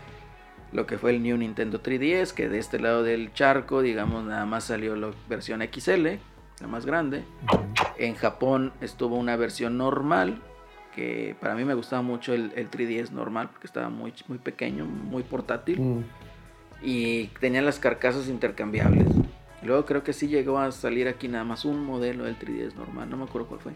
Lo 0.73 0.87
que 0.87 0.97
fue 0.99 1.11
el 1.11 1.23
New 1.23 1.37
Nintendo 1.37 1.83
3DS, 1.83 2.33
que 2.33 2.49
de 2.49 2.59
este 2.59 2.79
lado 2.79 3.03
del 3.03 3.33
charco, 3.35 3.83
digamos, 3.83 4.25
nada 4.25 4.47
más 4.47 4.65
salió 4.65 4.97
la 4.97 5.11
versión 5.29 5.61
XL, 5.63 6.07
la 6.61 6.67
más 6.67 6.87
grande. 6.87 7.25
En 7.99 8.15
Japón 8.15 8.73
estuvo 8.81 9.17
una 9.17 9.37
versión 9.37 9.77
normal, 9.77 10.41
que 10.95 11.37
para 11.41 11.55
mí 11.55 11.65
me 11.65 11.75
gustaba 11.75 12.01
mucho 12.03 12.33
el, 12.33 12.53
el 12.57 12.71
3DS 12.71 13.11
normal, 13.11 13.49
porque 13.51 13.67
estaba 13.67 13.91
muy, 13.91 14.15
muy 14.29 14.39
pequeño, 14.39 14.85
muy 14.87 15.23
portátil 15.23 15.79
Mm. 15.81 16.05
y 16.83 17.27
tenía 17.41 17.61
las 17.63 17.79
carcasas 17.79 18.29
intercambiables. 18.29 19.09
Y 19.63 19.67
luego 19.67 19.85
creo 19.85 20.03
que 20.03 20.13
sí 20.15 20.29
llegó 20.29 20.59
a 20.59 20.73
salir 20.73 21.07
aquí 21.07 21.29
nada 21.29 21.45
más 21.45 21.65
un 21.67 21.85
modelo 21.85 22.25
del 22.25 22.39
3DS 22.39 22.75
normal, 22.75 23.09
no 23.11 23.17
me 23.19 23.25
acuerdo 23.25 23.47
cuál 23.49 23.61
fue. 23.61 23.73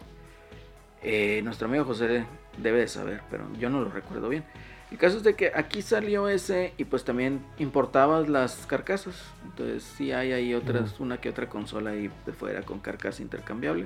Eh, 1.03 1.41
nuestro 1.45 1.69
amigo 1.69 1.85
José 1.85 2.25
debe 2.59 2.81
de 2.81 2.89
saber, 2.89 3.21
pero 3.31 3.47
yo 3.59 3.71
no 3.71 3.81
lo 3.81 3.91
recuerdo 3.91 4.29
bien. 4.29 4.45
El 4.91 4.99
caso 4.99 5.17
es 5.17 5.25
de 5.25 5.35
que 5.35 5.51
aquí 5.55 5.83
salió 5.83 6.29
ese 6.29 6.73
y 6.79 6.85
pues 6.85 7.05
también 7.05 7.45
importabas 7.59 8.29
las 8.29 8.67
carcasas. 8.67 9.21
Entonces 9.45 9.83
sí 9.83 10.13
hay 10.13 10.33
ahí 10.33 10.55
otras, 10.55 11.01
una 11.01 11.21
que 11.21 11.29
otra 11.29 11.49
consola 11.49 11.91
ahí 11.91 12.11
de 12.25 12.33
fuera 12.33 12.63
con 12.63 12.79
carcasa 12.79 13.23
intercambiable. 13.23 13.85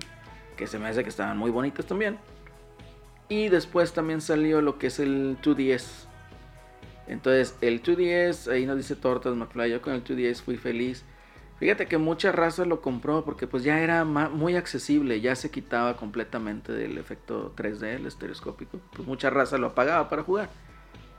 Que 0.56 0.66
se 0.66 0.78
me 0.78 0.88
hace 0.88 1.02
que 1.02 1.08
estaban 1.08 1.38
muy 1.38 1.50
bonitas 1.50 1.86
también. 1.86 2.18
Y 3.30 3.48
después 3.48 3.92
también 3.92 4.20
salió 4.20 4.60
lo 4.60 4.78
que 4.78 4.88
es 4.88 4.98
el 4.98 5.38
2DS. 5.40 6.06
Entonces, 7.06 7.56
el 7.60 7.82
2DS, 7.82 8.52
ahí 8.52 8.66
nos 8.66 8.76
dice 8.76 8.94
Tortas 8.94 9.34
McFly, 9.34 9.70
yo 9.70 9.80
con 9.80 9.94
el 9.94 10.04
2DS 10.04 10.42
fui 10.42 10.56
feliz. 10.56 11.04
Fíjate 11.60 11.86
que 11.86 11.98
mucha 11.98 12.32
raza 12.32 12.64
lo 12.64 12.80
compró 12.80 13.22
porque 13.22 13.46
pues 13.46 13.62
ya 13.62 13.80
era 13.80 14.06
muy 14.06 14.56
accesible, 14.56 15.20
ya 15.20 15.36
se 15.36 15.50
quitaba 15.50 15.94
completamente 15.94 16.72
del 16.72 16.96
efecto 16.96 17.54
3D, 17.54 17.96
el 17.96 18.06
estereoscópico. 18.06 18.80
Pues 18.94 19.06
mucha 19.06 19.28
raza 19.28 19.58
lo 19.58 19.66
apagaba 19.66 20.08
para 20.08 20.22
jugar. 20.22 20.48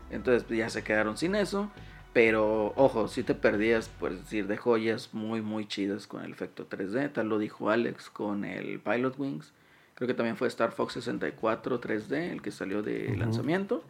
Entonces 0.10 0.44
pues, 0.44 0.58
ya 0.58 0.70
se 0.72 0.84
quedaron 0.84 1.16
sin 1.16 1.36
eso. 1.36 1.70
Pero 2.12 2.74
ojo, 2.76 3.08
si 3.08 3.22
te 3.22 3.36
perdías, 3.36 3.88
por 3.88 4.18
decir, 4.18 4.48
de 4.48 4.58
joyas 4.58 5.14
muy 5.14 5.42
muy 5.42 5.68
chidas 5.68 6.08
con 6.08 6.26
el 6.26 6.32
efecto 6.32 6.68
3D. 6.68 7.14
Tal 7.14 7.30
lo 7.30 7.38
dijo 7.38 7.70
Alex 7.70 8.10
con 8.10 8.44
el 8.44 8.80
Pilot 8.80 9.20
Wings. 9.20 9.54
Creo 9.94 10.08
que 10.08 10.16
también 10.16 10.38
fue 10.38 10.48
Star 10.48 10.72
Fox 10.72 10.94
64 10.94 11.80
3D, 11.80 12.32
el 12.32 12.42
que 12.42 12.50
salió 12.50 12.82
de 12.82 13.16
lanzamiento. 13.16 13.84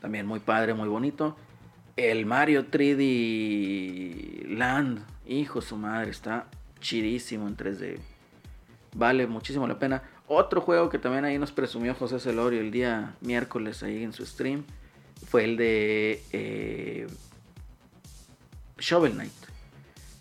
También 0.00 0.24
muy 0.24 0.38
padre, 0.38 0.72
muy 0.72 0.88
bonito. 0.88 1.36
El 1.96 2.26
Mario 2.26 2.70
3D 2.70 4.46
Land, 4.56 5.00
hijo 5.26 5.60
su 5.60 5.76
madre, 5.76 6.10
está 6.10 6.46
chidísimo 6.80 7.46
en 7.48 7.56
3D. 7.56 7.98
Vale 8.94 9.26
muchísimo 9.26 9.66
la 9.66 9.78
pena. 9.78 10.02
Otro 10.26 10.60
juego 10.60 10.88
que 10.88 10.98
también 10.98 11.24
ahí 11.24 11.38
nos 11.38 11.52
presumió 11.52 11.94
José 11.94 12.18
Celorio 12.18 12.60
el 12.60 12.70
día 12.70 13.14
miércoles 13.20 13.82
ahí 13.82 14.02
en 14.02 14.12
su 14.12 14.24
stream 14.26 14.64
fue 15.24 15.44
el 15.44 15.56
de 15.56 16.22
eh, 16.32 17.06
Shovel 18.78 19.12
Knight. 19.12 19.32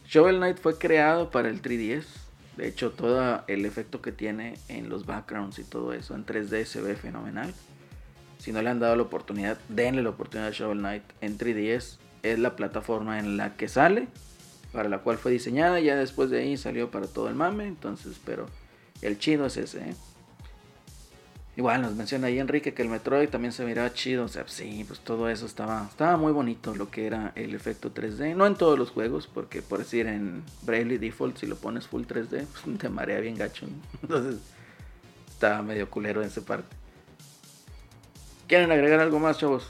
Shovel 0.07 0.37
Knight 0.37 0.57
fue 0.59 0.77
creado 0.77 1.31
para 1.31 1.49
el 1.49 1.61
3DS. 1.61 2.05
De 2.57 2.67
hecho, 2.67 2.91
todo 2.91 3.43
el 3.47 3.65
efecto 3.65 4.01
que 4.01 4.11
tiene 4.11 4.57
en 4.69 4.87
los 4.87 5.05
backgrounds 5.05 5.59
y 5.59 5.63
todo 5.63 5.91
eso 5.93 6.15
en 6.15 6.25
3D 6.25 6.65
se 6.65 6.81
ve 6.81 6.95
fenomenal. 6.95 7.53
Si 8.37 8.51
no 8.51 8.61
le 8.61 8.69
han 8.69 8.79
dado 8.79 8.95
la 8.95 9.03
oportunidad, 9.03 9.57
denle 9.67 10.03
la 10.03 10.09
oportunidad 10.09 10.49
a 10.49 10.53
Shovel 10.53 10.79
Knight 10.79 11.03
en 11.21 11.37
3DS. 11.37 11.97
Es 12.23 12.39
la 12.39 12.55
plataforma 12.55 13.19
en 13.19 13.37
la 13.37 13.57
que 13.57 13.67
sale, 13.67 14.07
para 14.75 14.89
la 14.89 14.99
cual 14.99 15.17
fue 15.17 15.31
diseñada. 15.31 15.79
Ya 15.79 15.95
después 15.95 16.29
de 16.29 16.41
ahí 16.41 16.57
salió 16.57 16.91
para 16.91 17.07
todo 17.07 17.29
el 17.29 17.35
mame. 17.35 17.65
Entonces, 17.67 18.19
pero 18.23 18.47
el 19.01 19.17
chido 19.17 19.45
es 19.45 19.57
ese. 19.57 19.79
¿eh? 19.79 19.95
Igual 21.55 21.81
nos 21.81 21.95
menciona 21.95 22.27
ahí 22.27 22.37
Enrique 22.37 22.73
que 22.73 22.81
el 22.81 22.89
Metroid 22.89 23.29
también 23.29 23.53
se 23.53 23.63
miraba 23.63 23.93
chido. 23.93 24.25
O 24.25 24.27
sea, 24.27 24.43
sí, 24.47 24.83
pues 24.85 24.99
todo 24.99 25.29
eso 25.29 25.45
estaba, 25.45 25.87
estaba 25.89 26.17
muy 26.17 26.33
bonito 26.33 26.75
lo 26.75 26.91
que 26.91 27.07
era 27.07 27.31
el 27.35 27.55
efecto 27.55 27.93
3D. 27.93 28.35
No 28.35 28.45
en 28.45 28.55
todos 28.55 28.77
los 28.77 28.91
juegos, 28.91 29.27
porque 29.27 29.61
por 29.61 29.79
decir 29.79 30.07
en 30.07 30.43
Bravely 30.63 30.97
Default, 30.97 31.37
si 31.37 31.47
lo 31.47 31.55
pones 31.55 31.87
full 31.87 32.03
3D, 32.03 32.45
pues 32.65 32.77
te 32.77 32.89
marea 32.89 33.21
bien 33.21 33.35
gacho. 33.35 33.65
Entonces, 34.01 34.41
estaba 35.29 35.61
medio 35.61 35.89
culero 35.89 36.21
en 36.21 36.27
esa 36.27 36.41
parte. 36.41 36.75
¿Quieren 38.47 38.71
agregar 38.71 38.99
algo 38.99 39.19
más, 39.19 39.37
chavos? 39.39 39.69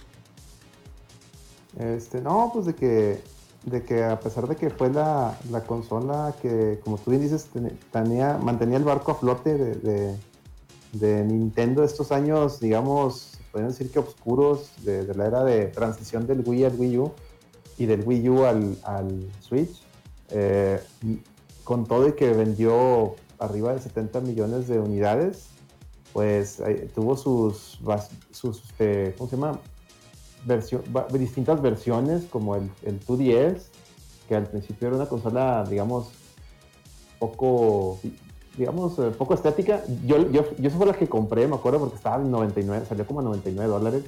Este, 1.78 2.22
no, 2.22 2.50
pues 2.54 2.66
de 2.66 2.76
que, 2.76 3.22
de 3.66 3.84
que 3.84 4.04
a 4.04 4.20
pesar 4.20 4.48
de 4.48 4.56
que 4.56 4.70
fue 4.70 4.92
la, 4.92 5.38
la 5.52 5.62
consola 5.62 6.36
que, 6.42 6.80
como 6.84 6.98
tú 6.98 7.10
bien 7.12 7.22
dices, 7.24 7.46
ten- 7.46 7.78
tenía, 7.92 8.38
mantenía 8.38 8.78
el 8.78 8.84
barco 8.84 9.12
a 9.12 9.16
flote 9.16 9.58
de, 9.58 10.16
de, 10.94 11.24
Nintendo 11.24 11.84
estos 11.84 12.12
años, 12.12 12.60
digamos, 12.60 13.40
pueden 13.52 13.70
decir 13.70 13.92
que 13.92 14.00
oscuros, 14.00 14.70
de, 14.84 15.14
la 15.16 15.26
era 15.26 15.44
de 15.44 15.66
transición 15.68 16.28
del 16.28 16.44
Wii 16.46 16.66
al 16.66 16.76
Wii 16.80 16.98
U 17.00 17.12
y 17.78 17.86
del 17.88 18.08
Wii 18.08 18.30
U 18.30 18.46
al, 18.46 18.78
al 18.84 19.32
Switch, 19.42 19.82
eh, 20.30 20.80
con 21.64 21.86
todo 21.86 22.08
y 22.08 22.14
que 22.14 22.32
vendió 22.34 23.16
arriba 23.40 23.74
de 23.74 23.80
70 23.80 24.22
millones 24.22 24.68
de 24.68 24.80
unidades, 24.80 25.48
pues 26.14 26.62
tuvo 26.94 27.18
sus, 27.18 27.80
sus 28.32 28.64
eh, 28.80 29.14
¿cómo 29.18 29.30
se 29.30 29.36
llama? 29.36 29.60
Versión, 30.46 30.84
distintas 31.12 31.62
versiones, 31.62 32.24
como 32.26 32.56
el, 32.56 32.70
el 32.84 33.00
2DS, 33.00 33.62
que 34.28 34.36
al 34.36 34.48
principio 34.48 34.88
era 34.88 34.98
una 34.98 35.08
consola, 35.08 35.66
digamos, 35.70 36.10
poco 37.20 38.00
digamos, 38.58 38.98
eh, 39.00 39.12
poco 39.18 39.34
estética. 39.34 39.84
Yo, 40.06 40.30
yo, 40.32 40.46
yo 40.58 40.68
esa 40.68 40.78
fue 40.78 40.86
la 40.86 40.94
que 40.94 41.08
compré, 41.08 41.48
me 41.48 41.56
acuerdo, 41.56 41.80
porque 41.80 41.96
estaba 41.96 42.22
en 42.22 42.32
99, 42.32 42.86
salió 42.88 43.06
como 43.06 43.20
a 43.20 43.24
99 43.24 43.70
dólares. 43.70 44.04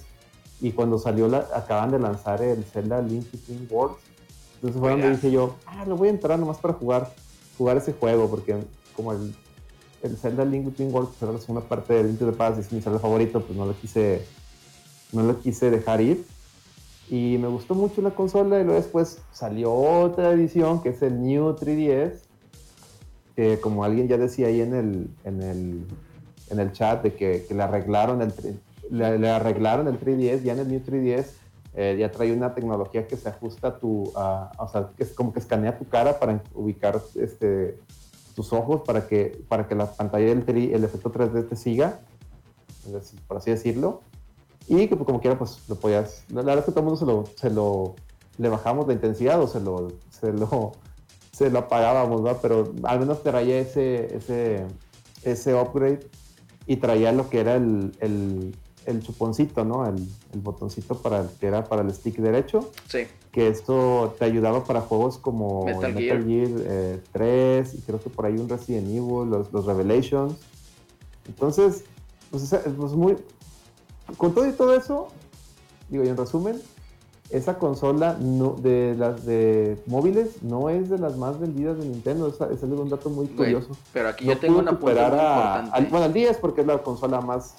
Y 0.59 0.71
cuando 0.71 0.97
salió, 0.97 1.27
la, 1.27 1.47
acaban 1.53 1.91
de 1.91 1.99
lanzar 1.99 2.41
el 2.41 2.63
Zelda 2.63 3.01
Link 3.01 3.25
Between 3.31 3.67
Worlds. 3.69 3.99
Entonces 4.55 4.79
fue 4.79 4.91
donde 4.91 5.11
dije 5.11 5.31
yo, 5.31 5.55
ah, 5.67 5.85
lo 5.85 5.97
voy 5.97 6.07
a 6.07 6.11
entrar 6.11 6.39
nomás 6.39 6.57
para 6.57 6.73
jugar, 6.73 7.13
jugar 7.57 7.77
ese 7.77 7.93
juego, 7.93 8.27
porque 8.27 8.55
como 8.95 9.11
el, 9.11 9.35
el 10.01 10.17
Zelda 10.17 10.43
Link 10.45 10.65
Between 10.65 10.91
Worlds 10.91 11.21
era 11.21 11.31
la 11.31 11.39
segunda 11.39 11.67
parte 11.67 11.93
de 11.93 12.05
Link 12.05 12.17
to 12.17 12.25
the 12.25 12.31
Past 12.31 12.59
es 12.59 12.71
mi 12.71 12.81
Zelda 12.81 12.97
favorito, 12.97 13.39
pues 13.41 13.55
no 13.55 13.67
lo 13.67 13.73
quise, 13.79 14.25
no 15.11 15.23
lo 15.23 15.39
quise 15.39 15.69
dejar 15.71 16.01
ir. 16.01 16.25
Y 17.09 17.37
me 17.37 17.47
gustó 17.47 17.73
mucho 17.73 18.01
la 18.01 18.11
consola 18.11 18.59
y 18.59 18.63
luego 18.63 18.79
después 18.79 19.19
salió 19.31 19.73
otra 19.73 20.31
edición 20.31 20.81
que 20.81 20.89
es 20.89 21.01
el 21.01 21.21
New 21.21 21.55
3DS, 21.55 22.19
que 23.35 23.59
como 23.61 23.83
alguien 23.83 24.07
ya 24.07 24.17
decía 24.17 24.47
ahí 24.47 24.61
en 24.61 24.73
el, 24.73 25.09
en 25.23 25.41
el, 25.41 25.85
en 26.49 26.59
el 26.59 26.71
chat, 26.73 27.03
de 27.03 27.13
que, 27.13 27.45
que 27.47 27.53
le, 27.53 27.63
arreglaron 27.63 28.21
el, 28.21 28.33
le, 28.89 29.29
arreglaron 29.29 29.87
el 29.87 29.99
3DS, 29.99 30.43
ya 30.43 30.53
en 30.53 30.59
el 30.59 30.67
New 30.67 30.81
3DS 30.81 31.27
eh, 31.75 31.95
ya 31.97 32.11
trae 32.11 32.33
una 32.33 32.53
tecnología 32.53 33.07
que 33.07 33.15
se 33.15 33.29
ajusta 33.29 33.69
a 33.69 33.77
tu, 33.77 34.11
a, 34.15 34.51
o 34.57 34.67
sea, 34.67 34.89
que 34.97 35.03
es 35.03 35.13
como 35.13 35.31
que 35.31 35.39
escanea 35.39 35.77
tu 35.77 35.87
cara 35.87 36.19
para 36.19 36.41
ubicar 36.55 37.01
este, 37.15 37.77
tus 38.35 38.51
ojos 38.51 38.81
para 38.85 39.07
que, 39.07 39.43
para 39.47 39.67
que 39.67 39.75
la 39.75 39.85
pantalla 39.85 40.25
del 40.25 40.43
tri, 40.43 40.73
el 40.73 40.83
efecto 40.83 41.11
3D 41.11 41.47
te 41.47 41.55
siga, 41.55 42.01
por 43.27 43.37
así 43.37 43.51
decirlo. 43.51 44.01
Y 44.67 44.87
que 44.87 44.95
pues, 44.95 45.05
como 45.05 45.21
quiera, 45.21 45.37
pues 45.37 45.59
lo 45.67 45.75
podías. 45.75 46.23
La 46.29 46.41
verdad 46.41 46.59
es 46.59 46.65
que 46.65 46.71
todo 46.71 46.81
el 46.81 46.85
mundo 46.85 46.99
se 46.99 47.05
lo, 47.05 47.23
se 47.35 47.49
lo 47.49 47.95
le 48.37 48.49
bajamos 48.49 48.87
la 48.87 48.93
intensidad 48.93 49.41
o 49.41 49.47
se 49.47 49.59
lo, 49.59 49.91
se 50.09 50.31
lo, 50.31 50.73
se 51.31 51.49
lo 51.49 51.59
apagábamos, 51.59 52.21
¿no? 52.21 52.37
Pero 52.37 52.73
al 52.83 52.99
menos 52.99 53.23
traía 53.23 53.59
ese, 53.59 54.15
ese, 54.15 54.65
ese 55.23 55.53
upgrade 55.53 56.07
y 56.65 56.77
traía 56.77 57.11
lo 57.11 57.29
que 57.29 57.39
era 57.39 57.55
el, 57.55 57.91
el, 57.99 58.55
el 58.85 59.01
chuponcito, 59.01 59.63
¿no? 59.63 59.87
El, 59.87 59.95
el, 60.33 60.39
botoncito 60.39 60.95
para 60.97 61.21
el, 61.21 61.29
que 61.39 61.47
era 61.47 61.63
para 61.63 61.81
el 61.81 61.93
stick 61.93 62.17
derecho. 62.17 62.71
Sí. 62.87 63.07
Que 63.31 63.47
esto 63.47 64.15
te 64.17 64.25
ayudaba 64.25 64.63
para 64.63 64.81
juegos 64.81 65.17
como 65.17 65.65
Metal 65.65 65.93
Metal 65.93 66.25
Gear, 66.25 66.49
eh, 66.65 67.01
3 67.11 67.73
y 67.75 67.81
creo 67.81 68.01
que 68.01 68.09
por 68.09 68.25
ahí 68.25 68.37
un 68.37 68.49
Resident 68.49 68.87
Evil, 68.87 69.29
los, 69.29 69.53
los 69.53 69.65
Revelations. 69.65 70.35
Entonces, 71.27 71.83
pues, 72.31 72.55
pues 72.77 72.93
muy, 72.93 73.17
con 74.15 74.33
todo 74.33 74.47
y 74.47 74.51
todo 74.53 74.73
eso, 74.75 75.07
digo, 75.89 76.03
y 76.03 76.07
en 76.07 76.17
resumen, 76.17 76.61
esa 77.29 77.57
consola 77.59 78.15
no, 78.21 78.53
de 78.53 78.95
las 78.97 79.25
de 79.25 79.77
móviles 79.85 80.41
no 80.43 80.69
es 80.69 80.89
de 80.89 80.97
las 80.97 81.17
más 81.17 81.37
vendidas 81.39 81.77
de 81.77 81.85
Nintendo. 81.85 82.27
Ese 82.29 82.53
es 82.53 82.63
un 82.63 82.89
dato 82.89 83.09
muy 83.09 83.27
curioso. 83.27 83.67
Güey, 83.67 83.79
pero 83.91 84.09
aquí 84.09 84.25
no 84.25 84.33
yo 84.33 84.39
tengo 84.39 84.59
una 84.59 84.71
muy 84.71 84.91
a, 84.91 84.93
importante. 84.93 85.71
al, 85.73 85.85
bueno, 85.87 86.05
al 86.05 86.13
10 86.13 86.37
porque 86.37 86.61
es 86.61 86.67
la 86.67 86.77
consola 86.77 87.19
más 87.19 87.55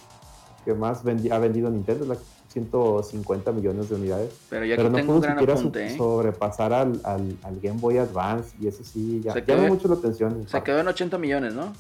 que 0.65 0.73
más 0.73 1.05
vendi, 1.05 1.31
ha 1.31 1.39
vendido 1.39 1.69
Nintendo, 1.71 2.05
es 2.05 2.09
la 2.09 2.17
150 2.49 3.53
millones 3.53 3.89
de 3.91 3.95
unidades. 3.97 4.33
Pero 4.49 4.63
aquí 4.65 4.73
Pero 4.77 4.89
no 4.91 4.97
tengo 4.97 5.13
un 5.15 5.21
gran 5.21 5.39
apunte, 5.39 5.89
su- 5.91 5.95
¿eh? 5.95 5.97
sobrepasar 5.99 6.73
al, 6.73 7.01
al, 7.05 7.37
al 7.43 7.61
Game 7.61 7.79
Boy 7.79 7.99
Advance 7.99 8.57
y 8.61 8.69
eso 8.69 8.83
sí, 8.85 9.21
ya 9.23 9.35
llama 9.45 9.69
mucho 9.69 9.87
la 9.89 9.95
atención. 9.95 10.47
Se 10.49 10.63
quedó 10.63 10.81
en 10.81 10.89
80 10.89 11.19
millones, 11.19 11.55
¿no? 11.55 11.73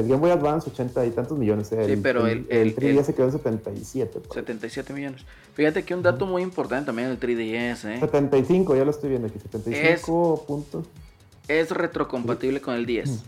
El 0.00 0.08
Game 0.08 0.20
Boy 0.20 0.30
Advance, 0.30 0.68
80 0.70 1.06
y 1.06 1.10
tantos 1.10 1.38
millones. 1.38 1.70
eh. 1.72 1.84
Sí, 1.86 1.96
pero 2.02 2.26
el- 2.26 2.46
el- 2.48 2.74
3DS 2.74 2.98
el- 3.00 3.04
se 3.04 3.14
quedó 3.14 3.26
en 3.26 3.32
77. 3.32 4.20
por 4.20 4.36
ahí. 4.36 4.44
77 4.44 4.92
millones. 4.92 5.22
Fíjate 5.54 5.84
que 5.84 5.94
un 5.94 6.02
dato 6.02 6.26
muy 6.26 6.42
importante 6.42 6.86
también 6.86 7.08
del 7.08 7.18
3DS, 7.18 7.84
¿eh? 7.84 8.00
75, 8.00 8.74
ya 8.76 8.84
lo 8.84 8.90
estoy 8.90 9.10
viendo 9.10 9.28
aquí, 9.28 9.38
75 9.38 10.44
puntos. 10.46 10.86
Es 11.48 11.70
retrocompatible 11.70 12.60
con 12.60 12.74
el 12.74 12.86
10. 12.86 13.22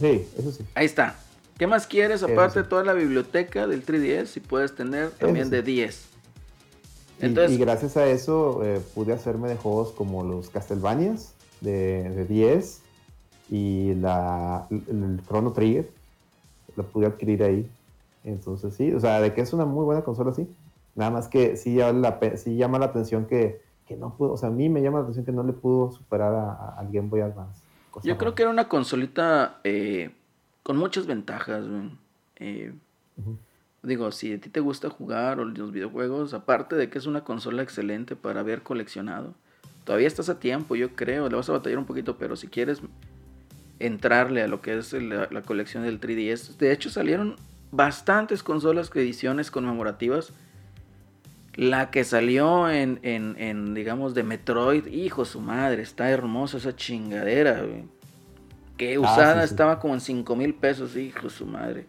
Sí, 0.00 0.26
eso 0.38 0.52
sí. 0.52 0.64
Ahí 0.74 0.86
está. 0.86 1.16
¿Qué 1.58 1.66
más 1.66 1.86
quieres 1.86 2.22
aparte 2.22 2.54
sí. 2.54 2.58
de 2.60 2.64
toda 2.68 2.84
la 2.84 2.94
biblioteca 2.94 3.66
del 3.66 3.84
3DS? 3.84 4.26
Si 4.32 4.40
puedes 4.40 4.74
tener 4.74 5.10
también 5.10 5.46
sí. 5.46 5.50
de 5.52 5.62
10. 5.62 6.04
Y- 7.20 7.26
Entonces, 7.26 7.56
y, 7.58 7.60
gracias 7.60 7.96
a 7.96 8.06
eso 8.06 8.64
eh, 8.64 8.80
pude 8.94 9.12
hacerme 9.12 9.48
de 9.48 9.56
juegos 9.56 9.92
como 9.92 10.24
los 10.24 10.48
Castlevanias 10.48 11.34
de, 11.60 12.08
de 12.10 12.24
10 12.24 12.80
y 13.50 13.94
la, 13.96 14.66
el, 14.70 15.20
Chrono 15.26 15.52
Trigger. 15.52 15.90
Lo 16.76 16.84
pude 16.84 17.06
adquirir 17.06 17.42
ahí. 17.42 17.68
Entonces 18.24 18.74
sí, 18.74 18.92
o 18.92 19.00
sea, 19.00 19.20
de 19.20 19.34
que 19.34 19.40
es 19.40 19.52
una 19.52 19.64
muy 19.66 19.84
buena 19.84 20.02
consola, 20.02 20.32
sí. 20.32 20.48
Nada 20.94 21.10
más 21.10 21.28
que 21.28 21.56
sí, 21.56 21.74
llama 21.74 21.98
la, 21.98 22.20
pe- 22.20 22.36
sí 22.36 22.56
llama 22.56 22.78
la 22.78 22.86
atención 22.86 23.26
que, 23.26 23.60
que 23.86 23.96
no 23.96 24.14
pudo, 24.14 24.32
o 24.32 24.36
sea, 24.36 24.48
a 24.50 24.52
mí 24.52 24.68
me 24.68 24.82
llama 24.82 24.98
la 24.98 25.02
atención 25.04 25.24
que 25.24 25.32
no 25.32 25.42
le 25.42 25.52
pudo 25.52 25.90
superar 25.92 26.32
a- 26.34 26.52
a- 26.52 26.74
al 26.78 26.92
Game 26.92 27.08
Boy 27.08 27.20
Advance. 27.22 27.60
Yo 28.04 28.16
creo 28.18 28.34
que 28.34 28.42
era 28.42 28.50
una 28.50 28.68
consolita 28.68 29.58
eh, 29.64 30.10
con 30.62 30.76
muchas 30.76 31.06
ventajas. 31.06 31.64
Eh. 32.36 32.72
Digo, 33.82 34.12
si 34.12 34.34
a 34.34 34.40
ti 34.40 34.48
te 34.50 34.60
gusta 34.60 34.90
jugar 34.90 35.40
o 35.40 35.44
los 35.44 35.72
videojuegos, 35.72 36.34
aparte 36.34 36.76
de 36.76 36.88
que 36.90 36.98
es 36.98 37.06
una 37.06 37.24
consola 37.24 37.62
excelente 37.62 38.14
para 38.14 38.40
haber 38.40 38.62
coleccionado, 38.62 39.32
todavía 39.84 40.06
estás 40.06 40.28
a 40.28 40.38
tiempo, 40.38 40.76
yo 40.76 40.94
creo. 40.94 41.28
Le 41.28 41.36
vas 41.36 41.48
a 41.48 41.52
batallar 41.52 41.78
un 41.78 41.86
poquito, 41.86 42.16
pero 42.16 42.36
si 42.36 42.46
quieres 42.46 42.80
entrarle 43.80 44.42
a 44.42 44.48
lo 44.48 44.60
que 44.60 44.78
es 44.78 44.92
la, 44.92 45.26
la 45.30 45.42
colección 45.42 45.82
del 45.82 46.00
3DS, 46.00 46.56
de 46.56 46.72
hecho 46.72 46.90
salieron 46.90 47.36
bastantes 47.72 48.42
consolas 48.42 48.90
que 48.90 49.00
ediciones 49.00 49.50
conmemorativas. 49.50 50.32
La 51.56 51.90
que 51.90 52.04
salió 52.04 52.70
en, 52.70 53.00
en, 53.02 53.34
en, 53.38 53.74
digamos, 53.74 54.14
de 54.14 54.22
Metroid, 54.22 54.86
hijo 54.86 55.24
su 55.24 55.40
madre, 55.40 55.82
está 55.82 56.08
hermosa 56.08 56.58
esa 56.58 56.76
chingadera, 56.76 57.62
güey. 57.62 57.84
Que 58.76 58.94
Ah, 58.94 59.00
usada 59.00 59.42
sí, 59.42 59.48
sí. 59.48 59.52
estaba 59.52 59.78
como 59.80 59.94
en 59.94 60.00
5 60.00 60.36
mil 60.36 60.54
pesos, 60.54 60.96
hijo 60.96 61.28
su 61.28 61.46
madre. 61.46 61.86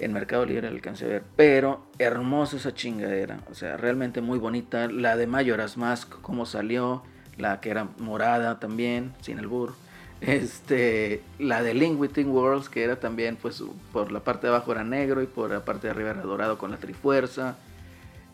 En 0.00 0.12
Mercado 0.12 0.44
Libre 0.46 0.62
la 0.62 0.68
alcancé 0.70 1.04
a 1.04 1.08
ver. 1.08 1.22
Pero 1.36 1.86
hermosa 1.98 2.56
esa 2.56 2.74
chingadera. 2.74 3.40
O 3.50 3.54
sea, 3.54 3.76
realmente 3.76 4.20
muy 4.22 4.38
bonita. 4.38 4.88
La 4.88 5.16
de 5.16 5.26
Majora's 5.26 5.76
Mask, 5.76 6.20
como 6.22 6.46
salió. 6.46 7.02
La 7.36 7.60
que 7.60 7.70
era 7.70 7.88
morada 7.98 8.58
también, 8.58 9.12
sin 9.20 9.38
el 9.38 9.46
burro. 9.46 9.74
Este, 10.20 11.22
la 11.38 11.62
de 11.62 11.74
Between 11.74 12.30
Worlds, 12.30 12.68
que 12.68 12.82
era 12.82 12.98
también, 12.98 13.36
pues, 13.36 13.62
por 13.92 14.10
la 14.10 14.20
parte 14.20 14.46
de 14.46 14.54
abajo 14.54 14.72
era 14.72 14.84
negro 14.84 15.22
y 15.22 15.26
por 15.26 15.50
la 15.50 15.64
parte 15.64 15.86
de 15.86 15.90
arriba 15.90 16.10
era 16.10 16.22
dorado 16.22 16.56
con 16.56 16.70
la 16.70 16.78
trifuerza. 16.78 17.56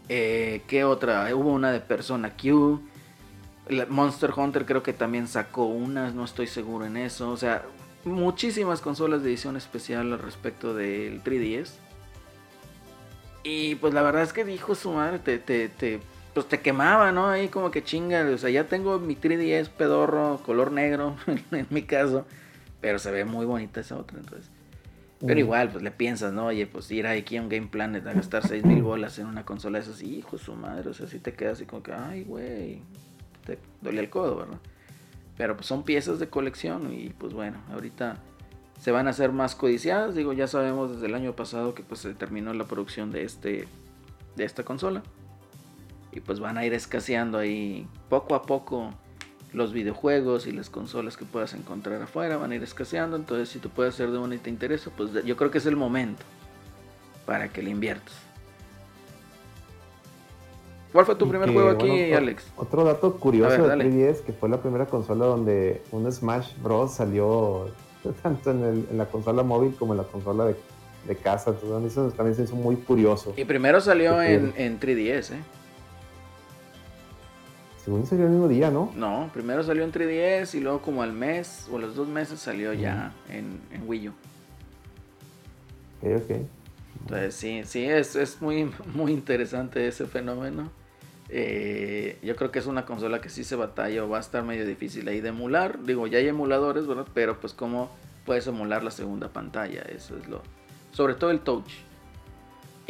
Eh, 0.09 0.63
¿Qué 0.67 0.85
otra? 0.85 1.35
Hubo 1.35 1.53
una 1.53 1.73
de 1.73 1.81
Persona 1.81 2.37
Q. 2.37 2.81
Monster 3.89 4.33
Hunter 4.37 4.67
creo 4.67 4.83
que 4.83 4.93
también 4.93 5.29
sacó 5.29 5.67
unas, 5.67 6.15
no 6.15 6.25
estoy 6.25 6.47
seguro 6.47 6.85
en 6.85 6.97
eso. 6.97 7.31
O 7.31 7.37
sea, 7.37 7.65
muchísimas 8.05 8.81
consolas 8.81 9.23
de 9.23 9.31
edición 9.31 9.57
especial 9.57 10.13
al 10.13 10.19
respecto 10.19 10.75
del 10.75 11.23
3DS. 11.23 11.71
Y 13.43 13.77
pues 13.77 13.95
la 13.95 14.03
verdad 14.03 14.23
es 14.23 14.33
que 14.33 14.45
dijo 14.45 14.75
su 14.75 14.93
madre, 14.93 15.19
te, 15.19 16.01
pues 16.35 16.47
te 16.47 16.61
quemaba, 16.61 17.13
¿no? 17.13 17.29
Ahí 17.29 17.49
como 17.49 17.71
que 17.71 17.83
chinga. 17.83 18.29
O 18.33 18.39
sea, 18.39 18.51
ya 18.51 18.65
tengo 18.65 18.99
mi 18.99 19.17
3DS 19.17 19.69
pedorro, 19.69 20.41
color 20.45 20.73
negro, 20.73 21.17
en 21.51 21.67
mi 21.71 21.83
caso. 21.83 22.27
Pero 22.81 22.99
se 22.99 23.11
ve 23.11 23.25
muy 23.25 23.47
bonita 23.47 23.81
esa 23.81 23.97
otra, 23.97 24.19
entonces. 24.19 24.51
Pero 25.21 25.33
Ujú. 25.33 25.41
igual, 25.41 25.69
pues 25.71 25.85
le 25.85 25.91
piensas, 25.91 26.33
¿no? 26.33 26.47
Oye, 26.47 26.67
pues 26.67 26.91
ir 26.91 27.07
aquí 27.07 27.37
a 27.37 27.43
un 27.43 27.51
Game 27.51 27.67
Planet 27.67 28.07
a 28.07 28.15
gastar 28.15 28.47
6 28.47 28.65
mil 28.65 28.83
bolas 28.83 29.19
en 29.19 29.27
una 29.27 29.45
consola 29.45 29.79
de 29.79 29.85
esas, 29.85 30.03
hijo 30.03 30.39
de 30.39 30.43
su 30.43 30.55
madre, 30.55 30.89
o 30.89 30.95
sea, 30.95 31.07
si 31.09 31.19
te 31.19 31.35
quedas 31.35 31.59
así 31.59 31.67
como 31.67 31.83
que, 31.83 31.93
ay, 31.93 32.25
güey, 32.25 32.81
te 33.45 33.59
dolía 33.83 34.01
el 34.01 34.09
codo, 34.09 34.37
¿verdad? 34.37 34.59
Pero 35.37 35.57
pues 35.57 35.67
son 35.67 35.83
piezas 35.83 36.19
de 36.21 36.31
colección 36.31 36.91
y 36.93 37.11
pues 37.11 37.35
bueno, 37.35 37.59
ahorita 37.71 38.17
se 38.81 38.93
van 38.93 39.09
a 39.09 39.11
hacer 39.11 39.31
más 39.31 39.55
codiciadas, 39.55 40.15
digo, 40.15 40.33
ya 40.33 40.47
sabemos 40.47 40.93
desde 40.93 41.07
el 41.07 41.15
año 41.15 41.37
pasado 41.37 41.75
que 41.75 41.83
pues 41.83 42.01
se 42.01 42.15
terminó 42.15 42.55
la 42.55 42.65
producción 42.65 43.11
de 43.13 43.25
este 43.25 43.69
de 44.37 44.45
esta 44.45 44.63
consola. 44.63 45.03
Y 46.13 46.21
pues 46.21 46.41
van 46.41 46.59
a 46.59 46.65
ir 46.65 46.75
escaseando 46.75 47.39
ahí 47.39 47.87
poco 48.09 48.35
a 48.35 48.43
poco 48.43 48.91
los 49.53 49.73
videojuegos 49.73 50.47
y 50.47 50.53
las 50.53 50.71
consolas 50.71 51.17
que 51.17 51.25
puedas 51.25 51.55
encontrar 51.55 52.01
afuera 52.03 52.37
van 52.37 52.53
a 52.53 52.55
ir 52.57 52.63
escaseando. 52.63 53.17
Entonces, 53.17 53.49
si 53.49 53.59
tú 53.59 53.69
puedes 53.71 53.95
hacer 53.95 54.11
de 54.11 54.19
una 54.19 54.35
y 54.35 54.39
te 54.39 54.51
interesa, 54.51 54.91
pues 54.97 55.11
yo 55.25 55.37
creo 55.37 55.51
que 55.51 55.59
es 55.59 55.67
el 55.67 55.77
momento 55.77 56.23
para 57.27 57.49
que 57.49 57.63
le 57.63 57.71
inviertas. 57.71 58.15
¿Cuál 60.93 61.07
fue 61.07 61.15
tu 61.15 61.27
Y 61.27 61.29
primer 61.29 61.49
que, 61.49 61.55
juego 61.55 61.71
aquí, 61.71 61.87
bueno, 61.89 62.17
Alex? 62.17 62.45
Otro 62.57 62.83
dato 62.85 63.17
curioso 63.17 63.51
ver, 63.51 63.63
de 63.63 63.69
dale. 63.69 63.85
3DS, 63.91 64.21
que 64.23 64.33
fue 64.33 64.49
la 64.49 64.61
primera 64.61 64.87
consola 64.87 65.27
donde 65.27 65.83
un 65.93 66.11
Smash 66.11 66.57
Bros. 66.61 66.93
salió 66.95 67.69
tanto 68.23 68.51
en, 68.51 68.65
el- 68.65 68.87
en 68.91 68.99
la 68.99 69.07
consola 69.07 69.45
móvil 69.45 69.75
como 69.79 69.93
en 69.93 69.99
la 69.99 70.05
consola 70.05 70.47
de, 70.47 70.57
de 71.07 71.17
casa. 71.17 71.51
Entonces, 71.51 71.93
eso 71.93 72.11
también 72.11 72.35
se 72.35 72.43
hizo 72.43 72.57
muy 72.57 72.75
curioso. 72.75 73.33
Y 73.37 73.45
primero 73.45 73.81
salió 73.81 74.21
en, 74.21 74.53
en 74.57 74.81
3DS, 74.81 75.35
¿eh? 75.35 75.41
Según 77.85 78.07
salió 78.07 78.27
el 78.27 78.33
mismo 78.33 78.49
día, 78.49 78.71
¿no? 78.71 78.93
No, 78.95 79.31
primero 79.33 79.63
salió 79.63 79.85
en 79.85 79.93
3DS 79.93 80.55
y 80.55 80.61
luego 80.61 80.83
como 80.83 81.03
al 81.03 81.13
mes 81.13 81.67
o 81.73 81.77
a 81.77 81.81
los 81.81 81.95
dos 81.95 82.09
meses 82.09 82.39
salió 82.39 82.75
ya 82.75 83.15
en, 83.29 83.59
en 83.73 83.89
Wii 83.89 84.09
U. 84.09 84.13
Ok, 86.03 86.23
ok. 86.23 86.37
Entonces 87.01 87.35
sí, 87.35 87.63
sí, 87.65 87.85
es, 87.85 88.17
es 88.17 88.43
muy, 88.43 88.71
muy 88.95 89.13
interesante 89.13 89.87
ese 89.87 90.07
fenómeno. 90.07 90.71
Eh, 91.31 92.19
yo 92.23 92.37
creo 92.37 92.51
que 92.51 92.59
es 92.59 92.67
una 92.67 92.85
consola 92.85 93.21
que 93.21 93.29
sí 93.29 93.45
se 93.45 93.57
batalla 93.57 94.05
o 94.05 94.09
va 94.09 94.19
a 94.19 94.21
estar 94.21 94.43
medio 94.45 94.67
difícil 94.67 95.09
ahí 95.09 95.21
de 95.21 95.29
emular. 95.31 95.83
Digo, 95.83 96.07
ya 96.07 96.19
hay 96.19 96.29
emuladores, 96.29 96.87
¿verdad? 96.87 97.07
Pero 97.15 97.41
pues 97.41 97.55
como 97.55 97.91
puedes 98.27 98.47
emular 98.47 98.83
la 98.83 98.91
segunda 98.91 99.29
pantalla, 99.29 99.83
eso 99.83 100.19
es 100.19 100.29
lo... 100.29 100.43
Sobre 100.93 101.15
todo 101.15 101.31
el 101.31 101.41
touch. 101.41 101.71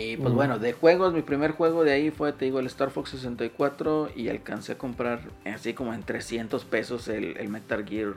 Y 0.01 0.16
pues 0.16 0.32
bueno, 0.35 0.59
de 0.59 0.72
juegos, 0.72 1.12
mi 1.12 1.22
primer 1.22 1.52
juego 1.52 1.85
de 1.85 1.93
ahí 1.93 2.10
fue, 2.10 2.32
te 2.32 2.47
digo, 2.47 2.59
el 2.60 2.66
Star 2.66 2.90
Fox 2.90 3.10
64 3.10 4.10
y 4.16 4.28
alcancé 4.28 4.72
a 4.72 4.78
comprar 4.78 5.20
así 5.44 5.74
como 5.74 5.93
en 5.94 6.02
300 6.02 6.64
pesos 6.64 7.09
el, 7.09 7.36
el 7.36 7.48
Metal 7.48 7.85
Gear 7.86 8.14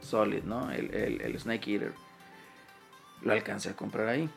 Solid, 0.00 0.44
¿no? 0.44 0.70
El, 0.70 0.94
el- 0.94 1.20
el 1.20 1.38
Snake 1.38 1.72
Eater. 1.72 1.92
Lo 3.22 3.32
alcancé 3.32 3.70
a 3.70 3.76
comprar 3.76 4.08
ahí. 4.08 4.28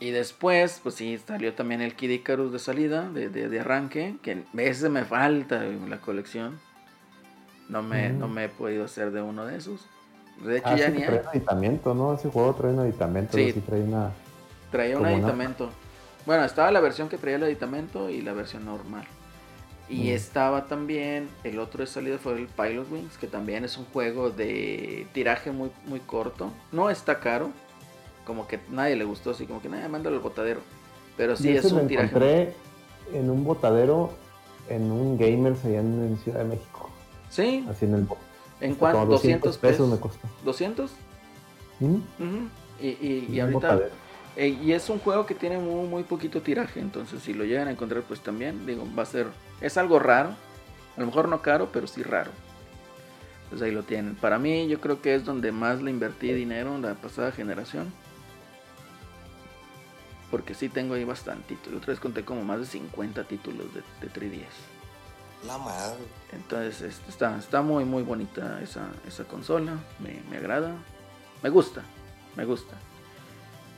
Y 0.00 0.10
después, 0.10 0.80
pues 0.82 0.94
sí, 0.94 1.18
salió 1.18 1.52
también 1.54 1.80
el 1.80 1.94
Kid 1.94 2.10
Icarus 2.10 2.52
de 2.52 2.58
salida, 2.58 3.08
de, 3.10 3.28
de- 3.28 3.48
de 3.48 3.60
arranque, 3.60 4.16
que 4.22 4.44
ese 4.58 4.88
me 4.88 5.04
falta 5.04 5.64
en 5.66 5.90
la 5.90 6.00
colección. 6.00 6.58
No 7.68 7.82
me, 7.82 8.10
no 8.10 8.26
me 8.26 8.44
he 8.44 8.48
podido 8.48 8.84
hacer 8.84 9.10
de 9.12 9.22
uno 9.22 9.46
de 9.46 9.56
esos. 9.56 9.86
De 10.44 10.56
hecho, 10.58 10.68
Ah, 10.70 10.76
ya 10.76 10.86
sí, 10.86 10.92
ni 10.92 11.02
hay. 11.02 11.06
trae 11.08 11.20
un 11.20 11.28
aditamento, 11.28 11.94
¿no? 11.94 12.14
Ese 12.14 12.28
juego 12.30 12.54
trae 12.54 12.72
un 12.72 12.80
aditamento, 12.80 13.36
Sí. 13.36 13.52
sí. 13.52 13.60
trae 13.60 13.80
una... 13.82 14.10
Traía 14.70 14.98
un 14.98 15.06
aditamento. 15.06 15.70
Bueno, 16.26 16.44
estaba 16.44 16.70
la 16.70 16.80
versión 16.80 17.08
que 17.08 17.18
traía 17.18 17.36
el 17.36 17.44
aditamento 17.44 18.10
y 18.10 18.20
la 18.22 18.32
versión 18.32 18.64
normal. 18.64 19.04
Y 19.88 20.10
Mm. 20.10 20.14
estaba 20.14 20.66
también, 20.66 21.28
el 21.42 21.58
otro 21.58 21.80
de 21.80 21.86
salida 21.88 22.18
fue 22.18 22.34
el 22.38 22.46
Pilot 22.46 22.90
Wings, 22.92 23.18
que 23.18 23.26
también 23.26 23.64
es 23.64 23.76
un 23.76 23.86
juego 23.86 24.30
de 24.30 25.06
tiraje 25.12 25.50
muy, 25.50 25.70
muy 25.86 25.98
corto. 26.00 26.52
No 26.70 26.90
está 26.90 27.18
caro, 27.18 27.50
como 28.24 28.46
que 28.46 28.60
nadie 28.70 28.94
le 28.94 29.04
gustó, 29.04 29.30
así 29.30 29.46
como 29.46 29.60
que 29.60 29.68
nada, 29.68 29.88
mándalo 29.88 30.16
al 30.16 30.22
botadero. 30.22 30.60
Pero 31.16 31.36
sí 31.36 31.50
es 31.56 31.64
un 31.72 31.88
tiraje. 31.88 32.08
encontré 32.08 32.54
en 33.12 33.28
un 33.30 33.42
botadero 33.44 34.12
en 34.68 34.92
un 34.92 35.18
Gamers 35.18 35.64
allá 35.64 35.80
en, 35.80 36.00
en 36.04 36.18
Ciudad 36.18 36.38
de 36.40 36.44
México. 36.44 36.88
Sí, 37.28 37.66
Así 37.68 37.86
en 37.86 37.94
el 37.94 38.02
bo- 38.02 38.16
¿en 38.60 38.74
cuánto? 38.76 39.06
200 39.06 39.58
pesos. 39.58 39.88
me 39.88 39.98
costó. 39.98 40.28
¿200? 40.44 40.88
¿Mm? 41.80 41.96
Y, 42.80 42.86
y, 42.88 43.28
y 43.32 43.40
ahorita 43.40 43.58
botadero. 43.58 43.94
Eh, 44.36 44.56
y 44.62 44.72
es 44.72 44.88
un 44.88 44.98
juego 44.98 45.26
que 45.26 45.34
tiene 45.34 45.58
muy, 45.58 45.88
muy 45.88 46.02
poquito 46.04 46.40
tiraje, 46.40 46.80
entonces 46.80 47.22
si 47.22 47.34
lo 47.34 47.44
llegan 47.44 47.68
a 47.68 47.72
encontrar, 47.72 48.02
pues 48.02 48.20
también, 48.20 48.64
digo, 48.64 48.86
va 48.96 49.02
a 49.02 49.06
ser, 49.06 49.26
es 49.60 49.76
algo 49.76 49.98
raro, 49.98 50.30
a 50.96 51.00
lo 51.00 51.06
mejor 51.06 51.28
no 51.28 51.42
caro, 51.42 51.70
pero 51.72 51.86
sí 51.86 52.02
raro. 52.02 52.30
Pues 53.48 53.62
ahí 53.62 53.72
lo 53.72 53.82
tienen. 53.82 54.14
Para 54.14 54.38
mí 54.38 54.68
yo 54.68 54.80
creo 54.80 55.02
que 55.02 55.14
es 55.14 55.24
donde 55.24 55.50
más 55.50 55.82
le 55.82 55.90
invertí 55.90 56.32
dinero 56.32 56.74
en 56.74 56.82
la 56.82 56.94
pasada 56.94 57.32
generación. 57.32 57.92
Porque 60.30 60.54
sí 60.54 60.68
tengo 60.68 60.94
ahí 60.94 61.04
bastantito. 61.04 61.70
La 61.70 61.78
otra 61.78 61.88
vez 61.88 61.98
conté 61.98 62.24
como 62.24 62.44
más 62.44 62.60
de 62.60 62.66
50 62.66 63.24
títulos 63.24 63.66
de, 63.74 63.82
de 64.00 64.12
3DS. 64.12 64.44
La 65.46 65.58
madre. 65.58 66.04
Entonces 66.32 66.82
este, 66.82 67.10
está, 67.10 67.36
está 67.38 67.62
muy 67.62 67.84
muy 67.84 68.04
bonita 68.04 68.60
esa, 68.62 68.90
esa 69.08 69.24
consola. 69.24 69.72
Me, 69.98 70.22
me 70.30 70.36
agrada. 70.36 70.76
Me 71.42 71.50
gusta. 71.50 71.82
Me 72.36 72.44
gusta. 72.44 72.76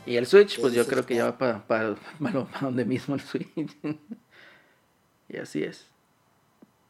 Y 0.05 0.16
el 0.16 0.27
Switch, 0.27 0.61
pues 0.61 0.74
yo 0.74 0.87
creo 0.87 1.07
que 1.07 1.15
ya 1.15 1.24
va 1.24 1.39
para 1.39 1.66
para 1.66 1.97
donde 2.61 2.85
mismo 2.85 3.15
el 3.15 3.20
Switch. 3.20 3.49
y 5.29 5.37
así 5.37 5.62
es. 5.62 5.87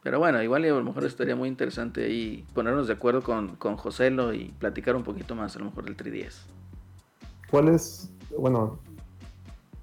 Pero 0.03 0.19
bueno, 0.19 0.43
igual 0.43 0.65
a 0.65 0.67
lo 0.67 0.83
mejor 0.83 1.05
estaría 1.05 1.35
muy 1.35 1.47
interesante 1.47 2.03
ahí 2.03 2.45
ponernos 2.53 2.87
de 2.87 2.93
acuerdo 2.93 3.23
con, 3.23 3.55
con 3.55 3.77
Joselo 3.77 4.33
y 4.33 4.53
platicar 4.59 4.97
un 4.97 5.03
poquito 5.03 5.33
más 5.33 5.55
a 5.55 5.59
lo 5.59 5.65
mejor 5.65 5.85
del 5.85 5.95
3DS. 5.95 6.41
¿Cuál 7.49 7.69
es, 7.69 8.11
bueno, 8.37 8.79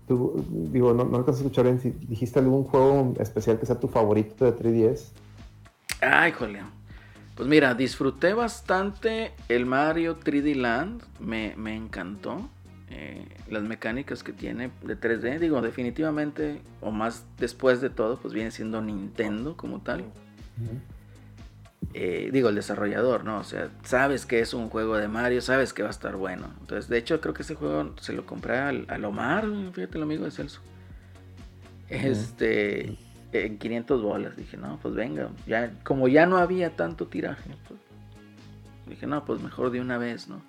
tú, 0.07 0.45
digo, 0.73 0.93
no, 0.93 1.05
no 1.05 1.17
alcanzas 1.17 1.43
a 1.43 1.47
escuchar 1.47 1.65
bien 1.65 1.81
si 1.81 1.91
dijiste 1.91 2.39
algún 2.39 2.65
juego 2.65 3.15
especial 3.19 3.59
que 3.59 3.65
sea 3.65 3.81
tu 3.81 3.89
favorito 3.89 4.45
de 4.45 4.55
3DS? 4.55 5.13
Ay, 6.03 6.33
jole. 6.33 6.61
Pues 7.35 7.49
mira, 7.49 7.73
disfruté 7.75 8.35
bastante 8.35 9.33
el 9.49 9.65
Mario 9.65 10.19
3D 10.19 10.55
Land. 10.55 11.03
Me, 11.19 11.55
me 11.57 11.75
encantó. 11.75 12.51
Eh, 12.91 13.25
las 13.49 13.63
mecánicas 13.63 14.23
que 14.23 14.33
tiene 14.33 14.71
de 14.83 14.99
3D. 14.99 15.39
Digo, 15.39 15.61
definitivamente, 15.63 16.61
o 16.81 16.91
más 16.91 17.25
después 17.39 17.81
de 17.81 17.91
todo, 17.91 18.19
pues 18.19 18.35
viene 18.35 18.51
siendo 18.51 18.83
Nintendo 18.83 19.57
como 19.57 19.81
tal. 19.81 20.05
Eh, 21.95 22.31
digo, 22.33 22.49
el 22.49 22.55
desarrollador, 22.55 23.25
¿no? 23.25 23.39
O 23.39 23.45
sea, 23.45 23.71
sabes 23.85 24.27
que 24.27 24.41
es 24.41 24.55
un 24.55 24.69
juego 24.69 24.97
de 24.97 25.09
Mario, 25.09 25.41
sabes 25.41 25.73
que 25.73 25.83
va 25.83 25.89
a 25.89 25.93
estar 25.93 26.17
bueno. 26.17 26.53
Entonces, 26.61 26.89
de 26.89 26.99
hecho, 26.99 27.21
creo 27.21 27.33
que 27.33 27.43
ese 27.43 27.55
juego 27.55 27.95
se 28.01 28.13
lo 28.13 28.27
compré 28.27 28.59
al, 28.59 28.87
al 28.89 29.05
Omar, 29.05 29.47
fíjate, 29.73 29.97
el 29.97 30.03
amigo 30.03 30.25
de 30.25 30.31
Celso. 30.31 30.61
Este, 31.89 32.97
en 33.33 33.59
500 33.59 34.03
bolas. 34.03 34.37
Dije, 34.37 34.57
no, 34.57 34.79
pues 34.81 34.95
venga, 34.95 35.31
ya, 35.47 35.73
como 35.85 36.09
ya 36.09 36.27
no 36.27 36.39
había 36.39 36.77
tanto 36.77 37.07
tiraje, 37.07 37.51
pues, 37.69 37.81
dije, 38.87 39.07
no, 39.07 39.25
pues 39.25 39.41
mejor 39.41 39.71
de 39.71 39.81
una 39.81 39.99
vez, 39.99 40.29
¿no? 40.29 40.43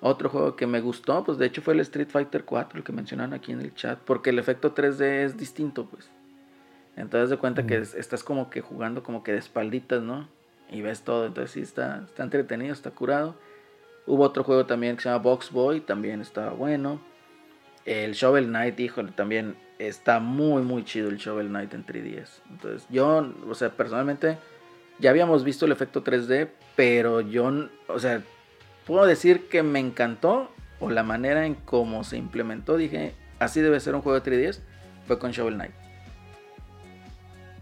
Otro 0.00 0.28
juego 0.28 0.54
que 0.54 0.66
me 0.66 0.80
gustó, 0.80 1.24
pues 1.24 1.38
de 1.38 1.46
hecho 1.46 1.60
fue 1.60 1.74
el 1.74 1.80
Street 1.80 2.08
Fighter 2.08 2.44
4, 2.44 2.78
el 2.78 2.84
que 2.84 2.92
mencionan 2.92 3.32
aquí 3.32 3.50
en 3.52 3.60
el 3.60 3.74
chat, 3.74 3.98
porque 3.98 4.30
el 4.30 4.38
efecto 4.38 4.72
3D 4.72 5.24
es 5.24 5.36
distinto, 5.36 5.86
pues. 5.86 6.08
Entonces 6.96 7.30
de 7.30 7.36
cuenta 7.36 7.66
que 7.66 7.78
es- 7.78 7.94
estás 7.94 8.22
como 8.22 8.48
que 8.50 8.60
jugando 8.60 9.02
como 9.02 9.22
que 9.22 9.32
de 9.32 9.38
espalditas, 9.38 10.02
¿no? 10.02 10.28
Y 10.70 10.82
ves 10.82 11.02
todo, 11.02 11.26
entonces 11.26 11.50
sí 11.52 11.60
está, 11.60 12.02
está 12.06 12.22
entretenido, 12.22 12.72
está 12.72 12.90
curado. 12.90 13.34
Hubo 14.06 14.22
otro 14.24 14.44
juego 14.44 14.66
también 14.66 14.96
que 14.96 15.02
se 15.02 15.08
llama 15.08 15.22
Box 15.22 15.50
Boy, 15.50 15.80
también 15.80 16.20
estaba 16.20 16.50
bueno. 16.50 17.00
El 17.84 18.12
Shovel 18.12 18.46
Knight, 18.46 18.78
híjole, 18.80 19.12
también 19.12 19.56
está 19.78 20.18
muy, 20.20 20.62
muy 20.62 20.84
chido 20.84 21.08
el 21.08 21.16
Shovel 21.16 21.48
Knight 21.48 21.72
en 21.74 21.84
3DS. 21.84 22.40
Entonces 22.50 22.86
yo, 22.90 23.32
o 23.48 23.54
sea, 23.54 23.70
personalmente 23.70 24.38
ya 24.98 25.10
habíamos 25.10 25.44
visto 25.44 25.66
el 25.66 25.72
efecto 25.72 26.02
3D, 26.02 26.48
pero 26.76 27.20
yo, 27.20 27.50
o 27.86 27.98
sea, 27.98 28.22
puedo 28.88 29.06
decir 29.06 29.48
que 29.48 29.62
me 29.62 29.78
encantó 29.78 30.50
o 30.80 30.90
la 30.90 31.04
manera 31.04 31.46
en 31.46 31.54
cómo 31.54 32.02
se 32.02 32.16
implementó. 32.16 32.76
Dije, 32.76 33.14
así 33.38 33.60
debe 33.60 33.78
ser 33.78 33.94
un 33.94 34.02
juego 34.02 34.18
de 34.18 34.28
3DS, 34.28 34.60
fue 35.06 35.18
con 35.20 35.30
Shovel 35.30 35.54
Knight. 35.54 35.72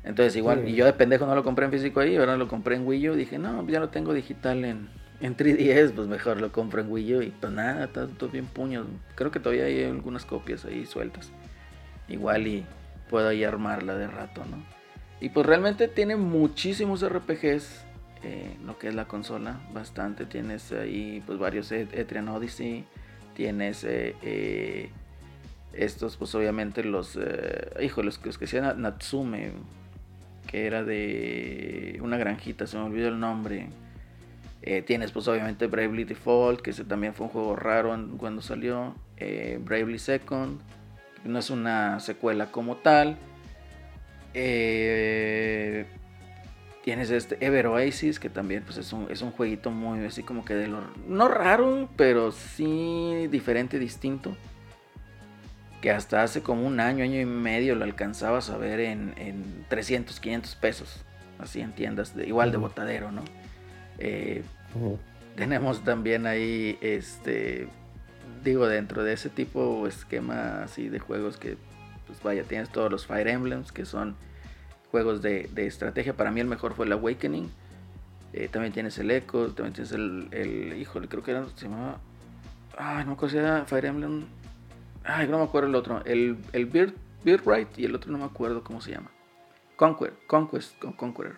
Entonces 0.05 0.37
igual, 0.37 0.63
Sí. 0.65 0.71
y 0.71 0.75
yo 0.77 0.85
de 0.87 0.93
pendejo 0.93 1.27
no 1.27 1.35
lo 1.35 1.43
compré 1.43 1.65
en 1.65 1.73
físico 1.73 1.99
ahí, 2.01 2.17
ahora 2.17 2.37
lo 2.37 2.47
compré 2.49 2.77
en 2.77 2.87
Wii 2.87 3.11
U. 3.11 3.15
Dije, 3.17 3.39
no, 3.39 3.67
ya 3.69 3.81
lo 3.81 3.89
tengo 3.89 4.15
digital 4.15 4.65
en, 4.65 4.89
en 5.21 5.37
3DS, 5.37 5.91
pues 5.93 6.07
mejor 6.07 6.41
lo 6.41 6.53
compro 6.53 6.81
en 6.81 6.91
Wii 6.93 7.15
U. 7.17 7.23
Y 7.23 7.31
pues 7.31 7.53
nada, 7.53 7.89
todo 7.89 8.29
bien 8.29 8.47
puños. 8.47 8.87
Creo 9.17 9.33
que 9.33 9.41
todavía 9.41 9.65
hay 9.65 9.83
algunas 9.85 10.25
copias 10.25 10.65
ahí 10.65 10.87
sueltas. 10.87 11.33
Igual 12.09 12.47
y 12.47 12.65
puedo 13.11 13.29
ahí 13.29 13.43
armarla 13.43 13.97
de 13.97 14.07
rato, 14.07 14.45
¿no? 14.49 14.63
Y 15.21 15.31
pues 15.31 15.45
realmente 15.45 15.89
tiene 15.89 16.15
muchísimos 16.15 17.03
RPGs, 17.03 17.86
eh, 18.27 18.57
lo 18.65 18.77
que 18.79 18.89
es 18.89 18.95
la 18.95 19.07
consola, 19.07 19.61
bastante. 19.73 20.27
Tienes 20.27 20.73
ahí 20.73 21.23
pues 21.27 21.39
varios 21.39 21.71
E- 21.73 21.89
Etrian 21.93 22.29
Odyssey, 22.29 22.85
tienes 23.35 23.85
eh, 23.85 24.15
eh, 24.23 24.91
estos 25.73 26.17
pues 26.17 26.35
obviamente 26.35 26.83
los, 26.85 27.17
eh, 27.21 27.69
hijo, 27.83 28.03
los, 28.03 28.19
que- 28.19 28.27
los 28.27 28.39
que 28.39 28.47
hacían 28.47 28.81
Natsume, 28.83 29.53
que 30.47 30.67
era 30.67 30.83
de 30.85 31.99
una 32.03 32.17
granjita, 32.17 32.67
se 32.67 32.77
me 32.77 32.85
olvidó 32.85 33.09
el 33.09 33.21
nombre. 33.21 33.69
Tienes 34.87 35.13
pues 35.13 35.29
obviamente 35.29 35.69
Bravely 35.69 36.03
Default, 36.03 36.61
que 36.61 36.71
ese 36.71 36.83
también 36.85 37.15
fue 37.15 37.27
un 37.27 37.33
juego 37.33 37.55
raro 37.55 37.97
cuando 38.19 38.43
salió. 38.43 38.97
Bravely 39.61 39.99
Second, 40.01 40.59
no 41.25 41.39
es 41.39 41.51
una 41.51 42.01
secuela 42.01 42.51
como 42.51 42.75
tal. 42.77 43.17
Eh, 44.35 45.87
tienes 46.87 47.11
este 47.11 47.45
Ever 47.45 47.67
Oasis, 47.67 48.21
que 48.21 48.31
también 48.31 48.63
pues, 48.63 48.79
es, 48.79 48.93
un, 48.93 49.09
es 49.11 49.21
un 49.21 49.33
jueguito 49.33 49.73
muy 49.73 50.05
así 50.05 50.23
como 50.23 50.45
que 50.45 50.55
de 50.55 50.69
lo... 50.69 50.83
No 51.09 51.27
raro, 51.27 51.89
pero 51.97 52.31
sí 52.31 53.27
diferente, 53.29 53.81
distinto. 53.81 54.37
Que 55.83 55.91
hasta 55.91 56.23
hace 56.23 56.43
como 56.43 56.65
un 56.65 56.79
año, 56.79 57.03
año 57.03 57.21
y 57.21 57.25
medio 57.25 57.75
lo 57.75 57.83
alcanzabas 57.83 58.51
a 58.51 58.57
ver 58.57 58.79
en, 58.79 59.15
en 59.17 59.65
300, 59.69 60.21
500 60.21 60.55
pesos. 60.55 61.05
Así 61.41 61.61
en 61.61 61.73
tiendas, 61.73 62.15
de, 62.15 62.29
igual 62.29 62.53
de 62.53 62.59
botadero, 62.59 63.11
¿no? 63.11 63.25
Eh, 63.99 64.45
tenemos 65.35 65.83
también 65.83 66.25
ahí, 66.25 66.79
este, 66.83 67.67
digo, 68.45 68.69
dentro 68.69 69.03
de 69.03 69.13
ese 69.13 69.29
tipo 69.29 69.89
esquema 69.89 70.63
así 70.63 70.89
de 70.89 71.01
juegos 71.01 71.37
que, 71.37 71.57
pues 72.07 72.23
vaya, 72.23 72.45
tienes 72.45 72.69
todos 72.69 72.93
los 72.93 73.09
Fire 73.09 73.27
Emblems, 73.27 73.73
que 73.73 73.85
son 73.85 74.15
juegos 74.91 75.23
de, 75.23 75.49
de 75.53 75.67
estrategia. 75.67 76.15
Para 76.15 76.31
mí 76.31 76.41
el 76.41 76.47
mejor 76.47 76.75
fue 76.75 76.87
el 76.87 76.93
Awakening. 76.93 77.51
Eh, 78.33 78.49
también 78.49 78.73
tienes 78.73 78.99
el 78.99 79.11
Echo, 79.11 79.49
también 79.55 79.73
tienes 79.73 79.93
el, 79.93 80.29
el, 80.31 80.77
híjole, 80.79 81.09
creo 81.09 81.23
que 81.23 81.31
era, 81.31 81.47
se 81.55 81.67
llamaba, 81.69 81.99
ay, 82.77 83.05
no 83.05 83.07
me 83.07 83.13
acuerdo 83.15 83.33
si 83.33 83.39
era 83.39 83.65
Fire 83.65 83.87
Emblem, 83.87 84.25
ay, 85.05 85.27
no 85.29 85.39
me 85.39 85.45
acuerdo 85.45 85.69
el 85.69 85.75
otro, 85.75 86.05
el, 86.05 86.37
el 86.53 86.67
Bird, 86.67 86.93
Birthright 87.25 87.79
y 87.79 87.87
el 87.87 87.95
otro 87.95 88.13
no 88.13 88.19
me 88.19 88.25
acuerdo 88.25 88.63
cómo 88.63 88.81
se 88.83 88.91
llama. 88.91 89.11
Conquer, 89.77 90.13
Conquest, 90.27 90.79
Con- 90.79 90.93
Conqueror. 90.93 91.37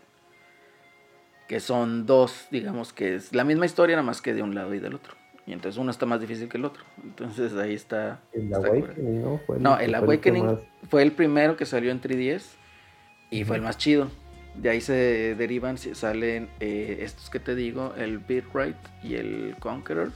Que 1.46 1.60
son 1.60 2.04
dos, 2.04 2.46
digamos 2.50 2.92
que 2.92 3.14
es 3.14 3.32
la 3.34 3.44
misma 3.44 3.66
historia, 3.66 3.96
nada 3.96 4.06
más 4.06 4.20
que 4.20 4.34
de 4.34 4.42
un 4.42 4.54
lado 4.54 4.74
y 4.74 4.80
del 4.80 4.94
otro. 4.94 5.14
Y 5.46 5.52
entonces 5.52 5.78
uno 5.78 5.90
está 5.90 6.04
más 6.04 6.20
difícil 6.20 6.48
que 6.48 6.58
el 6.58 6.64
otro. 6.66 6.82
Entonces 7.02 7.54
ahí 7.54 7.72
está. 7.74 8.20
El 8.34 8.52
está. 8.52 8.58
Awakening, 8.68 9.22
¿no? 9.22 9.40
Fue 9.46 9.58
No, 9.58 9.78
el 9.78 9.94
Awakening 9.94 10.58
fue 10.90 11.02
el 11.02 11.12
primero 11.12 11.56
que 11.56 11.64
salió 11.64 11.90
en 11.90 12.02
3DS 12.02 12.42
y 13.30 13.44
fue 13.44 13.56
el 13.56 13.62
más 13.62 13.78
chido. 13.78 14.10
De 14.54 14.70
ahí 14.70 14.80
se 14.80 15.34
derivan, 15.36 15.78
salen 15.78 16.48
eh, 16.58 16.98
estos 17.02 17.30
que 17.30 17.38
te 17.38 17.54
digo, 17.54 17.94
el 17.96 18.18
Beatright 18.18 18.76
y 19.02 19.14
el 19.14 19.54
Conqueror. 19.60 20.10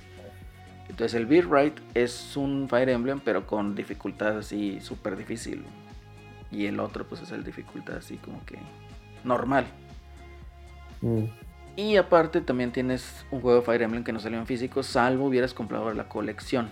Entonces 0.88 1.14
el 1.14 1.26
Beatright 1.26 1.78
es 1.94 2.36
un 2.36 2.68
Fire 2.68 2.88
Emblem, 2.88 3.20
pero 3.20 3.46
con 3.46 3.74
dificultad 3.74 4.38
así 4.38 4.80
súper 4.80 5.16
difícil. 5.16 5.64
Y 6.50 6.66
el 6.66 6.80
otro 6.80 7.06
pues 7.06 7.22
es 7.22 7.30
el 7.30 7.44
dificultad 7.44 7.96
así 7.96 8.16
como 8.16 8.44
que 8.44 8.58
normal. 9.24 9.66
Mm. 11.00 11.24
Y 11.76 11.96
aparte 11.96 12.40
también 12.40 12.72
tienes 12.72 13.24
un 13.30 13.40
juego 13.40 13.60
de 13.60 13.64
Fire 13.64 13.82
Emblem 13.82 14.04
que 14.04 14.12
no 14.12 14.20
salió 14.20 14.38
en 14.38 14.46
físico, 14.46 14.82
salvo 14.82 15.26
hubieras 15.26 15.54
comprado 15.54 15.92
la 15.94 16.08
colección. 16.08 16.68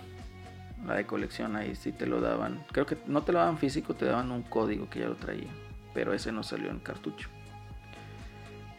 La 0.85 0.95
de 0.95 1.05
colección 1.05 1.55
ahí 1.55 1.75
sí 1.75 1.91
te 1.91 2.05
lo 2.05 2.21
daban. 2.21 2.63
Creo 2.71 2.85
que 2.85 2.97
no 3.07 3.23
te 3.23 3.31
lo 3.31 3.39
daban 3.39 3.57
físico, 3.57 3.93
te 3.93 4.05
daban 4.05 4.31
un 4.31 4.41
código 4.43 4.89
que 4.89 4.99
ya 4.99 5.07
lo 5.07 5.15
traía. 5.15 5.49
Pero 5.93 6.13
ese 6.13 6.31
no 6.31 6.43
salió 6.43 6.69
en 6.69 6.79
cartucho. 6.79 7.29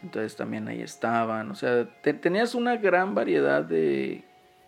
Entonces 0.01 0.35
también 0.35 0.67
ahí 0.67 0.81
estaban. 0.81 1.51
O 1.51 1.55
sea, 1.55 1.85
te- 2.01 2.13
tenías 2.13 2.55
una 2.55 2.75
gran 2.77 3.15
variedad 3.15 3.63
de, 3.63 4.23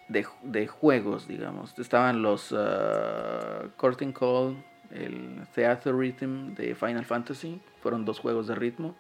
de, 0.07 0.67
juegos, 0.67 1.27
digamos. 1.27 1.77
Estaban 1.77 2.21
los 2.21 2.51
uh, 2.51 3.69
Curtain 3.77 4.13
Call, 4.13 4.63
el 4.91 5.41
Theater 5.53 5.93
Rhythm 5.95 6.53
de 6.55 6.75
Final 6.75 7.05
Fantasy. 7.05 7.61
Fueron 7.81 8.05
dos 8.05 8.19
juegos 8.19 8.47
de 8.47 8.55
ritmo 8.55 8.95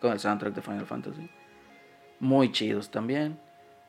con 0.00 0.12
el 0.12 0.18
soundtrack 0.18 0.54
de 0.54 0.62
Final 0.62 0.86
Fantasy. 0.86 1.30
Muy 2.18 2.52
chidos 2.52 2.90
también. 2.90 3.38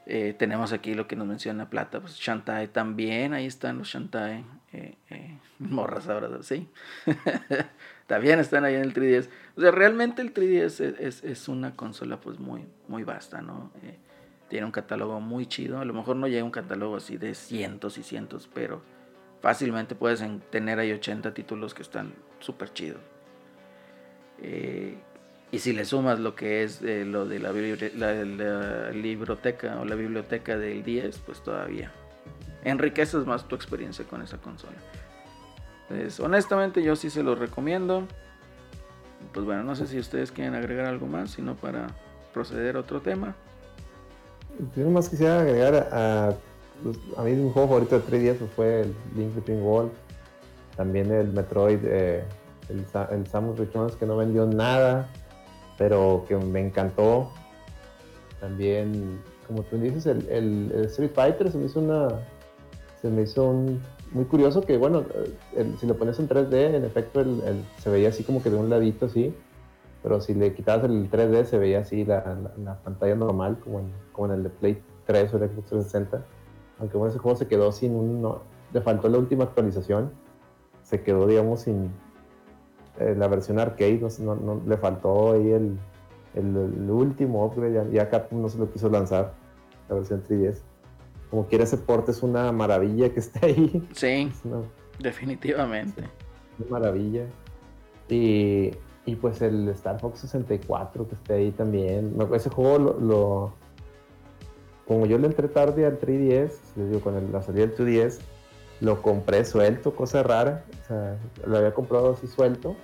Eh, 0.06 0.34
tenemos 0.38 0.73
aquí 0.73 0.94
lo 0.95 1.07
que 1.07 1.15
nos 1.15 1.28
menciona 1.28 1.69
Plata, 1.69 1.99
pues 1.99 2.15
Shantae 2.15 2.68
también, 2.68 3.34
ahí 3.34 3.45
están 3.45 3.78
los 3.78 3.88
Shantae, 3.90 4.44
eh, 4.73 4.95
eh, 5.10 5.38
morras 5.60 6.10
ahora, 6.10 6.41
sí. 6.41 6.68
también 8.11 8.41
están 8.41 8.65
ahí 8.65 8.75
en 8.75 8.81
el 8.81 8.93
3DS. 8.93 9.29
O 9.55 9.61
sea, 9.61 9.71
realmente 9.71 10.21
el 10.21 10.33
3DS 10.33 10.97
es, 10.99 11.23
es, 11.23 11.47
una 11.47 11.77
consola 11.77 12.19
pues 12.19 12.39
muy, 12.39 12.65
muy 12.89 13.05
vasta, 13.05 13.41
¿no? 13.41 13.71
Eh, 13.83 13.95
tiene 14.49 14.65
un 14.65 14.73
catálogo 14.73 15.21
muy 15.21 15.45
chido, 15.45 15.79
a 15.79 15.85
lo 15.85 15.93
mejor 15.93 16.17
no 16.17 16.27
llega 16.27 16.43
un 16.43 16.51
catálogo 16.51 16.97
así 16.97 17.15
de 17.15 17.33
cientos 17.33 17.97
y 17.97 18.03
cientos, 18.03 18.49
pero 18.53 18.81
fácilmente 19.39 19.95
puedes 19.95 20.19
en- 20.19 20.41
tener 20.41 20.77
ahí 20.79 20.91
80 20.91 21.33
títulos 21.33 21.73
que 21.73 21.83
están 21.83 22.11
súper 22.39 22.73
chidos. 22.73 22.99
Eh, 24.39 24.97
y 25.53 25.59
si 25.59 25.71
le 25.71 25.85
sumas 25.85 26.19
lo 26.19 26.35
que 26.35 26.63
es 26.63 26.81
eh, 26.81 27.05
lo 27.05 27.25
de 27.25 27.39
la, 27.39 27.53
la, 27.53 28.25
la 28.25 28.91
libroteca 28.91 29.79
o 29.79 29.85
la 29.85 29.95
biblioteca 29.95 30.57
del 30.57 30.83
10, 30.83 31.17
pues 31.19 31.41
todavía 31.41 31.93
enriqueces 32.65 33.25
más 33.25 33.47
tu 33.47 33.55
experiencia 33.55 34.03
con 34.03 34.21
esa 34.21 34.38
consola. 34.38 34.75
Honestamente 36.19 36.81
yo 36.84 36.95
sí 36.95 37.09
se 37.09 37.23
los 37.23 37.38
recomiendo. 37.39 38.03
Pues 39.34 39.45
bueno, 39.45 39.63
no 39.63 39.76
sé 39.76 39.88
si 39.88 39.99
ustedes 39.99 40.31
quieren 40.31 40.55
agregar 40.55 40.85
algo 40.85 41.05
más, 41.07 41.31
sino 41.31 41.55
para 41.55 41.88
proceder 42.34 42.76
a 42.76 42.80
otro 42.80 43.01
tema. 43.01 43.35
Yo 44.76 44.84
nomás 44.84 45.07
quisiera 45.09 45.39
agregar 45.41 45.76
a, 45.91 46.27
a, 46.30 46.34
pues, 46.84 46.97
mí 47.26 47.31
un 47.39 47.51
juego 47.51 47.68
favorito 47.69 47.99
de 47.99 48.05
3DS 48.05 48.38
pues, 48.39 48.51
fue 48.55 48.81
el 48.81 48.95
Link 49.15 49.34
Between 49.35 49.61
Worlds, 49.61 49.93
también 50.76 51.11
el 51.11 51.27
Metroid, 51.31 51.80
eh, 51.84 52.23
el, 52.69 52.85
el 53.11 53.27
Samus 53.27 53.57
Returns 53.57 53.95
que 53.95 54.05
no 54.05 54.18
vendió 54.18 54.45
nada, 54.45 55.07
pero 55.77 56.26
que 56.27 56.35
me 56.35 56.59
encantó. 56.59 57.31
También, 58.39 59.22
como 59.47 59.61
tú 59.63 59.77
dices, 59.77 60.05
el, 60.07 60.27
el- 60.30 60.72
el 60.76 60.85
Street 60.85 61.11
Fighter 61.13 61.51
se 61.51 61.57
me 61.57 61.65
hizo 61.68 61.80
una, 61.80 62.07
se 63.01 63.09
me 63.09 63.22
hizo 63.22 63.45
un- 63.45 63.81
muy 64.11 64.25
curioso 64.25 64.61
que 64.61 64.77
bueno, 64.77 64.99
eh, 65.13 65.33
el- 65.57 65.77
si 65.77 65.88
lo 65.88 65.95
pones 65.97 66.19
en 66.19 66.27
3D, 66.27 66.75
en 66.75 66.83
efecto 66.85 67.21
el- 67.21 67.63
se 67.77 67.89
veía 67.89 68.09
así 68.09 68.23
como 68.23 68.41
que 68.43 68.49
de 68.49 68.57
un 68.57 68.69
ladito 68.69 69.05
así, 69.05 69.33
pero 70.03 70.19
si 70.21 70.33
le 70.33 70.53
quitabas 70.53 70.85
el 70.85 71.09
3D 71.09 71.45
se 71.45 71.57
veía 71.57 71.79
así 71.79 72.03
la, 72.05 72.17
la- 72.25 72.51
la 72.63 72.75
pantalla 72.83 73.15
normal, 73.15 73.59
como 73.63 73.79
en, 73.79 73.91
como 74.11 74.27
en 74.27 74.39
el 74.39 74.43
de 74.43 74.49
Play 74.49 74.81
3 75.05 75.33
o 75.33 75.38
el 75.38 75.49
Xbox 75.49 75.67
360. 75.69 76.25
Aunque 76.79 76.97
bueno, 76.97 77.11
ese 77.11 77.19
juego 77.19 77.38
se 77.38 77.47
quedó 77.47 77.71
sin 77.71 77.95
un... 77.95 78.21
no- 78.21 78.41
le 78.73 78.81
faltó 78.81 79.09
la 79.09 79.17
última 79.17 79.43
actualización. 79.45 80.11
Se 80.83 81.01
quedó, 81.03 81.27
digamos, 81.27 81.61
sin 81.61 81.91
eh, 82.99 83.15
la 83.17 83.27
versión 83.27 83.59
arcade. 83.59 83.99
No, 84.19 84.35
no- 84.35 84.55
no- 84.55 84.61
le 84.67 84.77
faltó 84.77 85.33
ahí 85.33 85.51
el, 85.51 85.77
el, 86.35 86.55
el 86.57 86.89
último 86.89 87.45
upgrade. 87.45 87.73
Ya, 87.73 87.85
ya 88.05 88.09
Capcom 88.09 88.41
no 88.41 88.49
se 88.49 88.57
lo 88.57 88.71
quiso 88.71 88.89
lanzar, 88.89 89.33
la 89.89 89.95
versión 89.95 90.23
3DS. 90.23 90.61
Como 91.31 91.47
quiera 91.47 91.63
ese 91.63 91.77
port 91.77 92.07
es 92.09 92.21
una 92.21 92.51
maravilla 92.51 93.09
que 93.11 93.19
esté 93.21 93.45
ahí. 93.45 93.87
Sí, 93.93 94.29
Es 94.31 94.45
una, 94.45 94.61
definitivamente. 94.99 96.03
una 96.59 96.69
maravilla. 96.79 97.25
Y, 98.09 98.71
y 99.05 99.15
pues 99.15 99.41
el 99.41 99.67
Star 99.69 99.99
Fox 99.99 100.19
64 100.19 101.07
que 101.07 101.15
esté 101.15 101.33
ahí 101.33 101.51
también. 101.51 102.15
Ese 102.35 102.49
juego 102.49 102.77
lo, 102.77 102.99
lo- 102.99 103.53
como 104.87 105.05
yo 105.05 105.17
le 105.17 105.27
entré 105.27 105.47
tarde 105.47 105.85
al 105.85 105.99
3DS, 105.99 106.51
les 106.75 106.89
digo, 106.89 106.99
con 107.01 107.15
el- 107.15 107.31
la 107.31 107.41
salida 107.41 107.65
del 107.65 107.75
2DS, 107.77 108.19
lo 108.81 109.01
compré 109.01 109.45
suelto, 109.45 109.95
cosa 109.95 110.21
rara. 110.23 110.65
O 110.83 110.87
sea, 110.87 111.17
lo 111.47 111.57
había 111.57 111.73
comprado 111.73 112.11
así 112.11 112.27
suelto. 112.27 112.75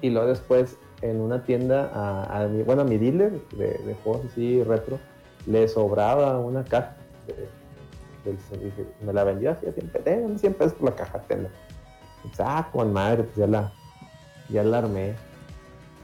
Y 0.00 0.10
luego 0.10 0.26
después 0.26 0.76
en 1.02 1.20
una 1.20 1.44
tienda, 1.44 1.90
a, 1.94 2.42
a 2.42 2.48
mi, 2.48 2.62
bueno, 2.62 2.82
a 2.82 2.84
mi 2.84 2.98
dealer 2.98 3.40
de, 3.56 3.78
de 3.78 3.94
juegos 4.02 4.26
así 4.32 4.62
retro, 4.64 4.98
le 5.46 5.68
sobraba 5.68 6.38
una 6.40 6.64
caja. 6.64 6.96
De- 7.26 7.48
del- 8.24 8.38
dije, 8.64 8.86
me 9.02 9.12
la 9.12 9.24
vendió 9.24 9.50
así 9.50 9.66
a 9.66 9.72
100 9.72 9.88
pesos, 9.88 10.04
"Ten, 10.04 10.38
100 10.38 10.54
pesos 10.54 10.72
por 10.74 10.90
la 10.90 10.96
caja. 10.96 11.20
Pues, 11.22 11.40
ah, 12.38 12.68
con 12.72 12.92
madre, 12.92 13.24
pues 13.24 13.36
ya 13.36 13.46
la, 13.46 13.72
ya 14.48 14.62
la 14.62 14.78
armé. 14.78 15.14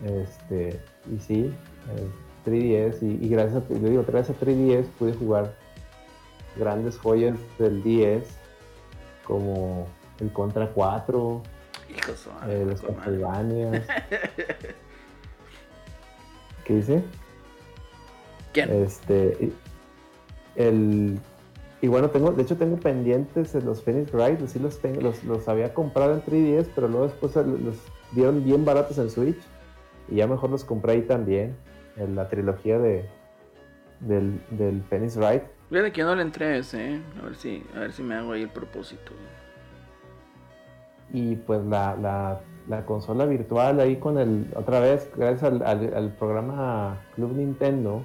Este, 0.04 0.80
y 1.10 1.18
sí, 1.18 1.54
el 1.96 2.10
3DS, 2.44 3.02
y, 3.02 3.18
y 3.24 3.28
gracias 3.28 3.62
a, 3.62 3.72
le 3.72 3.90
digo, 3.90 4.04
gracias 4.06 4.36
a 4.36 4.40
3DS 4.40 4.86
pude 4.98 5.12
jugar 5.14 5.54
grandes 6.56 6.98
joyas 6.98 7.38
del 7.58 7.82
10, 7.82 8.24
como 9.24 9.86
el 10.20 10.32
Contra 10.32 10.68
4, 10.68 11.42
Hijo 11.88 12.12
de 12.12 12.16
su 12.16 12.30
eh, 12.48 12.64
los. 12.66 12.80
Castlevanias. 12.82 13.86
¿Qué 16.64 16.74
dice? 16.74 17.02
¿Quién? 18.52 18.70
Este, 18.70 19.52
el, 20.56 21.18
y 21.82 21.88
bueno, 21.88 22.10
tengo, 22.10 22.32
de 22.32 22.42
hecho 22.42 22.56
tengo 22.56 22.76
pendientes 22.76 23.54
los 23.64 23.82
Phoenix 23.82 24.12
Wright, 24.12 24.44
sí 24.46 24.58
los 24.58 24.78
tengo, 24.80 25.00
los, 25.00 25.24
los 25.24 25.48
había 25.48 25.72
comprado 25.74 26.14
en 26.14 26.22
3DS, 26.22 26.68
pero 26.74 26.88
luego 26.88 27.06
después 27.06 27.34
los 27.36 27.76
dieron 28.12 28.44
bien 28.44 28.64
baratos 28.64 28.98
en 28.98 29.08
Switch 29.10 29.38
y 30.08 30.16
ya 30.16 30.26
mejor 30.26 30.50
los 30.50 30.64
compré 30.64 30.92
ahí 30.92 31.02
también, 31.02 31.56
en 31.96 32.14
la 32.16 32.28
trilogía 32.28 32.78
de 32.78 33.08
del, 34.00 34.40
del 34.50 34.82
Phoenix 34.82 35.16
Wright. 35.16 35.42
Fíjate 35.68 35.92
que 35.92 36.02
no 36.02 36.14
le 36.16 36.22
entré 36.22 36.46
a 36.46 36.56
ese, 36.56 36.94
¿eh? 36.94 37.02
A 37.20 37.26
ver 37.26 37.36
si, 37.36 37.62
a 37.76 37.80
ver 37.80 37.92
si 37.92 38.02
me 38.02 38.14
hago 38.14 38.32
ahí 38.32 38.42
el 38.42 38.48
propósito. 38.48 39.12
Y 41.12 41.36
pues 41.36 41.64
la, 41.64 41.96
la, 41.96 42.40
la 42.68 42.84
consola 42.86 43.26
virtual 43.26 43.80
ahí 43.80 43.96
con 43.96 44.16
el, 44.18 44.46
otra 44.54 44.80
vez, 44.80 45.10
gracias 45.16 45.42
al, 45.44 45.62
al- 45.62 45.94
al 45.94 46.10
programa 46.14 46.98
Club 47.14 47.36
Nintendo, 47.36 48.02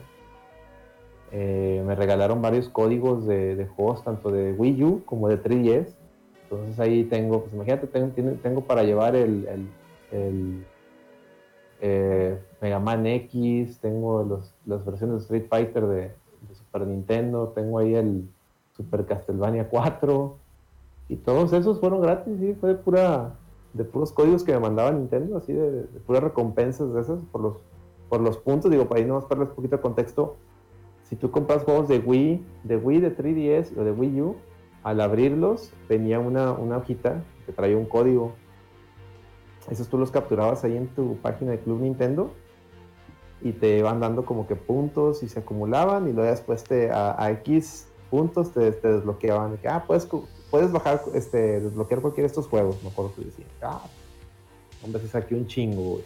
eh, 1.31 1.83
me 1.85 1.95
regalaron 1.95 2.41
varios 2.41 2.69
códigos 2.69 3.25
de, 3.25 3.55
de 3.55 3.65
juegos 3.67 4.03
tanto 4.03 4.31
de 4.31 4.53
Wii 4.53 4.83
U 4.83 5.03
como 5.05 5.27
de 5.27 5.41
3DS. 5.41 5.93
Entonces 6.43 6.79
ahí 6.79 7.03
tengo, 7.05 7.41
pues 7.41 7.53
imagínate, 7.53 7.87
tengo, 7.87 8.11
tengo 8.41 8.61
para 8.61 8.83
llevar 8.83 9.15
el, 9.15 9.65
eh, 11.81 12.39
Mega 12.61 12.79
Man 12.79 13.05
X, 13.05 13.79
tengo 13.79 14.23
los, 14.23 14.53
las 14.65 14.85
versiones 14.85 15.17
de 15.17 15.21
Street 15.23 15.47
Fighter 15.49 15.87
de, 15.87 16.01
de 16.01 16.55
Super 16.55 16.85
Nintendo, 16.87 17.51
tengo 17.55 17.79
ahí 17.79 17.95
el 17.95 18.29
Super 18.77 19.05
Castlevania 19.05 19.67
4 19.69 20.37
y 21.09 21.15
todos 21.17 21.53
esos 21.53 21.79
fueron 21.79 22.01
gratis, 22.01 22.39
sí, 22.39 22.55
fue 22.59 22.69
de 22.69 22.75
pura 22.75 23.35
de 23.73 23.83
puros 23.83 24.13
códigos 24.13 24.43
que 24.43 24.53
me 24.53 24.59
mandaba 24.59 24.91
Nintendo, 24.91 25.37
así 25.37 25.51
de, 25.51 25.71
de 25.83 25.99
puras 25.99 26.23
recompensas 26.23 26.93
de 26.93 27.01
esas 27.01 27.19
por 27.31 27.41
los 27.41 27.57
por 28.09 28.21
los 28.21 28.37
puntos, 28.37 28.71
digo, 28.71 28.87
para 28.87 29.01
ahí 29.01 29.07
nomás 29.07 29.27
darles 29.27 29.49
un 29.49 29.55
poquito 29.55 29.77
de 29.77 29.81
contexto. 29.81 30.37
Si 31.09 31.15
tú 31.15 31.31
compras 31.31 31.63
juegos 31.63 31.87
de 31.87 31.99
Wii, 31.99 32.45
de 32.63 32.77
Wii, 32.77 32.99
de 32.99 33.15
3DS 33.15 33.77
o 33.77 33.83
de 33.83 33.91
Wii 33.91 34.21
U, 34.21 34.35
al 34.83 35.01
abrirlos 35.01 35.71
venía 35.87 36.19
una, 36.19 36.51
una 36.51 36.77
hojita 36.77 37.23
que 37.45 37.51
traía 37.51 37.77
un 37.77 37.85
código. 37.85 38.33
Esos 39.69 39.87
tú 39.87 39.97
los 39.97 40.11
capturabas 40.11 40.63
ahí 40.63 40.77
en 40.77 40.87
tu 40.87 41.17
página 41.17 41.51
de 41.51 41.59
Club 41.59 41.81
Nintendo 41.81 42.31
y 43.41 43.51
te 43.51 43.81
van 43.81 43.99
dando 43.99 44.25
como 44.25 44.47
que 44.47 44.55
puntos 44.55 45.23
y 45.23 45.29
se 45.29 45.39
acumulaban 45.39 46.07
y 46.07 46.13
luego 46.13 46.29
después 46.29 46.63
te, 46.63 46.91
a, 46.91 47.21
a 47.21 47.31
X 47.31 47.87
puntos 48.09 48.51
te, 48.51 48.71
te 48.71 48.93
desbloqueaban. 48.93 49.51
De 49.51 49.57
que, 49.57 49.67
ah, 49.67 49.83
puedes, 49.85 50.07
puedes 50.49 50.71
bajar, 50.71 51.01
este, 51.13 51.59
desbloquear 51.59 52.01
cualquiera 52.01 52.25
de 52.25 52.31
estos 52.31 52.47
juegos, 52.47 52.81
me 52.83 52.89
acuerdo 52.89 53.13
que 53.15 53.25
decía. 53.25 53.45
Ah, 53.61 53.81
hombre, 54.83 55.01
se 55.01 55.07
saqué 55.07 55.35
un 55.35 55.47
chingo, 55.47 55.81
güey. 55.81 56.03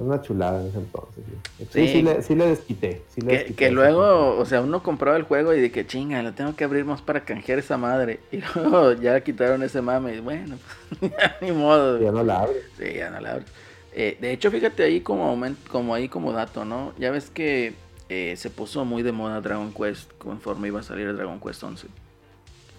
Una 0.00 0.20
chulada 0.22 0.62
en 0.62 0.68
ese 0.68 0.78
entonces. 0.78 1.24
Sí, 1.58 1.66
sí, 1.70 1.88
Sí. 1.88 2.02
le, 2.02 2.22
sí 2.22 2.34
le 2.34 2.46
desquité. 2.46 3.02
Le 3.16 3.26
Que, 3.26 3.32
desquité 3.32 3.54
que 3.54 3.64
ese 3.66 3.74
luego, 3.74 4.36
o 4.38 4.44
sea, 4.46 4.62
uno 4.62 4.82
compraba 4.82 5.16
el 5.18 5.24
juego 5.24 5.52
y 5.54 5.60
de 5.60 5.70
que 5.70 5.86
chinga, 5.86 6.22
lo 6.22 6.32
tengo 6.32 6.56
que 6.56 6.64
abrir 6.64 6.84
más 6.86 7.02
para 7.02 7.24
canjear 7.24 7.58
esa 7.58 7.76
madre. 7.76 8.20
Y 8.32 8.38
luego 8.54 8.92
ya 8.94 9.20
quitaron 9.22 9.62
ese 9.62 9.82
mame 9.82 10.14
y 10.16 10.20
bueno, 10.20 10.56
pues, 10.98 11.12
ya 11.18 11.36
ni 11.42 11.52
modo. 11.52 12.00
Ya 12.00 12.10
no 12.12 12.24
la 12.24 12.40
abre. 12.40 12.56
Sí, 12.78 12.94
ya 12.94 13.10
no 13.10 13.20
la 13.20 13.32
abres. 13.32 13.46
Eh, 13.92 14.16
de 14.20 14.32
hecho, 14.32 14.50
fíjate 14.50 14.84
ahí 14.84 15.00
como, 15.00 15.38
como 15.70 15.94
ahí 15.94 16.08
como 16.08 16.32
dato, 16.32 16.64
¿no? 16.64 16.92
Ya 16.98 17.10
ves 17.10 17.28
que 17.28 17.74
eh, 18.08 18.34
se 18.36 18.48
puso 18.48 18.84
muy 18.84 19.02
de 19.02 19.12
moda 19.12 19.40
Dragon 19.40 19.72
Quest 19.74 20.10
conforme 20.18 20.68
iba 20.68 20.80
a 20.80 20.82
salir 20.82 21.08
el 21.08 21.16
Dragon 21.16 21.38
Quest 21.40 21.62
11. 21.62 21.86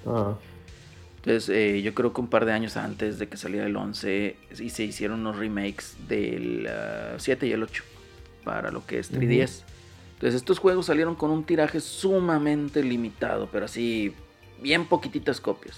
Ah, 0.07 0.33
Entonces, 1.23 1.49
eh, 1.49 1.81
yo 1.83 1.93
creo 1.93 2.13
que 2.13 2.21
un 2.21 2.27
par 2.27 2.45
de 2.45 2.51
años 2.51 2.77
antes 2.77 3.19
de 3.19 3.27
que 3.27 3.37
saliera 3.37 3.67
el 3.67 3.75
11, 3.75 4.35
y 4.59 4.69
se 4.71 4.83
hicieron 4.83 5.19
unos 5.19 5.37
remakes 5.37 5.95
del 6.07 6.67
ah, 6.67 7.13
7 7.17 7.45
y 7.45 7.51
el 7.51 7.61
8 7.61 7.83
para 8.43 8.71
lo 8.71 8.85
que 8.87 8.97
es 8.97 9.13
3DS. 9.13 9.61
Entonces, 10.15 10.35
estos 10.35 10.57
juegos 10.57 10.87
salieron 10.87 11.13
con 11.13 11.29
un 11.29 11.43
tiraje 11.43 11.79
sumamente 11.79 12.83
limitado, 12.83 13.49
pero 13.51 13.65
así, 13.65 14.15
bien 14.61 14.85
poquititas 14.85 15.39
copias. 15.39 15.77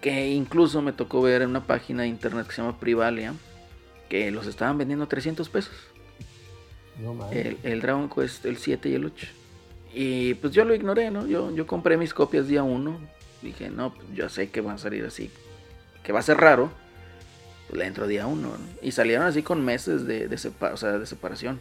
Que 0.00 0.30
incluso 0.30 0.82
me 0.82 0.92
tocó 0.92 1.22
ver 1.22 1.42
en 1.42 1.50
una 1.50 1.64
página 1.64 2.02
de 2.02 2.08
internet 2.08 2.48
que 2.48 2.54
se 2.54 2.62
llama 2.62 2.78
Privalia, 2.80 3.32
que 4.08 4.32
los 4.32 4.48
estaban 4.48 4.76
vendiendo 4.76 5.04
a 5.04 5.08
300 5.08 5.48
pesos. 5.50 5.74
no 7.00 7.14
mames. 7.14 7.36
El, 7.36 7.58
el 7.62 7.80
Dragon 7.80 8.10
Quest, 8.10 8.44
el 8.44 8.56
7 8.56 8.88
y 8.88 8.94
el 8.94 9.04
8. 9.04 9.26
Y 9.94 10.34
pues 10.34 10.52
yo 10.52 10.64
lo 10.64 10.74
ignoré, 10.74 11.12
¿no? 11.12 11.26
Yo, 11.28 11.54
yo 11.54 11.66
compré 11.68 11.96
mis 11.96 12.12
copias 12.12 12.48
día 12.48 12.64
1. 12.64 13.23
Dije, 13.44 13.68
no, 13.68 13.94
pues 13.94 14.06
yo 14.14 14.28
sé 14.28 14.50
que 14.50 14.60
van 14.62 14.76
a 14.76 14.78
salir 14.78 15.04
así. 15.04 15.30
Que 16.02 16.12
va 16.12 16.20
a 16.20 16.22
ser 16.22 16.38
raro. 16.38 16.72
Pues 17.68 17.78
le 17.78 17.86
entro 17.86 18.06
día 18.06 18.26
1. 18.26 18.50
Y 18.82 18.92
salieron 18.92 19.26
así 19.26 19.42
con 19.42 19.64
meses 19.64 20.06
de, 20.06 20.28
de, 20.28 20.38
separación. 20.38 21.60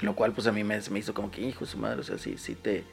Lo 0.00 0.14
cual 0.14 0.32
pues 0.32 0.46
a 0.46 0.52
mí 0.52 0.64
me, 0.64 0.78
me 0.90 0.98
hizo 0.98 1.14
como 1.14 1.30
que, 1.30 1.40
hijo 1.40 1.64
su 1.64 1.78
madre, 1.78 2.00
o 2.00 2.02
sea, 2.02 2.18
sí, 2.18 2.36
sí 2.36 2.54
te, 2.54 2.84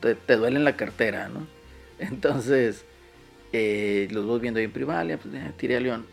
te, 0.00 0.14
te 0.14 0.36
duele 0.36 0.56
en 0.56 0.64
la 0.64 0.76
cartera, 0.76 1.28
¿no? 1.28 1.46
Entonces, 1.98 2.84
eh, 3.52 4.08
los 4.10 4.24
voy 4.26 4.40
viendo 4.40 4.58
ahí 4.58 4.64
en 4.64 4.72
Privalia, 4.72 5.18
pues 5.18 5.34
eh, 5.34 5.52
tiré 5.56 5.76
a 5.76 5.80
León. 5.80 6.06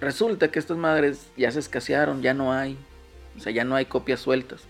Resulta 0.00 0.50
que 0.50 0.58
estas 0.58 0.76
madres 0.76 1.30
ya 1.36 1.50
se 1.50 1.58
escasearon, 1.58 2.22
ya 2.22 2.34
no 2.34 2.52
hay. 2.52 2.76
O 3.36 3.40
sea, 3.40 3.52
ya 3.52 3.64
no 3.64 3.74
hay 3.74 3.86
copias 3.86 4.20
sueltas. 4.20 4.62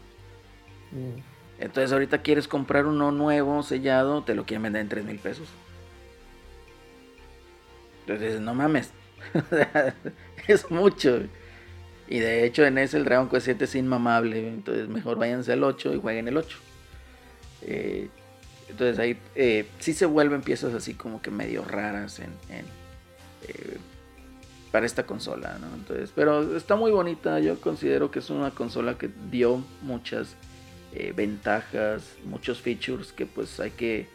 Mm. 0.93 1.36
Entonces 1.59 1.93
ahorita 1.93 2.23
quieres 2.23 2.49
comprar 2.49 2.87
uno 2.87 3.13
nuevo, 3.13 3.63
sellado, 3.63 4.23
te 4.23 4.35
lo 4.35 4.45
quieren 4.45 4.63
vender 4.63 4.83
en 4.83 4.89
3 4.89 5.05
mil 5.05 5.19
pesos. 5.19 5.49
Entonces, 8.07 8.41
no 8.41 8.55
mames. 8.55 8.91
es 10.47 10.71
mucho. 10.71 11.23
Y 12.09 12.21
de 12.21 12.45
hecho 12.45 12.65
en 12.65 12.79
ese 12.79 12.99
el 12.99 13.05
Dragon 13.05 13.29
Quest 13.29 13.47
7 13.47 13.65
es 13.65 13.75
inmamable. 13.75 14.49
Entonces 14.49 14.89
mejor 14.89 15.19
váyanse 15.19 15.53
al 15.53 15.65
8 15.65 15.95
y 15.95 16.01
jueguen 16.01 16.29
el 16.29 16.37
8. 16.37 16.59
Eh, 17.63 18.09
entonces 18.69 18.99
ahí 18.99 19.19
eh, 19.35 19.67
sí 19.79 19.93
se 19.93 20.07
vuelven 20.07 20.43
piezas 20.43 20.75
así 20.75 20.95
como 20.95 21.23
que 21.23 21.31
medio 21.31 21.65
raras 21.65 22.21
en, 22.21 22.31
eh, 23.49 23.79
para 24.71 24.87
esta 24.87 25.07
consola, 25.07 25.59
¿no? 25.59 25.75
Entonces, 25.75 26.13
pero 26.15 26.57
está 26.57 26.77
muy 26.77 26.91
bonita. 26.91 27.41
Yo 27.41 27.61
considero 27.61 28.11
que 28.11 28.21
es 28.21 28.31
una 28.31 28.51
consola 28.51 28.99
que 28.99 29.11
dio 29.31 29.65
muchas 29.83 30.37
eh, 30.93 31.13
ventajas, 31.15 32.15
muchos 32.25 32.61
features 32.61 33.13
que 33.13 33.27
pues 33.27 33.61
hay 33.61 33.71
que 33.71 34.09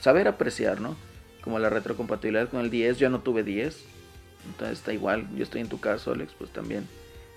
saber 0.00 0.28
apreciar, 0.28 0.80
¿no? 0.80 0.96
Como 1.42 1.58
la 1.58 1.70
retrocompatibilidad 1.70 2.48
con 2.48 2.60
el 2.60 2.70
10, 2.70 2.98
yo 2.98 3.10
no 3.10 3.20
tuve 3.20 3.42
10, 3.42 3.84
entonces 4.46 4.78
está 4.78 4.92
igual, 4.92 5.28
yo 5.36 5.42
estoy 5.42 5.60
en 5.60 5.68
tu 5.68 5.80
caso, 5.80 6.12
Alex, 6.12 6.32
pues 6.38 6.50
también 6.50 6.88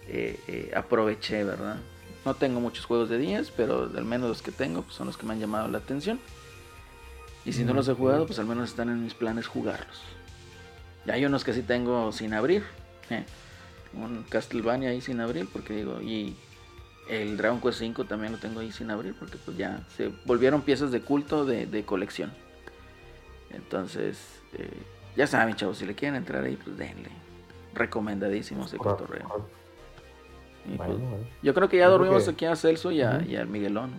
eh, 0.08 0.40
eh, 0.48 0.72
aproveché, 0.76 1.44
¿verdad? 1.44 1.78
No 2.26 2.36
tengo 2.36 2.60
muchos 2.60 2.86
juegos 2.86 3.10
de 3.10 3.18
10, 3.18 3.52
pero 3.52 3.90
al 3.96 4.06
menos 4.06 4.30
los 4.30 4.42
que 4.42 4.52
tengo 4.52 4.84
pues, 4.84 4.96
son 4.96 5.08
los 5.08 5.18
que 5.18 5.26
me 5.26 5.34
han 5.34 5.40
llamado 5.40 5.68
la 5.68 5.80
atención. 5.80 6.20
Y 7.46 7.54
si 7.54 7.64
no 7.64 7.74
los 7.74 7.88
he 7.88 7.94
jugado, 7.94 8.28
pues 8.28 8.38
al 8.38 8.46
menos 8.46 8.70
están 8.70 8.90
en 8.90 9.04
mis 9.04 9.16
planes 9.16 9.48
jugarlos. 9.48 10.02
Ya 11.06 11.16
hay 11.16 11.26
unos 11.26 11.44
que 11.44 11.54
sí 11.54 11.64
tengo 11.64 12.12
sin 12.12 12.34
abrir. 12.34 12.64
Un 13.94 14.24
Castlevania 14.24 14.90
ahí 14.90 15.02
sin 15.02 15.20
abrir, 15.20 15.48
porque 15.52 15.74
digo, 15.74 16.00
y 16.02 16.36
el 17.12 17.38
Dragon 17.38 17.60
Quest 17.62 17.80
5 17.80 18.06
también 18.06 18.32
lo 18.32 18.40
tengo 18.40 18.60
ahí 18.62 18.72
sin 18.72 18.90
abrir, 18.90 19.14
porque 19.14 19.38
pues 19.44 19.58
ya 19.58 19.82
se 19.96 20.12
volvieron 20.26 20.62
piezas 20.62 20.92
de 20.92 21.02
culto 21.02 21.46
de, 21.46 21.66
de 21.66 21.84
colección. 21.86 22.32
Entonces, 23.52 24.18
eh, 24.54 24.70
ya 25.16 25.28
saben, 25.28 25.56
chavos, 25.56 25.78
si 25.78 25.86
le 25.86 25.94
quieren 25.96 26.16
entrar 26.16 26.44
ahí, 26.44 26.56
pues 26.56 26.78
denle. 26.78 27.10
Recomendadísimo 27.74 28.66
ese 28.66 28.78
cotorreo. 28.78 29.28
pues, 30.66 30.78
Bueno, 30.78 30.94
bueno. 30.96 31.26
yo 31.42 31.54
creo 31.54 31.68
que 31.70 31.78
ya 31.78 31.86
creo 31.86 31.98
dormimos 31.98 32.24
que- 32.24 32.32
aquí 32.32 32.46
a 32.46 32.56
Celso 32.56 32.92
y, 32.92 33.02
a, 33.02 33.22
y 33.28 33.36
al 33.36 33.48
Miguelón. 33.48 33.92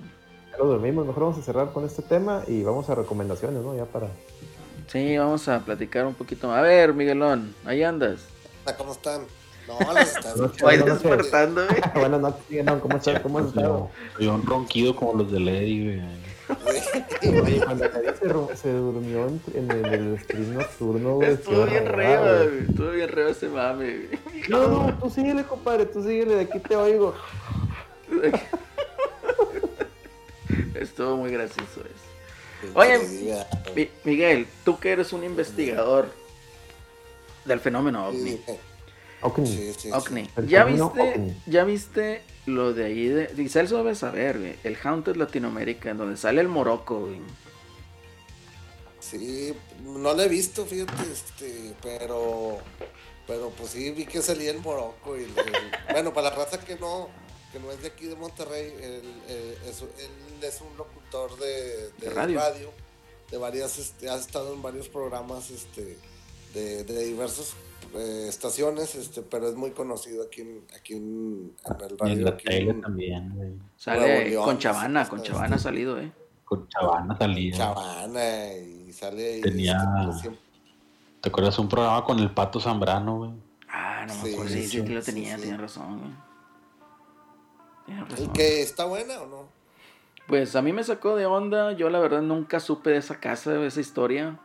Ya 0.50 0.58
lo 0.58 0.66
dormimos, 0.66 1.06
mejor 1.06 1.22
vamos 1.24 1.38
a 1.38 1.42
cerrar 1.42 1.72
con 1.72 1.84
este 1.84 2.02
tema 2.02 2.42
y 2.46 2.62
vamos 2.62 2.88
a 2.90 2.94
recomendaciones, 2.94 3.62
¿no? 3.62 3.74
Ya 3.76 3.84
para. 3.86 4.08
Sí, 4.88 5.16
vamos 5.16 5.48
a 5.48 5.60
platicar 5.60 6.06
un 6.06 6.14
poquito. 6.14 6.52
A 6.52 6.60
ver, 6.60 6.92
Miguelón, 6.92 7.54
ahí 7.64 7.82
andas. 7.82 8.26
¿Cómo 8.76 8.92
están? 8.92 9.22
No, 9.68 9.78
No, 9.78 9.86
Buenas 9.86 10.14
noches. 10.26 10.84
despertando, 11.02 11.66
güey. 11.66 11.80
Buenas 11.94 12.20
noches, 12.20 12.42
Miguelón, 12.50 12.80
¿cómo 12.80 12.96
estás? 12.96 13.20
¿Cómo 13.20 13.40
estado? 13.40 13.90
Soy 14.16 14.26
un 14.26 14.44
ronquido 14.46 14.96
como 14.96 15.14
los 15.14 15.30
de 15.32 15.40
Lady, 15.40 15.84
güey. 15.84 16.02
Oye, 17.42 17.62
cuando 17.64 17.84
se, 18.50 18.56
se 18.56 18.72
durmió 18.72 19.26
en, 19.28 19.40
en 19.54 19.70
el, 19.70 19.84
el 19.94 20.18
stream 20.20 20.54
nocturno, 20.54 21.14
güey. 21.14 21.30
Estuvo 21.32 21.64
bien 21.64 21.86
reba, 21.86 22.42
güey. 22.44 22.58
Estuvo 22.68 22.90
bien 22.90 23.08
reba 23.08 23.30
ese 23.30 23.48
mame, 23.48 24.06
güey. 24.08 24.18
No, 24.48 24.68
no, 24.68 24.98
tú 24.98 25.08
síguele, 25.08 25.44
compadre, 25.44 25.86
tú 25.86 26.02
síguele, 26.02 26.34
de 26.34 26.40
aquí 26.42 26.58
te 26.58 26.76
oigo. 26.76 27.14
Estuvo 30.74 31.16
muy 31.16 31.30
gracioso 31.30 31.80
eso. 31.80 32.72
Oye, 32.74 32.98
Mi- 33.74 33.88
Miguel, 34.04 34.46
tú 34.64 34.78
que 34.78 34.92
eres 34.92 35.12
un 35.12 35.24
investigador 35.24 36.08
del 37.44 37.60
fenómeno 37.60 38.08
ovni. 38.08 38.32
Sí, 38.32 38.40
Ovni. 39.22 39.72
sí, 39.78 39.90
¿Ya 40.46 40.64
viste, 40.64 41.34
ya 41.46 41.64
viste 41.64 42.22
lo 42.46 42.72
de 42.74 42.84
ahí 42.86 43.06
de. 43.08 43.32
Y 43.42 43.48
Celso 43.48 43.76
debe 43.78 43.94
saber, 43.94 44.38
güey. 44.38 44.56
El 44.64 44.76
Haunted 44.82 45.16
Latinoamérica, 45.16 45.90
en 45.90 45.98
donde 45.98 46.16
sale 46.16 46.40
el 46.40 46.48
Morocco, 46.48 47.00
güey. 47.00 47.20
Sí, 49.00 49.54
no 49.82 50.14
lo 50.14 50.22
he 50.22 50.28
visto, 50.28 50.64
fíjate, 50.64 50.92
este, 51.12 51.74
pero, 51.82 52.58
pero 53.26 53.50
pues 53.50 53.70
sí 53.70 53.90
vi 53.90 54.06
que 54.06 54.22
salía 54.22 54.50
el 54.52 54.58
Morocco 54.60 55.16
y 55.18 55.24
el- 55.24 55.30
el- 55.30 55.70
bueno, 55.92 56.14
para 56.14 56.30
la 56.30 56.36
raza 56.36 56.58
que 56.60 56.76
no, 56.76 57.08
que 57.52 57.58
no 57.58 57.70
es 57.72 57.82
de 57.82 57.88
aquí 57.88 58.06
de 58.06 58.14
Monterrey, 58.16 58.72
él, 58.80 59.02
es, 59.68 59.82
él 59.82 60.42
es 60.42 60.60
un 60.60 60.76
locutor 60.76 61.36
de, 61.38 61.46
de 61.48 61.92
De 62.00 62.10
radio. 62.10 62.38
radio. 62.38 62.70
de 63.30 63.38
varias, 63.38 63.78
este, 63.78 64.08
ha 64.08 64.16
estado 64.16 64.54
en 64.54 64.62
varios 64.62 64.88
programas, 64.88 65.50
este, 65.50 65.98
de, 66.54 66.84
de 66.84 67.04
diversas 67.04 67.54
eh, 67.94 68.26
estaciones, 68.28 68.94
este, 68.94 69.22
pero 69.22 69.48
es 69.48 69.54
muy 69.54 69.70
conocido 69.72 70.24
aquí 70.24 70.40
en, 70.42 70.62
aquí 70.76 70.94
en, 70.94 71.52
en 71.64 71.76
el 71.80 71.90
Y 71.90 71.92
en 71.92 71.98
radio. 71.98 72.24
la 72.24 72.30
aquí 72.30 72.44
tele 72.44 72.70
en 72.70 72.80
también, 72.80 73.34
güey. 73.36 73.52
Sale 73.76 74.28
León, 74.30 74.44
con 74.44 74.58
Chavana, 74.58 75.04
sí, 75.04 75.10
con 75.10 75.18
está 75.20 75.32
Chavana 75.32 75.54
ha 75.54 75.56
este. 75.56 75.68
salido, 75.68 75.98
eh. 76.00 76.12
Con 76.44 76.68
Chavana 76.68 77.16
salía. 77.16 77.56
Chavana 77.56 78.52
y 78.54 78.92
sale 78.92 79.40
Tenía- 79.40 79.76
este, 79.76 80.04
pues, 80.06 80.20
siempre- 80.20 80.42
¿Te 81.20 81.28
acuerdas 81.28 81.58
un 81.58 81.68
programa 81.68 82.04
con 82.04 82.18
el 82.18 82.30
Pato 82.32 82.58
Zambrano, 82.60 83.16
güey? 83.18 83.30
Ah, 83.68 84.04
no 84.08 84.14
me 84.16 84.20
Sí, 84.22 84.32
acuerdo. 84.32 84.52
Sí, 84.52 84.62
sí, 84.64 84.68
sí, 84.80 84.84
que 84.84 84.90
lo 84.94 85.02
tenía, 85.02 85.36
sí. 85.36 85.42
tienes 85.42 85.60
razón, 85.60 85.98
güey. 86.00 86.10
Tienes 87.86 88.20
¿El 88.20 88.32
que 88.32 88.62
está 88.62 88.84
buena 88.86 89.20
o 89.22 89.26
no? 89.26 89.48
Pues 90.28 90.54
a 90.56 90.62
mí 90.62 90.72
me 90.72 90.84
sacó 90.84 91.16
de 91.16 91.26
onda. 91.26 91.72
Yo 91.72 91.90
la 91.90 91.98
verdad 92.00 92.22
nunca 92.22 92.60
supe 92.60 92.90
de 92.90 92.96
esa 92.98 93.18
casa, 93.20 93.50
de 93.52 93.66
esa 93.66 93.80
historia. 93.80 94.38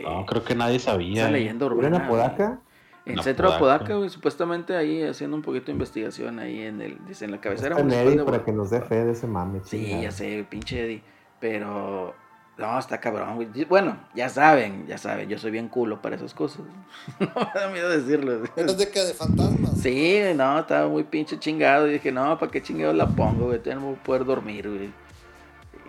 Eh, 0.00 0.02
No, 0.04 0.24
creo 0.26 0.44
que 0.44 0.54
nadie 0.54 0.78
sabía. 0.78 1.22
esa 1.22 1.30
güey. 1.30 1.40
leyenda 1.42 1.66
¿Era 1.66 1.74
urbana. 1.74 1.96
en 1.96 2.02
Apodaca? 2.02 2.58
En 3.04 3.18
En 3.18 3.22
Centro 3.24 3.50
de 3.50 3.56
Apodaca. 3.56 3.76
Apodaca, 3.84 3.98
güey, 3.98 4.10
supuestamente 4.10 4.74
ahí 4.76 5.02
haciendo 5.02 5.36
un 5.36 5.42
poquito 5.42 5.66
de 5.66 5.72
investigación 5.72 6.38
ahí 6.38 6.62
en 6.62 6.80
el, 6.80 6.98
dice, 7.06 7.24
en 7.24 7.30
la 7.30 7.40
cabecera 7.40 7.76
Está 7.78 8.02
Eddie 8.02 8.16
de 8.18 8.24
para 8.24 8.44
que 8.44 8.52
nos 8.52 8.70
dé 8.70 8.80
fe 8.80 9.04
de 9.04 9.12
ese 9.12 9.26
mame. 9.26 9.60
Sí, 9.64 10.00
ya 10.02 10.10
sé, 10.10 10.44
pinche 10.50 10.84
Eddie. 10.84 11.02
Pero, 11.38 12.14
no, 12.58 12.78
está 12.78 12.98
cabrón, 12.98 13.36
güey. 13.36 13.64
Bueno, 13.66 13.96
ya 14.14 14.28
saben, 14.28 14.86
ya 14.88 14.98
saben, 14.98 15.28
yo 15.28 15.38
soy 15.38 15.50
bien 15.52 15.68
culo 15.68 16.00
para 16.02 16.16
esas 16.16 16.34
cosas. 16.34 16.62
no 17.20 17.28
me 17.54 17.60
da 17.60 17.68
miedo 17.70 17.88
decirlo. 17.90 18.42
¿Es 18.56 18.76
de 18.78 18.90
que 18.90 19.00
de 19.04 19.14
fantasmas? 19.14 19.78
Sí, 19.80 20.20
no, 20.34 20.58
estaba 20.58 20.88
muy 20.88 21.04
pinche 21.04 21.38
chingado. 21.38 21.86
Y 21.86 21.92
dije, 21.92 22.10
no, 22.10 22.36
¿para 22.38 22.50
qué 22.50 22.60
chingados 22.62 22.96
la 22.96 23.06
pongo, 23.06 23.46
güey? 23.46 23.60
Tengo 23.60 23.94
que 23.94 24.00
poder 24.00 24.24
dormir, 24.24 24.68
güey. 24.68 24.90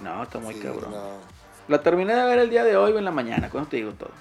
No, 0.04 0.22
está 0.22 0.38
muy 0.38 0.54
Sí, 0.54 0.60
cabrón. 0.60 0.92
no. 0.92 1.37
La 1.68 1.82
terminé 1.82 2.16
de 2.16 2.24
ver 2.26 2.40
el 2.40 2.50
día 2.50 2.64
de 2.64 2.78
hoy 2.78 2.92
o 2.94 2.98
en 2.98 3.06
la 3.06 3.12
mañana, 3.12 3.50
¿cuándo 3.50 3.70
te 3.70 3.78
digo 3.78 3.92
todo? 3.94 4.12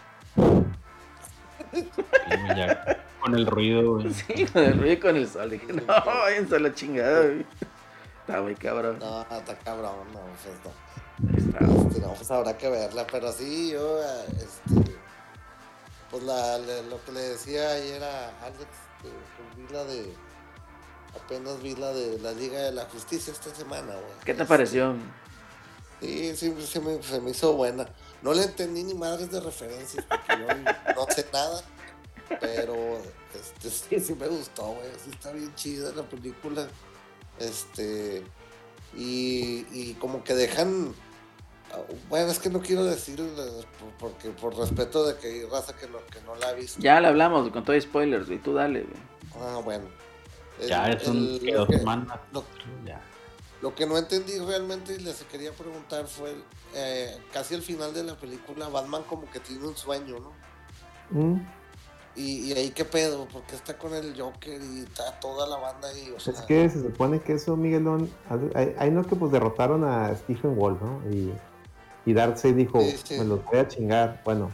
Ya 2.56 3.04
Con 3.20 3.34
el 3.34 3.46
ruido, 3.46 3.94
güey. 3.94 4.12
Sí, 4.14 4.46
con 4.46 4.62
el 4.62 4.78
ruido 4.78 4.92
y 4.92 4.96
con 4.98 5.16
el 5.16 5.28
sol. 5.28 5.50
Dije, 5.50 5.72
no, 5.72 5.82
váyanse 5.86 6.56
a 6.56 6.58
la 6.58 6.74
chingada, 6.74 7.22
güey. 7.22 7.46
Está 8.20 8.42
muy 8.42 8.54
cabrón. 8.56 8.98
No, 8.98 9.22
está 9.22 9.56
cabrón, 9.64 9.94
no, 10.12 10.20
pues 10.42 10.56
no. 10.64 10.86
Este, 11.36 12.00
no, 12.00 12.12
pues 12.14 12.30
habrá 12.30 12.56
que 12.58 12.68
verla, 12.68 13.06
pero 13.10 13.32
sí, 13.32 13.70
yo, 13.72 14.00
este, 14.02 14.96
pues 16.10 16.22
la, 16.24 16.58
la- 16.58 16.82
lo 16.82 17.02
que 17.04 17.12
le 17.12 17.20
decía 17.20 17.70
ayer 17.70 18.02
a 18.02 18.28
Alex, 18.44 18.66
que, 19.02 19.08
pues, 19.08 19.56
vi 19.68 19.72
la 19.72 19.84
de, 19.84 20.12
apenas 21.14 21.62
vi 21.62 21.74
la 21.76 21.92
de 21.92 22.18
la 22.18 22.32
Liga 22.32 22.58
de 22.58 22.72
la 22.72 22.84
Justicia 22.86 23.32
esta 23.32 23.50
semana, 23.54 23.92
güey. 23.92 24.12
¿Qué 24.24 24.34
te 24.34 24.42
Este, 24.42 24.44
pareció? 24.44 24.94
Sí, 26.00 26.36
sí, 26.36 26.54
se 26.66 26.80
me, 26.80 27.02
se 27.02 27.20
me 27.20 27.30
hizo 27.30 27.52
buena. 27.54 27.86
No 28.22 28.32
le 28.34 28.42
entendí 28.44 28.82
ni 28.84 28.94
madres 28.94 29.30
de 29.30 29.40
referencias, 29.40 30.04
porque 30.04 30.36
no, 30.36 30.46
no 30.96 31.06
sé 31.14 31.26
nada, 31.32 31.62
Pero 32.40 32.74
este, 33.34 33.70
sí, 33.70 34.00
sí 34.00 34.14
me 34.14 34.26
gustó, 34.28 34.64
güey. 34.72 34.88
Sí 35.02 35.10
está 35.10 35.32
bien 35.32 35.54
chida 35.54 35.92
la 35.92 36.02
película. 36.02 36.66
Este. 37.38 38.22
Y, 38.94 39.66
y 39.72 39.96
como 40.00 40.22
que 40.24 40.34
dejan. 40.34 40.94
Bueno, 42.08 42.30
es 42.30 42.38
que 42.38 42.48
no 42.48 42.60
quiero 42.60 42.84
decir 42.84 43.20
porque 43.98 44.30
por 44.30 44.56
respeto 44.56 45.04
de 45.06 45.16
que 45.18 45.26
hay 45.26 45.44
raza 45.46 45.74
que 45.76 45.86
no, 45.88 45.98
que 46.06 46.20
no 46.22 46.34
la 46.36 46.48
ha 46.48 46.52
visto. 46.52 46.80
Ya 46.80 47.00
le 47.00 47.08
hablamos 47.08 47.50
con 47.50 47.64
todo 47.64 47.78
spoilers, 47.80 48.26
güey. 48.26 48.38
Tú 48.38 48.54
dale, 48.54 48.82
güey. 48.82 49.02
Ah, 49.40 49.60
bueno. 49.62 49.84
ya 50.66 50.88
es 50.90 51.06
un 51.08 51.16
el- 51.16 51.40
que 51.40 51.52
lo 51.52 51.58
dos 51.60 51.68
que- 51.68 51.78
semanas. 51.78 52.18
lo- 52.32 52.44
Ya. 52.86 53.00
Lo 53.62 53.74
que 53.74 53.86
no 53.86 53.96
entendí 53.96 54.38
realmente 54.38 54.94
y 54.94 54.98
les 54.98 55.22
quería 55.24 55.50
preguntar 55.52 56.06
fue 56.06 56.34
eh, 56.74 57.16
casi 57.32 57.54
al 57.54 57.62
final 57.62 57.94
de 57.94 58.04
la 58.04 58.14
película 58.16 58.68
Batman 58.68 59.02
como 59.08 59.30
que 59.30 59.40
tiene 59.40 59.66
un 59.66 59.76
sueño, 59.76 60.16
¿no? 60.20 60.32
Mm, 61.10 61.40
Y, 62.16 62.48
y 62.48 62.52
ahí 62.52 62.70
qué 62.70 62.84
pedo, 62.84 63.26
porque 63.32 63.54
está 63.56 63.76
con 63.78 63.92
el 63.94 64.18
Joker 64.20 64.60
y 64.62 64.80
está 64.80 65.18
toda 65.20 65.46
la 65.46 65.56
banda 65.56 65.88
ahí, 65.88 66.10
o 66.16 66.20
sea, 66.20 66.32
Es 66.34 66.40
que 66.42 66.68
se 66.70 66.80
supone 66.82 67.20
que 67.20 67.34
eso, 67.34 67.56
Miguelón, 67.56 68.10
hay, 68.54 68.74
hay 68.78 68.90
no 68.90 69.04
que 69.06 69.16
pues 69.16 69.32
derrotaron 69.32 69.84
a 69.84 70.14
Stephen 70.16 70.54
Wall, 70.56 70.78
¿no? 70.80 71.00
Y, 71.10 71.32
y 72.04 72.12
Darkseid 72.14 72.54
dijo, 72.54 72.80
Sí, 72.80 72.96
sí. 73.04 73.18
me 73.18 73.24
los 73.24 73.44
voy 73.44 73.58
a 73.58 73.68
chingar. 73.68 74.22
Bueno, 74.24 74.50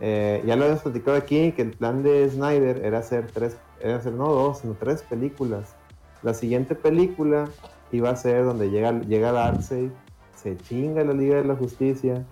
eh, 0.00 0.42
ya 0.46 0.56
lo 0.56 0.62
habíamos 0.64 0.82
platicado 0.82 1.16
aquí, 1.16 1.52
que 1.52 1.62
el 1.62 1.70
plan 1.76 2.02
de 2.02 2.28
Snyder 2.30 2.84
era 2.84 2.98
hacer 2.98 3.30
tres, 3.32 3.56
era 3.80 3.96
hacer 3.96 4.12
no 4.12 4.28
dos, 4.32 4.58
sino 4.58 4.74
tres 4.74 5.02
películas. 5.02 5.74
La 6.22 6.34
siguiente 6.34 6.74
película 6.76 7.48
iba 7.92 8.10
a 8.10 8.16
ser 8.16 8.44
donde 8.44 8.70
llega, 8.70 8.92
llega 9.00 9.32
Darkseid, 9.32 9.90
se 10.34 10.56
chinga 10.56 11.04
la 11.04 11.12
Liga 11.12 11.36
de 11.36 11.44
la 11.44 11.54
Justicia, 11.54 12.26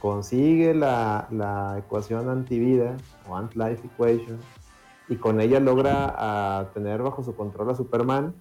consigue 0.00 0.72
la, 0.74 1.28
la 1.30 1.76
ecuación 1.78 2.28
antivida 2.28 2.96
o 3.28 3.36
Ant-Life 3.36 3.86
Equation 3.86 4.38
y 5.08 5.16
con 5.16 5.40
ella 5.40 5.60
logra 5.60 6.70
tener 6.72 7.02
bajo 7.02 7.22
su 7.22 7.34
control 7.34 7.70
a 7.70 7.74
Superman, 7.74 8.32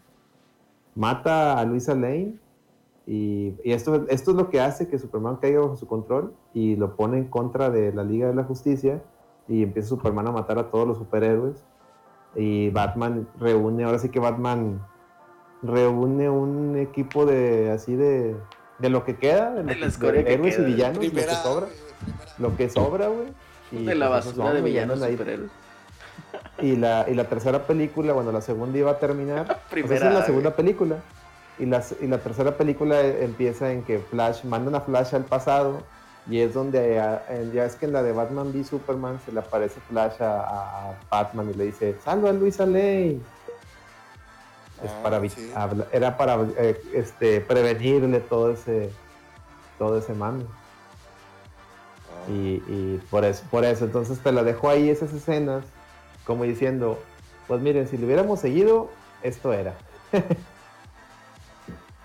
mata 0.96 1.60
a 1.60 1.66
Luisa 1.66 1.96
Lane 1.96 2.36
y, 3.06 3.56
y 3.64 3.72
esto, 3.72 4.06
esto 4.08 4.32
es 4.32 4.38
lo 4.38 4.50
que 4.50 4.62
hace 4.62 4.88
que 4.88 5.00
Superman 5.00 5.38
caiga 5.38 5.62
bajo 5.62 5.76
su 5.76 5.88
control 5.88 6.34
y 6.54 6.76
lo 6.76 6.96
pone 6.96 7.18
en 7.18 7.26
contra 7.26 7.70
de 7.72 7.91
la 7.91 8.04
Liga 8.04 8.28
de 8.28 8.36
la 8.36 8.44
Justicia 8.44 9.02
y 9.48 9.64
empieza 9.64 9.90
Superman 9.90 10.28
a 10.28 10.32
matar 10.32 10.60
a 10.60 10.70
todos 10.70 10.88
los 10.88 10.98
superhéroes 11.00 11.66
y 12.36 12.70
Batman 12.70 13.28
reúne, 13.40 13.84
ahora 13.84 13.98
sí 13.98 14.10
que 14.10 14.20
Batman 14.20 14.80
reúne 15.61 16.30
un 16.30 16.77
equipo 16.77 17.26
de 17.26 17.72
así 17.72 17.95
de, 17.95 18.36
de 18.80 18.90
lo 18.90 19.03
que 19.03 19.18
queda, 19.18 19.52
de, 19.52 19.64
lo 19.64 19.68
De 19.69 19.73
que- 19.76 19.80
la 19.81 19.88
escoria 19.88 20.19
de 20.22 20.26
que 20.26 20.34
héroes 20.34 20.56
queda. 20.56 20.68
y 20.68 20.72
villanos, 20.73 20.98
lo 21.06 21.11
que 21.11 21.19
sobra, 21.36 21.68
primera. 21.68 22.38
lo 22.40 22.56
que 22.57 22.69
sobra, 22.69 23.07
güey. 23.07 23.27
y 23.72 23.86
de 23.86 23.95
la 23.95 24.10
pues 24.10 24.26
basura 24.26 24.53
de 24.53 24.61
villanos 24.61 25.02
ahí 25.02 25.14
superhéroes. 25.14 25.52
y 26.61 26.76
la, 26.76 27.06
y 27.10 27.14
la 27.14 27.26
tercera 27.26 27.64
película, 27.68 28.14
bueno, 28.14 28.31
la 28.31 28.41
segunda 28.41 28.77
iba 28.77 28.91
a 28.91 28.99
terminar. 28.99 29.41
o 29.44 29.45
sea, 29.48 29.60
Primera, 29.69 29.95
esa 29.95 30.06
es 30.07 30.11
la 30.14 30.19
güey. 30.19 30.26
segunda 30.26 30.56
película. 30.56 30.95
Y 31.57 31.65
la, 31.65 31.84
y 31.99 32.07
la 32.07 32.19
tercera 32.19 32.56
película 32.56 33.02
eh, 33.02 33.26
empieza 33.26 33.72
en 33.73 33.84
que 33.84 33.99
Flash, 33.99 34.45
mandan 34.45 34.76
a 34.76 34.81
Flash 34.81 35.14
al 35.14 35.26
pasado. 35.26 35.81
Y 36.30 36.40
es 36.40 36.53
donde, 36.53 36.95
ya 37.53 37.65
es 37.65 37.76
que 37.76 37.86
en 37.86 37.94
la 37.94 38.03
de 38.03 38.11
Batman 38.14 38.52
v 38.53 38.64
Superman 38.64 39.19
se 39.26 39.31
le 39.31 39.40
aparece 39.40 39.80
Flash 39.90 40.22
a 40.22 40.94
Batman 41.10 41.49
y 41.49 41.57
le 41.57 41.65
dice: 41.65 41.95
Salva 42.03 42.30
a 42.30 42.34
Luisa 42.34 42.65
Lane. 42.65 43.19
Es 44.84 44.91
Ah, 44.91 44.99
para, 45.03 45.19
vi- 45.19 45.30
sí. 45.30 45.51
habla- 45.56 45.88
era 45.91 46.15
para 46.18 46.41
eh, 46.57 46.81
este, 46.93 47.41
prevenirle 47.41 48.19
todo 48.22 48.51
ese, 48.51 48.91
todo 49.77 49.97
ese 49.97 50.14
mame. 50.14 50.43
Ah, 52.10 52.30
Y, 52.31 52.64
y 52.68 53.01
por 53.10 53.26
eso, 53.26 53.43
por 53.51 53.65
eso, 53.65 53.85
entonces 53.85 54.19
te 54.19 54.31
la 54.31 54.43
dejo 54.43 54.69
ahí 54.69 54.89
esas 54.89 55.11
escenas, 55.14 55.64
como 56.26 56.43
diciendo, 56.43 56.97
pues 57.47 57.61
miren, 57.61 57.88
si 57.88 57.97
le 57.97 58.06
hubiéramos 58.06 58.39
seguido, 58.39 58.89
esto 59.23 59.51
era. 59.53 59.73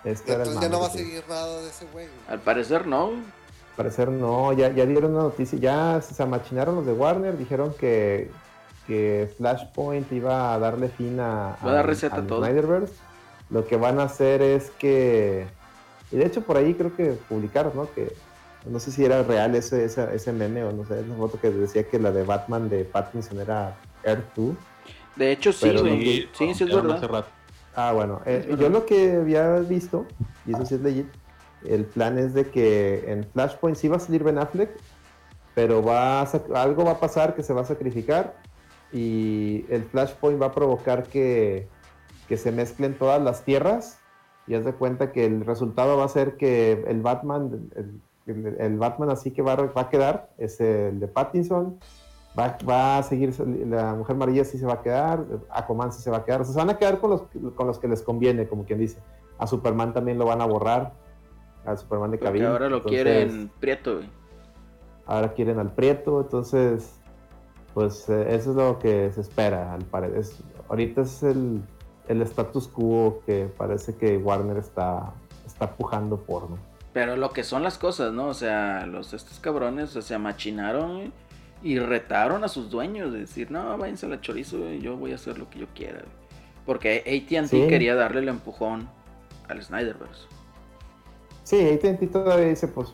esto 0.04 0.32
era 0.32 0.42
el 0.42 0.48
Entonces 0.48 0.60
ya 0.62 0.68
no 0.68 0.80
va 0.80 0.86
a 0.86 0.90
seguir 0.90 1.24
nada 1.28 1.60
de 1.60 1.68
ese 1.68 1.86
güey. 1.92 2.08
Al 2.28 2.40
parecer 2.40 2.86
no. 2.86 3.06
Al 3.10 3.76
parecer 3.76 4.08
no, 4.08 4.52
ya, 4.52 4.70
ya 4.70 4.86
dieron 4.86 5.12
una 5.12 5.22
noticia, 5.24 5.58
ya 5.58 6.00
se 6.00 6.22
amachinaron 6.22 6.76
los 6.76 6.86
de 6.86 6.92
Warner, 6.92 7.36
dijeron 7.36 7.74
que, 7.78 8.30
que 8.86 9.32
Flashpoint 9.36 10.10
iba 10.12 10.54
a 10.54 10.58
darle 10.58 10.88
fin 10.88 11.18
a, 11.20 11.56
Va 11.64 11.70
a 11.70 11.72
dar 11.72 11.76
al- 11.80 11.86
reset 11.86 12.12
a 12.12 12.16
al 12.16 12.26
todo. 12.26 12.44
Snyderverse. 12.44 12.94
Lo 13.50 13.66
que 13.66 13.76
van 13.76 14.00
a 14.00 14.04
hacer 14.04 14.42
es 14.42 14.70
que, 14.70 15.46
y 16.10 16.16
de 16.16 16.26
hecho 16.26 16.42
por 16.42 16.56
ahí 16.56 16.74
creo 16.74 16.94
que 16.96 17.12
publicaron, 17.28 17.72
¿no? 17.76 17.92
Que 17.94 18.12
no 18.66 18.80
sé 18.80 18.90
si 18.90 19.04
era 19.04 19.22
real 19.22 19.54
ese, 19.54 19.84
ese, 19.84 20.14
ese 20.14 20.32
meme 20.32 20.64
o 20.64 20.72
no 20.72 20.86
sé, 20.86 20.98
esa 21.00 21.14
foto 21.14 21.38
que 21.40 21.50
decía 21.50 21.86
que 21.88 21.98
la 21.98 22.10
de 22.10 22.22
Batman 22.24 22.68
de 22.70 22.84
Pattinson 22.84 23.40
era 23.40 23.76
Earth 24.02 24.24
2. 24.34 24.54
De 25.16 25.32
hecho, 25.32 25.52
sí, 25.52 25.68
güey. 25.82 26.20
no- 26.22 26.28
Sí, 26.32 26.54
sí, 26.54 26.64
es 26.64 26.70
verdad. 26.74 27.28
Ah, 27.76 27.92
bueno, 27.92 28.20
eh, 28.24 28.54
yo 28.58 28.68
lo 28.68 28.86
que 28.86 29.12
había 29.16 29.58
visto, 29.58 30.06
y 30.46 30.52
eso 30.54 30.64
sí 30.64 30.76
es 30.76 30.80
legit, 30.80 31.06
el 31.66 31.84
plan 31.84 32.18
es 32.18 32.32
de 32.34 32.48
que 32.50 33.04
en 33.10 33.24
Flashpoint 33.24 33.76
sí 33.76 33.88
va 33.88 33.96
a 33.96 34.00
salir 34.00 34.22
Ben 34.22 34.38
Affleck, 34.38 34.70
pero 35.54 35.82
va 35.82 36.22
a 36.22 36.28
algo 36.54 36.84
va 36.84 36.92
a 36.92 37.00
pasar 37.00 37.34
que 37.34 37.42
se 37.42 37.52
va 37.52 37.60
a 37.62 37.64
sacrificar 37.64 38.34
y 38.92 39.64
el 39.70 39.84
Flashpoint 39.84 40.40
va 40.40 40.46
a 40.46 40.52
provocar 40.52 41.04
que, 41.04 41.68
que 42.28 42.36
se 42.36 42.52
mezclen 42.52 42.96
todas 42.96 43.20
las 43.22 43.42
tierras 43.44 43.98
y 44.46 44.54
haz 44.54 44.64
de 44.64 44.72
cuenta 44.74 45.10
que 45.12 45.24
el 45.24 45.44
resultado 45.44 45.96
va 45.96 46.04
a 46.04 46.08
ser 46.08 46.36
que 46.36 46.84
el 46.86 47.00
Batman, 47.02 47.70
el, 47.76 48.00
el- 48.26 48.56
el 48.60 48.78
Batman 48.78 49.10
así 49.10 49.30
que 49.32 49.42
va, 49.42 49.52
a- 49.52 49.56
va 49.72 49.82
a 49.82 49.88
quedar, 49.90 50.30
es 50.38 50.60
el 50.60 51.00
de 51.00 51.08
Pattinson, 51.08 51.78
va, 52.38 52.56
va 52.68 52.98
a 52.98 53.02
seguir, 53.02 53.34
la 53.68 53.94
Mujer 53.94 54.16
Maravilla 54.16 54.44
sí 54.44 54.58
se 54.58 54.66
va 54.66 54.74
a 54.74 54.82
quedar, 54.82 55.24
Aquaman 55.50 55.92
sí 55.92 56.02
se 56.02 56.10
va 56.10 56.18
a 56.18 56.24
quedar, 56.24 56.40
o 56.40 56.44
sea, 56.44 56.52
se 56.54 56.58
van 56.58 56.70
a 56.70 56.78
quedar 56.78 57.00
con 57.00 57.10
los, 57.10 57.22
con 57.54 57.66
los 57.66 57.78
que 57.78 57.88
les 57.88 58.02
conviene, 58.02 58.46
como 58.48 58.64
quien 58.64 58.78
dice. 58.78 58.98
A 59.38 59.46
Superman 59.46 59.92
también 59.92 60.18
lo 60.18 60.26
van 60.26 60.40
a 60.40 60.46
borrar, 60.46 60.92
al 61.66 61.76
Superman 61.78 62.10
de 62.12 62.18
Cavill. 62.18 62.46
ahora 62.46 62.68
lo 62.68 62.76
entonces, 62.76 63.02
quieren 63.02 63.50
prieto, 63.60 63.96
güey. 63.96 64.10
Ahora 65.06 65.32
quieren 65.34 65.58
al 65.58 65.70
Prieto, 65.72 66.20
entonces, 66.22 66.98
pues 67.74 68.08
eh, 68.08 68.26
eso 68.34 68.50
es 68.50 68.56
lo 68.56 68.78
que 68.78 69.10
se 69.12 69.20
espera, 69.20 69.74
al 69.74 69.84
parecer. 69.84 70.44
Ahorita 70.68 71.02
es 71.02 71.22
el, 71.22 71.60
el 72.08 72.22
status 72.22 72.68
quo 72.68 73.20
que 73.26 73.46
parece 73.58 73.96
que 73.96 74.16
Warner 74.16 74.56
está, 74.56 75.12
está 75.46 75.74
pujando 75.76 76.16
por, 76.18 76.48
¿no? 76.48 76.56
Pero 76.92 77.16
lo 77.16 77.30
que 77.30 77.42
son 77.42 77.62
las 77.64 77.76
cosas, 77.76 78.12
¿no? 78.12 78.28
O 78.28 78.34
sea, 78.34 78.86
los 78.86 79.12
estos 79.12 79.40
cabrones 79.40 79.94
o 79.96 80.02
se 80.02 80.14
amachinaron 80.14 80.94
güey, 80.96 81.12
y 81.62 81.78
retaron 81.80 82.44
a 82.44 82.48
sus 82.48 82.70
dueños 82.70 83.12
de 83.12 83.20
decir, 83.20 83.50
no, 83.50 83.76
váyanse 83.76 84.06
a 84.06 84.10
la 84.10 84.20
chorizo, 84.20 84.58
yo 84.74 84.96
voy 84.96 85.12
a 85.12 85.16
hacer 85.16 85.38
lo 85.38 85.50
que 85.50 85.58
yo 85.58 85.66
quiera. 85.74 85.98
güey". 85.98 86.24
Porque 86.64 86.98
AT&T 87.00 87.48
Sí. 87.48 87.66
quería 87.68 87.94
darle 87.94 88.20
el 88.20 88.28
empujón 88.28 88.88
al 89.48 89.62
Snyderverse. 89.62 90.26
Sí, 91.44 91.60
AT&T 91.68 92.06
todavía 92.06 92.46
dice, 92.46 92.68
pues, 92.68 92.88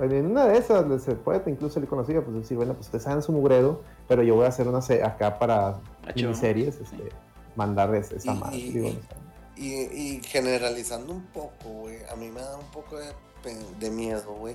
en 0.00 0.26
una 0.26 0.46
de 0.46 0.58
esas 0.58 1.02
se 1.02 1.16
puede 1.16 1.42
incluso 1.50 1.80
le 1.80 1.86
conocía, 1.88 2.24
pues 2.24 2.36
decir, 2.36 2.56
bueno, 2.56 2.72
pues 2.74 2.86
ustedes 2.86 3.06
hagan 3.08 3.20
su 3.22 3.32
mugredo, 3.32 3.82
pero 4.06 4.22
yo 4.22 4.36
voy 4.36 4.44
a 4.46 4.48
hacer 4.48 4.68
una 4.68 4.80
acá 5.02 5.38
para 5.40 5.72
HBO, 6.04 6.14
miniseries, 6.14 6.76
sí. 6.76 6.82
este, 6.84 7.08
mandarles 7.56 8.12
esa 8.12 8.32
Y- 8.32 8.38
madre. 8.38 8.56
y- 8.56 8.70
digo, 8.72 8.88
y- 8.88 8.92
no 8.92 9.00
sé. 9.00 9.24
Y, 9.56 9.72
y 10.16 10.22
generalizando 10.24 11.12
un 11.12 11.26
poco, 11.26 11.68
güey, 11.68 11.98
a 12.10 12.16
mí 12.16 12.28
me 12.30 12.40
da 12.40 12.56
un 12.56 12.66
poco 12.66 12.96
de, 12.96 13.12
miedo, 13.90 14.32
güey, 14.34 14.54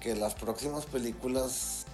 que 0.00 0.14
las 0.16 0.34
próximas 0.34 0.86
películas 0.86 1.86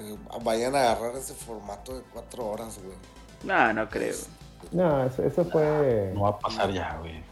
eh, 0.00 0.16
vayan 0.42 0.74
a 0.74 0.82
agarrar 0.92 1.16
ese 1.16 1.34
formato 1.34 1.94
de 1.96 2.02
cuatro 2.12 2.46
horas, 2.46 2.78
güey. 2.82 2.96
No, 3.44 3.72
no 3.72 3.88
creo. 3.88 4.14
No, 4.72 5.04
eso, 5.04 5.22
eso 5.22 5.44
fue... 5.44 6.10
No 6.14 6.22
va 6.22 6.28
a 6.30 6.38
pasar 6.38 6.72
ya, 6.72 6.96
güey. 7.00 7.22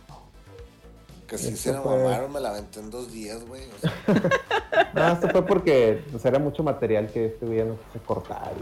Que 1.33 1.39
si 1.39 1.57
se 1.57 1.73
la 1.73 1.81
fue- 1.81 1.97
mamaron, 1.97 2.33
me 2.33 2.41
la 2.41 2.51
aventé 2.51 2.81
en 2.81 2.91
dos 2.91 3.11
días, 3.11 3.45
güey. 3.47 3.63
O 3.65 3.79
sea, 3.81 3.93
No, 4.95 5.09
esto 5.13 5.29
fue 5.31 5.47
porque 5.47 6.05
pues, 6.11 6.25
era 6.27 6.39
mucho 6.39 6.63
material 6.63 7.09
que 7.11 7.27
este 7.27 7.47
güey 7.47 7.65
no 7.65 7.77
quiso 7.93 8.05
cortar 8.05 8.53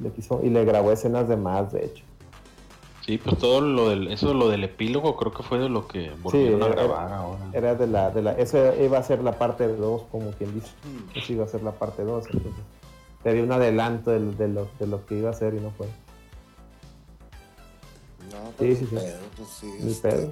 y 0.00 0.04
le, 0.04 0.10
quiso, 0.12 0.40
y 0.44 0.50
le 0.50 0.64
grabó 0.64 0.92
escenas 0.92 1.28
de 1.28 1.36
más, 1.36 1.72
de 1.72 1.86
hecho. 1.86 2.04
Sí, 3.04 3.18
pues 3.18 3.38
todo 3.38 3.60
lo 3.60 3.88
del, 3.88 4.08
eso 4.08 4.34
lo 4.34 4.48
del 4.48 4.64
epílogo 4.64 5.16
creo 5.16 5.32
que 5.32 5.42
fue 5.42 5.58
de 5.58 5.68
lo 5.68 5.86
que 5.88 6.10
volvieron 6.22 6.62
a 6.62 6.66
era- 6.66 6.74
grabar 6.74 7.12
ahora. 7.12 7.40
Era 7.52 7.74
de 7.74 7.86
la, 7.88 8.10
de 8.10 8.22
la, 8.22 8.32
eso 8.32 8.58
iba 8.82 8.98
a 8.98 9.02
ser 9.02 9.22
la 9.22 9.32
parte 9.38 9.66
2, 9.66 10.02
como 10.10 10.30
quien 10.32 10.54
dice. 10.54 10.70
mm, 10.84 11.18
Eso 11.18 11.32
iba 11.32 11.44
a 11.44 11.48
ser 11.48 11.62
la 11.62 11.72
parte 11.72 12.02
2, 12.04 12.24
entonces 12.32 12.52
te 13.22 13.32
dio 13.34 13.42
un 13.44 13.50
adelanto 13.52 14.10
del- 14.12 14.36
de, 14.36 14.48
lo, 14.48 14.68
de 14.78 14.86
lo 14.86 15.04
que 15.06 15.16
iba 15.18 15.30
a 15.30 15.32
ser 15.34 15.54
y 15.54 15.60
no 15.60 15.70
fue. 15.72 15.86
no, 18.32 18.50
pues 18.56 18.78
Sí, 18.78 18.84
sí, 18.84 18.90
sí. 18.90 18.96
pedo, 18.96 19.18
pues 19.36 19.48
sí. 19.60 19.72
Este, 19.88 20.08
pedo. 20.10 20.30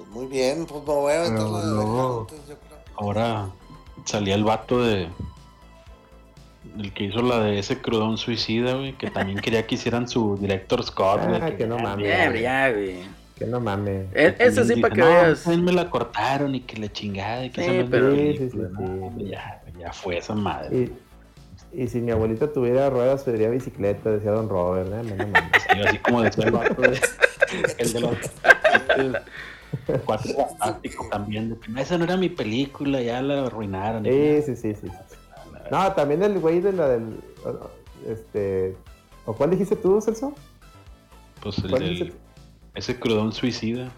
Pues 0.00 0.08
muy 0.12 0.26
bien, 0.28 0.64
pues 0.64 0.80
me 0.82 0.94
voy 0.94 1.12
a 1.12 1.20
aventar 1.20 1.46
la 1.46 1.58
de 1.60 1.66
no. 1.74 2.20
antes, 2.20 2.38
yo 2.48 2.54
creo. 2.56 2.78
Ahora 2.96 3.50
salía 4.06 4.34
el 4.34 4.44
vato 4.44 4.82
de. 4.82 5.08
El 6.78 6.94
que 6.94 7.04
hizo 7.04 7.20
la 7.20 7.40
de 7.40 7.58
ese 7.58 7.82
crudón 7.82 8.16
suicida, 8.16 8.74
güey, 8.74 8.94
que 8.96 9.10
también 9.10 9.38
quería 9.42 9.66
que 9.66 9.74
hicieran 9.74 10.08
su 10.08 10.38
director 10.38 10.82
Scott, 10.84 11.20
güey. 11.28 11.40
Ah, 11.42 11.54
que 11.54 11.66
no 11.66 11.78
mames. 11.78 12.08
Ya, 12.08 12.24
hombre, 12.24 12.40
ya, 12.40 12.70
güey. 12.72 12.96
Que 13.36 13.44
no 13.44 13.60
mames. 13.60 14.06
E- 14.14 14.36
Eso 14.38 14.64
sí, 14.64 14.80
para 14.80 14.94
que 14.94 15.00
"No, 15.02 15.06
veas. 15.06 15.42
pues, 15.44 15.58
me 15.58 15.72
la 15.72 15.90
cortaron 15.90 16.54
y 16.54 16.60
que 16.60 16.78
le 16.78 16.90
chingada 16.90 17.44
y 17.44 17.50
que 17.50 17.62
Sí, 17.62 17.70
es 17.76 17.86
pero- 17.90 18.14
Sí, 18.14 18.16
sí, 18.16 18.38
película". 18.38 18.68
sí, 18.68 18.74
No, 18.74 18.86
sí. 18.86 19.02
hombre, 19.02 19.24
ya, 19.26 19.62
ya 19.78 19.92
fue 19.92 20.16
esa 20.18 20.34
madre. 20.34 20.76
Y, 20.76 20.92
Y 21.82 21.86
si 21.88 22.00
mi 22.00 22.10
abuelita 22.10 22.52
tuviera 22.52 22.90
ruedas, 22.90 23.24
tendría 23.24 23.48
bicicleta, 23.48 24.10
decía 24.10 24.32
Don 24.32 24.48
Robert, 24.48 24.88
¿eh? 24.92 25.02
No, 25.04 25.14
no 25.14 25.26
mames. 25.28 25.62
Sí, 25.70 25.80
así 25.86 25.98
como 25.98 26.22
decía 26.22 26.44
el 26.46 26.50
vato 26.52 26.82
de- 26.82 27.00
el 27.78 27.92
de 27.92 28.00
los 28.00 28.16
cuatro 30.04 30.32
fantásticos 30.34 31.08
también. 31.10 31.50
de 31.50 31.58
que, 31.58 31.70
"No, 31.70 31.80
Esa 31.80 31.98
no 31.98 32.04
era 32.04 32.16
mi 32.16 32.28
película, 32.28 33.00
ya 33.00 33.20
la 33.22 33.46
arruinaron. 33.46 34.04
Sí, 34.04 34.42
sí, 34.46 34.56
sí, 34.56 34.74
sí. 34.74 34.86
sí. 34.88 35.16
No, 35.70 35.92
también 35.92 36.22
el 36.22 36.38
güey 36.40 36.60
de 36.60 36.72
la 36.72 36.88
del. 36.88 37.20
Este. 38.06 38.76
¿O 39.26 39.32
cuál 39.34 39.50
dijiste 39.50 39.76
tú, 39.76 40.00
Celso? 40.00 40.32
Pues 41.42 41.58
el 41.58 41.70
¿Cuál 41.70 41.82
del, 41.82 41.90
dijiste? 41.90 42.18
ese 42.74 42.98
crudón 42.98 43.32
suicida. 43.32 43.90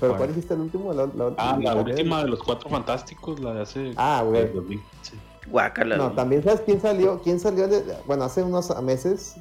¿Pero 0.00 0.16
cuál 0.16 0.28
dijiste 0.28 0.54
el 0.54 0.60
último? 0.60 0.92
La, 0.92 1.06
la- 1.06 1.32
Ah, 1.38 1.58
la 1.60 1.74
última 1.74 2.22
de 2.22 2.28
los 2.28 2.42
cuatro 2.42 2.68
fantásticos, 2.68 3.40
la 3.40 3.54
de 3.54 3.62
hace. 3.62 3.92
Ah, 3.96 4.22
güey. 4.26 4.42
del 4.44 4.54
2015. 4.54 5.16
Guácala. 5.48 5.96
No, 5.96 6.12
también 6.12 6.42
sabes 6.42 6.60
quién 6.62 6.80
salió, 6.80 7.20
quién 7.22 7.38
salió, 7.40 7.66
de- 7.68 7.82
bueno, 8.06 8.24
hace 8.24 8.42
unos 8.42 8.70
meses, 8.82 9.36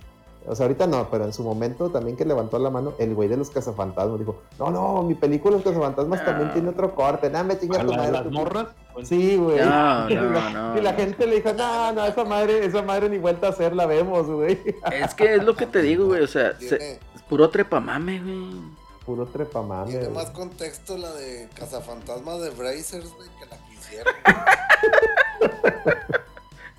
o 0.47 0.55
sea, 0.55 0.65
ahorita 0.65 0.87
no, 0.87 1.09
pero 1.09 1.25
en 1.25 1.33
su 1.33 1.43
momento 1.43 1.89
también 1.89 2.15
que 2.17 2.25
levantó 2.25 2.59
la 2.59 2.69
mano 2.69 2.93
el 2.99 3.13
güey 3.15 3.27
de 3.29 3.37
los 3.37 3.49
cazafantasmas, 3.49 4.19
dijo, 4.19 4.41
no, 4.59 4.69
no, 4.71 5.03
mi 5.03 5.15
película 5.15 5.55
Los 5.55 5.63
cazafantasmas 5.63 6.21
Ah. 6.21 6.25
también 6.25 6.53
tiene 6.53 6.69
otro 6.69 6.93
corte, 6.95 7.29
nada, 7.29 7.43
me 7.43 7.57
chinga 7.59 7.81
Ah, 7.81 7.85
tu 7.85 7.93
madre. 7.93 8.11
las 8.11 8.23
tú". 8.23 8.31
morras. 8.31 8.67
pues, 8.93 9.07
Sí, 9.09 9.35
güey. 9.37 9.57
No, 9.59 9.63
y 10.09 10.15
no, 10.15 10.29
la, 10.31 10.49
no, 10.51 10.77
y 10.77 10.81
la 10.81 10.91
no. 10.91 10.97
gente 10.97 11.27
le 11.27 11.35
dijo, 11.35 11.53
no, 11.53 11.91
no, 11.93 12.05
esa 12.05 12.23
madre, 12.25 12.65
esa 12.65 12.81
madre 12.81 13.09
ni 13.09 13.17
vuelta 13.17 13.47
a 13.47 13.49
hacer, 13.51 13.75
la 13.75 13.85
vemos, 13.85 14.27
güey. 14.27 14.59
Es 14.91 15.13
que 15.15 15.35
es 15.35 15.43
lo 15.43 15.55
que 15.55 15.65
te 15.67 15.81
digo, 15.81 16.05
güey. 16.05 16.21
O 16.23 16.27
sea, 16.27 16.57
se- 16.59 16.93
es 17.15 17.21
puro 17.29 17.49
trepamame, 17.49 18.19
güey. 18.21 18.75
Puro 19.05 19.25
trepamame. 19.27 19.91
tiene 19.91 20.09
más 20.09 20.31
contexto 20.31 20.97
la 20.97 21.11
de 21.13 21.47
Cazafantasmas 21.55 22.41
de 22.41 22.49
Brazers, 22.51 23.13
güey, 23.15 23.29
que 23.39 23.45
la 23.45 23.57
que 23.57 23.73
hicieron. 23.73 24.13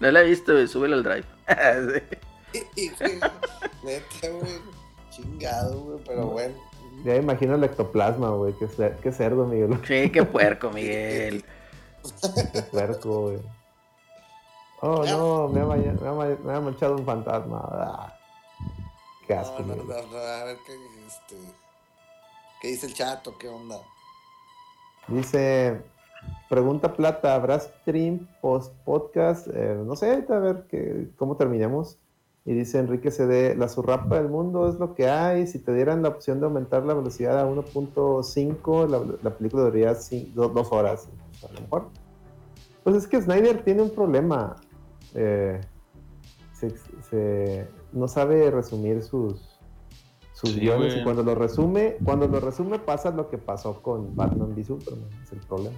No 0.01 0.11
la 0.11 0.21
he 0.21 0.25
visto, 0.25 0.53
güey. 0.53 0.69
Súbela 0.69 0.97
al 0.97 1.03
drive. 1.03 1.25
Sí. 1.49 2.17
Neta, 2.53 4.29
güey. 4.31 4.61
Chingado, 5.11 5.81
güey, 5.81 5.99
pero 6.07 6.27
bueno. 6.27 6.55
Ya 7.05 7.17
imagino 7.17 7.55
el 7.55 7.65
ectoplasma, 7.65 8.31
güey, 8.31 8.55
qué, 8.55 8.67
cer- 8.69 8.97
qué 9.01 9.13
cerdo, 9.13 9.47
Miguel, 9.47 9.79
Sí, 9.87 10.11
qué 10.11 10.25
puerco, 10.25 10.71
Miguel. 10.75 11.45
qué 12.53 12.63
puerco, 12.63 13.23
güey. 13.23 13.39
Oh, 14.81 15.05
no, 15.05 15.49
me 15.49 15.61
ha, 15.61 15.65
me 15.65 16.09
ha 16.09 16.13
ma- 16.13 16.37
me 16.45 16.53
ha 16.55 16.61
manchado 16.61 16.97
un 16.97 17.05
fantasma. 17.05 17.61
Ah, 17.71 18.13
Qué 19.27 19.35
asco, 19.35 19.61
No, 19.61 19.75
no, 19.77 19.85
no, 19.85 20.17
a 20.19 20.45
ver 20.45 20.59
qué, 20.67 20.75
este, 21.07 21.37
qué 22.61 22.69
dice 22.69 22.87
el 22.87 22.95
chato, 22.95 23.37
qué 23.39 23.49
onda. 23.49 23.77
Dice, 25.09 25.81
pregunta 26.49 26.93
Plata, 26.95 27.35
¿habrá 27.35 27.59
stream 27.59 28.27
post 28.41 28.73
podcast? 28.85 29.49
Eh, 29.49 29.77
no 29.85 29.97
sé, 29.97 30.25
a 30.29 30.39
ver 30.39 30.67
que, 30.69 31.09
cómo 31.17 31.37
terminemos. 31.37 31.99
Y 32.49 32.55
dice 32.55 32.79
Enrique 32.79 33.11
CD, 33.11 33.57
la 33.57 33.69
surrapa 33.69 34.17
del 34.17 34.29
mundo 34.29 34.69
es 34.69 34.77
lo 34.77 34.95
que 34.95 35.09
hay. 35.09 35.49
Si 35.49 35.59
te 35.59 35.75
dieran 35.75 36.03
la 36.03 36.09
opción 36.11 36.39
de 36.39 36.47
aumentar 36.47 36.85
la 36.85 36.95
velocidad 36.95 37.41
a 37.41 37.45
1.5, 37.51 38.89
la, 38.89 39.01
la 39.23 39.37
película 39.37 39.65
duraría 39.65 39.93
cin- 39.95 40.33
do- 40.33 40.49
dos 40.49 40.71
horas. 40.71 41.09
A 41.49 41.53
lo 41.53 41.61
mejor. 41.61 41.89
Pues 42.85 42.95
es 42.97 43.09
que 43.09 43.21
Snyder 43.21 43.65
tiene 43.65 43.83
un 43.83 43.91
problema. 43.91 44.55
Eh, 45.15 45.61
se- 46.53 46.75
se- 47.11 47.67
no 47.93 48.07
sabe 48.07 48.49
resumir 48.53 49.03
sus, 49.03 49.59
sus 50.33 50.51
Sí, 50.51 50.61
guiones 50.61 50.93
güey. 50.93 51.01
y 51.01 51.05
cuando 51.05 51.25
lo 51.25 51.35
resume, 51.35 51.97
cuando 52.05 52.29
lo 52.29 52.39
resume 52.39 52.79
pasa 52.79 53.11
lo 53.11 53.29
que 53.29 53.39
pasó 53.39 53.83
con 53.83 54.15
Batman 54.15 54.53
v 54.53 54.63
Superman, 54.65 55.09
es 55.23 55.33
el 55.33 55.41
problema. 55.41 55.77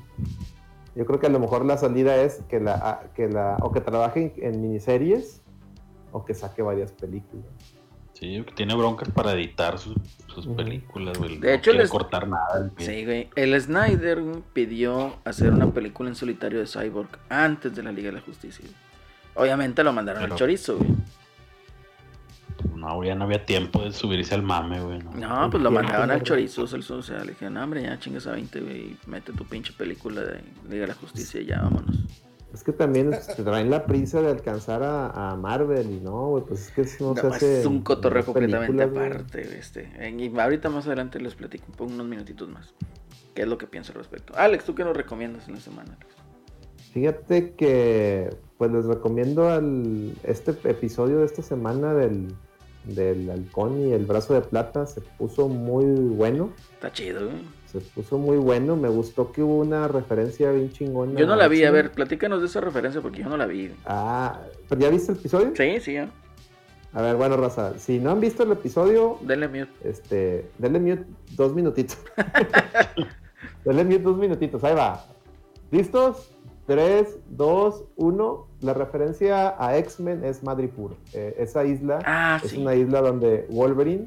Yo 0.94 1.06
creo 1.06 1.18
que 1.18 1.28
a 1.28 1.30
lo 1.30 1.38
mejor 1.40 1.64
la 1.64 1.78
salida 1.78 2.16
es 2.16 2.42
que 2.48 2.60
la, 2.60 3.10
que 3.14 3.28
la 3.28 3.56
o 3.62 3.72
que 3.72 3.80
trabaje 3.80 4.34
en, 4.36 4.54
en 4.54 4.60
miniseries 4.60 5.40
o 6.12 6.24
que 6.24 6.34
saque 6.34 6.62
varias 6.62 6.92
películas. 6.92 7.44
Sí, 8.14 8.42
que 8.44 8.52
tiene 8.52 8.74
broncas 8.74 9.08
para 9.10 9.32
editar 9.32 9.78
sus, 9.78 9.94
películas, 10.56 11.16
güey. 11.18 11.38
De 11.38 11.48
no 11.48 11.54
hecho, 11.54 11.62
quiere 11.70 11.78
les- 11.84 11.90
cortar 11.90 12.26
nada. 12.26 12.70
el 12.76 12.84
Sí, 12.84 13.04
güey. 13.04 13.28
El 13.36 13.60
Snyder 13.60 14.20
güey, 14.20 14.42
pidió 14.52 15.16
hacer 15.24 15.52
una 15.52 15.70
película 15.72 16.08
en 16.08 16.16
solitario 16.16 16.58
de 16.58 16.66
Cyborg 16.66 17.08
antes 17.28 17.74
de 17.76 17.82
la 17.84 17.92
Liga 17.92 18.08
de 18.08 18.16
la 18.16 18.20
Justicia. 18.22 18.64
Obviamente 19.34 19.84
lo 19.84 19.92
mandaron 19.92 20.22
al 20.22 20.28
Pero- 20.30 20.36
chorizo, 20.38 20.78
güey. 20.78 20.90
No, 22.74 23.02
ya 23.04 23.14
no 23.14 23.24
había 23.24 23.44
tiempo 23.46 23.82
de 23.82 23.92
subirse 23.92 24.34
al 24.34 24.42
mame, 24.42 24.80
güey. 24.80 24.98
¿no? 24.98 25.12
No, 25.12 25.50
pues 25.50 25.62
lo 25.62 25.70
mandaban 25.70 26.10
al 26.10 26.22
chorizo, 26.22 26.66
Celso. 26.66 26.96
O 26.96 27.02
sea, 27.02 27.18
le 27.24 27.30
dije, 27.32 27.48
no, 27.50 27.62
hombre, 27.62 27.82
ya 27.82 27.98
chingas 28.00 28.26
a 28.26 28.32
20, 28.32 28.60
güey. 28.60 28.76
y 28.80 28.98
Mete 29.06 29.32
tu 29.32 29.44
pinche 29.44 29.72
película 29.72 30.22
de 30.22 30.40
Liga 30.68 30.82
de 30.82 30.86
la 30.88 30.94
Justicia 30.94 31.40
y 31.40 31.46
ya, 31.46 31.60
vámonos. 31.60 31.96
Es 32.52 32.64
que 32.64 32.72
también 32.72 33.12
se 33.12 33.42
traen 33.42 33.68
la 33.70 33.84
prisa 33.84 34.22
de 34.22 34.30
alcanzar 34.30 34.82
a, 34.82 35.32
a 35.32 35.36
Marvel 35.36 35.90
y 35.90 36.00
no, 36.00 36.28
güey, 36.30 36.44
pues 36.44 36.66
es 36.68 36.70
que 36.72 36.80
eso 36.82 37.14
no 37.14 37.20
se 37.20 37.28
No, 37.28 37.34
hace. 37.34 37.60
es 37.60 37.66
un 37.66 37.82
cotorreo 37.82 38.24
completamente 38.24 38.82
aparte, 38.82 39.42
güey, 39.44 39.58
este. 39.58 39.90
Y 40.16 40.38
ahorita 40.38 40.70
más 40.70 40.86
adelante 40.86 41.20
les 41.20 41.34
platico 41.34 41.66
un 41.84 41.92
unos 41.92 42.06
minutitos 42.06 42.48
más. 42.48 42.74
¿Qué 43.34 43.42
es 43.42 43.48
lo 43.48 43.58
que 43.58 43.66
pienso 43.66 43.92
al 43.92 43.98
respecto? 43.98 44.32
Alex, 44.36 44.64
¿tú 44.64 44.74
qué 44.74 44.82
nos 44.82 44.96
recomiendas 44.96 45.46
en 45.46 45.54
la 45.54 45.60
semana? 45.60 45.94
Alex? 45.94 46.14
Fíjate 46.92 47.52
que 47.52 48.30
pues 48.56 48.72
les 48.72 48.86
recomiendo 48.86 49.48
al, 49.50 50.14
este 50.24 50.52
episodio 50.64 51.18
de 51.18 51.26
esta 51.26 51.42
semana 51.42 51.92
del, 51.94 52.34
del 52.84 53.30
halcón 53.30 53.78
y 53.86 53.92
el 53.92 54.06
brazo 54.06 54.32
de 54.34 54.40
plata 54.40 54.86
se 54.86 55.02
puso 55.02 55.48
muy 55.48 55.84
bueno. 55.84 56.50
Está 56.72 56.90
chido. 56.92 57.28
Se 57.72 57.80
puso 57.80 58.16
muy 58.18 58.36
bueno. 58.38 58.76
Me 58.76 58.88
gustó 58.88 59.30
que 59.32 59.42
hubo 59.42 59.58
una 59.58 59.88
referencia 59.88 60.50
bien 60.52 60.70
chingona. 60.72 61.18
Yo 61.18 61.26
no 61.26 61.36
la 61.36 61.48
vi, 61.48 61.64
a 61.64 61.70
ver, 61.70 61.90
platícanos 61.92 62.40
de 62.40 62.46
esa 62.46 62.60
referencia 62.60 63.00
porque 63.00 63.22
yo 63.22 63.28
no 63.28 63.36
la 63.36 63.46
vi. 63.46 63.70
Ah, 63.84 64.40
¿pero 64.68 64.80
ya 64.80 64.88
viste 64.90 65.12
el 65.12 65.18
episodio? 65.18 65.52
Sí, 65.54 65.80
sí, 65.80 65.92
ya. 65.94 66.08
A 66.94 67.02
ver, 67.02 67.16
bueno, 67.16 67.36
Raza, 67.36 67.78
si 67.78 67.98
no 67.98 68.10
han 68.12 68.20
visto 68.20 68.42
el 68.44 68.52
episodio, 68.52 69.18
Denle 69.20 69.48
mute. 69.48 69.68
este, 69.84 70.50
denle 70.58 70.80
mute 70.80 71.04
dos 71.36 71.54
minutitos. 71.54 71.98
denle 73.64 73.84
mute 73.84 73.98
dos 74.00 74.16
minutitos, 74.16 74.64
ahí 74.64 74.74
va. 74.74 75.04
¿Listos? 75.70 76.30
3, 76.66 77.18
2, 77.30 77.84
1. 77.96 78.46
La 78.60 78.74
referencia 78.74 79.54
a 79.58 79.78
X-Men 79.78 80.22
es 80.24 80.42
Madripoor. 80.42 80.96
Eh, 81.14 81.34
esa 81.38 81.64
isla 81.64 81.98
Ah, 82.04 82.40
es 82.44 82.50
sí. 82.50 82.58
una 82.58 82.74
isla 82.74 83.00
donde 83.00 83.46
Wolverine 83.50 84.06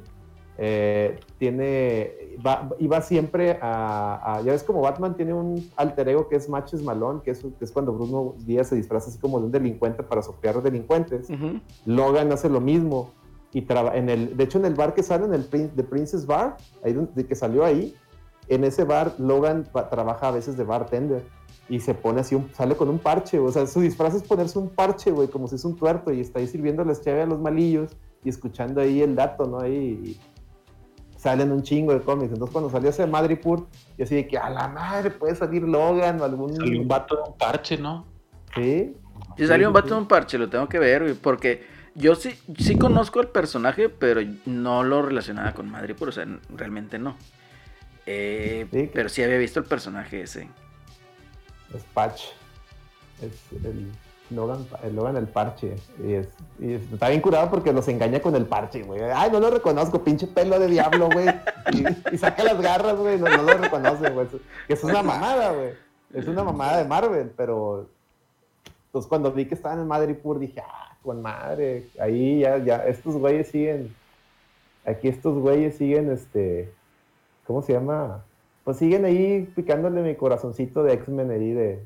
eh, 0.60 1.20
tiene. 1.40 2.21
Va, 2.46 2.70
iba 2.80 3.02
siempre 3.02 3.58
a, 3.62 4.36
a- 4.38 4.42
Ya 4.42 4.52
ves 4.52 4.64
como 4.64 4.82
Batman 4.82 5.16
tiene 5.16 5.34
un 5.34 5.70
alter 5.76 6.10
ego 6.10 6.28
que 6.28 6.36
es 6.36 6.48
Matches 6.50 6.82
Malone, 6.84 7.22
que 7.24 7.32
es, 7.32 7.40
que 7.40 7.66
es 7.66 7.72
cuando 7.72 7.94
Bruno 7.94 8.36
Díaz 8.46 8.68
se 8.68 8.76
disfraza 8.76 9.10
así 9.10 9.20
como 9.20 9.40
de 9.40 9.46
un 9.46 9.52
delincuente 9.52 10.04
para 10.04 10.22
sopear 10.22 10.62
delincuentes. 10.62 11.30
Ujú. 11.30 11.60
Logan 11.86 12.32
hace 12.32 12.50
lo 12.50 12.62
mismo. 12.62 13.12
Y 13.54 13.64
traba- 13.64 13.96
en 13.98 14.10
el, 14.10 14.38
de 14.38 14.44
hecho, 14.46 14.60
en 14.60 14.66
el 14.66 14.76
bar 14.76 14.94
que 14.94 15.04
sale, 15.04 15.26
en 15.26 15.34
el 15.34 15.46
The 15.50 15.84
Princess 15.84 16.26
Bar, 16.26 16.56
ahí 16.86 16.94
donde, 16.94 17.12
de 17.14 17.26
que 17.28 17.36
salió 17.36 17.66
ahí, 17.66 17.94
en 18.48 18.64
ese 18.64 18.86
bar, 18.86 19.14
Logan 19.18 19.68
pa- 19.72 19.90
trabaja 19.90 20.30
a 20.30 20.32
veces 20.32 20.56
de 20.58 20.64
bartender. 20.64 21.24
Y 21.70 21.80
se 21.82 21.94
pone 21.94 22.22
así, 22.22 22.34
un- 22.36 22.50
sale 22.54 22.76
con 22.76 22.90
un 22.90 22.98
parche. 23.00 23.40
O 23.40 23.52
sea, 23.52 23.66
su 23.68 23.82
disfraz 23.82 24.14
es 24.16 24.24
ponerse 24.24 24.58
un 24.58 24.70
parche, 24.70 25.12
güey, 25.12 25.28
como 25.28 25.48
si 25.48 25.56
es 25.56 25.66
un 25.66 25.76
tuerto. 25.76 26.12
Y 26.14 26.22
está 26.22 26.40
ahí 26.40 26.48
sirviendo 26.48 26.84
las 26.86 27.02
chaves 27.02 27.24
a 27.26 27.30
los 27.30 27.40
malillos 27.40 27.96
y 28.24 28.30
escuchando 28.30 28.80
ahí 28.82 29.02
el 29.02 29.16
dato, 29.16 29.46
¿no? 29.48 29.60
Ahí 29.60 30.18
salen 31.22 31.52
un 31.52 31.62
chingo 31.62 31.94
de 31.94 32.02
cómics. 32.02 32.32
Entonces, 32.34 32.52
cuando 32.52 32.72
salió 32.72 32.90
ese 32.90 33.06
Madripoor, 33.06 33.68
yo 33.98 34.04
así 34.06 34.16
de 34.16 34.28
que 34.28 34.38
a 34.40 34.50
la 34.50 34.68
madre 34.68 35.12
puede 35.12 35.36
salir 35.36 35.62
Logan 35.62 36.20
o 36.20 36.24
algún. 36.24 36.56
Salió 36.56 36.82
un 36.82 36.88
vato 36.88 37.16
de 37.16 37.22
un 37.30 37.38
parche, 37.38 37.78
¿no? 37.78 38.06
Sí. 38.56 38.96
Si 39.38 39.46
salió 39.48 39.68
un 39.68 39.74
Sí, 39.74 39.76
vato 39.76 39.88
sí. 39.90 39.94
de 39.94 40.00
un 40.00 40.08
parche, 40.08 40.38
lo 40.40 40.50
tengo 40.50 40.68
que 40.68 40.80
ver, 40.80 41.04
güey, 41.04 41.14
porque 41.14 41.64
yo 41.94 42.16
sí, 42.16 42.34
sí 42.58 42.76
conozco 42.76 43.22
el 43.22 43.28
personaje, 43.28 43.88
pero 43.90 44.20
no 44.48 44.84
lo 44.84 45.04
relacionaba 45.04 45.54
con 45.54 45.70
Madrid, 45.70 45.96
o 46.00 46.12
sea, 46.12 46.26
realmente 46.50 46.98
no. 46.98 47.16
Eh, 48.08 48.66
Sí, 48.72 48.90
Pero 48.92 49.08
sí 49.10 49.22
había 49.22 49.38
visto 49.38 49.60
el 49.60 49.66
personaje 49.66 50.22
ese. 50.24 50.50
Es 51.74 51.84
Patch. 51.94 52.22
Es 53.22 53.32
el 53.64 53.92
Logan, 54.32 54.66
el 54.84 54.96
Logan 54.96 55.18
el 55.18 55.28
parche. 55.28 55.76
Y, 56.04 56.14
es, 56.14 56.28
está 56.92 57.10
bien 57.10 57.22
curado 57.22 57.50
porque 57.50 57.74
los 57.74 57.88
engaña 57.88 58.20
con 58.20 58.36
el 58.36 58.46
parche, 58.46 58.84
güey. 58.84 59.02
Ay, 59.14 59.30
no 59.32 59.40
lo 59.40 59.50
reconozco, 59.50 60.04
pinche 60.04 60.28
pelo 60.28 60.60
de 60.60 60.68
diablo, 60.68 61.10
güey. 61.10 61.28
Y, 62.12 62.18
saca 62.18 62.44
las 62.44 62.60
garras, 62.62 62.98
güey. 62.98 63.20
No, 63.20 63.30
no 63.30 63.44
lo 63.44 63.54
reconoce, 63.54 64.10
güey. 64.10 64.28
Es 64.68 64.84
una 64.84 65.04
mamada, 65.04 65.52
güey. 65.52 65.74
Es 66.14 66.28
una 66.28 66.44
mamada 66.44 66.78
de 66.78 66.86
Marvel, 66.86 67.32
pero. 67.36 67.88
Pues 68.92 69.06
cuando 69.06 69.32
vi 69.32 69.46
que 69.46 69.56
estaban 69.56 69.80
en 69.80 69.88
Madripoor 69.88 70.40
dije, 70.40 70.62
ah, 70.62 70.98
con 71.04 71.22
madre. 71.22 71.90
Ahí 72.00 72.40
ya, 72.40 72.58
ya, 72.58 72.78
estos 72.86 73.16
güeyes 73.16 73.48
siguen. 73.50 73.96
Aquí 74.86 75.08
estos 75.08 75.38
güeyes 75.38 75.78
siguen, 75.78 76.12
este. 76.12 76.74
¿Cómo 77.46 77.62
se 77.62 77.74
llama? 77.74 78.24
Pues 78.64 78.78
siguen 78.78 79.06
ahí 79.06 79.52
picándole 79.56 80.02
mi 80.02 80.16
corazoncito 80.16 80.84
de 80.84 80.94
X-Men 80.94 81.32
ahí 81.32 81.52
de 81.52 81.84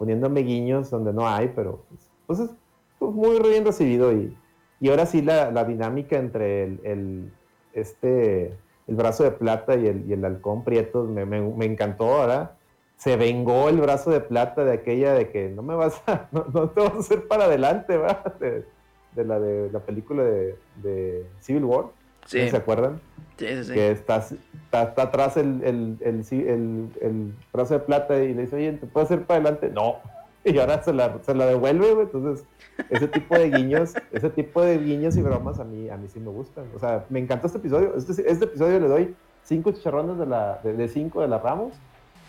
poniéndome 0.00 0.40
guiños 0.40 0.90
donde 0.90 1.12
no 1.12 1.28
hay, 1.28 1.52
pero 1.54 1.84
pues, 1.90 2.10
pues 2.26 2.40
es 2.40 2.50
pues, 2.98 3.12
muy 3.12 3.38
bien 3.40 3.66
recibido 3.66 4.12
y, 4.14 4.34
y 4.80 4.88
ahora 4.88 5.04
sí 5.04 5.20
la, 5.20 5.50
la 5.50 5.64
dinámica 5.64 6.16
entre 6.16 6.64
el, 6.64 7.30
este 7.74 8.58
el 8.86 8.96
brazo 8.96 9.24
de 9.24 9.30
plata 9.32 9.76
y 9.76 9.86
el, 9.86 10.10
el 10.10 10.24
halcón 10.24 10.64
prieto 10.64 11.04
me, 11.04 11.26
me- 11.26 11.66
encantó 11.66 12.06
ahora 12.14 12.56
se 12.96 13.16
vengó 13.16 13.68
el 13.68 13.80
brazo 13.80 14.10
de 14.10 14.20
plata 14.20 14.64
de 14.64 14.72
aquella 14.72 15.12
de 15.12 15.30
que 15.30 15.50
no 15.50 15.62
me 15.62 15.74
vas 15.76 16.02
a, 16.06 16.28
no, 16.32 16.46
no 16.52 16.70
te 16.70 16.80
vas 16.80 16.94
a 16.94 16.98
hacer 16.98 17.28
para 17.28 17.44
adelante, 17.44 17.98
¿va? 17.98 18.22
De, 18.40 18.66
de 19.12 19.24
la 19.24 19.38
de 19.38 19.70
la 19.70 19.80
película 19.80 20.24
de, 20.24 20.56
de 20.82 21.26
Civil 21.40 21.64
War. 21.64 21.86
Sí, 22.30 22.48
¿Se 22.50 22.56
acuerdan? 22.56 23.00
sí, 23.36 23.46
sí. 23.48 23.64
sí. 23.64 23.72
Que 23.72 23.90
está, 23.90 24.16
está, 24.18 24.82
está 24.84 25.02
atrás 25.02 25.36
el, 25.36 25.62
el, 25.64 25.96
el, 26.00 26.88
el- 27.00 27.34
brazo 27.52 27.74
de 27.74 27.80
plata 27.80 28.16
y 28.22 28.34
le 28.34 28.42
dice, 28.42 28.56
oye, 28.56 28.72
¿te 28.72 28.86
puedo 28.86 29.04
hacer 29.04 29.22
para 29.24 29.40
adelante? 29.40 29.70
No. 29.70 29.96
Y 30.44 30.58
ahora 30.58 30.82
se 30.82 30.92
la, 30.92 31.18
se 31.22 31.34
la 31.34 31.46
devuelve, 31.46 31.92
güey. 31.92 32.06
Entonces, 32.06 32.46
ese 32.88 33.08
tipo 33.08 33.34
de 33.36 33.50
guiños, 33.50 33.94
ese 34.12 34.30
tipo 34.30 34.62
de 34.62 34.78
guiños 34.78 35.16
y 35.16 35.22
bromas 35.22 35.58
a 35.58 35.64
mí, 35.64 35.88
a 35.90 35.96
mí 35.96 36.08
sí 36.08 36.18
me 36.20 36.30
gustan. 36.30 36.64
O 36.74 36.78
sea, 36.78 37.04
me 37.10 37.18
encantó 37.18 37.46
este 37.46 37.58
episodio. 37.58 37.94
Este, 37.96 38.12
este 38.30 38.44
episodio 38.46 38.80
le 38.80 38.88
doy 38.88 39.14
cinco 39.44 39.72
chicharrones 39.72 40.18
de, 40.18 40.26
la, 40.26 40.60
de, 40.62 40.72
de 40.74 40.88
cinco 40.88 41.20
de 41.20 41.28
la 41.28 41.38
Ramos. 41.38 41.74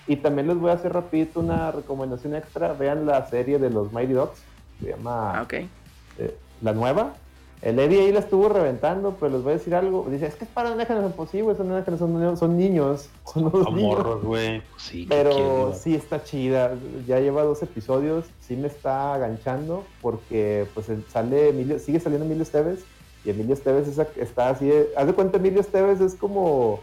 Y 0.08 0.16
también 0.18 0.48
les 0.48 0.58
voy 0.58 0.72
a 0.72 0.74
hacer 0.74 0.92
rapidito 0.94 1.40
una 1.40 1.72
recomendación 1.72 2.36
extra. 2.36 2.74
Vean 2.74 3.06
la 3.06 3.26
serie 3.28 3.60
de 3.60 3.70
los 3.70 3.94
Mighty 3.94 4.14
Dogs. 4.14 4.42
Se 4.82 4.90
llama 4.90 5.40
Ah, 5.42 5.48
eh, 5.52 6.36
la 6.62 6.74
nueva. 6.74 7.14
El 7.62 7.78
Eddie 7.78 8.00
ahí 8.02 8.12
la 8.12 8.20
estuvo 8.22 8.50
reventando, 8.50 9.16
pero 9.20 9.34
les 9.34 9.44
voy 9.44 9.52
a 9.52 9.58
decir 9.58 9.76
algo. 9.76 10.08
Dice, 10.10 10.26
es 10.26 10.34
que 10.36 10.46
es 10.46 10.50
para 10.50 10.72
una 10.72 10.84
generación 10.86 11.14
posible, 11.14 11.54
son, 11.56 11.68
son, 12.00 12.38
son 12.38 12.58
niños, 12.58 13.10
son 13.32 13.46
unos 13.46 13.72
niños. 13.72 13.82
morros, 14.00 14.24
güey. 14.24 14.62
Pues 14.72 14.82
sí, 14.84 15.06
¿qué 15.06 15.16
Pero 15.16 15.74
sí 15.76 15.94
está 15.94 16.24
chida. 16.24 16.74
Ya 17.08 17.20
lleva 17.20 17.44
dos 17.44 17.62
episodios, 17.62 18.26
sí 18.40 18.56
me 18.56 18.68
está 18.68 19.14
aganchando 19.14 19.84
porque 20.02 20.66
pues 20.74 20.88
sale 21.14 21.50
Emilio, 21.50 21.78
sigue 21.78 22.00
saliendo 22.00 22.26
Emilio 22.26 22.42
Esteves 22.44 22.80
y 23.24 23.30
Emilio 23.30 23.54
Esteves 23.54 23.88
es 23.88 24.00
está 24.18 24.50
así 24.50 24.66
de, 24.66 24.90
haz 24.98 25.06
de 25.06 25.14
cuenta 25.14 25.38
Emilio 25.38 25.62
Esteves 25.62 26.02
es 26.02 26.16
como 26.16 26.80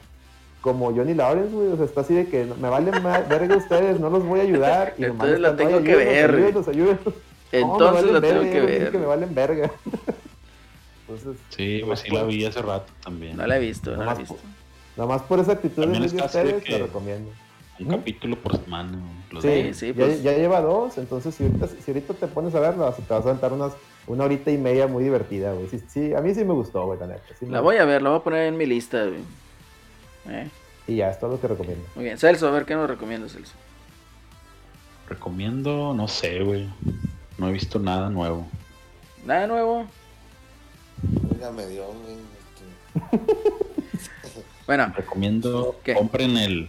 como 0.61 0.93
Johnny 0.93 1.15
Lawrence, 1.15 1.55
güey, 1.55 1.69
o 1.69 1.77
sea, 1.77 1.85
está 1.87 2.01
así 2.03 2.15
de 2.15 2.27
que 2.27 2.45
me 2.61 2.69
valen 2.69 3.01
más 3.03 3.29
verga 3.29 3.57
ustedes, 3.57 3.99
no 4.01 4.11
los 4.11 4.25
voy 4.25 4.41
a 4.41 4.43
ayudar. 4.43 4.95
Y 4.99 5.05
Entonces 5.05 5.39
la 5.41 5.57
tengo 5.57 5.79
"Ay, 5.79 5.85
que 5.85 5.95
ver, 5.97 6.31
güey". 6.33 6.43
ayúdenos, 6.45 6.69
ayúdenos. 6.69 7.05
No, 7.05 7.13
me 7.53 7.59
Entonces 7.61 7.95
valen 7.95 8.13
la 8.15 8.21
tengo 8.21 8.43
que 8.43 8.61
ver. 8.61 8.91
que 8.91 8.99
me 8.99 9.07
valen 9.07 9.35
verga. 9.35 9.71
Entonces, 11.09 11.37
Sí, 11.51 11.81
pues 11.87 12.01
sí 12.01 12.11
la 12.11 12.23
vi 12.25 12.45
hace 12.45 12.61
rato 12.63 12.93
también. 13.03 13.37
No 13.37 13.47
la 13.47 13.57
he 13.57 13.61
visto, 13.61 13.97
no 13.97 14.05
la 14.05 14.13
he 14.13 14.19
visto. 14.19 14.37
nada 14.97 15.09
más 15.09 15.23
por 15.23 15.39
esa 15.41 15.53
actitud 15.53 15.87
de 15.87 15.93
También 15.93 16.17
de 16.17 16.25
Esteves, 16.25 16.63
que- 16.65 16.79
lo 16.79 16.87
recomiendo. 16.87 17.31
Un 17.81 17.87
capítulo 17.87 18.37
por 18.37 18.57
semana. 18.57 18.91
los 19.31 19.43
Sí, 19.43 19.69
Sí, 19.69 19.75
sí, 19.75 19.87
ya, 19.89 19.95
pues. 19.95 20.23
ya 20.23 20.33
lleva 20.33 20.61
dos, 20.61 20.99
entonces 20.99 21.35
si 21.35 21.45
ahorita, 21.45 21.69
si 21.69 21.91
ahorita 21.91 22.15
te 22.15 22.27
pones 22.27 22.55
a 22.55 22.61
verlo, 22.61 22.93
te 22.93 23.03
vas 23.15 23.25
a 23.25 23.29
aventar 23.29 23.53
unas, 23.53 23.73
una 24.09 24.25
horita 24.25 24.51
y 24.51 24.59
media 24.59 24.87
muy 24.89 25.05
divertida, 25.05 25.53
güey. 25.53 25.69
Sí, 25.69 25.81
sí, 25.89 26.13
a 26.15 26.21
mí 26.21 26.35
sí 26.35 26.45
me 26.45 26.53
gustó, 26.55 26.85
güey, 26.87 26.99
la 26.99 27.07
neta. 27.07 27.23
sí 27.39 27.47
me 27.47 27.53
La 27.53 27.61
voy 27.61 27.77
a 27.77 27.85
ver, 27.85 28.03
la 28.03 28.11
voy 28.11 28.19
a 28.19 28.23
poner 28.23 28.47
en 28.49 28.57
mi 28.57 28.67
lista, 28.67 29.05
güey. 29.05 29.21
Eh, 30.29 30.49
Y 30.89 30.97
ya, 30.97 31.11
es 31.11 31.21
todo 31.21 31.31
lo 31.33 31.41
que 31.41 31.47
recomiendo. 31.47 31.85
muy 31.95 32.05
bien. 32.05 32.19
Celso, 32.19 32.49
a 32.49 32.51
ver 32.51 32.65
qué 32.65 32.75
nos 32.75 32.89
recomiendas, 32.91 33.33
Celso. 33.33 33.53
Recomiendo, 35.09 35.95
no 35.95 36.09
sé, 36.09 36.41
güey. 36.43 36.69
No 37.39 37.49
he 37.49 37.53
visto 37.53 37.79
nada 37.79 38.11
nuevo. 38.11 38.47
Nada 39.25 39.47
nuevo. 39.47 39.87
Oiga, 41.33 41.51
me 41.53 41.67
dio, 41.67 41.87
güey, 41.87 42.17
este, 43.11 43.25
Bueno, 44.67 44.93
Recomiendo, 44.97 45.81
¿Qué? 45.85 45.95
compren 45.95 46.37
el... 46.37 46.69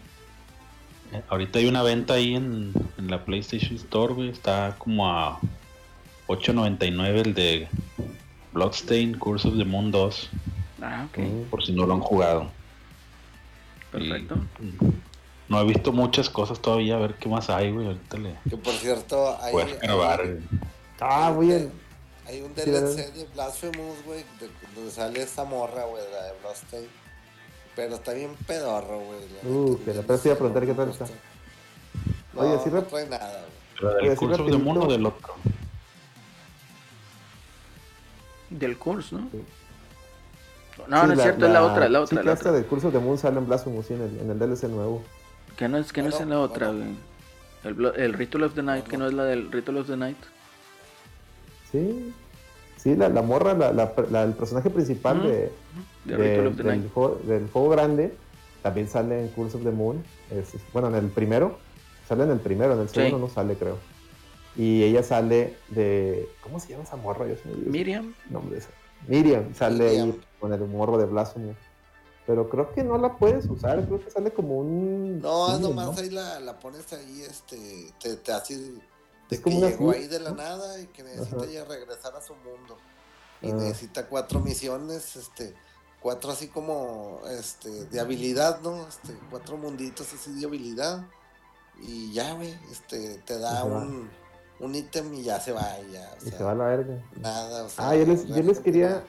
eh, 1.12 1.22
Ahorita 1.30 1.60
hay 1.60 1.66
una 1.68 1.84
venta 1.84 2.14
ahí 2.14 2.36
en, 2.36 2.72
en 2.98 3.12
la 3.12 3.26
PlayStation 3.26 3.76
Store, 3.76 4.14
güey. 4.14 4.30
Está 4.30 4.76
como 4.78 5.08
a 5.10 5.40
8.99 6.28 7.26
el 7.26 7.34
de 7.34 7.68
Bloodstain 8.54 9.18
Curse 9.18 9.48
of 9.50 9.58
the 9.58 9.66
Moon 9.66 9.92
2. 9.92 10.30
ah, 10.82 11.08
ok. 11.10 11.18
Mm. 11.18 11.42
Por 11.50 11.66
si 11.66 11.74
no 11.74 11.86
lo 11.86 11.96
han 11.96 12.00
jugado. 12.02 12.50
Perfecto. 13.92 14.36
Y, 14.62 14.74
no 15.50 15.60
he 15.60 15.66
visto 15.66 15.92
muchas 15.92 16.30
cosas 16.30 16.62
todavía. 16.62 16.96
A 16.96 17.00
ver 17.00 17.16
qué 17.16 17.28
más 17.28 17.50
hay, 17.50 17.72
güey. 17.72 17.88
Ahorita 17.88 18.18
le 18.18 18.36
que 18.50 18.56
por 18.56 18.74
cierto, 18.76 19.36
hay, 19.42 19.56
a 19.56 19.66
grabar. 19.82 20.22
hay, 20.22 20.28
güey. 20.28 20.40
Ah, 21.02 21.32
muy 21.36 21.48
bien. 21.48 21.72
Hay 22.30 22.42
un 22.42 22.54
Sí, 22.56 22.70
DLC 22.70 23.12
de 23.14 23.26
Blasphemous, 23.34 24.06
güey, 24.06 24.24
de- 24.40 24.50
donde 24.76 24.92
sale 24.92 25.22
esa 25.22 25.44
morra, 25.44 25.84
güey, 25.86 26.04
la 26.12 26.24
de 26.26 26.40
Bloodstained. 26.42 26.90
Pero 27.76 27.96
está 27.96 28.14
bien 28.14 28.36
pedorro, 28.46 29.00
güey. 29.00 29.20
Uh, 29.54 29.80
que 29.84 29.94
la 29.94 30.04
te 30.04 30.14
iba 30.26 30.34
a 30.34 30.38
preguntar 30.38 30.66
qué 30.66 30.74
tal 30.74 30.90
está. 30.90 31.06
No, 32.34 32.42
Oye, 32.42 32.60
sí 32.64 32.70
no 32.72 32.84
trae 32.84 33.08
nada, 33.08 33.32
güey. 33.42 33.52
¿Pero 33.80 33.90
Oye, 33.98 34.10
del 34.10 34.18
sí, 34.20 34.26
of 34.26 34.52
the 34.52 34.58
Moon 34.58 34.78
o 34.78 34.88
del 34.88 35.06
otro? 35.06 35.34
Del 38.50 38.78
curso, 38.78 39.18
¿no? 39.18 39.30
Sí. 39.32 39.44
No, 40.88 41.02
Sí, 41.02 41.08
no 41.08 41.14
es 41.14 41.22
cierto, 41.22 41.46
es 41.46 41.52
la 41.52 41.64
otra, 41.64 41.90
la 41.90 42.00
sí, 42.00 42.04
otra, 42.06 42.22
que 42.22 42.26
la 42.28 42.34
esta 42.34 42.50
otra. 42.50 42.60
del 42.60 42.66
curso 42.68 42.92
de 42.92 43.00
Moon 43.00 43.18
sale 43.18 43.38
en 43.38 43.48
Blasphemous 43.48 43.86
sí, 43.86 43.94
en 43.94 44.02
el, 44.02 44.20
en 44.20 44.32
el 44.32 44.40
DLC 44.40 44.64
nuevo. 44.70 45.04
Que 45.58 45.68
no 45.68 45.78
es, 45.78 45.92
que 45.94 46.02
no 46.02 46.10
es 46.10 46.20
en 46.20 46.30
la 46.30 46.40
otra, 46.40 46.68
bueno. 46.68 46.86
güey. 47.64 47.94
El, 47.96 48.02
el 48.02 48.14
Ritual 48.14 48.44
of 48.46 48.56
the 48.56 48.64
Night, 48.64 48.86
que 48.88 48.98
no 48.98 49.06
es 49.08 49.14
la 49.14 49.26
del 49.26 49.52
Ritual 49.52 49.78
of 49.78 49.88
the 49.88 49.98
Night. 49.98 50.18
Sí. 51.72 52.14
Sí, 52.78 52.96
la, 52.96 53.10
la 53.10 53.22
morra, 53.22 53.54
la, 53.54 53.74
la- 53.74 53.94
la- 54.10 54.24
el 54.24 54.34
personaje 54.34 54.70
principal 54.70 55.22
de, 55.24 55.52
del, 56.06 56.90
juego, 56.94 57.20
del 57.26 57.50
juego 57.50 57.70
grande 57.70 58.14
también 58.64 58.88
sale 58.88 59.22
en 59.22 59.28
Curse 59.30 59.58
of 59.58 59.64
the 59.64 59.72
Moon. 59.72 60.02
Es- 60.32 60.54
es- 60.56 60.62
bueno, 60.74 60.88
en 60.88 60.96
el 60.96 61.08
primero. 61.10 61.58
Sale 62.08 62.24
en 62.24 62.32
el 62.32 62.40
primero, 62.40 62.74
en 62.74 62.80
el 62.82 62.88
Sí. 62.90 62.96
segundo 62.96 63.28
no 63.28 63.30
sale, 63.34 63.56
creo. 63.56 63.78
Y 64.56 64.82
ella 64.84 65.04
sale 65.04 65.56
de. 65.70 66.28
¿Cómo 66.41 66.60
se 66.60 66.70
llama 66.70 66.84
esa 66.84 66.96
morra? 66.96 67.28
Yo 67.28 67.36
olvidó 67.52 67.70
Miriam. 67.72 68.14
el 68.28 68.34
nombre 68.34 68.56
de 68.56 68.62
esa. 68.62 68.70
Miriam 69.08 69.54
sale 69.54 69.86
Miriam. 69.90 70.08
ahí 70.12 70.22
con 70.40 70.54
el 70.54 70.62
morro 70.68 70.98
de 70.98 71.06
Blasphemous. 71.06 71.56
Pero 72.26 72.50
creo 72.50 72.72
que 72.74 72.84
no 72.84 72.98
la 72.98 73.18
puedes 73.18 73.46
usar, 73.50 73.86
creo 73.86 74.04
que 74.04 74.10
sale 74.10 74.32
como 74.32 74.60
un. 74.60 75.20
No, 75.22 75.56
sí, 75.56 75.62
nomás 75.62 75.98
ahí 76.00 76.10
la, 76.10 76.40
la 76.40 76.60
pones 76.60 76.91
ahí, 76.94 77.22
este, 77.28 77.58
te, 78.02 78.16
te 78.18 78.32
hace 78.32 78.56
que 79.38 79.50
una 79.50 79.70
llegó 79.70 79.92
ahí 79.92 80.08
de 80.08 80.20
la 80.20 80.32
nada 80.32 80.80
y 80.80 80.88
que 80.88 81.04
necesita 81.04 81.46
ya 81.46 81.66
regresar 81.66 82.16
a 82.16 82.22
su 82.22 82.34
mundo. 82.36 82.78
Y 83.42 83.52
Ah. 83.52 83.54
necesita 83.56 84.08
cuatro 84.08 84.40
misiones, 84.40 85.16
este, 85.16 85.54
cuatro 86.02 86.32
así 86.32 86.48
como, 86.48 87.22
este, 87.30 87.70
de 87.86 88.00
habilidad, 88.00 88.62
¿no? 88.62 88.88
Este, 88.88 89.14
cuatro 89.30 89.58
munditos 89.58 90.12
así 90.14 90.34
de 90.40 90.46
habilidad. 90.46 91.06
Y 91.82 92.12
ya, 92.12 92.34
güey, 92.34 92.54
este, 92.72 93.20
te 93.20 93.38
da 93.40 93.64
un, 93.64 94.10
un 94.60 94.76
ítem 94.76 95.14
y 95.14 95.24
ya 95.24 95.40
se 95.40 95.54
va, 95.54 95.78
y 95.88 95.94
ya, 95.94 96.12
o 96.22 96.28
Y 96.28 96.32
se 96.32 96.44
va 96.44 96.52
a 96.52 96.56
la 96.56 96.66
verga. 96.66 97.02
nada, 97.16 97.64
o 97.64 97.70
sea. 97.70 97.90
Ah, 97.90 97.96
yo 97.96 98.06
les, 98.06 98.28
yo 98.28 98.44
les 98.44 98.60
quería 98.60 99.04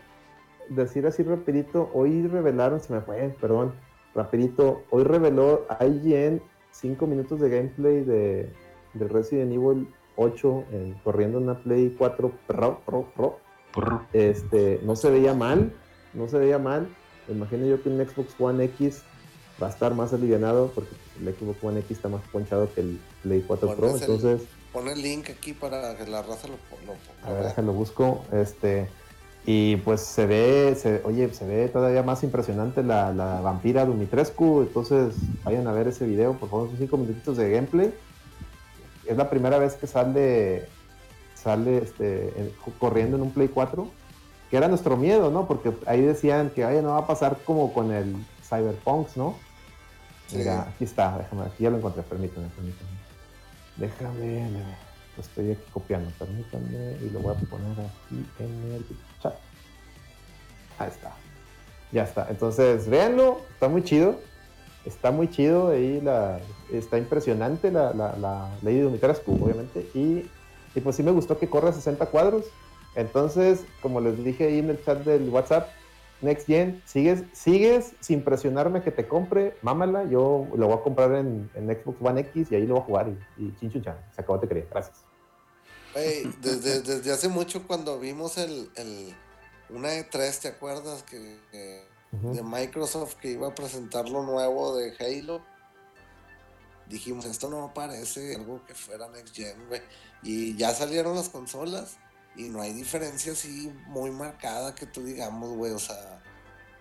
decir 0.68 1.04
así 1.06 1.24
rapidito, 1.24 1.90
hoy 1.94 2.26
revelaron, 2.28 2.78
se 2.80 2.92
me 2.92 3.00
fue, 3.00 3.36
perdón, 3.40 3.74
rapidito, 4.14 4.84
hoy 4.90 5.02
reveló 5.02 5.66
IGN 5.80 6.40
5 6.70 7.06
minutos 7.08 7.40
de 7.40 7.48
gameplay 7.50 8.04
de, 8.04 8.54
de 8.94 9.08
Resident 9.08 9.52
Evil 9.52 9.92
8 10.16 10.64
en- 10.72 10.94
corriendo 11.04 11.38
en 11.38 11.44
una 11.44 11.58
Play 11.58 11.94
4 11.96 12.30
Pro, 12.46 12.80
Pro, 12.86 13.08
Pro. 13.14 13.38
Este, 14.12 14.80
no 14.84 14.96
se 14.96 15.10
veía 15.10 15.34
mal, 15.34 15.72
no 16.14 16.28
se 16.28 16.38
veía 16.38 16.58
mal. 16.58 16.88
Me 17.28 17.34
imagino 17.34 17.66
yo 17.66 17.82
que 17.82 17.88
un 17.88 17.98
Xbox 18.04 18.34
One 18.38 18.64
X 18.64 19.02
va 19.62 19.68
a 19.68 19.70
estar 19.70 19.94
más 19.94 20.12
alivianado 20.12 20.72
porque 20.74 20.90
el 21.20 21.34
Xbox 21.34 21.62
One 21.62 21.80
X 21.80 21.90
está 21.98 22.08
más 22.08 22.22
ponchado 22.32 22.72
que 22.74 22.80
el 22.80 23.00
Play 23.22 23.44
4 23.46 23.74
Pro, 23.76 23.88
el- 23.94 24.00
entonces... 24.00 24.42
Pon 24.72 24.86
el 24.88 25.02
link 25.02 25.28
aquí 25.30 25.52
para 25.52 25.96
que 25.96 26.06
la 26.06 26.22
raza 26.22 26.46
lo, 26.46 26.54
lo, 26.86 27.28
A 27.28 27.32
ver, 27.32 27.42
déjalo 27.44 27.72
busco. 27.72 28.24
Este, 28.32 28.88
y 29.44 29.76
pues 29.76 30.00
se 30.00 30.26
ve, 30.26 30.76
se, 30.78 31.00
oye, 31.04 31.32
se 31.34 31.44
ve 31.44 31.68
todavía 31.68 32.04
más 32.04 32.22
impresionante 32.22 32.84
la, 32.84 33.12
la 33.12 33.40
vampira 33.40 33.84
Dumitrescu. 33.84 34.60
Entonces, 34.62 35.14
vayan 35.44 35.66
a 35.66 35.72
ver 35.72 35.88
ese 35.88 36.06
video, 36.06 36.34
por 36.34 36.48
favor, 36.50 36.68
son 36.68 36.78
cinco 36.78 36.96
minutitos 36.98 37.36
de 37.36 37.50
gameplay. 37.50 37.92
Es 39.10 39.16
la 39.16 39.28
primera 39.28 39.58
vez 39.58 39.74
que 39.74 39.86
sale, 39.88 40.68
sale 41.34 41.78
este, 41.78 42.28
en- 42.40 42.52
corriendo 42.78 43.16
en 43.16 43.22
un 43.24 43.32
Play 43.32 43.48
4, 43.48 43.88
que 44.50 44.56
era 44.56 44.68
nuestro 44.68 44.96
miedo, 44.96 45.30
¿no? 45.30 45.48
Porque 45.48 45.72
ahí 45.86 46.00
decían 46.00 46.50
que, 46.50 46.64
oye, 46.64 46.80
no 46.80 46.90
va 46.90 46.98
a 46.98 47.06
pasar 47.06 47.38
como 47.44 47.72
con 47.72 47.90
el 47.92 48.14
Cyberpunk, 48.48 49.08
¿no? 49.16 49.36
Sí. 50.28 50.38
Mira, 50.38 50.62
aquí 50.62 50.84
está, 50.84 51.18
déjame, 51.18 51.42
aquí 51.42 51.64
ya 51.64 51.70
lo 51.70 51.78
encontré, 51.78 52.02
permítame, 52.02 52.46
permítame. 52.54 52.90
Déjame, 53.76 54.50
lo 55.16 55.22
estoy 55.22 55.50
aquí 55.52 55.62
copiando, 55.72 56.08
permítanme, 56.18 56.96
y 57.02 57.10
lo 57.10 57.18
voy 57.18 57.34
a 57.34 57.38
poner 57.48 57.72
aquí 57.80 58.24
en 58.38 58.72
el 58.74 58.86
chat. 59.20 59.34
Ahí 60.78 60.88
está. 60.88 61.12
Ya 61.90 62.04
está. 62.04 62.28
Entonces, 62.30 62.88
véanlo, 62.88 63.40
está 63.54 63.68
muy 63.68 63.82
chido. 63.82 64.20
Está 64.84 65.10
muy 65.10 65.28
chido, 65.28 65.68
ahí 65.68 66.00
la, 66.00 66.40
está 66.72 66.98
impresionante 66.98 67.70
la, 67.70 67.92
la, 67.92 68.16
la 68.16 68.50
Lady 68.62 68.80
Dumitrescu, 68.80 69.32
obviamente. 69.42 69.88
Y, 69.94 70.28
y 70.74 70.80
pues 70.82 70.96
sí 70.96 71.02
me 71.02 71.10
gustó 71.10 71.38
que 71.38 71.48
corra 71.48 71.70
a 71.70 71.72
60 71.72 72.06
cuadros. 72.06 72.46
Entonces, 72.94 73.64
como 73.82 74.00
les 74.00 74.22
dije 74.24 74.46
ahí 74.46 74.58
en 74.58 74.70
el 74.70 74.84
chat 74.84 75.04
del 75.04 75.28
WhatsApp, 75.28 75.68
Next 76.22 76.46
Gen, 76.46 76.82
sigues, 76.84 77.24
sigues 77.32 77.92
sin 78.00 78.22
presionarme 78.22 78.82
que 78.82 78.90
te 78.90 79.08
compre, 79.08 79.56
mámala, 79.62 80.04
yo 80.04 80.46
lo 80.54 80.66
voy 80.66 80.76
a 80.76 80.82
comprar 80.82 81.14
en, 81.14 81.50
en 81.54 81.66
Xbox 81.68 81.96
One 82.00 82.20
X 82.20 82.48
y 82.50 82.54
ahí 82.56 82.66
lo 82.66 82.74
voy 82.74 82.82
a 82.82 82.86
jugar 82.86 83.08
y, 83.38 83.44
y 83.44 83.70
se 83.70 84.20
acabó 84.20 84.38
te 84.38 84.48
quería, 84.48 84.66
gracias. 84.70 85.02
Desde, 86.40 86.82
desde 86.82 87.12
hace 87.12 87.28
mucho 87.28 87.66
cuando 87.66 87.98
vimos 87.98 88.38
el, 88.38 88.70
el 88.76 89.14
una 89.70 89.94
E3, 89.94 90.40
¿te 90.40 90.48
acuerdas? 90.48 91.02
Que 91.04 91.84
De 92.12 92.42
Microsoft 92.42 93.14
que 93.16 93.30
iba 93.30 93.48
a 93.48 93.54
presentar 93.54 94.08
lo 94.08 94.24
nuevo 94.24 94.76
de 94.76 94.92
Halo. 94.98 95.40
dijimos, 96.88 97.24
esto 97.24 97.48
no 97.48 97.72
parece 97.72 98.34
algo 98.34 98.64
que 98.66 98.74
fuera 98.74 99.08
Next 99.08 99.34
Gen, 99.34 99.68
güey. 99.68 99.80
Y 100.22 100.56
ya 100.56 100.70
salieron 100.70 101.14
las 101.14 101.28
consolas 101.28 101.98
y 102.36 102.48
no 102.48 102.60
hay 102.60 102.72
diferencia 102.72 103.32
así 103.32 103.72
muy 103.88 104.10
marcada 104.10 104.74
que 104.74 104.86
tú 104.86 105.02
digamos, 105.02 105.50
güey, 105.56 105.72
o 105.72 105.78
sea, 105.78 106.20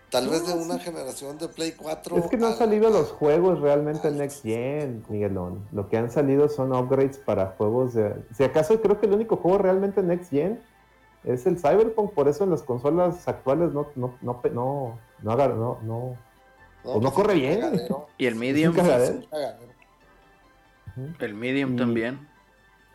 tal 0.09 0.29
vez 0.29 0.47
de 0.47 0.53
una 0.53 0.79
generación 0.79 1.37
de 1.37 1.47
Play 1.47 1.73
4. 1.73 2.17
Es 2.17 2.27
que 2.27 2.37
no 2.37 2.47
han 2.47 2.57
salido 2.57 2.89
los 2.89 3.11
juegos 3.11 3.59
realmente 3.59 4.09
Next 4.11 4.43
Gen, 4.43 5.05
Miguelón. 5.09 5.67
Lo 5.71 5.89
que 5.89 5.97
han 5.97 6.11
salido 6.11 6.49
son 6.49 6.73
upgrades 6.73 7.17
para 7.17 7.53
juegos 7.57 7.93
de... 7.93 8.15
Si 8.35 8.43
acaso 8.43 8.81
creo 8.81 8.99
que 8.99 9.05
el 9.05 9.13
único 9.13 9.37
juego 9.37 9.57
realmente 9.57 10.01
Next 10.01 10.31
Gen 10.31 10.59
es 11.23 11.45
el 11.45 11.59
Cyberpunk, 11.59 12.13
por 12.13 12.27
eso 12.27 12.43
en 12.43 12.51
las 12.51 12.63
consolas 12.63 13.27
actuales 13.27 13.73
no, 13.73 13.87
no, 13.95 14.17
no, 14.21 14.41
no, 14.53 14.99
no, 15.23 15.35
no, 15.35 15.47
no, 15.47 15.79
no, 15.83 16.17
no 16.83 16.99
pues 17.01 17.13
corre 17.13 17.33
es 17.33 17.35
un 17.35 17.41
bien. 17.41 17.59
cagadero, 17.61 18.07
Y 18.17 18.25
el 18.25 18.35
Medium. 18.35 18.73
Es 18.73 18.79
un 18.79 18.85
cagadero. 18.85 19.13
es 19.19 19.23
un 19.25 19.29
cagadero. 19.29 19.69
El 21.19 21.33
Medium 21.33 21.73
Y- 21.73 21.77
también. 21.77 22.27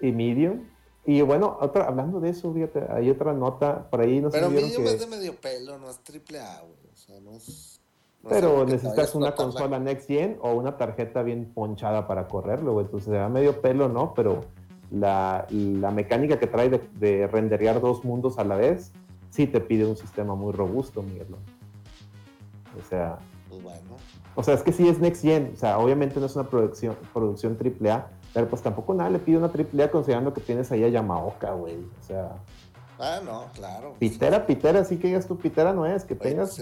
y 0.01 0.13
Medium. 0.13 0.61
Y 1.07 1.21
bueno, 1.21 1.59
otra, 1.61 1.85
hablando 1.87 2.19
de 2.21 2.31
eso, 2.31 2.53
fíjate, 2.53 2.83
hay 2.91 3.11
otra 3.11 3.33
nota 3.35 3.89
por 3.91 4.01
ahí, 4.01 4.21
no 4.21 4.31
sé 4.31 4.39
Pero 4.39 4.51
Medium 4.51 4.85
que... 4.85 4.91
es 4.95 5.01
de 5.01 5.07
medio 5.07 5.35
pelo, 5.37 5.79
no 5.79 5.91
es 5.91 5.99
triple 6.01 6.41
A, 6.41 6.61
güey. 6.61 6.73
O 6.93 6.97
sea, 6.97 7.21
no 7.21 7.33
es. 7.33 7.81
no 8.23 8.31
Pero 8.31 8.65
necesitas 8.65 9.15
una 9.15 9.27
la- 9.27 9.35
consola 9.35 9.79
Next 9.79 10.07
Gen 10.09 10.39
o 10.41 10.55
una 10.55 10.77
tarjeta 10.79 11.23
bien 11.23 11.53
ponchada 11.55 12.07
para 12.07 12.27
correrlo, 12.27 12.73
güey. 12.73 12.87
Entonces 12.87 13.11
se 13.11 13.17
da 13.19 13.29
medio 13.29 13.61
pelo, 13.61 13.89
¿no? 13.91 14.15
Pero 14.15 14.41
la, 14.91 15.47
la 15.51 15.91
mecánica 15.91 16.39
que 16.39 16.47
trae 16.47 16.71
de, 16.71 16.81
de 16.95 17.27
renderear 17.27 17.81
dos 17.83 18.03
mundos 18.05 18.39
a 18.39 18.45
la 18.45 18.57
vez, 18.57 18.91
sí 19.31 19.47
te 19.47 19.61
pide 19.61 19.85
un 19.85 19.97
sistema 19.97 20.35
muy 20.35 20.53
robusto, 20.55 21.03
Miguel. 21.03 21.27
O 22.79 22.89
sea, 22.89 23.19
Pues 23.49 23.63
bueno. 23.63 23.97
o 24.35 24.43
sea, 24.43 24.55
es 24.55 24.63
que 24.63 24.73
sí 24.73 24.89
es 24.89 24.99
Next 24.99 25.23
Gen. 25.23 25.53
O 25.55 25.57
sea, 25.57 25.79
obviamente 25.79 26.19
no 26.21 26.27
es 26.27 26.35
una 26.37 26.49
producción, 26.49 26.97
producción 27.13 27.57
AAA, 27.61 28.09
pero 28.33 28.49
pues 28.49 28.63
tampoco 28.63 28.95
nada 28.95 29.11
le 29.11 29.19
pide 29.19 29.39
una 29.39 29.49
AAA 29.49 29.91
considerando 29.91 30.33
que 30.35 30.41
tienes 30.41 30.71
ahí 30.73 30.85
a 30.85 30.89
Yamaoka, 30.89 31.53
güey. 31.53 31.77
O 31.77 32.03
sea, 32.07 32.33
Ah, 32.99 33.21
no, 33.25 33.47
claro. 33.55 33.95
pitera, 33.99 34.47
pitera, 34.47 34.85
sí 34.85 34.99
que 34.99 35.09
digas 35.09 35.27
tú, 35.27 35.37
pitera 35.37 35.73
no 35.73 35.85
es, 35.85 36.05
que 36.05 36.15
Oye, 36.15 36.23
tengas... 36.31 36.57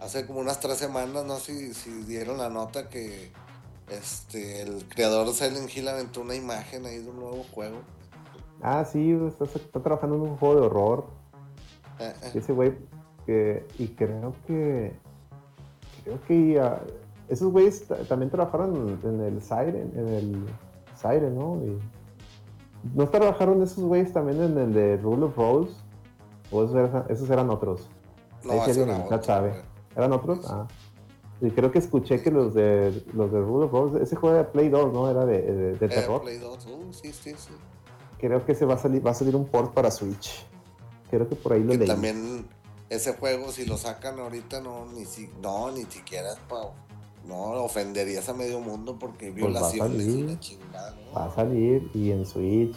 hace, 0.00 0.26
como 0.26 0.40
unas 0.40 0.60
tres 0.60 0.78
semanas, 0.78 1.24
no 1.26 1.36
sé 1.36 1.52
si, 1.52 1.74
si 1.74 1.90
dieron 2.04 2.38
la 2.38 2.48
nota 2.48 2.88
que 2.88 3.30
este 3.90 4.62
el 4.62 4.86
creador 4.88 5.26
de 5.26 5.34
Silent 5.34 5.74
Hill 5.76 5.88
aventó 5.88 6.22
una 6.22 6.34
imagen 6.34 6.86
ahí 6.86 6.98
de 6.98 7.10
un 7.10 7.16
nuevo 7.16 7.44
juego. 7.54 7.78
Ah, 8.62 8.84
sí, 8.90 9.12
está, 9.28 9.44
está 9.44 9.82
trabajando 9.82 10.16
en 10.16 10.22
un 10.22 10.36
juego 10.38 10.54
de 10.60 10.66
horror. 10.66 11.04
Eh, 11.98 12.14
eh, 12.22 12.30
Ese 12.34 12.52
güey, 12.52 12.72
que, 13.26 13.66
y 13.78 13.88
creo 13.88 14.34
que. 14.46 14.92
Creo 16.04 16.20
que 16.26 16.60
ah, 16.60 16.80
esos 17.28 17.50
güeyes 17.50 17.86
ta- 17.86 17.96
también 18.04 18.30
trabajaron 18.30 18.98
en, 19.02 19.08
en 19.14 19.20
el 19.22 19.40
Siren, 19.42 19.92
en 19.96 20.08
el 20.08 20.44
Siren, 20.96 21.34
¿no? 21.34 21.60
Y, 21.64 21.78
¿No 22.94 23.08
trabajaron 23.08 23.62
esos 23.62 23.82
güeyes 23.84 24.12
también 24.12 24.42
en 24.42 24.58
el 24.58 24.74
de 24.74 24.96
Rule 24.98 25.24
of 25.24 25.36
Rose? 25.36 25.72
¿O 26.52 26.62
esos 26.64 26.74
eran, 26.76 27.04
esos 27.08 27.30
eran 27.30 27.48
otros? 27.48 27.88
no, 28.44 28.52
ahí 28.52 28.74
sí 28.74 28.80
chat 28.84 29.04
otra, 29.06 29.22
sabe. 29.22 29.54
¿Eran 29.96 30.12
otros? 30.12 30.40
Ah. 30.50 30.66
Y 31.40 31.50
creo 31.50 31.72
que 31.72 31.78
escuché 31.78 32.22
que 32.22 32.30
los 32.30 32.52
de 32.52 33.02
los 33.14 33.32
de 33.32 33.40
Rule 33.40 33.64
of 33.66 33.72
Rose, 33.72 34.02
ese 34.02 34.16
juego 34.16 34.36
de 34.36 34.44
Play 34.44 34.68
2, 34.68 34.92
¿no? 34.92 35.10
Era 35.10 35.24
de, 35.24 35.40
de, 35.40 35.74
de 35.76 35.86
Eh, 35.86 35.88
terror. 35.88 36.20
Play 36.22 36.36
2, 36.38 36.66
uh, 36.66 36.92
sí, 36.92 37.10
sí, 37.12 37.32
sí. 37.36 37.54
Creo 38.18 38.44
que 38.44 38.54
se 38.54 38.66
va 38.66 38.74
a 38.74 38.78
salir, 38.78 39.04
va 39.04 39.12
a 39.12 39.14
salir 39.14 39.34
un 39.34 39.46
port 39.46 39.72
para 39.72 39.90
Switch. 39.90 40.44
Creo 41.10 41.26
que 41.26 41.36
por 41.36 41.54
ahí 41.54 41.62
lo 41.64 41.72
Que 41.72 41.78
leí. 41.78 41.88
también 41.88 42.46
ese 42.94 43.12
juego, 43.14 43.50
si 43.52 43.64
lo 43.66 43.76
sacan 43.76 44.18
ahorita, 44.18 44.60
no, 44.60 44.86
ni, 44.92 45.04
si, 45.04 45.28
no, 45.42 45.70
ni 45.70 45.84
siquiera 45.84 46.32
es 46.32 46.38
pa- 46.48 46.72
No, 47.26 47.34
ofenderías 47.64 48.28
a 48.28 48.34
medio 48.34 48.60
mundo 48.60 48.98
porque 48.98 49.30
Pues 49.32 49.42
va 49.54 49.66
a 49.68 49.70
violaciones 49.72 50.02
y 50.02 50.10
salir. 50.10 50.24
la 50.30 50.40
chingada, 50.40 50.90
¿no? 50.90 51.12
Va 51.18 51.24
a 51.26 51.34
salir 51.34 51.90
y 51.94 52.10
en 52.10 52.26
Switch. 52.26 52.76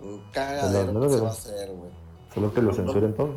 Un 0.00 0.22
cagadero 0.32 0.92
no 0.92 1.00
que 1.02 1.08
se 1.10 1.20
va 1.20 1.28
a 1.28 1.32
hacer, 1.32 1.68
güey. 1.72 1.90
Solo 2.32 2.54
que 2.54 2.62
lo 2.62 2.72
censuren 2.72 3.14
todo. 3.14 3.34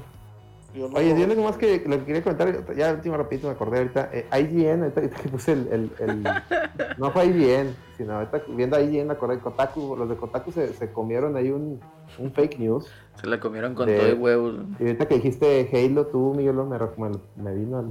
Yo 0.73 0.89
no- 0.89 0.97
Oye, 0.97 1.15
yo 1.19 1.27
lo 1.27 1.43
más 1.43 1.57
que 1.57 1.83
lo 1.85 1.99
que 1.99 2.05
quería 2.05 2.23
comentar, 2.23 2.75
ya 2.75 2.93
último 2.93 3.15
rapidito 3.15 3.47
me 3.47 3.53
acordé 3.53 3.77
ahorita, 3.77 4.09
eh, 4.11 4.25
IGN, 4.31 4.81
ahorita, 4.83 5.01
ahorita 5.01 5.21
que 5.21 5.29
puse 5.29 5.51
el, 5.51 5.67
el, 5.71 5.91
el- 5.99 6.23
no 6.97 7.11
fue 7.11 7.25
IGN, 7.27 7.75
sino 7.95 8.13
ahorita 8.15 8.41
viendo 8.49 8.79
IGN 8.79 9.07
me 9.07 9.13
acordé 9.13 9.35
de 9.35 9.41
Kotaku, 9.41 9.95
los 9.95 10.09
de 10.09 10.15
Kotaku 10.15 10.51
se, 10.51 10.73
se 10.73 10.91
comieron 10.91 11.35
ahí 11.37 11.51
un, 11.51 11.79
un 12.17 12.31
fake 12.33 12.57
news, 12.59 12.87
Se 13.21 13.27
la 13.27 13.39
comieron 13.39 13.75
con 13.75 13.85
De- 13.85 13.97
todo 13.97 14.09
y 14.09 14.13
huevos. 14.13 14.55
y 14.79 14.83
ahorita 14.83 15.07
que 15.07 15.15
dijiste 15.15 15.69
Halo, 15.71 16.07
tú 16.07 16.33
Miguel, 16.35 16.55
me, 16.55 16.77
me, 16.79 17.11
me 17.35 17.53
vino 17.55 17.77
a 17.77 17.83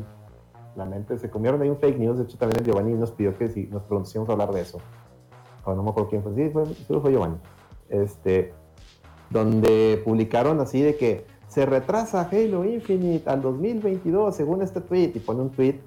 la 0.75 0.85
mente, 0.85 1.19
se 1.19 1.31
comieron 1.31 1.63
ahí 1.63 1.69
un 1.69 1.79
fake 1.79 1.99
news, 1.99 2.19
de 2.19 2.25
hecho 2.25 2.37
también 2.37 2.61
el 2.61 2.67
Giovanni 2.67 2.95
nos 2.95 3.13
pidió 3.13 3.37
que 3.39 3.49
si 3.49 3.67
nos 3.69 3.83
pronunciamos 3.85 4.29
a 4.29 4.33
hablar 4.33 4.51
de 4.51 4.63
eso, 4.63 4.81
o 5.65 5.75
no 5.75 5.85
me 5.85 5.91
acuerdo 5.91 6.11
quién 6.11 6.23
fue, 6.25 6.35
sí, 6.35 6.51
fue, 6.51 6.67
sí 6.67 6.85
fue 6.89 7.13
Giovanni, 7.13 7.37
este, 7.91 8.53
donde 9.31 10.03
publicaron 10.05 10.61
así 10.61 10.83
de 10.83 10.97
que 10.97 11.25
se 11.53 11.67
retrasa 11.67 12.27
Halo 12.33 12.65
Infinite 12.65 13.29
al 13.29 13.43
2022 13.43 14.35
según 14.35 14.63
este 14.63 14.81
tweet 14.81 15.13
y 15.15 15.19
pone 15.19 15.43
un 15.43 15.51
tweet 15.51 15.81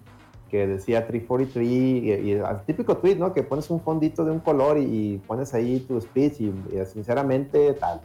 que 0.48 0.68
decía 0.68 1.08
343 1.08 1.68
y, 1.68 2.30
y 2.30 2.32
el 2.34 2.44
típico 2.68 2.98
tweet, 2.98 3.16
¿no? 3.16 3.34
Que 3.34 3.42
pones 3.42 3.68
un 3.72 3.82
fondito 3.82 4.24
de 4.24 4.32
un 4.32 4.40
color 4.42 4.78
y, 4.78 4.84
y 4.84 5.18
pones 5.18 5.56
ahí 5.56 5.80
tu 5.80 6.00
speech 6.00 6.40
y, 6.42 6.54
y 6.72 6.86
sinceramente 6.86 7.74
tal. 7.74 8.02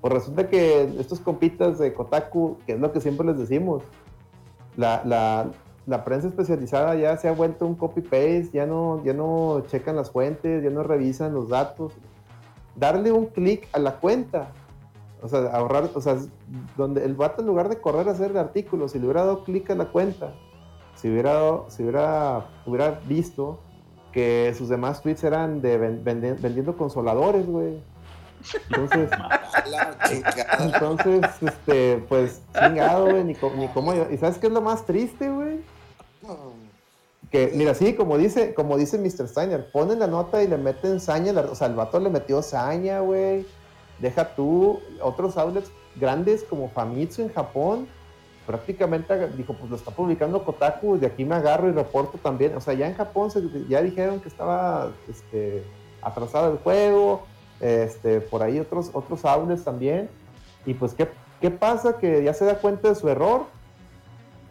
Pues 0.00 0.14
resulta 0.14 0.48
que 0.48 0.84
estos 0.98 1.20
compitas 1.20 1.78
de 1.78 1.92
Kotaku, 1.92 2.56
que 2.66 2.72
es 2.72 2.80
lo 2.80 2.92
que 2.92 3.02
siempre 3.02 3.26
les 3.26 3.38
decimos, 3.38 3.82
la, 4.78 5.02
la, 5.04 5.50
la 5.86 6.02
prensa 6.02 6.28
especializada 6.28 6.94
ya 6.94 7.14
se 7.18 7.28
ha 7.28 7.32
vuelto 7.32 7.66
un 7.66 7.74
copy-paste, 7.74 8.48
ya 8.54 8.64
no, 8.64 9.04
ya 9.04 9.12
no 9.12 9.64
checan 9.66 9.96
las 9.96 10.10
fuentes, 10.10 10.64
ya 10.64 10.70
no 10.70 10.82
revisan 10.82 11.34
los 11.34 11.50
datos. 11.50 11.92
Darle 12.74 13.12
un 13.12 13.26
clic 13.26 13.68
a 13.72 13.78
la 13.78 13.96
cuenta, 13.96 14.50
o 15.24 15.28
sea, 15.28 15.40
ahorrar, 15.56 15.88
o 15.94 16.00
sea, 16.02 16.18
donde 16.76 17.02
el 17.04 17.14
vato 17.14 17.40
en 17.40 17.46
lugar 17.48 17.68
de 17.70 17.80
correr 17.80 18.06
a 18.08 18.12
hacer 18.12 18.30
el 18.32 18.36
artículo, 18.36 18.88
si 18.88 18.98
le 18.98 19.06
hubiera 19.06 19.22
dado 19.24 19.42
clic 19.42 19.70
a 19.70 19.74
la 19.74 19.86
cuenta, 19.86 20.34
si 20.94 21.08
hubiera, 21.10 21.32
dado- 21.32 21.66
si 21.70 21.82
hubiera, 21.82 22.46
hubiera 22.66 22.90
visto 23.06 23.58
que 24.12 24.54
sus 24.56 24.68
demás 24.68 25.02
tweets 25.02 25.24
eran 25.24 25.60
de 25.62 25.78
ven- 25.78 26.04
vende- 26.04 26.34
vendiendo 26.40 26.76
consoladores, 26.76 27.46
güey. 27.46 27.82
Entonces, 28.68 29.08
entonces, 30.60 31.22
este, 31.40 32.04
pues, 32.08 32.42
chingado, 32.58 33.06
güey, 33.10 33.24
ni, 33.24 33.34
ni 33.56 33.68
cómo. 33.68 33.92
¿Y 33.94 34.16
sabes 34.18 34.38
qué 34.38 34.48
es 34.48 34.52
lo 34.52 34.60
más 34.60 34.84
triste, 34.84 35.30
güey? 35.30 35.60
Que, 37.30 37.52
mira, 37.54 37.74
sí, 37.74 37.94
como 37.94 38.16
dice, 38.18 38.54
como 38.54 38.76
dice 38.76 38.98
Mr. 38.98 39.26
Steiner, 39.28 39.70
ponen 39.72 39.98
la 39.98 40.06
nota 40.06 40.42
y 40.42 40.46
le 40.48 40.58
meten 40.58 41.00
saña, 41.00 41.32
la- 41.32 41.40
o 41.42 41.54
sea, 41.54 41.66
el 41.68 41.74
vato 41.74 41.98
le 41.98 42.10
metió 42.10 42.42
saña, 42.42 43.00
güey. 43.00 43.46
Deja 44.00 44.34
tú, 44.34 44.80
otros 45.00 45.36
outlets 45.36 45.70
grandes 45.96 46.42
como 46.44 46.68
Famitsu 46.68 47.22
en 47.22 47.32
Japón, 47.32 47.86
prácticamente 48.46 49.28
dijo, 49.36 49.54
pues 49.54 49.70
lo 49.70 49.76
está 49.76 49.90
publicando 49.90 50.44
Kotaku, 50.44 50.98
de 50.98 51.06
aquí 51.06 51.24
me 51.24 51.34
agarro 51.36 51.68
y 51.68 51.72
reporto 51.72 52.18
también. 52.18 52.54
O 52.56 52.60
sea, 52.60 52.74
ya 52.74 52.86
en 52.86 52.94
Japón 52.94 53.30
se- 53.30 53.42
ya 53.68 53.80
dijeron 53.82 54.20
que 54.20 54.28
estaba 54.28 54.90
este, 55.08 55.62
atrasado 56.02 56.52
el 56.52 56.58
juego, 56.58 57.22
este, 57.60 58.20
por 58.20 58.42
ahí 58.42 58.58
otros, 58.60 58.90
otros 58.92 59.24
outlets 59.24 59.64
también. 59.64 60.10
Y 60.66 60.74
pues, 60.74 60.92
¿qué, 60.94 61.08
¿qué 61.40 61.50
pasa? 61.50 61.96
Que 61.98 62.22
ya 62.24 62.34
se 62.34 62.44
da 62.44 62.56
cuenta 62.58 62.88
de 62.88 62.94
su 62.96 63.08
error, 63.08 63.46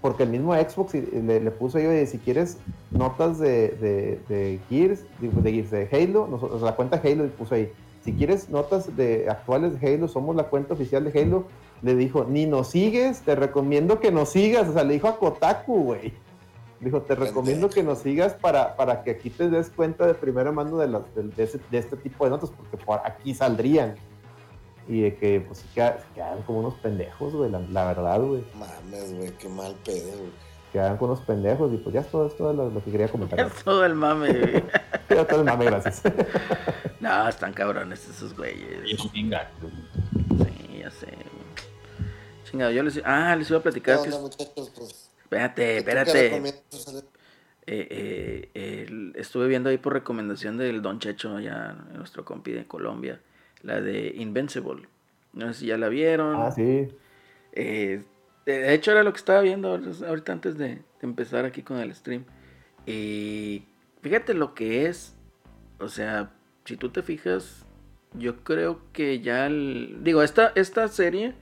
porque 0.02 0.24
el 0.24 0.30
mismo 0.30 0.54
Xbox 0.56 0.94
le, 0.96 1.52
puso 1.52 1.78
oye, 1.78 2.06
si 2.08 2.18
quieres 2.18 2.58
notas 2.92 3.40
de, 3.40 3.70
de, 3.70 4.20
de 4.28 4.60
Gears, 4.70 5.02
de 5.20 5.52
Gears, 5.52 5.72
de 5.72 5.88
Halo, 5.92 6.60
la 6.62 6.76
cuenta 6.76 7.00
Halo 7.04 7.24
le 7.24 7.30
puso 7.30 7.56
ahí, 7.56 7.72
si 8.04 8.14
quieres 8.14 8.50
notas 8.50 8.96
de 8.96 9.30
actuales 9.30 9.80
de 9.80 9.96
Halo, 9.96 10.08
somos 10.08 10.36
la 10.36 10.44
cuenta 10.46 10.74
oficial 10.74 11.04
de 11.10 11.22
Halo, 11.22 11.46
le 11.82 11.96
dijo, 11.96 12.26
ni 12.28 12.46
nos 12.46 12.68
sigues, 12.70 13.22
te 13.22 13.36
recomiendo 13.36 14.00
que 14.00 14.12
nos 14.12 14.30
sigas, 14.30 14.68
o 14.70 14.74
sea, 14.74 14.84
le 14.84 14.94
dijo 14.94 15.08
a 15.08 15.18
Kotaku, 15.18 15.84
güey. 15.84 16.14
Dijo, 16.82 17.02
te 17.02 17.16
recomiendo 17.16 17.70
que 17.70 17.82
nos 17.82 18.00
sigas 18.00 18.34
para, 18.34 18.76
para 18.76 19.04
que 19.04 19.12
aquí 19.12 19.30
te 19.30 19.50
des 19.50 19.70
cuenta 19.70 20.06
de 20.06 20.14
primera 20.16 20.52
mano 20.52 20.78
de, 20.78 20.88
las- 20.88 21.16
de, 21.16 21.24
de 21.24 21.44
ese- 21.44 21.62
de 21.72 21.78
este 21.78 21.96
tipo 21.96 22.26
de 22.26 22.32
notas, 22.32 22.50
porque 22.52 22.76
por 22.78 23.00
aquí 23.06 23.34
saldrían. 23.34 23.96
Y 24.90 25.00
de 25.00 25.16
que, 25.16 25.40
pues, 25.40 25.60
se 25.60 25.68
queda- 25.74 25.98
se 26.00 26.14
quedan 26.14 26.42
como 26.44 26.60
unos 26.60 26.74
pendejos, 26.76 27.34
güey, 27.34 27.50
la, 27.50 27.60
la 27.60 27.86
verdad, 27.86 28.20
güey. 28.22 28.44
Mames, 28.60 29.16
güey, 29.16 29.32
qué 29.38 29.48
mal 29.48 29.74
pedo, 29.86 30.10
güey. 30.18 30.32
Quedan 30.74 30.98
con 30.98 31.12
unos 31.12 31.24
pendejos 31.24 31.72
y 31.72 31.78
pues 31.78 31.94
ya 31.94 32.02
es 32.02 32.08
todo 32.08 32.26
esto 32.26 32.50
de 32.50 32.56
lo, 32.56 32.70
lo 32.72 32.84
que 32.84 32.92
quería 32.92 33.08
comentar. 33.08 33.40
Es 33.46 33.64
todo 33.64 33.86
el 33.86 33.94
mame, 33.94 34.34
güey. 34.34 34.64
Ya 35.10 35.28
todo 35.28 35.42
el 35.42 35.46
mame, 35.46 35.66
gracias. 35.66 36.02
No, 37.00 37.30
están 37.30 37.54
cabrones 37.54 38.08
esos 38.10 38.36
güeyes. 38.36 38.92
Es. 38.92 39.02
Sí, 39.02 39.30
ya 40.80 40.90
sé. 40.90 41.06
güey. 41.06 41.44
Chingado, 42.46 42.72
yo 42.72 42.82
les... 42.82 43.02
Ah, 43.06 43.36
les 43.36 43.50
iba 43.50 43.60
a 43.60 43.62
¿Qué 43.62 43.64
platicar 43.64 44.02
que... 44.02 44.10
muchachos? 44.10 44.72
Pues, 44.74 45.12
Espérate, 45.22 45.76
¿qué 45.76 45.82
tú 45.82 45.86
qué 45.86 46.02
espérate. 46.02 46.64
Eh, 47.66 48.50
eh, 48.54 49.12
estuve 49.16 49.48
viendo 49.48 49.70
ahí 49.70 49.78
por 49.78 49.94
recomendación 49.94 50.58
del 50.58 50.82
Don 50.82 51.00
Checho, 51.00 51.40
ya 51.40 51.74
nuestro 51.94 52.26
compi 52.26 52.52
de 52.52 52.66
Colombia, 52.66 53.20
la 53.62 53.80
de 53.80 54.14
Invincible. 54.16 54.88
No 55.34 55.54
sé 55.54 55.60
si 55.60 55.66
ya 55.68 55.78
la 55.78 55.90
vieron. 55.90 56.36
Ah, 56.42 56.52
sí. 56.52 56.90
De 58.46 58.74
hecho, 58.74 58.92
era 58.92 59.04
lo 59.04 59.14
que 59.14 59.20
estaba 59.20 59.42
viendo 59.42 59.70
ahorita 59.70 60.34
antes 60.34 60.58
de, 60.58 60.84
empezar 61.02 61.46
aquí 61.46 61.64
con 61.64 61.78
el 61.80 61.94
stream. 61.94 62.26
Y 62.86 63.66
fíjate 64.02 64.34
lo 64.34 64.54
que 64.54 64.88
es, 64.88 65.16
o 65.80 65.88
sea, 65.88 66.32
si 66.66 66.78
tú 66.78 66.90
te 66.90 67.04
fijas, 67.04 67.66
yo 68.14 68.44
creo 68.44 68.82
que 68.92 69.22
ya, 69.22 69.48
el- 69.48 70.00
digo, 70.04 70.24
esta, 70.24 70.52
esta 70.56 70.88
serie, 70.88 71.34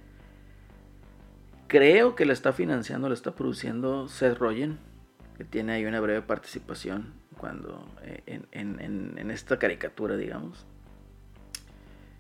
creo 1.68 2.16
que 2.16 2.26
la 2.26 2.34
está 2.34 2.54
financiando, 2.54 3.08
la 3.08 3.16
está 3.16 3.34
produciendo 3.36 4.08
Seth 4.08 4.38
Rogen, 4.38 4.78
que 5.38 5.44
tiene 5.44 5.74
ahí 5.74 5.86
una 5.86 6.00
breve 6.00 6.22
participación 6.22 7.14
cuando 7.38 7.88
eh, 8.04 8.42
en, 8.52 9.32
esta 9.32 9.58
caricatura, 9.58 10.18
digamos. 10.18 10.66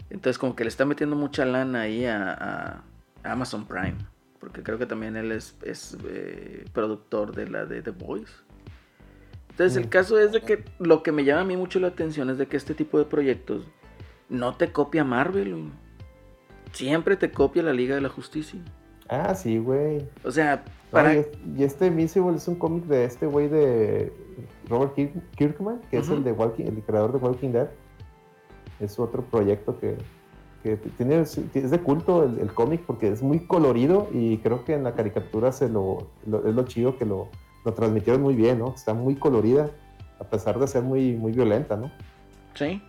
Entonces 0.10 0.40
como 0.40 0.56
que 0.56 0.64
le 0.64 0.70
está 0.70 0.86
metiendo 0.86 1.16
mucha 1.16 1.46
lana 1.46 1.82
ahí 1.82 2.06
a 2.06 2.84
Amazon 3.24 3.66
Prime, 3.66 3.98
porque 4.42 4.62
creo 4.64 4.78
que 4.78 4.86
también 4.86 5.16
él 5.16 5.32
es, 5.32 5.56
es, 5.64 5.98
eh, 6.06 6.66
productor 6.74 7.34
de 7.34 7.48
la 7.48 7.66
de 7.66 7.82
The 7.82 7.92
Voice. 7.92 8.34
Entonces 9.52 9.78
el 9.78 9.86
Mm. 9.86 9.90
caso 9.90 10.20
es 10.20 10.32
de 10.34 10.42
que 10.42 10.66
lo 10.80 11.04
que 11.04 11.12
me 11.14 11.24
llama 11.24 11.42
a 11.42 11.46
mí 11.46 11.56
mucho 11.56 11.80
la 11.80 11.88
atención 11.88 12.30
es 12.30 12.38
de 12.38 12.48
que 12.48 12.58
este 12.58 12.74
tipo 12.74 12.98
de 13.00 13.06
proyectos 13.06 13.64
no 14.28 14.56
te 14.58 14.72
copia 14.74 15.04
Marvel, 15.06 15.70
siempre 16.74 17.16
te 17.18 17.32
copia 17.32 17.62
la 17.64 17.72
Liga 17.74 17.96
de 17.96 18.02
la 18.02 18.10
Justicia. 18.10 18.60
Ah, 19.10 19.36
sí, 19.36 19.58
güey. 19.58 20.08
O 20.24 20.32
sea, 20.32 20.64
para... 20.90 21.14
y, 21.14 21.18
es- 21.20 21.28
y 21.58 21.64
este 21.64 21.88
Invisible 21.88 22.36
es 22.38 22.48
un 22.48 22.56
cómic 22.56 22.86
de 22.86 23.04
este 23.06 23.26
güey 23.28 23.50
de 23.50 24.12
Robert 24.70 24.96
Kirk- 24.96 25.22
Kirkman, 25.36 25.82
que 25.92 25.98
es 25.98 26.10
el 26.10 26.24
de 26.24 26.32
Walking, 26.32 26.66
el 26.66 26.82
creador 26.82 27.12
de 27.12 27.18
Walking 27.18 27.50
Dead. 27.50 27.70
Es 28.80 28.98
otro 28.98 29.22
proyecto 29.24 29.78
que, 29.80 29.98
que 30.64 30.78
tiene, 30.78 31.22
es 31.22 31.36
de 31.72 31.80
culto 31.80 32.24
el, 32.24 32.40
el 32.40 32.54
cómic 32.54 32.82
porque 32.86 33.10
es 33.10 33.22
muy 33.22 33.40
colorido 33.46 34.08
y 34.14 34.38
creo 34.38 34.64
que 34.66 34.74
en 34.74 34.84
la 34.84 34.94
caricatura 34.94 35.52
se 35.52 35.70
lo, 35.70 36.08
lo- 36.26 36.48
es 36.48 36.54
lo 36.56 36.64
chido 36.64 36.98
que 36.98 37.06
lo, 37.06 37.30
lo 37.66 37.74
transmitieron 37.74 38.22
muy 38.22 38.36
bien, 38.36 38.60
¿no? 38.60 38.74
Está 38.76 38.94
muy 38.94 39.16
colorida, 39.16 39.70
a 40.20 40.24
pesar 40.26 40.60
de 40.60 40.68
ser 40.68 40.84
muy, 40.84 41.14
muy 41.14 41.32
violenta, 41.32 41.76
¿no? 41.76 41.92
Sí. 42.54 42.82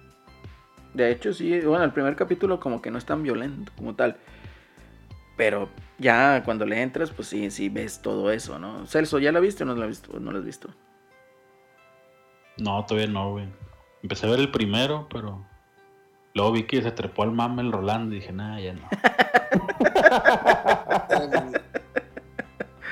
De 0.94 1.10
hecho, 1.10 1.32
sí. 1.32 1.60
Bueno, 1.60 1.84
el 1.84 1.92
primer 1.92 2.14
capítulo 2.16 2.60
como 2.60 2.82
que 2.82 2.90
no 2.90 2.98
es 2.98 3.06
tan 3.06 3.22
violento 3.22 3.72
como 3.76 3.94
tal. 3.94 4.16
Pero 5.38 5.70
ya 5.98 6.42
cuando 6.44 6.66
le 6.66 6.82
entras, 6.82 7.10
pues 7.10 7.28
sí, 7.28 7.50
sí 7.50 7.70
ves 7.70 8.02
todo 8.02 8.30
eso, 8.30 8.58
¿no? 8.58 8.86
Celso, 8.86 9.18
¿ya 9.18 9.32
la 9.32 9.40
viste 9.40 9.62
o 9.62 9.66
no 9.66 9.74
la 9.74 9.84
has 9.84 9.88
visto? 9.90 10.20
¿No 10.20 10.30
la 10.30 10.38
has 10.40 10.44
visto? 10.44 10.68
No, 12.58 12.84
todavía 12.84 13.08
no, 13.10 13.30
güey. 13.32 13.48
Empecé 14.02 14.26
a 14.26 14.30
ver 14.30 14.40
el 14.40 14.50
primero, 14.50 15.06
pero 15.10 15.42
luego 16.34 16.52
vi 16.52 16.64
que 16.64 16.82
se 16.82 16.90
trepó 16.92 17.22
al 17.24 17.32
mame 17.32 17.62
el 17.62 17.72
Rolando 17.72 18.14
y 18.14 18.18
dije, 18.20 18.32
nada, 18.32 18.60
ya 18.60 18.72
no. 18.74 18.88
¿En, 21.10 21.34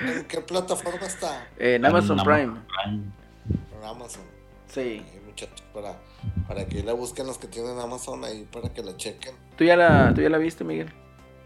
en 0.09 0.25
qué 0.27 0.41
plataforma 0.41 1.07
está? 1.07 1.47
En 1.59 1.85
Amazon 1.85 2.19
En 2.19 2.25
Prime. 2.25 2.57
Prime. 2.83 3.03
En 3.79 3.85
Amazon. 3.85 4.23
Sí. 4.69 4.81
Ahí, 4.81 5.21
muchachos, 5.27 5.63
para, 5.75 5.97
para 6.47 6.67
que 6.67 6.83
la 6.83 6.93
busquen 6.93 7.27
los 7.27 7.39
que 7.39 7.49
tienen 7.49 7.79
Amazon 7.79 8.25
ahí, 8.25 8.47
para 8.51 8.69
que 8.73 8.83
la 8.83 8.97
chequen. 8.97 9.35
¿Tú 9.57 9.65
ya 9.65 9.77
la, 9.77 10.13
¿tú 10.15 10.21
ya 10.21 10.29
la 10.29 10.39
viste, 10.39 10.65
Miguel? 10.65 10.91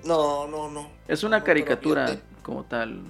No, 0.05 0.47
no, 0.47 0.71
no. 0.71 0.89
Es 1.09 1.25
una 1.25 1.39
No, 1.39 1.45
caricatura 1.45 2.07
fíjate, 2.07 2.25
como 2.43 2.65
tal. 2.65 3.03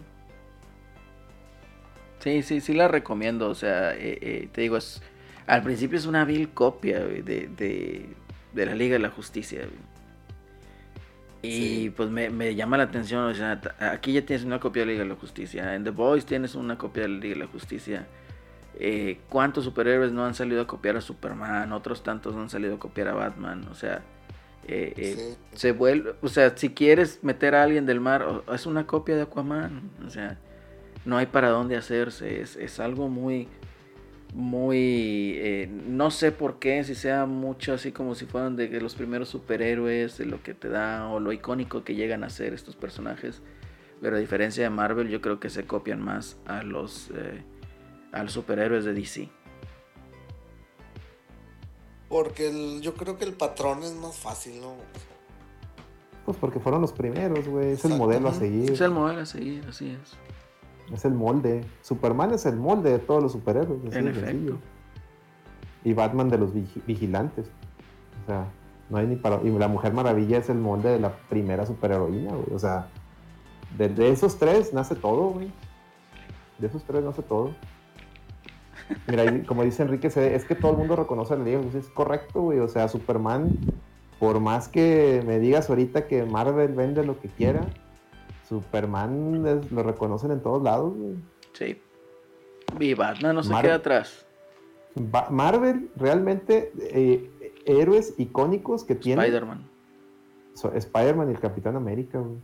Sí, 2.20 2.42
sí, 2.42 2.60
sí 2.60 2.72
la 2.72 2.88
recomiendo. 2.88 3.48
O 3.50 3.54
sea, 3.54 3.92
eh, 3.94 4.18
eh, 4.20 4.48
te 4.52 4.60
digo, 4.62 4.76
es, 4.76 5.02
al 5.46 5.62
principio 5.62 5.98
es 5.98 6.06
una 6.06 6.24
vil 6.24 6.50
copia 6.50 7.00
güey, 7.00 7.22
de, 7.22 7.48
de, 7.48 8.08
de 8.54 8.66
la 8.66 8.74
Liga 8.74 8.94
de 8.94 8.98
la 9.00 9.10
Justicia. 9.10 9.66
Y 11.42 11.50
Sí. 11.52 11.92
pues 11.94 12.08
me, 12.10 12.30
me 12.30 12.54
llama 12.54 12.78
la 12.78 12.84
atención, 12.84 13.24
o 13.24 13.34
sea, 13.34 13.60
t- 13.60 13.68
aquí 13.84 14.12
ya 14.14 14.24
tienes 14.24 14.44
una 14.46 14.60
copia 14.60 14.82
de 14.82 14.86
la 14.86 14.92
Liga 14.92 15.04
de 15.04 15.10
la 15.10 15.16
Justicia. 15.16 15.74
En 15.74 15.84
The 15.84 15.90
Boys 15.90 16.24
tienes 16.24 16.54
una 16.54 16.78
copia 16.78 17.02
de 17.02 17.08
la 17.10 17.18
Liga 17.18 17.34
de 17.34 17.40
la 17.40 17.46
Justicia. 17.46 18.06
Eh, 18.80 19.20
¿Cuántos 19.28 19.64
superhéroes 19.64 20.10
no 20.12 20.24
han 20.24 20.34
salido 20.34 20.62
a 20.62 20.66
copiar 20.66 20.96
a 20.96 21.00
Superman? 21.00 21.72
Otros 21.72 22.02
tantos 22.02 22.34
no 22.34 22.40
han 22.42 22.50
salido 22.50 22.74
a 22.76 22.78
copiar 22.78 23.08
a 23.08 23.14
Batman. 23.14 23.66
O 23.70 23.74
sea, 23.74 24.02
eh, 24.66 24.94
eh, 24.96 25.14
Sí. 25.52 25.58
se 25.58 25.72
vuelve, 25.72 26.14
o 26.22 26.28
sea, 26.28 26.56
si 26.56 26.70
quieres 26.70 27.18
meter 27.22 27.54
a 27.54 27.62
alguien 27.62 27.84
del 27.84 28.00
mar, 28.00 28.26
es 28.52 28.64
una 28.64 28.86
copia 28.86 29.14
de 29.14 29.22
Aquaman, 29.22 29.90
o 30.06 30.10
sea, 30.10 30.38
no 31.04 31.18
hay 31.18 31.26
para 31.26 31.50
dónde 31.50 31.76
hacerse, 31.76 32.40
es, 32.40 32.56
es 32.56 32.80
algo 32.80 33.08
muy, 33.10 33.46
muy, 34.34 35.34
eh, 35.36 35.68
no 35.86 36.10
sé 36.10 36.32
por 36.32 36.58
qué, 36.58 36.82
si 36.82 36.94
sea 36.96 37.24
mucho 37.24 37.72
así 37.72 37.92
como 37.92 38.14
si 38.16 38.26
fueran 38.26 38.56
de 38.56 38.68
los 38.80 38.96
primeros 38.96 39.28
superhéroes, 39.28 40.18
de 40.18 40.26
lo 40.26 40.42
que 40.42 40.54
te 40.54 40.68
da, 40.68 41.08
o 41.08 41.20
lo 41.20 41.32
icónico 41.32 41.84
que 41.84 41.94
llegan 41.94 42.24
a 42.24 42.30
ser 42.30 42.52
estos 42.52 42.74
personajes, 42.74 43.40
pero 44.02 44.16
a 44.16 44.18
diferencia 44.18 44.64
de 44.64 44.70
Marvel, 44.70 45.08
yo 45.08 45.20
creo 45.20 45.38
que 45.38 45.50
se 45.50 45.64
copian 45.66 46.02
más 46.02 46.36
a 46.46 46.64
los, 46.64 47.10
eh, 47.14 47.42
a 48.12 48.24
los 48.24 48.32
superhéroes 48.32 48.84
de 48.84 48.92
DC. 48.92 49.28
Porque 52.08 52.48
el- 52.48 52.80
yo 52.80 52.94
creo 52.94 53.16
que 53.16 53.24
el 53.24 53.34
patrón 53.34 53.82
es 53.84 53.94
más 53.94 54.16
fácil, 54.16 54.60
¿no? 54.60 54.74
Pues 56.24 56.36
porque 56.38 56.58
fueron 56.58 56.80
los 56.80 56.92
primeros, 56.92 57.46
güey. 57.46 57.72
Es 57.72 57.84
el 57.84 57.94
modelo 57.94 58.28
a 58.30 58.34
seguir. 58.34 58.72
Es 58.72 58.80
el 58.80 58.90
modelo 58.90 59.20
a 59.20 59.26
seguir, 59.26 59.64
así 59.68 59.90
es. 59.90 60.16
Es 60.92 61.04
el 61.04 61.14
molde. 61.14 61.64
Superman 61.80 62.32
es 62.32 62.46
el 62.46 62.56
molde 62.56 62.90
de 62.90 62.98
todos 62.98 63.22
los 63.22 63.32
superhéroes. 63.32 63.94
En 63.94 64.08
efecto. 64.08 64.26
sencillo. 64.28 64.56
Y 65.84 65.92
Batman 65.94 66.28
de 66.28 66.38
los 66.38 66.52
vigi- 66.54 66.82
vigilantes. 66.86 67.46
O 68.22 68.26
sea, 68.26 68.46
no 68.90 68.98
hay 68.98 69.06
ni 69.06 69.16
para. 69.16 69.40
Y 69.42 69.50
la 69.50 69.68
Mujer 69.68 69.92
Maravilla 69.92 70.38
es 70.38 70.48
el 70.50 70.58
molde 70.58 70.90
de 70.90 71.00
la 71.00 71.12
primera 71.28 71.66
superheroína, 71.66 72.32
güey. 72.32 72.52
O 72.54 72.58
sea, 72.58 72.88
de, 73.78 73.88
de 73.88 74.10
esos 74.10 74.38
tres 74.38 74.72
nace 74.72 74.94
todo, 74.94 75.30
güey. 75.30 75.50
De 76.58 76.66
esos 76.68 76.84
tres 76.84 77.02
nace 77.02 77.22
todo. 77.22 77.50
Mira, 79.08 79.24
como 79.46 79.62
dice 79.64 79.82
Enrique, 79.82 80.08
es 80.08 80.44
que 80.44 80.54
todo 80.54 80.72
el 80.72 80.78
mundo 80.78 80.96
reconoce 80.96 81.32
a 81.34 81.36
la 81.38 81.44
Liga. 81.44 81.60
Es 81.74 81.88
correcto, 81.88 82.42
güey. 82.42 82.58
O 82.58 82.68
sea, 82.68 82.88
Superman, 82.88 83.56
por 84.20 84.40
más 84.40 84.68
que 84.68 85.22
me 85.26 85.38
digas 85.38 85.70
ahorita 85.70 86.06
que 86.06 86.24
Marvel 86.24 86.74
vende 86.74 87.04
lo 87.04 87.18
que 87.18 87.28
quiera, 87.28 87.62
Superman 88.48 89.46
es- 89.46 89.70
lo 89.72 89.82
reconocen 89.82 90.30
en 90.32 90.40
todos 90.40 90.62
lados, 90.62 90.94
güey. 90.96 91.14
Sí. 91.52 91.80
Y 92.80 92.94
Batman 92.94 93.36
no 93.36 93.42
se 93.42 93.50
Marvel. 93.50 93.68
queda 93.68 93.76
atrás. 93.76 94.26
Ba- 94.96 95.28
Marvel 95.30 95.90
realmente 95.96 96.72
eh, 96.78 97.30
héroes 97.66 98.14
icónicos 98.18 98.84
que 98.84 98.94
tiene 98.94 99.22
Spider-Man. 99.22 99.66
so- 100.54 100.72
Spider-Man 100.72 101.28
y 101.30 101.32
el 101.32 101.40
Capitán 101.40 101.76
América, 101.76 102.18
güey. 102.18 102.36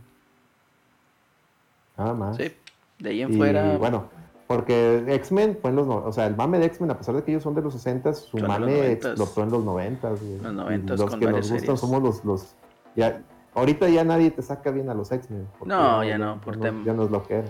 Nada 1.97 2.13
más. 2.13 2.37
Sí. 2.37 2.51
De 2.99 3.09
ahí 3.09 3.21
en 3.21 3.33
Y 3.33 3.37
fuera. 3.37 3.77
bueno, 3.77 4.09
porque 4.47 5.03
X-Men 5.07 5.57
fue 5.61 5.69
en 5.71 5.75
los, 5.77 5.87
no- 5.87 6.03
o 6.05 6.11
sea, 6.11 6.27
el 6.27 6.35
mame 6.35 6.59
de 6.59 6.65
X-Men, 6.65 6.91
a 6.91 6.97
pesar 6.97 7.15
de 7.15 7.23
que 7.23 7.31
ellos 7.31 7.43
son 7.43 7.55
de 7.55 7.61
los 7.61 7.73
60, 7.73 8.13
su 8.13 8.37
mame 8.37 8.65
90s. 8.67 8.91
explotó 8.91 9.43
en 9.43 9.51
los 9.51 9.63
90, 9.63 10.09
güey. 10.09 10.37
Los 10.39 10.51
Y 10.51 10.55
90s 10.55 10.99
los 10.99 11.15
que 11.15 11.25
nos 11.25 11.35
gustan 11.41 11.59
series. 11.59 11.79
somos 11.79 12.01
los, 12.03 12.25
los 12.25 12.55
ya, 12.95 13.21
ahorita 13.53 13.89
ya 13.89 14.03
nadie 14.03 14.31
te 14.31 14.41
saca 14.41 14.71
bien 14.71 14.89
a 14.89 14.93
los 14.93 15.11
X-Men. 15.11 15.47
No, 15.65 16.03
ya 16.03 16.17
no, 16.17 16.39
por 16.41 16.59
ya, 16.59 16.69
tem- 16.69 16.85
ya 16.85 16.93
no 16.93 17.05
es 17.05 17.11
lo 17.11 17.23
que 17.27 17.35
era. 17.35 17.47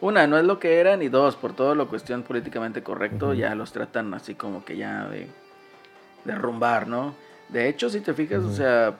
Una, 0.00 0.26
no 0.26 0.36
es 0.38 0.44
lo 0.44 0.58
que 0.58 0.80
eran. 0.80 1.00
Y 1.02 1.08
dos, 1.08 1.36
por 1.36 1.52
todo 1.52 1.74
lo 1.74 1.88
cuestión 1.88 2.22
políticamente 2.22 2.82
correcto, 2.82 3.34
ya 3.34 3.54
los 3.54 3.72
tratan 3.72 4.12
así 4.14 4.34
como 4.34 4.64
que 4.64 4.76
ya 4.76 5.08
de 5.08 5.28
derrumbar, 6.24 6.88
¿no? 6.88 7.14
De 7.48 7.68
hecho, 7.68 7.88
si 7.90 8.00
te 8.00 8.12
fijas, 8.14 8.42
o 8.44 8.52
sea, 8.52 8.96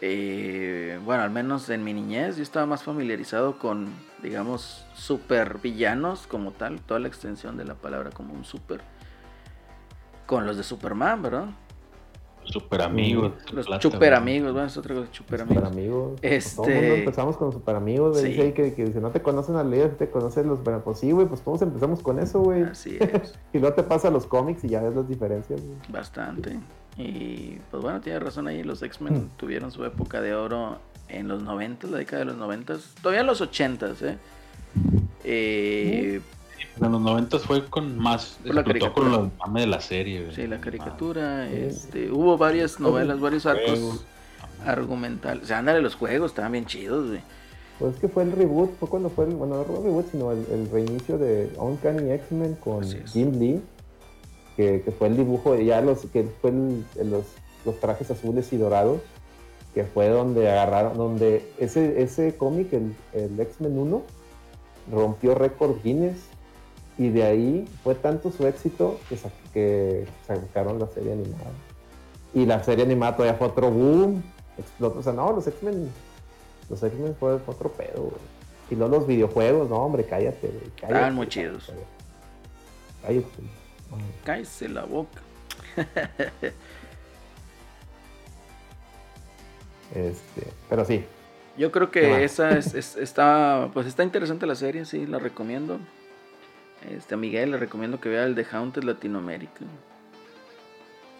eh, 0.00 0.98
bueno, 1.04 1.22
al 1.22 1.30
menos 1.30 1.68
en 1.70 1.82
mi 1.82 1.92
niñez, 1.92 2.36
yo 2.36 2.42
estaba 2.42 2.66
más 2.66 2.82
familiarizado 2.82 3.58
con, 3.58 3.88
digamos, 4.22 4.84
super 4.94 5.58
villanos 5.62 6.26
como 6.26 6.52
tal, 6.52 6.80
toda 6.80 7.00
la 7.00 7.08
extensión 7.08 7.56
de 7.56 7.64
la 7.64 7.74
palabra 7.74 8.10
como 8.10 8.34
un 8.34 8.44
super, 8.44 8.80
con 10.26 10.46
los 10.46 10.56
de 10.56 10.62
Superman, 10.62 11.22
¿verdad? 11.22 11.46
Super 12.44 12.82
amigos. 12.82 13.32
Los 13.52 13.66
plata, 13.66 13.82
super 13.82 13.98
güey. 14.10 14.12
amigos, 14.20 14.52
bueno, 14.52 14.66
es 14.68 14.76
otra 14.76 14.94
cosa, 14.94 15.08
super 15.12 15.40
Super 15.40 15.58
amigos. 15.58 15.72
amigos. 15.72 16.18
Este- 16.22 16.56
Todo 16.56 16.66
el 16.68 16.74
mundo 16.80 16.94
empezamos 16.96 17.36
con 17.36 17.52
super 17.52 17.76
amigos. 17.76 18.20
Sí. 18.20 18.28
Dice 18.28 18.42
ahí 18.42 18.52
que, 18.52 18.74
que 18.74 18.86
si 18.92 18.98
no 18.98 19.10
te 19.10 19.22
conocen 19.22 19.56
a 19.56 19.64
leer, 19.64 19.96
te 19.96 20.08
conocen 20.10 20.46
los. 20.48 20.62
Bueno, 20.62 20.80
pues 20.84 20.98
sí, 20.98 21.10
güey, 21.12 21.26
pues 21.26 21.40
todos 21.40 21.62
empezamos 21.62 22.00
con 22.02 22.18
eso, 22.18 22.40
güey. 22.40 22.62
Así 22.62 22.96
es. 23.00 23.34
Y 23.52 23.58
luego 23.58 23.74
te 23.74 23.82
pasa 23.82 24.08
a 24.08 24.10
los 24.10 24.26
cómics 24.26 24.62
y 24.64 24.68
ya 24.68 24.82
ves 24.82 24.94
las 24.94 25.08
diferencias, 25.08 25.60
güey. 25.60 25.76
Bastante. 25.88 26.58
Y 26.96 27.58
pues 27.70 27.82
bueno, 27.82 28.00
tiene 28.00 28.18
razón 28.20 28.46
ahí, 28.46 28.62
los 28.62 28.82
X-Men 28.82 29.14
Mm. 29.14 29.28
tuvieron 29.36 29.70
su 29.72 29.84
época 29.84 30.20
de 30.20 30.34
oro 30.34 30.78
en 31.08 31.28
los 31.28 31.42
90, 31.42 31.86
la 31.88 31.98
década 31.98 32.20
de 32.20 32.24
los 32.26 32.36
90, 32.36 32.76
todavía 33.02 33.20
en 33.22 33.26
los 33.26 33.40
80, 33.40 33.90
¿eh? 34.02 34.16
Eh, 35.24 36.20
En 36.80 36.90
los 36.90 37.00
90 37.00 37.38
fue 37.38 37.64
con 37.66 37.96
más. 37.98 38.38
La 38.44 38.62
Explotó 38.62 38.92
con 38.92 39.10
los 39.12 39.28
mame 39.38 39.60
de 39.60 39.66
la 39.68 39.80
serie, 39.80 40.22
güey. 40.24 40.34
sí, 40.34 40.46
la 40.46 40.60
caricatura, 40.60 41.46
sí. 41.48 41.56
este, 41.56 42.10
hubo 42.10 42.36
varias 42.36 42.80
novelas, 42.80 43.20
varios 43.20 43.46
arcos 43.46 43.78
Juegos. 43.78 44.04
argumentales. 44.66 45.44
O 45.44 45.46
sea, 45.46 45.58
ándale, 45.58 45.80
los 45.80 45.94
juegos 45.94 46.32
estaban 46.32 46.52
bien 46.52 46.66
chidos, 46.66 47.08
güey. 47.08 47.20
Pues 47.78 47.94
es 47.94 48.00
que 48.00 48.08
fue 48.08 48.22
el 48.24 48.32
reboot, 48.32 48.76
fue 48.78 48.88
cuando 48.88 49.08
fue 49.10 49.24
el. 49.26 49.34
Bueno, 49.34 49.56
no 49.58 49.64
fue 49.64 49.76
el 49.78 49.82
reboot, 49.84 50.10
sino 50.10 50.32
el, 50.32 50.44
el 50.52 50.70
reinicio 50.70 51.18
de 51.18 51.50
Uncanny 51.58 52.10
X-Men 52.12 52.54
con. 52.56 52.84
Jim 53.06 53.38
Lee. 53.38 53.60
Que, 54.56 54.82
que 54.82 54.92
fue 54.92 55.08
el 55.08 55.16
dibujo, 55.16 55.52
de 55.54 55.64
ya 55.64 55.80
los. 55.80 56.00
que 56.06 56.24
fue 56.40 56.50
el- 56.50 56.84
el- 56.96 57.10
los, 57.10 57.24
los 57.64 57.78
trajes 57.80 58.10
azules 58.10 58.52
y 58.52 58.56
dorados. 58.56 59.00
Que 59.74 59.84
fue 59.84 60.08
donde 60.08 60.48
agarraron. 60.50 60.96
donde 60.96 61.48
ese, 61.58 62.00
ese 62.02 62.36
cómic, 62.36 62.72
el, 62.72 62.94
el 63.12 63.38
X-Men 63.40 63.76
1, 63.78 64.02
rompió 64.92 65.34
récord 65.34 65.76
Guinness 65.82 66.16
Y 66.98 67.08
de 67.08 67.22
ahí 67.24 67.68
fue 67.82 67.94
tanto 67.96 68.30
su 68.30 68.46
éxito 68.46 69.00
que, 69.08 69.16
sa- 69.16 69.30
que 69.52 70.06
sacaron 70.26 70.78
la 70.78 70.86
serie 70.88 71.12
animada. 71.12 71.50
Y 72.32 72.46
la 72.46 72.62
serie 72.62 72.84
animada 72.84 73.16
todavía 73.16 73.36
fue 73.38 73.48
otro 73.48 73.70
boom. 73.70 74.22
Explotó. 74.58 75.00
O 75.00 75.02
sea, 75.02 75.12
no, 75.12 75.32
los 75.32 75.46
X-Men. 75.46 75.90
Los 76.70 76.82
X-Men 76.82 77.16
fue, 77.18 77.38
fue 77.40 77.54
otro 77.54 77.70
pedo, 77.72 78.02
güey. 78.02 78.16
Y 78.70 78.76
luego 78.76 78.96
los 78.98 79.06
videojuegos, 79.06 79.68
no, 79.68 79.76
hombre, 79.76 80.04
cállate, 80.04 80.46
güey. 80.48 80.60
cállate, 80.76 80.86
Estaban 80.94 81.14
muy 81.14 81.28
chidos. 81.28 81.72
Cállate. 83.02 83.26
No. 83.90 83.96
Cállese 84.24 84.68
la 84.68 84.84
boca. 84.84 85.20
Este, 89.94 90.46
pero 90.68 90.84
sí, 90.84 91.04
Yo 91.56 91.70
creo 91.70 91.90
¿Qué 91.90 92.00
que 92.00 92.24
esa 92.24 92.50
es, 92.58 92.74
es- 92.74 92.96
está, 92.96 93.70
pues 93.72 93.86
está 93.86 94.02
interesante 94.02 94.46
la 94.46 94.54
serie, 94.56 94.84
sí, 94.86 95.06
la 95.06 95.18
recomiendo. 95.18 95.78
Este, 96.90 97.14
a 97.14 97.16
Miguel 97.16 97.52
le 97.52 97.56
recomiendo 97.56 98.00
que 98.00 98.08
vea 98.08 98.24
el 98.24 98.34
de 98.34 98.46
Haunted 98.50 98.82
Latinoamérica. 98.82 99.64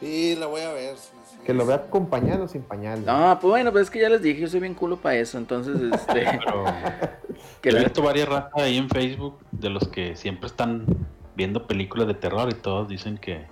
Sí, 0.00 0.36
la 0.36 0.46
voy 0.46 0.60
a 0.60 0.72
ver. 0.72 0.96
sí, 0.96 1.12
sí. 1.30 1.38
que 1.46 1.54
lo 1.54 1.64
vea 1.64 1.88
con 1.88 2.08
pañal 2.08 2.42
o 2.42 2.48
sin 2.48 2.62
pañal. 2.62 3.04
No, 3.04 3.38
pues 3.40 3.50
bueno, 3.50 3.72
pues 3.72 3.84
es 3.84 3.90
que 3.90 4.00
ya 4.00 4.08
les 4.08 4.20
dije, 4.22 4.40
yo 4.40 4.48
soy 4.48 4.60
bien 4.60 4.74
culo 4.74 4.98
para 4.98 5.16
eso, 5.16 5.38
entonces, 5.38 5.76
este, 5.80 6.38
Pero 6.44 6.64
que 7.62 7.70
he 7.70 7.78
visto 7.78 8.02
varias 8.02 8.28
ratas 8.28 8.62
ahí 8.62 8.76
en 8.76 8.88
Facebook 8.88 9.38
de 9.52 9.70
los 9.70 9.88
que 9.88 10.16
siempre 10.16 10.48
están 10.48 10.84
viendo 11.36 11.66
películas 11.66 12.06
de 12.06 12.14
terror 12.14 12.48
y 12.50 12.54
todos 12.54 12.88
dicen 12.88 13.18
que, 13.18 13.46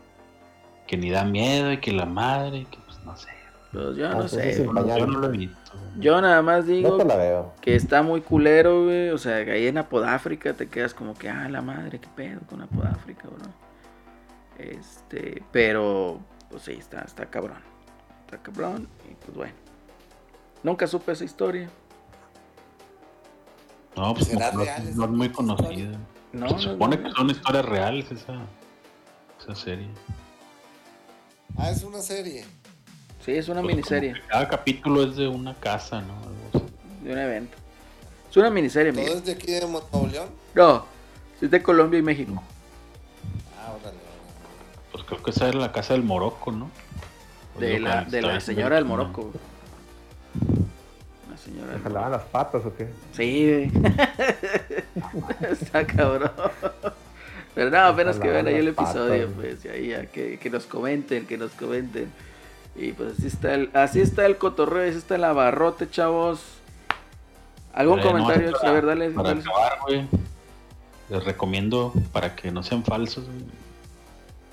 que 0.87 0.97
ni 0.97 1.11
da 1.11 1.25
miedo 1.25 1.73
y 1.73 1.79
que 1.79 1.93
la 1.93 2.07
madre, 2.07 2.59
y 2.59 2.65
que 2.67 2.79
pues 2.87 2.99
no 3.05 3.17
sé. 3.17 3.42
Pues 3.73 3.97
yo 3.97 4.09
Ah, 4.09 4.15
no 4.15 4.29
sé. 4.29 4.65
Yo 4.65 4.73
no 5.07 5.19
lo 5.19 5.27
he 5.29 5.31
visto. 5.37 5.73
yo 5.99 6.21
nada 6.21 6.43
más 6.43 6.67
digo 6.67 6.97
te 6.99 7.05
la 7.05 7.17
veo. 7.17 7.53
que 7.61 7.75
está 7.75 8.03
muy 8.03 8.21
culero, 8.21 8.85
güey, 8.85 9.09
o 9.11 9.19
sea, 9.19 9.45
que 9.45 9.53
ahí 9.53 9.67
en 9.67 9.79
Apodáfrica 9.79 10.53
te 10.55 10.69
quedas 10.69 10.93
como 10.95 11.15
que, 11.15 11.29
ah, 11.31 11.49
la 11.49 11.63
madre, 11.63 11.99
qué 12.01 12.09
pedo 12.15 12.41
con 12.49 12.61
Apodáfrica, 12.63 13.29
bro. 13.29 13.51
Este, 14.59 15.43
pero, 15.51 16.21
pues 16.51 16.63
sí, 16.63 16.73
está, 16.73 17.01
está 17.03 17.27
cabrón, 17.27 17.63
está 18.27 18.39
cabrón, 18.43 18.87
y 19.11 19.15
pues 19.25 19.37
bueno. 19.37 19.55
Nunca 20.63 20.87
supe 20.87 21.13
esa 21.13 21.25
historia. 21.25 21.69
No, 23.97 24.15
pues 24.15 24.27
¿Será 24.29 24.53
no, 24.53 24.59
no- 24.59 24.65
real 24.65 24.83
esa 24.89 24.97
no 24.97 25.05
es 25.05 25.11
muy 25.11 25.29
conocida. 25.31 25.99
No, 26.33 26.49
se 26.59 26.71
supone 26.71 26.97
no. 26.97 27.03
que 27.03 27.11
son 27.11 27.31
historias 27.31 27.65
reales 27.67 28.11
esa, 28.11 28.35
esa 29.41 29.55
serie. 29.55 29.89
Ah, 31.59 31.71
es 31.71 31.83
una 31.83 31.99
serie. 32.01 32.45
Sí, 33.25 33.33
es 33.33 33.49
una 33.49 33.61
Pues, 33.63 33.75
miniserie 33.77 34.15
Cada 34.29 34.49
capítulo 34.49 35.05
es 35.05 35.17
de 35.17 35.29
una 35.29 35.55
casa, 35.55 36.03
¿no? 36.03 36.15
De 37.03 37.13
un 37.13 37.19
evento. 37.19 37.57
Es 38.31 38.37
una 38.37 38.51
miniserie, 38.51 38.93
¿Todo 38.93 39.17
es 39.19 39.25
de 39.25 39.33
aquí 39.33 39.53
de 39.53 39.61
Nuevo 39.61 40.09
León? 40.11 40.29
No, 40.55 40.87
es 41.41 41.51
de 41.51 41.63
Colombia 41.63 41.99
y 41.99 42.03
México. 42.03 42.43
Ah, 43.61 43.73
órale. 43.81 43.99
Pues 44.91 45.05
creo 45.05 45.23
que 45.23 45.31
esa 45.31 45.49
era 45.49 45.59
la 45.59 45.73
casa 45.73 45.93
del 45.95 46.03
Morocco, 46.03 46.51
¿no? 46.53 46.71
De 47.59 47.79
la, 47.79 48.05
de 48.05 48.23
la 48.23 48.41
señora 48.41 48.77
del 48.77 48.85
Morocco. 48.87 49.23
güey. 49.23 49.35
La 51.31 51.37
señora 51.37 51.67
¿Me 51.67 51.73
del 51.75 51.83
jalaban 51.83 52.11
Morocco. 52.11 52.25
las 52.25 52.33
patas 52.33 52.63
o 52.67 52.75
qué? 52.77 52.89
Sí, 53.13 53.71
güey. 53.71 53.93
Está 55.53 55.87
cabrón. 55.87 56.31
Pero 57.55 57.71
no, 57.71 57.79
apenas 57.79 58.19
que 58.19 58.29
vean 58.31 58.47
ahí 58.47 58.55
el 58.55 58.73
patas, 58.73 58.95
episodio, 58.95 59.31
güey. 59.35 59.51
pues, 59.51 59.65
y 59.67 59.69
ahí 59.69 59.89
ya, 59.89 60.07
que, 60.07 60.39
que 60.39 60.49
nos 60.51 60.65
comenten, 60.65 61.27
que 61.27 61.37
nos 61.37 61.53
comenten. 61.53 62.11
Y 62.75 62.93
pues 62.93 63.19
así 63.19 63.27
está 63.27 63.55
el, 63.55 63.71
así 63.75 64.01
está 64.01 64.25
el 64.27 64.39
cotorreo, 64.39 64.89
así 64.89 64.99
está 64.99 65.17
el 65.17 65.25
abarrote, 65.25 65.89
chavos. 65.91 66.41
¿Algún 67.75 68.01
Eh, 68.01 68.03
no, 68.05 68.11
comentario? 68.13 68.53
para- 68.53 68.69
a 68.69 68.73
ver, 68.73 68.87
dale, 68.87 69.11
Para 69.11 69.29
dale. 69.31 69.41
acabar, 69.43 69.79
güey, 69.87 70.07
les 71.11 71.25
recomiendo, 71.25 71.93
para 72.13 72.35
que 72.35 72.51
no 72.51 72.63
sean 72.63 72.83
falsos, 72.85 73.25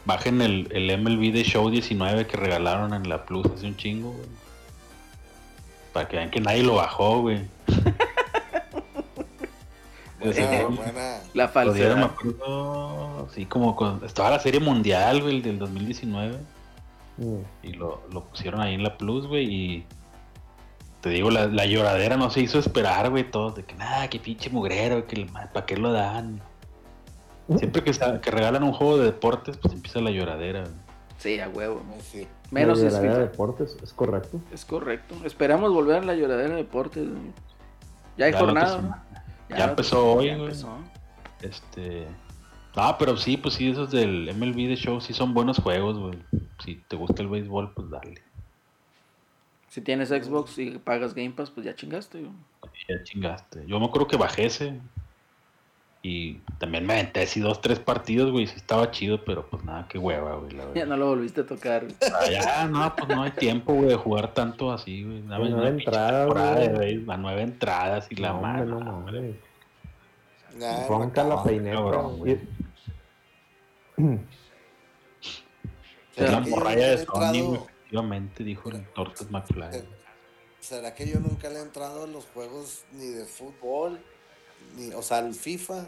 bajen 0.06 0.42
el, 0.42 0.68
el 0.72 0.90
MLB 1.02 1.32
de 1.32 1.44
Show 1.44 1.70
19 1.70 2.28
que 2.28 2.36
regalaron 2.38 2.94
en 2.94 3.08
la 3.08 3.26
Plus 3.26 3.46
hace 3.54 3.68
un 3.68 3.78
chingo, 3.78 4.12
güey. 4.12 4.28
Para 5.94 6.08
que 6.08 6.18
vean 6.18 6.30
que 6.30 6.40
nadie 6.42 6.64
lo 6.64 6.76
bajó, 6.76 7.22
güey. 7.22 7.42
Buena, 10.20 10.66
buena. 10.68 11.22
La 11.34 11.48
me 11.48 11.52
falsedad. 11.54 12.04
acuerdo, 12.04 13.30
sí, 13.34 13.46
como 13.46 14.00
estaba 14.06 14.32
la 14.32 14.40
serie 14.40 14.60
mundial, 14.60 15.22
güey, 15.22 15.38
el 15.38 15.42
del 15.42 15.60
2019. 15.60 16.38
Mm. 17.20 17.42
Y 17.64 17.74
lo, 17.74 18.02
lo 18.12 18.24
pusieron 18.26 18.62
ahí 18.62 18.74
en 18.76 18.84
la 18.84 18.98
Plus, 18.98 19.28
güey, 19.28 19.46
y 19.54 19.86
te 21.02 21.10
digo, 21.10 21.30
la, 21.30 21.48
la 21.48 21.66
lloradera 21.66 22.18
no 22.18 22.30
se 22.30 22.42
hizo 22.42 22.60
esperar, 22.60 23.10
güey, 23.10 23.30
todos, 23.30 23.56
de 23.56 23.64
que 23.64 23.76
nada, 23.76 24.10
que 24.10 24.20
pinche 24.20 24.50
mugrero, 24.50 25.06
que 25.06 25.26
¿para 25.54 25.66
qué 25.66 25.78
lo 25.78 25.92
dan? 25.92 26.42
Siempre 27.58 27.84
que, 27.84 27.92
que 27.92 28.32
regalan 28.32 28.64
un 28.64 28.74
juego 28.74 28.98
de 28.98 29.06
deportes, 29.06 29.58
pues 29.58 29.74
empieza 29.74 30.00
la 30.02 30.12
lloradera. 30.12 30.62
güey. 30.62 30.74
Sí, 31.18 31.40
a 31.40 31.50
huevo. 31.50 31.82
Sí. 32.02 32.28
Menos 32.52 32.80
la 32.80 32.90
FIFA. 32.92 33.02
de 33.02 33.20
deportes, 33.20 33.78
es 33.84 33.92
correcto. 33.94 34.40
Es 34.54 34.66
correcto. 34.66 35.16
Esperamos 35.26 35.74
volver 35.74 35.98
a 36.02 36.06
la 36.06 36.16
lloradera 36.16 36.50
de 36.52 36.56
deportes. 36.58 37.08
güey. 37.10 37.34
Ya 38.18 38.26
hay 38.26 38.32
Ya 38.34 38.40
jornada. 38.40 39.06
¿no? 39.50 39.56
Ya 39.58 39.66
empezó 39.66 40.14
hoy, 40.14 40.28
ya 40.28 40.36
güey. 40.36 40.46
empezó. 40.46 40.70
Este. 41.42 42.06
Ah, 42.76 42.96
pero 42.98 43.18
sí, 43.18 43.36
pues 43.38 43.56
sí, 43.56 43.70
esos 43.72 43.92
del 43.92 44.34
MLB 44.36 44.68
de 44.68 44.76
Show 44.76 45.02
sí 45.02 45.14
son 45.14 45.34
buenos 45.34 45.58
juegos, 45.60 45.98
güey. 45.98 46.20
Si 46.64 46.76
te 46.88 46.96
gusta 46.96 47.22
el 47.22 47.28
béisbol, 47.28 47.72
pues 47.74 47.90
dale. 47.90 48.22
Si 49.70 49.82
tienes 49.82 50.10
Xbox 50.10 50.58
y 50.58 50.72
pagas 50.80 51.14
Game 51.14 51.32
Pass, 51.32 51.52
pues 51.52 51.66
ya 51.66 51.76
chingaste. 51.76 52.20
güey. 52.20 52.32
Ya 52.88 53.04
chingaste. 53.04 53.66
Yo 53.68 53.80
me 53.80 53.86
acuerdo 53.86 54.08
que 54.08 54.18
bajé 54.18 54.46
ese. 54.46 54.80
Y 56.02 56.36
también 56.60 56.86
me 56.86 56.94
aventé 56.94 57.22
así 57.24 57.42
dos, 57.42 57.60
tres 57.60 57.78
partidos, 57.80 58.32
güey. 58.32 58.48
Sí 58.48 58.56
estaba 58.56 58.90
chido, 58.90 59.24
pero 59.26 59.46
pues 59.50 59.64
nada, 59.66 59.86
qué 59.90 59.98
hueva, 59.98 60.36
güey. 60.38 60.52
La 60.56 60.74
Ya 60.74 60.86
no 60.86 60.96
lo 60.96 61.08
volviste 61.08 61.42
a 61.42 61.46
tocar. 61.46 61.84
güey. 61.84 61.96
Ah, 62.02 62.30
ya, 62.32 62.68
no, 62.68 62.96
pues 62.96 63.10
no 63.10 63.22
hay 63.24 63.32
tiempo, 63.32 63.74
güey, 63.74 63.90
de 63.90 63.96
jugar 63.96 64.34
tanto 64.34 64.72
así, 64.72 65.04
güey. 65.04 65.22
Pues 65.22 65.40
pinche 65.52 65.68
entradas, 65.68 66.20
temporada 66.22 66.56
güey. 66.56 66.68
de 66.70 66.78
béisbol, 66.80 67.14
a 67.14 67.18
nueve 67.18 67.42
entradas 67.42 68.08
y 68.12 68.16
la 68.16 68.30
no, 68.30 68.42
mano. 68.42 68.78
hombre, 68.78 69.22
no 69.22 69.49
Ya, 70.60 70.88
Ronca 70.88 71.24
la 71.24 71.44
peineta. 71.44 71.76
cabrón, 71.78 72.18
güey. 72.20 72.34
Y- 72.34 74.20
Es 76.16 76.24
la 76.24 76.28
¿Será 76.28 76.44
que 76.44 76.50
yo 76.50 76.56
morralla 76.56 76.76
nunca 76.76 76.90
de 76.90 76.96
le 76.96 77.02
he 77.02 77.06
Sony, 77.06 77.20
güey, 77.20 77.40
entrado- 77.40 77.66
efectivamente, 77.66 78.44
dijo 78.44 78.70
el 78.70 78.86
Tortes 78.94 79.32
McFly. 79.32 79.84
¿Será 80.60 80.94
que 80.94 81.08
yo 81.08 81.20
nunca 81.20 81.50
le 81.50 81.60
he 81.60 81.62
entrado 81.62 82.04
a 82.04 82.08
los 82.08 82.26
juegos 82.26 82.84
ni 82.92 83.08
de 83.08 83.26
fútbol, 83.26 84.00
ni, 84.76 84.92
o 84.94 85.02
sea, 85.02 85.20
al 85.20 85.34
FIFA, 85.34 85.88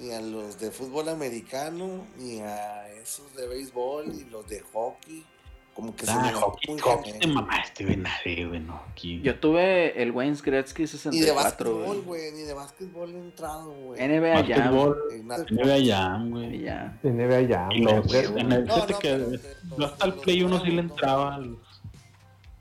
ni 0.00 0.10
a 0.10 0.20
los 0.20 0.58
de 0.58 0.70
fútbol 0.72 1.08
americano, 1.08 2.04
ni 2.18 2.40
a 2.40 2.88
esos 2.94 3.32
de 3.36 3.46
béisbol, 3.46 4.08
ni 4.08 4.24
los 4.24 4.46
de 4.48 4.60
hockey? 4.72 5.24
Como 5.74 5.96
que 5.96 6.04
se 6.04 6.12
Ah, 6.12 6.16
me 6.20 6.32
da 6.32 6.38
hockey, 6.38 6.70
muy 6.70 6.80
hockey 6.80 7.12
te 7.18 7.26
mamaste, 7.26 7.84
güey, 7.84 7.96
nadie, 7.96 8.44
güey, 8.46 8.60
no. 8.60 8.78
Aquí. 8.90 9.20
Yo 9.22 9.38
tuve 9.40 10.02
el 10.02 10.10
Wayne's 10.12 10.42
Gretzky 10.42 10.82
Ni 10.82 10.86
de 10.86 10.88
64, 10.98 11.34
básquetbol, 11.34 12.02
güey. 12.02 12.20
güey, 12.28 12.32
ni 12.32 12.42
de 12.42 12.52
básquetbol 12.54 13.10
he 13.14 13.18
entrado, 13.18 13.72
güey. 13.72 14.00
NBA 14.00 14.44
Jam. 14.44 14.94
NBA 15.50 15.86
Jam, 15.86 16.30
güey. 16.30 16.58
NBA 17.02 17.40
el- 19.06 19.40
No, 19.78 19.86
hasta 19.86 20.06
el 20.06 20.12
Play 20.14 20.42
1 20.42 20.60
sí 20.62 20.70
le 20.72 20.80
entraba 20.82 21.36
al, 21.36 21.56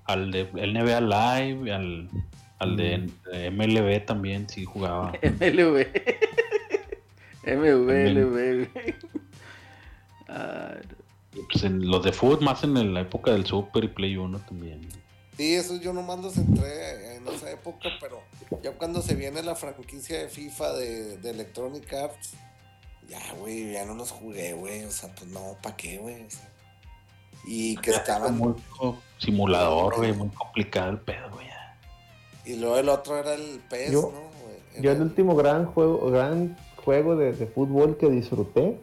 al 0.05 0.31
de 0.31 0.43
NBA 0.53 1.01
Live, 1.01 1.71
al, 1.73 2.09
al 2.59 2.77
de, 2.77 2.97
Mm. 2.97 3.11
MLB 3.57 4.05
también 4.05 4.47
sí 4.47 4.63
jugaba. 4.63 5.11
MLV. 5.21 5.85
MVLV, 7.43 8.69
güey. 8.71 8.95
Y, 11.33 11.41
pues 11.51 11.63
en 11.63 11.87
los 11.89 12.03
de 12.03 12.11
fútbol, 12.11 12.41
más 12.41 12.63
en 12.63 12.93
la 12.93 13.01
época 13.01 13.31
del 13.31 13.45
Super 13.45 13.83
y 13.83 13.87
Play 13.87 14.17
1 14.17 14.39
también. 14.39 14.87
Sí, 15.37 15.55
eso 15.55 15.77
yo 15.77 15.93
nomás 15.93 16.19
los 16.19 16.37
entré 16.37 17.15
en 17.15 17.27
esa 17.27 17.49
época, 17.51 17.89
pero 17.99 18.21
ya 18.61 18.73
cuando 18.73 19.01
se 19.01 19.15
viene 19.15 19.41
la 19.41 19.55
franquicia 19.55 20.19
de 20.19 20.27
FIFA 20.29 20.73
de, 20.73 21.17
de 21.17 21.29
Electronic 21.29 21.91
Arts, 21.93 22.33
ya, 23.07 23.19
güey, 23.39 23.71
ya 23.71 23.85
no 23.85 23.95
los 23.95 24.11
jugué, 24.11 24.53
güey. 24.53 24.83
O 24.83 24.91
sea, 24.91 25.13
pues 25.15 25.29
no, 25.31 25.57
¿para 25.63 25.75
qué, 25.77 25.97
güey? 25.97 26.25
O 26.25 26.29
sea, 26.29 26.49
y 27.45 27.75
que 27.77 27.91
estaban. 27.91 28.37
Muy 28.37 28.53
simulador, 29.17 29.95
güey, 29.97 30.13
muy 30.13 30.29
complicado 30.29 30.91
el 30.91 30.99
pedo, 30.99 31.29
güey. 31.31 31.47
ya. 31.47 31.77
Y 32.45 32.55
luego 32.57 32.77
el 32.77 32.89
otro 32.89 33.17
era 33.17 33.33
el 33.33 33.61
PES, 33.69 33.91
Yo- 33.91 34.01
¿no? 34.13 34.19
güey? 34.43 34.55
Era 34.73 34.81
Yo 34.81 34.91
el 34.91 35.01
último 35.01 35.35
gran 35.35 35.65
juego, 35.65 36.09
gran 36.11 36.57
juego 36.83 37.15
de, 37.15 37.33
de 37.33 37.47
fútbol 37.47 37.97
que 37.97 38.09
disfruté 38.09 38.79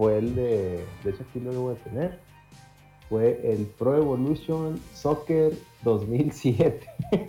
fue 0.00 0.16
el 0.16 0.34
de, 0.34 0.82
de 1.04 1.10
hecho 1.10 1.22
aquí 1.28 1.40
lo 1.40 1.50
debo 1.50 1.74
de 1.74 1.76
tener, 1.80 2.18
fue 3.10 3.38
el 3.44 3.66
Pro 3.66 3.98
Evolution 3.98 4.80
Soccer 4.94 5.52
2007. 5.82 6.86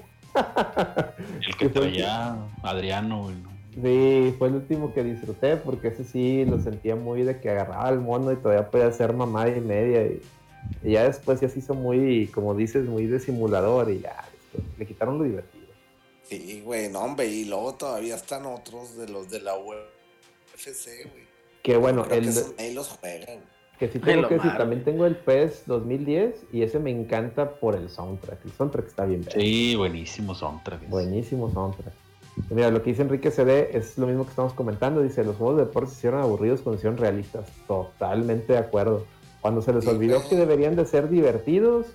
El 1.45 1.57
que 1.57 1.68
traía 1.68 2.38
Adriano. 2.64 3.30
Sí, 3.73 4.34
fue 4.38 4.48
el 4.48 4.56
último 4.56 4.93
que 4.93 5.03
disfruté 5.03 5.57
porque 5.57 5.89
ese 5.89 6.06
sí 6.06 6.45
lo 6.45 6.61
sentía 6.61 6.95
muy 6.95 7.23
de 7.23 7.41
que 7.41 7.49
agarraba 7.49 7.89
el 7.89 7.99
mono 7.99 8.31
y 8.31 8.38
todavía 8.38 8.72
podía 8.72 8.88
hacer 8.88 9.11
mamada 9.11 9.49
y 9.49 9.60
media 9.60 10.06
y, 10.06 10.22
y 10.81 10.91
ya 10.93 11.03
después 11.03 11.41
ya 11.41 11.49
se 11.49 11.60
hizo 11.60 11.73
muy, 11.73 12.27
como 12.27 12.56
dices, 12.56 12.88
muy 12.88 13.06
de 13.06 13.19
simulador 13.19 13.91
y 13.91 13.99
ya, 13.99 14.23
después 14.53 14.80
le 14.80 14.85
quitaron 14.85 15.18
lo 15.18 15.26
divertido. 15.26 15.68
Sí, 16.23 16.61
güey, 16.64 16.88
no, 16.89 17.02
hombre, 17.02 17.27
y 17.27 17.43
luego 17.43 17.76
todavía 17.76 18.15
están 18.15 18.45
otros 18.45 18.95
de 18.95 19.10
los 19.10 19.30
de 19.30 19.41
la 19.41 19.57
UFC, 19.57 21.10
güey. 21.11 21.31
Que 21.64 21.78
bueno, 21.78 22.06
el, 22.10 22.34
que 22.58 22.74
los 22.74 22.90
juegan. 22.90 23.40
que 23.78 23.88
sí 23.88 24.00
tengo 24.00 24.28
que 24.28 24.36
decir, 24.36 24.52
también 24.58 24.84
tengo 24.84 25.06
el 25.06 25.16
PES 25.16 25.64
2010 25.68 26.46
y 26.52 26.64
ese 26.64 26.80
me 26.80 26.92
encanta 26.92 27.54
por 27.56 27.76
el 27.76 27.90
soundtrack. 27.90 28.46
El 28.46 28.52
soundtrack 28.52 28.88
está 28.88 29.06
bien. 29.06 29.24
Sí, 29.32 29.76
buenísimo 29.76 30.34
soundtrack. 30.34 30.90
Buenísimo 30.90 31.52
soundtrack. 31.52 31.94
Mira, 32.50 32.72
lo 32.72 32.82
que 32.82 32.92
dice 32.92 33.02
Enrique 33.02 33.30
CD 33.30 33.70
es 33.74 33.98
lo 33.98 34.08
mismo 34.08 34.24
que 34.24 34.32
estamos 34.32 34.54
comentando. 34.54 35.02
Dice, 35.02 35.24
los 35.24 35.36
juegos 35.36 35.58
de 35.58 35.66
deportes 35.66 35.94
se 35.94 36.00
hicieron 36.00 36.22
aburridos 36.22 36.62
cuando 36.62 36.78
hicieron 36.78 36.98
realistas. 36.98 37.48
Totalmente 37.68 38.54
de 38.54 38.60
acuerdo. 38.60 39.06
Cuando 39.42 39.62
se 39.62 39.74
les 39.74 39.86
olvidó 39.88 40.28
que 40.28 40.36
deberían 40.36 40.76
de 40.76 40.86
ser 40.86 41.10
divertidos, 41.10 41.88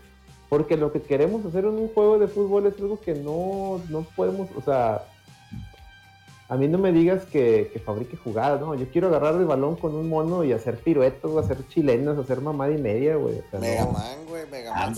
porque 0.48 0.76
lo 0.76 0.92
que 0.92 1.02
queremos 1.02 1.44
hacer 1.44 1.64
en 1.64 1.72
un 1.72 1.88
juego 1.88 2.18
de 2.18 2.28
fútbol 2.28 2.66
es 2.66 2.78
algo 2.80 3.00
que 3.00 3.14
no, 3.14 3.80
no 3.88 4.06
podemos, 4.14 4.48
o 4.56 4.60
sea, 4.60 5.04
a 6.48 6.56
mí 6.56 6.68
no 6.68 6.78
me 6.78 6.92
digas 6.92 7.24
que, 7.24 7.70
que 7.72 7.78
fabrique 7.80 8.16
jugadas, 8.16 8.60
¿no? 8.60 8.74
Yo 8.74 8.88
quiero 8.90 9.08
agarrar 9.08 9.34
el 9.34 9.46
balón 9.46 9.76
con 9.76 9.94
un 9.94 10.08
mono 10.08 10.44
y 10.44 10.52
hacer 10.52 10.78
piruetos, 10.78 11.36
hacer 11.44 11.66
chilenas, 11.68 12.16
hacer 12.18 12.40
mamada 12.40 12.72
y 12.72 12.78
media, 12.78 13.16
güey. 13.16 13.38
O 13.38 13.50
sea, 13.50 13.58
Mega 13.60 13.84
no. 13.84 13.92
Man, 13.92 14.18
güey, 14.28 14.46
Mega 14.50 14.72
Ah, 14.74 14.92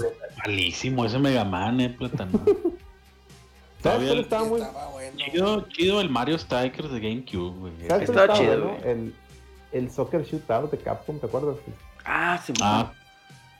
malísimo 0.45 1.05
ese 1.07 1.19
Mega 1.19 1.45
Man, 1.45 1.81
eh, 1.81 1.89
plátano. 1.91 2.39
¿Sabes 3.83 4.11
el- 4.11 4.21
estaba 4.21 4.45
muy, 4.45 4.61
bueno. 4.61 5.17
chido, 5.17 5.69
chido 5.69 6.01
el 6.01 6.11
Mario 6.11 6.37
Strikers 6.39 6.91
de 6.91 7.01
GameCube, 7.01 7.59
güey. 7.59 7.73
¿Sabes 7.89 8.09
Estaba 8.11 8.35
chido, 8.35 8.59
bueno? 8.65 8.79
güey. 8.81 8.91
El, 8.91 9.15
el 9.73 9.91
Soccer 9.91 10.25
Shootout 10.25 10.71
de 10.73 10.79
Capcom, 10.79 11.19
¿te 11.19 11.27
acuerdas? 11.27 11.57
Ah, 12.05 12.41
sí, 12.45 12.53
Ah, 12.61 12.93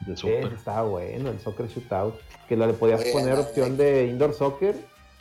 de 0.01 0.17
Sí, 0.17 0.23
Super. 0.23 0.53
estaba 0.53 0.83
bueno, 0.83 1.31
el 1.31 1.39
Soccer 1.41 1.69
Shootout. 1.69 2.15
Que 2.49 2.57
lo 2.57 2.67
le 2.67 2.73
podías 2.73 3.01
Oye, 3.03 3.13
poner 3.13 3.35
la- 3.35 3.41
opción 3.41 3.77
de 3.77 4.07
indoor 4.07 4.33
soccer 4.35 4.75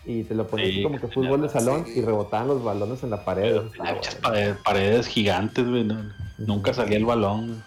y 0.08 0.24
te 0.24 0.34
lo 0.36 0.48
ponías 0.48 0.70
Sí, 0.70 0.84
como 0.84 1.00
que 1.00 1.08
fútbol 1.08 1.42
de 1.42 1.50
salón 1.50 1.86
sí. 1.86 2.00
y 2.00 2.02
rebotaban 2.02 2.48
los 2.48 2.64
balones 2.64 3.04
en 3.04 3.10
la 3.10 3.24
pared. 3.26 3.56
eso 3.58 3.66
estaba 3.68 3.94
Muchas 3.94 4.16
paredes, 4.16 4.58
paredes 4.64 5.08
gigantes, 5.08 5.68
güey. 5.68 5.84
no- 5.84 6.12
nunca 6.38 6.74
salía 6.74 6.98
el 6.98 7.06
balón. 7.06 7.64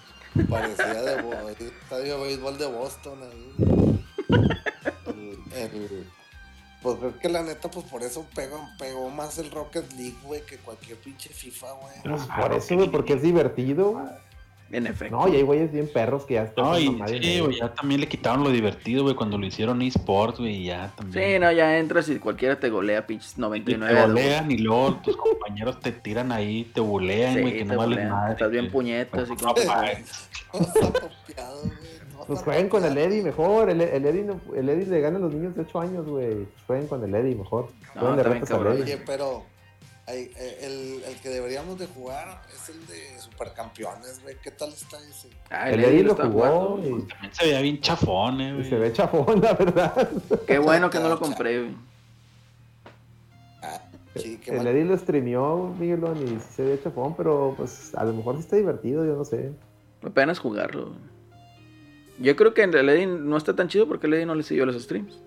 Parecía 0.49 0.87
de 1.03 1.53
estadio 1.83 2.17
de 2.19 2.23
béisbol 2.25 2.57
de 2.59 2.67
Boston 2.67 3.19
ahí. 3.23 4.01
El, 5.55 5.73
el- 5.75 6.07
pues 6.83 6.97
creo 6.99 7.19
que 7.19 7.29
la 7.29 7.43
neta, 7.43 7.71
pues 7.71 7.85
por 7.87 8.03
eso 8.03 8.25
pegó, 8.35 8.67
pegó 8.79 9.11
más 9.11 9.37
el 9.39 9.51
Rocket 9.51 9.93
League, 9.93 10.17
güey, 10.23 10.41
que 10.47 10.57
cualquier 10.57 10.97
pinche 10.99 11.29
FIFA, 11.29 11.73
güey. 11.73 11.93
Pues 12.05 12.23
Ah, 12.31 12.41
por 12.41 12.55
eso, 12.55 12.75
güey, 12.77 12.89
porque 12.91 13.13
es 13.15 13.23
divertido. 13.23 13.93
güey. 13.93 14.05
En 14.73 14.87
efecto. 14.87 15.17
No, 15.17 15.29
y 15.29 15.37
hay 15.37 15.43
güeyes 15.43 15.73
bien 15.73 15.89
perros 15.93 16.25
que 16.25 16.35
ya 16.35 16.45
están 16.45 16.65
No, 16.65 16.79
y 16.79 16.85
y 16.85 17.23
sí, 17.23 17.41
güey, 17.41 17.59
ya 17.59 17.75
también 17.75 18.01
le 18.01 18.07
quitaron 18.09 18.45
lo 18.45 18.51
divertido, 18.51 19.03
güey, 19.03 19.17
cuando 19.17 19.37
lo 19.37 19.45
hicieron 19.45 19.83
eSports, 19.83 20.39
güey, 20.39 20.57
y 20.57 20.65
ya 20.67 20.93
también. 20.97 21.33
Sí, 21.35 21.39
no, 21.41 21.51
ya 21.51 21.79
entras 21.79 22.09
y 22.09 22.19
cualquiera 22.21 22.59
te 22.61 22.71
golea, 22.71 23.05
pinches 23.07 23.37
Y 23.37 23.41
99. 23.41 23.93
te 23.95 23.99
a 23.99 24.03
dos. 24.07 24.13
golean 24.13 24.51
y 24.53 24.59
luego 24.59 24.95
tus 25.03 25.17
compañeros 25.17 25.81
te 25.81 25.91
tiran 25.93 26.31
ahí, 26.31 26.71
te 26.73 26.81
bulean, 26.81 27.35
Sí, 27.35 27.41
güey, 27.41 27.53
que 27.55 27.59
te 27.61 27.65
no 27.65 27.77
golean. 27.77 28.09
nada. 28.11 28.33
Estás 28.33 28.51
bien 28.51 28.71
puñetas 28.71 29.29
y 29.29 29.33
No, 29.33 29.55
con 29.55 29.65
Pues 32.27 32.43
jueguen 32.43 32.69
con 32.69 32.85
el. 32.85 32.97
Eddie 32.97 33.23
mejor. 33.23 33.71
El, 33.71 33.81
el, 33.81 34.05
Eddie, 34.07 34.23
no- 34.23 34.41
el 34.55 34.69
Eddie 34.69 34.87
le 34.87 35.01
gana 35.01 35.17
a 35.17 35.21
los 35.21 35.33
niños 35.33 35.55
de 35.57 35.63
8 35.63 35.81
años, 35.81 36.07
güey. 36.07 36.35
Pues 36.45 36.49
jueguen 36.67 36.87
con 36.87 37.03
el 37.05 37.15
Eddie 37.15 37.35
mejor. 37.35 37.69
No, 37.97 38.01
Jueguen 38.03 38.17
de 38.17 38.23
al. 38.23 38.29
Eddie. 38.75 38.83
Oye, 38.85 38.99
pero 39.05 39.43
ay, 40.11 40.31
eh, 40.37 40.59
el, 40.63 41.03
el 41.11 41.21
que 41.21 41.29
deberíamos 41.29 41.79
de 41.79 41.87
jugar 41.87 42.43
es 42.55 42.69
el 42.69 42.87
de 42.87 43.21
Supercampeones, 43.21 44.23
güey. 44.23 44.37
¿Qué 44.43 44.51
tal 44.51 44.71
está 44.73 44.99
ese? 45.09 45.29
Ah, 45.51 45.71
El 45.71 45.83
Eddie 45.85 46.03
lo 46.03 46.15
jugó 46.15 46.29
jugando. 46.31 46.79
y, 46.99 47.03
También 47.09 47.33
se 47.35 47.45
veía 47.45 47.61
bien 47.61 47.81
chafón, 47.81 48.41
eh, 48.41 48.55
güey. 48.55 48.69
se 48.69 48.77
ve 48.79 48.93
chafón, 48.93 49.41
la 49.41 49.53
verdad. 49.55 50.11
Qué 50.47 50.59
bueno 50.59 50.91
que 50.91 50.99
no 50.99 51.09
lo 51.09 51.19
compré, 51.19 51.61
güey. 51.63 51.75
Ah, 53.63 53.81
sí, 54.17 54.39
qué 54.43 54.51
El 54.53 54.57
mal. 54.59 54.67
Eddie 54.69 54.85
lo 54.85 54.97
streameó, 54.99 55.75
Miguelón, 55.79 56.23
y 56.23 56.29
sí 56.41 56.47
se 56.57 56.63
ve 56.65 56.81
chafón, 56.83 57.15
pero 57.17 57.55
pues 57.57 57.95
a 57.95 58.05
lo 58.05 58.13
mejor 58.13 58.35
sí 58.37 58.41
está 58.41 58.57
divertido, 58.57 59.05
yo 59.05 59.17
no 59.17 59.25
sé. 59.25 59.53
Apenas 60.03 60.39
jugarlo. 60.39 60.87
güey. 60.87 60.99
Yo 62.21 62.37
creo 62.37 62.53
que 62.53 62.63
en 62.63 62.75
el 62.75 62.89
Eddie 62.89 63.07
no 63.07 63.37
está 63.37 63.55
tan 63.57 63.69
chido 63.69 63.87
porque 63.89 64.07
el 64.07 64.15
Eddie 64.15 64.27
no 64.27 64.35
le 64.35 64.43
siguió 64.43 64.67
los 64.67 64.81
streams. 64.83 65.19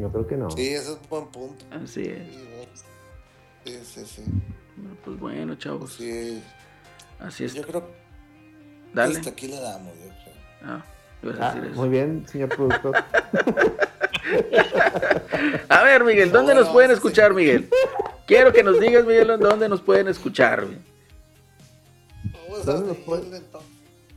Yo 0.00 0.10
creo 0.10 0.26
que 0.26 0.36
no. 0.36 0.50
Sí, 0.50 0.68
ese 0.68 0.92
es 0.92 1.08
buen 1.08 1.26
punto. 1.26 1.64
Así 1.70 2.02
es. 2.02 2.18
Sí. 2.18 2.44
Sí, 3.68 3.78
sí, 3.84 4.04
sí. 4.06 4.22
Bueno, 4.76 4.96
Pues 5.04 5.18
bueno, 5.20 5.54
chavos. 5.56 5.92
Sí, 5.94 6.42
Así 7.20 7.44
es. 7.44 7.52
yo 7.54 7.62
creo 7.62 7.84
Dale. 8.94 9.16
hasta 9.16 9.30
aquí 9.30 9.48
le 9.48 9.60
damos, 9.60 9.92
yo 9.98 10.04
creo. 10.08 10.34
Ah, 10.64 10.84
ibas 11.22 11.38
a 11.40 11.50
Ah, 11.50 11.54
decir 11.54 11.70
eso. 11.70 11.80
muy 11.80 11.88
bien, 11.90 12.26
señor 12.28 12.48
productor. 12.48 12.94
A 15.68 15.82
ver, 15.82 16.04
Miguel, 16.04 16.30
¿dónde 16.32 16.54
No, 16.54 16.60
nos 16.60 16.70
pueden 16.70 16.90
sí. 16.90 16.94
escuchar, 16.94 17.34
Miguel? 17.34 17.68
Quiero 18.26 18.52
que 18.52 18.62
nos 18.62 18.80
digas, 18.80 19.04
Miguel, 19.04 19.38
dónde 19.38 19.68
nos 19.68 19.80
pueden 19.82 20.08
escuchar, 20.08 20.60
¿Dónde 20.62 20.78
a 22.72 22.74
nos 22.86 22.96
puede- 22.98 23.20
seguirle, 23.22 23.36
entonces. 23.38 23.70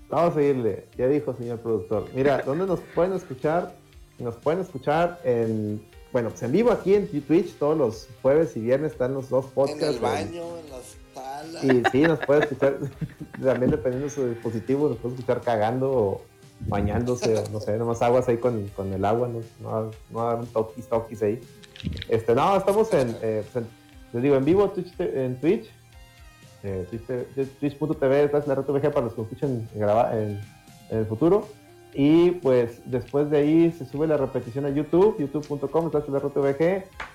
Vamos 0.09 0.31
a 0.31 0.35
seguirle, 0.35 0.87
ya 0.97 1.07
dijo 1.07 1.35
señor 1.35 1.59
productor. 1.59 2.09
Mira, 2.13 2.41
¿dónde 2.45 2.65
nos 2.65 2.79
pueden 2.81 3.13
escuchar? 3.13 3.73
Nos 4.19 4.35
pueden 4.35 4.59
escuchar 4.61 5.19
en, 5.23 5.81
bueno, 6.11 6.29
pues 6.29 6.43
en 6.43 6.51
vivo 6.51 6.71
aquí 6.71 6.93
en 6.95 7.07
Twitch, 7.07 7.55
todos 7.57 7.77
los 7.77 8.07
jueves 8.21 8.55
y 8.57 8.61
viernes 8.61 8.91
están 8.93 9.13
los 9.13 9.29
dos 9.29 9.45
En 9.45 9.51
podcasts. 9.51 9.83
el 9.95 9.99
baño, 9.99 10.43
en 10.59 10.69
la 10.69 10.77
sala. 11.13 11.59
Y 11.63 11.83
sí, 11.91 12.01
nos 12.03 12.19
puede 12.19 12.41
escuchar, 12.41 12.77
también 13.43 13.71
dependiendo 13.71 14.05
de 14.07 14.09
su 14.09 14.27
dispositivo, 14.27 14.89
nos 14.89 14.97
puede 14.97 15.15
escuchar 15.15 15.41
cagando 15.41 15.91
o 15.91 16.21
bañándose, 16.67 17.35
o 17.37 17.49
no 17.49 17.59
sé, 17.59 17.77
nomás 17.77 18.01
aguas 18.01 18.27
ahí 18.27 18.37
con, 18.37 18.67
con 18.69 18.93
el 18.93 19.03
agua, 19.05 19.27
no, 19.27 19.39
no, 19.61 19.91
no 20.11 20.23
dar 20.27 20.39
un 20.39 20.47
toquis, 20.47 20.87
toquis 20.87 21.21
ahí. 21.23 21.39
Este, 22.09 22.35
no, 22.35 22.55
estamos 22.57 22.93
en, 22.93 23.15
eh, 23.21 23.43
pues 23.51 23.63
en- 23.65 23.69
les 24.13 24.23
digo, 24.23 24.35
en 24.35 24.45
vivo 24.45 24.69
Twitch, 24.69 24.93
en 24.99 25.39
Twitch, 25.39 25.69
eh, 26.63 26.85
Twitch 26.91 27.49
twitch.tv, 27.59 28.27
Reto 28.27 28.73
VG 28.73 28.91
para 28.91 29.05
los 29.05 29.13
que 29.13 29.21
escuchen 29.21 29.67
en, 29.73 29.81
en 29.81 30.41
el 30.91 31.05
futuro. 31.07 31.47
Y 31.93 32.31
pues 32.31 32.81
después 32.85 33.29
de 33.29 33.39
ahí 33.39 33.71
se 33.71 33.85
sube 33.85 34.07
la 34.07 34.15
repetición 34.15 34.65
a 34.65 34.69
YouTube, 34.69 35.17
youtube.com 35.19 35.91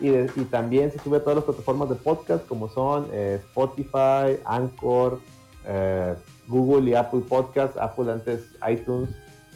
y, 0.01 0.09
y 0.11 0.45
también 0.51 0.93
se 0.93 0.99
sube 0.99 1.17
a 1.17 1.21
todas 1.21 1.37
las 1.37 1.45
plataformas 1.45 1.89
de 1.89 1.95
podcast 1.95 2.47
como 2.47 2.69
son 2.69 3.09
eh, 3.13 3.41
Spotify, 3.43 4.39
Anchor, 4.45 5.21
eh, 5.67 6.15
Google 6.47 6.91
y 6.91 6.95
Apple 6.95 7.23
Podcast, 7.29 7.77
Apple 7.79 8.13
antes 8.13 8.51
iTunes, 8.71 9.11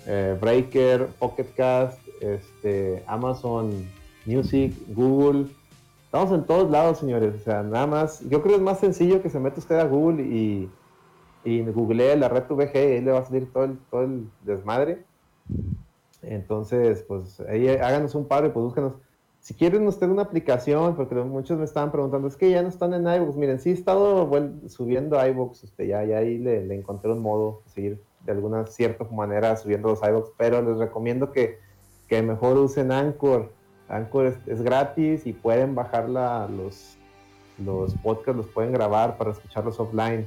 eh, 0.06 0.36
Breaker, 0.40 1.08
Pocket 1.18 1.46
Cast, 1.54 2.00
este, 2.20 3.02
Amazon 3.06 3.88
Music, 4.26 4.74
Google. 4.88 5.46
Estamos 6.06 6.32
en 6.32 6.44
todos 6.44 6.70
lados, 6.70 6.98
señores. 6.98 7.34
O 7.40 7.44
sea, 7.44 7.62
nada 7.62 7.86
más. 7.86 8.20
Yo 8.28 8.42
creo 8.42 8.54
que 8.54 8.56
es 8.56 8.62
más 8.62 8.80
sencillo 8.80 9.22
que 9.22 9.30
se 9.30 9.38
meta 9.38 9.60
usted 9.60 9.78
a 9.78 9.84
Google 9.84 10.22
y, 10.22 10.70
y 11.44 11.62
googlee 11.62 12.16
la 12.16 12.28
red 12.28 12.44
VG 12.48 12.74
y 12.74 12.78
ahí 12.78 13.00
le 13.00 13.12
va 13.12 13.20
a 13.20 13.24
salir 13.24 13.52
todo 13.52 13.64
el, 13.64 13.78
todo 13.90 14.02
el 14.02 14.28
desmadre. 14.42 15.04
Entonces, 16.22 17.02
pues 17.06 17.40
ahí 17.40 17.68
háganos 17.68 18.14
un 18.14 18.26
paro 18.26 18.46
y 18.46 18.50
pues 18.50 18.64
búsquenos. 18.64 18.94
Si 19.40 19.54
quieren 19.54 19.86
usted 19.86 20.08
una 20.08 20.22
aplicación, 20.22 20.96
porque 20.96 21.14
muchos 21.14 21.58
me 21.58 21.64
estaban 21.64 21.90
preguntando, 21.90 22.28
es 22.28 22.36
que 22.36 22.50
ya 22.50 22.62
no 22.62 22.68
están 22.68 22.92
en 22.92 23.06
iVoox. 23.06 23.36
Miren, 23.36 23.58
sí 23.58 23.70
he 23.70 23.72
estado 23.72 24.30
subiendo 24.68 25.18
a 25.18 25.26
iVoox, 25.28 25.64
este, 25.64 25.86
ya, 25.86 26.00
ahí 26.00 26.36
le, 26.36 26.74
encontré 26.74 27.10
un 27.10 27.20
modo, 27.20 27.62
de 27.64 27.70
seguir 27.70 28.02
de 28.26 28.32
alguna 28.32 28.66
cierta 28.66 29.04
manera 29.04 29.56
subiendo 29.56 29.88
los 29.88 30.02
iVoox, 30.02 30.32
pero 30.36 30.60
les 30.60 30.76
recomiendo 30.76 31.32
que, 31.32 31.58
que 32.06 32.22
mejor 32.22 32.58
usen 32.58 32.92
Anchor. 32.92 33.50
Anchor 33.88 34.36
es, 34.46 34.62
gratis 34.62 35.26
y 35.26 35.32
pueden 35.32 35.74
bajarla, 35.74 36.46
los, 36.46 36.98
los 37.58 37.94
podcasts 37.94 38.36
los 38.36 38.46
pueden 38.46 38.72
grabar 38.72 39.16
para 39.16 39.30
escucharlos 39.30 39.80
offline, 39.80 40.26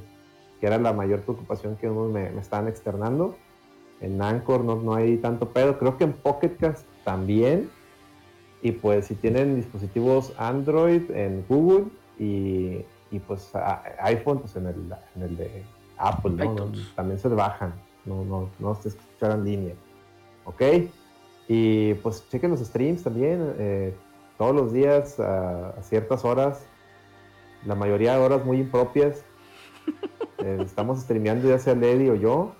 que 0.60 0.66
era 0.66 0.76
la 0.78 0.92
mayor 0.92 1.20
preocupación 1.20 1.76
que 1.76 1.88
unos 1.88 2.10
me, 2.10 2.30
me 2.30 2.40
estaban 2.40 2.66
externando. 2.66 3.36
En 4.00 4.20
Anchor 4.20 4.64
no, 4.64 4.76
no 4.76 4.94
hay 4.94 5.16
tanto 5.18 5.48
pedo, 5.48 5.78
creo 5.78 5.96
que 5.96 6.04
en 6.04 6.12
Pocket 6.12 6.56
Cast 6.58 6.86
también. 7.04 7.70
Y 8.62 8.72
pues 8.72 9.06
si 9.06 9.14
tienen 9.14 9.56
dispositivos 9.56 10.32
Android 10.38 11.10
en 11.10 11.44
Google 11.48 11.86
y, 12.18 12.84
y 13.10 13.18
pues 13.26 13.52
iPhone, 14.00 14.40
pues 14.40 14.56
en 14.56 14.66
el, 14.66 14.94
en 15.16 15.22
el 15.22 15.36
de 15.36 15.64
Apple, 15.98 16.32
¿no? 16.32 16.72
También 16.94 17.18
se 17.18 17.28
bajan, 17.28 17.74
no, 18.04 18.24
no, 18.24 18.48
no 18.58 18.74
se 18.76 18.88
escuchan 18.88 19.32
en 19.32 19.44
línea. 19.44 19.74
¿Ok? 20.44 20.62
Y 21.48 21.94
pues 21.94 22.26
chequen 22.30 22.50
los 22.50 22.60
streams 22.60 23.02
también, 23.02 23.54
eh, 23.58 23.94
todos 24.38 24.54
los 24.54 24.72
días 24.72 25.20
a, 25.20 25.70
a 25.70 25.82
ciertas 25.82 26.24
horas, 26.24 26.66
la 27.66 27.74
mayoría 27.74 28.14
de 28.14 28.24
horas 28.24 28.44
muy 28.44 28.58
impropias. 28.58 29.24
Eh, 30.38 30.58
estamos 30.60 31.00
streameando 31.00 31.48
ya 31.48 31.58
sea 31.58 31.74
Lady 31.74 32.10
o 32.10 32.16
yo. 32.16 32.52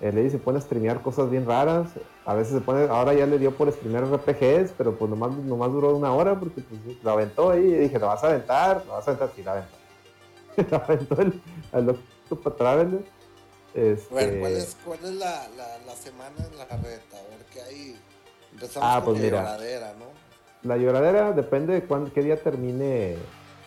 El 0.00 0.14
Lady 0.16 0.30
se 0.30 0.38
pone 0.38 0.58
a 0.58 0.62
streamear 0.62 1.02
cosas 1.02 1.28
bien 1.30 1.44
raras. 1.46 1.88
A 2.24 2.34
veces 2.34 2.54
se 2.54 2.60
pone, 2.60 2.84
ahora 2.88 3.12
ya 3.12 3.26
le 3.26 3.38
dio 3.38 3.54
por 3.54 3.70
streamear 3.70 4.04
RPGs, 4.04 4.72
pero 4.78 4.94
pues 4.96 5.10
nomás, 5.10 5.32
nomás 5.36 5.70
duró 5.72 5.94
una 5.94 6.12
hora 6.14 6.38
porque 6.38 6.62
pues, 6.62 6.80
lo 7.02 7.10
aventó 7.10 7.50
ahí 7.50 7.60
y 7.64 7.74
dije, 7.76 7.98
¿lo 7.98 8.06
vas 8.06 8.24
a 8.24 8.28
aventar? 8.28 8.82
¿Lo 8.86 8.92
vas 8.94 9.06
a 9.06 9.10
aventar? 9.12 9.30
Sí, 9.36 9.42
lo 9.42 9.50
aventó. 9.50 9.76
lo 10.70 10.76
aventó 10.76 11.20
el, 11.22 11.42
al 11.72 11.88
Octopath 11.90 12.56
Traveler. 12.56 13.04
Este, 13.74 14.12
Bueno, 14.12 14.40
¿cuál 14.40 14.52
es, 14.52 14.76
cuál 14.84 14.98
es 15.04 15.12
la, 15.12 15.48
la, 15.56 15.78
la 15.86 15.94
semana 15.94 16.34
en 16.50 16.58
la 16.58 16.64
reta? 16.64 17.16
A 17.18 17.28
ver 17.30 17.44
qué 17.52 17.62
hay. 17.62 17.96
Empezamos 18.52 18.88
Ah, 18.90 18.96
con 19.04 19.14
pues 19.14 19.18
la 19.18 19.24
mira. 19.24 19.42
lloradera, 19.42 19.94
¿no? 19.98 20.06
La 20.68 20.76
lloradera 20.76 21.32
depende 21.32 21.74
de 21.74 21.84
cuándo, 21.84 22.12
qué 22.12 22.22
día 22.22 22.36
termine 22.42 23.16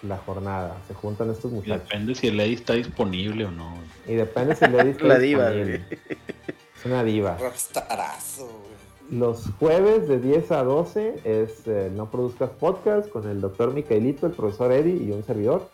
la 0.03 0.17
jornada. 0.17 0.77
Se 0.87 0.93
juntan 0.93 1.29
estos 1.31 1.51
Y 1.51 1.55
muchachos. 1.55 1.83
depende 1.83 2.15
si 2.15 2.27
el 2.27 2.39
Eddie 2.39 2.55
está 2.55 2.73
disponible 2.73 3.45
o 3.45 3.51
no. 3.51 3.73
Y 4.07 4.15
depende 4.15 4.55
si 4.55 4.67
le 4.67 4.83
diste 4.83 5.03
La 5.07 5.17
diva, 5.19 5.49
güey. 5.51 5.73
Es 5.75 6.85
una 6.85 7.03
diva. 7.03 7.37
Rockstarazo, 7.37 8.45
güey. 8.47 8.73
Los 9.19 9.45
jueves 9.59 10.07
de 10.07 10.19
10 10.19 10.51
a 10.51 10.63
12 10.63 11.21
es 11.23 11.67
eh, 11.67 11.91
No 11.93 12.09
Produzcas 12.09 12.49
Podcast 12.51 13.09
con 13.09 13.29
el 13.29 13.41
doctor 13.41 13.73
Micaelito, 13.73 14.25
el 14.27 14.33
profesor 14.33 14.71
Eddie 14.71 15.03
y 15.03 15.11
un 15.11 15.23
servidor. 15.23 15.69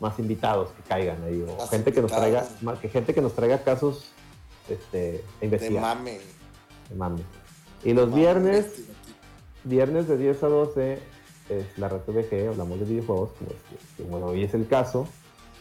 Más 0.00 0.18
invitados 0.18 0.70
que 0.70 0.82
caigan 0.88 1.22
ahí. 1.24 1.44
O 1.46 1.56
Más 1.58 1.68
gente 1.70 1.92
que 1.92 2.00
nos 2.00 2.10
traiga, 2.10 2.46
más 2.62 2.78
que 2.78 2.88
gente 2.88 3.12
que 3.14 3.20
nos 3.20 3.34
traiga 3.34 3.62
casos 3.62 4.10
este, 4.68 4.98
de 4.98 5.12
De 5.40 5.44
investigar. 5.46 5.82
mame. 5.82 6.18
de 6.88 6.94
mame. 6.96 7.20
Y 7.84 7.92
los 7.92 8.08
Mame 8.08 8.20
viernes, 8.22 8.84
viernes 9.64 10.08
de 10.08 10.16
10 10.16 10.42
a 10.42 10.46
12 10.48 10.98
es 11.50 11.78
la 11.78 11.88
red 11.88 12.00
VG, 12.06 12.48
hablamos 12.48 12.78
de 12.80 12.84
videojuegos, 12.86 13.30
como, 13.38 13.50
es- 13.50 14.06
como 14.10 14.26
hoy 14.26 14.44
es 14.44 14.54
el 14.54 14.66
caso. 14.68 15.06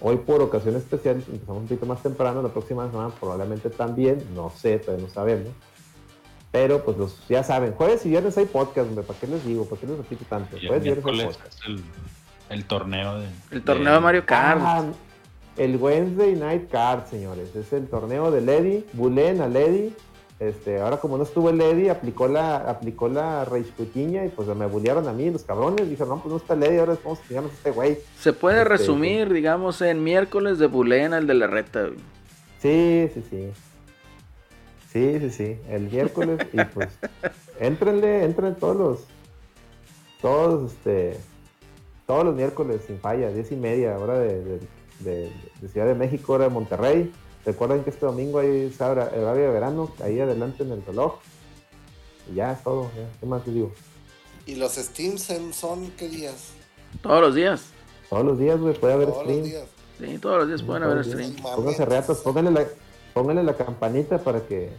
Hoy 0.02 0.16
por 0.18 0.41
ocasión 0.41 0.76
especial 0.78 1.18
empezamos 1.18 1.61
un 1.64 1.68
poquito 1.68 1.86
más 1.86 2.02
temprano, 2.02 2.41
la 2.41 2.49
próxima 2.49 2.90
semana 2.90 3.10
probablemente 3.20 3.70
también, 3.70 4.24
no 4.34 4.49
sé, 4.49 4.80
todavía 4.80 5.06
no 5.07 5.14
sabemos. 5.14 5.49
Pero 6.52 6.84
pues 6.84 6.98
los, 6.98 7.28
ya 7.28 7.44
saben, 7.44 7.74
jueves 7.74 8.06
y 8.06 8.10
viernes 8.10 8.38
hay 8.38 8.45
podcast, 8.45 8.88
hombre, 8.90 9.03
¿para 9.03 9.20
qué 9.20 9.28
les 9.28 9.45
digo? 9.45 9.66
¿Para 9.66 9.82
qué 9.82 9.88
les 9.88 9.98
repito 9.98 10.26
tanto? 10.30 10.57
Y 10.57 10.68
Jueves 10.68 10.86
y 10.86 10.91
viernes 10.94 11.06
hay 11.20 11.26
podcast. 11.28 11.60
el, 11.68 11.84
el 12.49 12.66
torneo 12.66 13.20
de. 13.20 13.28
El 13.52 13.61
torneo 13.64 13.94
de 13.94 13.99
Mario 13.99 14.26
Kart. 14.26 14.60
Ah, 14.64 14.84
el 15.57 15.76
Wednesday 15.76 16.36
Night 16.36 16.70
Card, 16.72 17.06
señores. 17.07 17.53
Es 17.56 17.72
el 17.74 17.88
torneo 17.88 18.32
de 18.32 18.41
Lady. 18.41 18.86
Bulen 18.94 19.41
a 19.41 19.48
Lady. 19.48 19.94
Este, 20.40 20.80
ahora 20.80 20.98
como 20.98 21.18
no 21.18 21.24
estuvo 21.24 21.49
el 21.49 21.57
Lady, 21.57 21.90
aplicó 21.90 22.28
la, 22.30 22.56
aplicó 22.57 23.10
la 23.10 23.44
Rage 23.44 23.72
Quitiña 23.76 24.26
y 24.26 24.30
pues 24.30 24.48
me 24.48 24.66
bullearon 24.68 25.06
a 25.10 25.11
mí, 25.14 25.30
los 25.30 25.44
cabrones. 25.44 25.90
Dijeron, 25.90 26.10
no, 26.16 26.22
pues 26.24 26.32
no 26.32 26.38
está 26.38 26.56
Lady, 26.56 26.78
ahora 26.78 26.98
vamos 27.03 27.20
a 27.30 27.53
este 27.53 27.72
güey. 27.72 27.98
Se 28.18 28.32
puede 28.32 28.60
Este, 28.61 28.70
resumir, 28.70 29.34
digamos, 29.34 29.82
en 29.82 30.02
miércoles 30.02 30.57
de 30.57 30.68
Bulena, 30.68 31.18
el 31.18 31.28
de 31.28 31.34
la 31.34 31.48
reta. 31.48 31.82
güey. 31.88 31.99
Sí, 32.61 33.10
sí, 33.14 33.24
sí. 33.30 33.52
Sí, 34.94 35.20
sí, 35.20 35.30
sí. 35.30 35.57
El 35.70 35.90
miércoles 35.90 36.40
y 36.53 36.64
pues 36.66 36.88
éntrenle, 37.60 38.24
entren 38.24 38.56
todos 38.56 38.76
los, 38.78 38.99
todos, 40.22 40.72
este, 40.72 41.18
todos 42.07 42.24
los 42.24 42.36
miércoles 42.36 42.82
sin 42.88 42.98
falla, 42.99 43.30
diez 43.30 43.52
y 43.52 43.56
media, 43.57 43.98
hora 43.98 44.18
de, 44.18 44.41
de- 44.44 44.60
de- 45.02 45.32
de 45.61 45.68
Ciudad 45.70 45.86
de 45.88 45.95
México, 45.95 46.34
hora 46.34 46.45
de 46.45 46.49
Monterrey. 46.49 47.11
Recuerden 47.45 47.84
que 47.84 47.90
este 47.90 48.06
domingo 48.06 48.40
hay 48.40 48.72
sabra- 48.72 49.11
horario 49.16 49.44
de 49.44 49.49
verano, 49.49 49.91
ahí 50.03 50.20
adelante 50.20 50.64
en 50.64 50.72
el 50.72 50.86
reloj. 50.86 51.16
Y 52.32 52.36
ya 52.36 52.52
es 52.53 52.64
todo, 52.64 52.91
ya. 52.95 53.07
¿qué 53.20 53.26
más 53.26 53.45
les 53.45 53.56
digo? 53.56 53.72
¿Y 54.45 54.56
los 54.56 54.74
Steams 54.76 55.30
en- 55.30 55.53
son 55.53 55.90
qué 55.91 56.07
días? 56.10 56.52
Todos 57.02 57.22
los 57.22 57.36
días. 57.36 57.64
Todos 58.10 58.26
los 58.26 58.40
días, 58.40 58.60
güey, 58.60 58.74
puede 58.74 58.94
haber 58.94 59.07
Todos 59.10 59.26
los 59.26 59.34
stream. 59.36 59.44
días. 59.49 59.66
Sí, 59.99 60.18
todos 60.20 60.38
los 60.40 60.48
días 60.48 60.64
pueden 60.64 60.84
haber 60.84 61.06
stream. 61.06 61.36
Pónganse 61.36 61.86
reatos, 61.86 62.18
pónganle 62.20 62.52
la, 62.52 62.66
pónganle 63.14 63.44
la 63.44 63.56
campanita 63.56 64.18
para 64.20 64.41
que 64.41 64.72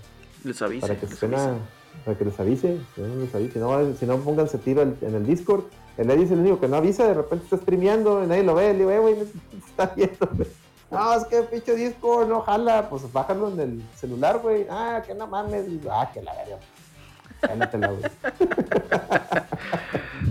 Les 0.45 0.61
avise. 0.62 0.81
para 0.81 0.99
que 0.99 1.07
les 1.07 1.19
suena, 1.19 1.45
avise. 1.51 1.61
para 2.05 2.19
que 2.19 2.24
les 2.24 2.41
avise, 2.41 2.78
si 2.95 3.01
no 3.01 3.16
les 3.16 3.35
avise, 3.35 3.53
si 3.53 3.59
no, 3.59 3.95
si 3.97 4.07
no 4.07 4.16
pónganse 4.19 4.59
tiro 4.59 4.82
al- 4.82 4.97
en 5.01 5.15
el 5.15 5.27
Discord. 5.27 5.65
El 5.99 6.11
Eddie 6.11 6.24
es 6.24 6.31
el 6.31 6.39
único 6.41 6.59
que 6.61 6.69
no 6.69 6.77
avisa, 6.77 7.07
de 7.07 7.15
repente 7.15 7.45
está 7.45 7.59
streameando, 7.59 8.24
y 8.24 8.27
nadie 8.27 8.43
lo 8.43 8.55
ve, 8.55 8.73
le 8.73 8.78
digo, 8.78 8.91
eh, 8.91 8.99
güey, 9.01 9.15
no 9.16 9.24
se 9.24 9.70
está 9.70 9.87
viendo, 9.95 10.28
güey. 10.35 10.49
No, 10.90 11.14
es 11.14 11.24
que 11.26 11.42
pinche 11.42 11.74
Discord 11.76 12.28
no 12.28 12.40
jala, 12.42 12.88
pues 12.90 13.10
bájalo 13.12 13.48
en 13.52 13.60
el 13.60 13.82
celular, 13.96 14.38
güey. 14.40 14.66
Ah, 14.68 15.02
que 15.06 15.14
no 15.14 15.26
mames, 15.26 15.64
ah, 15.90 16.10
que 16.12 16.20
la 16.22 16.34
verga. 16.34 16.58
Cálmatela, 17.40 17.88
güey. 17.88 18.02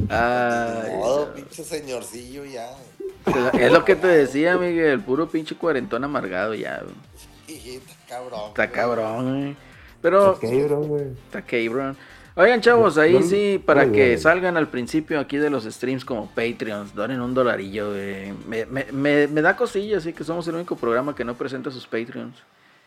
Ay, 0.09 0.99
Todo, 1.01 1.25
no. 1.27 1.33
pinche 1.33 1.63
señorcillo 1.63 2.45
ya. 2.45 2.69
Es 3.53 3.71
lo 3.71 3.83
que 3.85 3.95
te 3.95 4.07
decía, 4.07 4.57
Miguel. 4.57 5.01
Puro 5.01 5.29
pinche 5.29 5.55
cuarentón 5.55 6.03
amargado 6.03 6.53
ya. 6.53 6.81
güey. 6.83 6.95
Y 7.47 7.75
está 7.77 7.93
cabrón. 8.07 8.41
Está 8.49 8.65
güey. 8.65 8.75
cabrón, 8.75 9.39
güey. 9.41 9.55
Pero 10.01 10.31
Ok, 10.33 10.43
bro, 10.67 10.81
güey. 10.83 11.07
está 11.25 11.41
cabrón. 11.41 11.97
Oigan, 12.35 12.61
chavos, 12.61 12.97
ahí 12.97 13.21
sí, 13.23 13.61
para 13.63 13.85
Muy 13.85 13.95
que 13.95 14.17
salgan 14.17 14.55
al 14.55 14.67
principio 14.69 15.19
aquí 15.19 15.37
de 15.37 15.49
los 15.49 15.65
streams 15.65 16.05
como 16.05 16.27
Patreons, 16.27 16.95
donen 16.95 17.19
un 17.21 17.33
dolarillo, 17.33 17.89
güey. 17.91 18.31
Me, 18.47 18.65
me, 18.65 18.85
me, 18.91 19.27
me 19.27 19.41
da 19.41 19.55
cosilla, 19.55 19.97
así 19.97 20.13
que 20.13 20.23
somos 20.23 20.47
el 20.47 20.55
único 20.55 20.75
programa 20.77 21.13
que 21.15 21.25
no 21.25 21.33
presenta 21.35 21.69
sus 21.71 21.85
Patreons. 21.85 22.37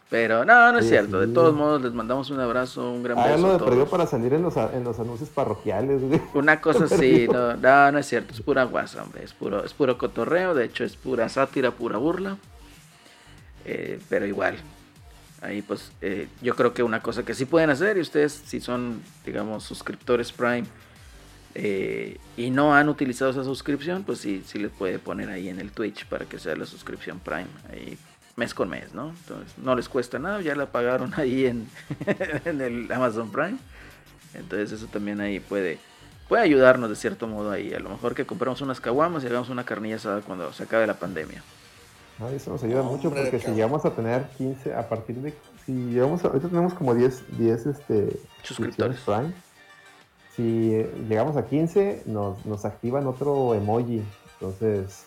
Pero 0.09 0.44
no, 0.44 0.73
no 0.73 0.78
es 0.78 0.89
cierto. 0.89 1.20
De 1.20 1.27
todos 1.27 1.55
modos, 1.55 1.81
les 1.82 1.93
mandamos 1.93 2.28
un 2.31 2.39
abrazo, 2.39 2.90
un 2.93 3.02
gran 3.02 3.19
Ah, 3.19 3.28
beso. 3.28 3.39
lo 3.47 3.52
a 3.55 3.59
todos. 3.59 3.89
para 3.89 4.06
salir 4.06 4.35
en 4.35 4.43
los, 4.43 4.55
en 4.56 4.85
los 4.85 4.98
anuncios 5.01 5.31
parroquiales. 5.31 6.01
Una 6.35 6.60
cosa 6.60 6.85
así, 6.85 7.27
no, 7.31 7.56
no, 7.56 7.93
no 7.93 7.98
es 7.98 8.06
cierto, 8.06 8.32
es 8.35 8.40
pura 8.43 8.64
guasa, 8.64 9.02
hombre, 9.02 9.24
es 9.24 9.32
puro, 9.32 9.64
es 9.64 9.73
puro 9.73 9.97
cotorreo, 9.98 10.55
de 10.55 10.66
hecho 10.66 10.85
es 10.85 10.97
pura 10.97 11.28
sátira, 11.28 11.70
pura 11.73 11.97
burla, 11.98 12.36
Eh, 13.64 14.01
pero 14.10 14.27
igual, 14.27 14.56
ahí 15.43 15.60
pues 15.60 15.93
eh, 16.01 16.28
yo 16.40 16.55
creo 16.55 16.73
que 16.73 16.82
una 16.82 17.02
cosa 17.02 17.24
que 17.24 17.35
sí 17.35 17.44
pueden 17.44 17.70
hacer, 17.70 17.98
y 17.98 18.01
ustedes 18.01 18.32
si 18.32 18.60
son, 18.60 19.02
digamos, 19.27 19.64
suscriptores 19.64 20.32
Prime 20.32 20.64
eh, 21.55 22.16
y 22.36 22.51
no 22.51 22.74
han 22.74 22.89
utilizado 22.89 23.31
esa 23.31 23.44
suscripción, 23.44 24.05
pues 24.05 24.19
sí, 24.20 24.43
sí 24.47 24.59
les 24.59 24.70
puede 24.70 24.98
poner 24.98 25.28
ahí 25.28 25.48
en 25.48 25.59
el 25.60 25.73
Twitch 25.73 26.06
para 26.06 26.24
que 26.24 26.39
sea 26.39 26.56
la 26.56 26.64
suscripción 26.64 27.19
Prime, 27.19 27.48
ahí 27.70 27.98
mes 28.36 28.55
con 28.55 28.70
mes, 28.70 28.94
¿no? 28.94 29.10
Entonces 29.10 29.59
no 29.59 29.77
les 29.77 29.89
cuesta 29.89 30.19
nada, 30.19 30.40
ya 30.40 30.55
la 30.55 30.66
pagaron 30.66 31.12
ahí 31.19 31.47
en, 31.47 31.69
el 32.44 32.90
Amazon 32.90 33.31
Prime. 33.31 33.59
Entonces 34.35 34.73
eso 34.73 34.86
también 34.86 35.20
ahí 35.20 35.40
puede, 35.40 35.78
puede 36.28 36.43
ayudarnos 36.43 36.89
de 36.89 36.97
cierto 36.97 37.27
modo 37.27 37.51
ahí. 37.51 37.74
A 37.74 37.81
lo 37.81 37.90
mejor 37.90 38.14
que 38.14 38.24
compramos 38.24 38.62
unas 38.62 38.81
caguamas 38.81 39.24
y 39.24 39.27
hagamos 39.27 39.51
una 39.51 39.64
carnilla 39.64 39.97
asada 39.97 40.23
cuando 40.23 40.52
se 40.52 40.62
acabe 40.62 40.86
la 40.86 40.98
pandemia. 40.98 41.43
No, 42.22 42.28
eso 42.28 42.52
nos 42.52 42.62
ayuda 42.62 42.82
mucho 42.84 43.10
porque 43.10 43.40
si 43.40 43.50
llegamos 43.50 43.84
a 43.84 43.90
tener 43.96 44.28
15, 44.38 44.74
a 44.74 44.88
partir 44.88 45.16
de. 45.16 45.34
Si 45.66 45.72
llegamos 45.72 46.24
a- 46.24 46.28
ahorita 46.28 46.48
tenemos 46.48 46.72
como 46.74 46.94
10, 46.94 47.36
10 47.36 47.66
este, 47.66 48.16
Suscriptores. 48.44 49.00
Prime. 49.00 49.32
Si 50.36 50.72
eh, 50.72 50.94
llegamos 51.08 51.36
a 51.36 51.44
15, 51.46 52.04
nos, 52.06 52.46
nos 52.46 52.64
activan 52.64 53.08
otro 53.08 53.54
emoji. 53.54 54.02
Entonces, 54.34 55.02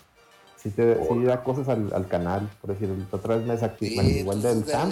si 0.57 0.71
te 0.71 0.95
sí 1.07 1.23
da 1.23 1.41
cosas 1.41 1.69
al, 1.69 1.93
al 1.93 2.07
canal. 2.09 2.49
Por 2.59 2.71
decir, 2.71 2.89
otra 3.11 3.37
vez 3.37 3.45
me 3.47 3.53
desactivan 3.53 4.05
Sí, 4.05 4.19
igual 4.19 4.41
del 4.41 4.57
entonces 4.57 4.73
Sam. 4.73 4.91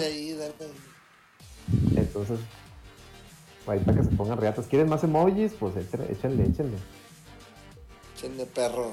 Entonces, 1.96 2.38
ahí 3.66 3.80
para 3.80 3.98
que 3.98 4.04
se 4.04 4.10
pongan 4.16 4.38
reatas. 4.38 4.66
¿Quieren 4.66 4.88
más 4.88 5.04
emojis? 5.04 5.52
Pues 5.60 5.76
échenle, 5.76 6.10
échenle. 6.10 6.44
échenle. 6.46 6.76
Chenle 8.16 8.46
perro. 8.46 8.92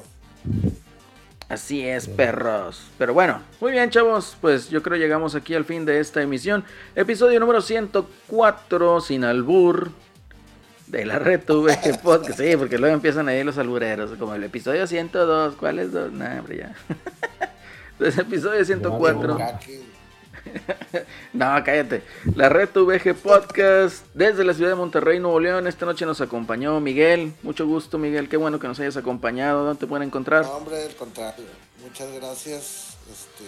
Así 1.52 1.86
es, 1.86 2.08
perros. 2.08 2.82
Pero 2.98 3.14
bueno, 3.14 3.42
muy 3.60 3.74
bien, 3.74 3.90
chavos. 3.90 4.38
Pues 4.40 4.70
yo 4.70 4.82
creo 4.82 4.98
llegamos 4.98 5.36
aquí 5.36 5.54
al 5.54 5.66
fin 5.66 5.84
de 5.84 6.00
esta 6.00 6.22
emisión. 6.22 6.64
Episodio 6.96 7.42
número 7.42 7.60
104, 7.60 9.02
sin 9.02 9.26
albur. 9.26 9.92
De 10.88 11.06
la 11.06 11.20
red 11.20 11.42
VG 11.46 12.00
Podcast. 12.04 12.40
Sí, 12.40 12.56
porque 12.56 12.78
luego 12.78 12.96
empiezan 12.96 13.28
ahí 13.28 13.44
los 13.44 13.58
albureros. 13.58 14.12
Como 14.18 14.34
el 14.34 14.46
episodio 14.46 14.88
102. 14.88 15.56
¿Cuál 15.56 15.80
es? 15.80 15.92
dos? 15.92 16.10
Nah, 16.14 16.40
hombre, 16.40 16.60
ya. 16.60 16.74
Entonces, 18.00 18.18
episodio 18.20 18.64
104. 18.64 19.38
No, 21.34 21.46
cállate. 21.64 22.04
La 22.36 22.50
Red 22.50 22.70
VG 22.74 23.16
Podcast 23.16 24.06
desde 24.14 24.44
la 24.44 24.54
ciudad 24.54 24.72
de 24.72 24.76
Monterrey, 24.76 25.20
Nuevo 25.20 25.40
León. 25.40 25.68
Esta 25.68 25.86
noche 25.86 26.06
nos 26.06 26.22
acompañó 26.22 26.80
Miguel. 26.80 27.34
Mucho 27.44 27.66
gusto, 27.66 27.98
Miguel. 27.98 28.30
Qué 28.30 28.38
bueno 28.38 28.60
que 28.60 28.68
nos 28.68 28.80
hayas 28.80 28.98
acompañado. 28.98 29.64
¿Dónde 29.64 29.80
te 29.80 29.88
pueden 29.88 30.08
encontrar? 30.08 30.44
No, 30.44 30.52
hombre, 30.58 30.84
al 30.84 30.96
contrario. 30.96 31.46
Muchas 31.82 32.12
gracias. 32.14 32.98
Este, 33.10 33.46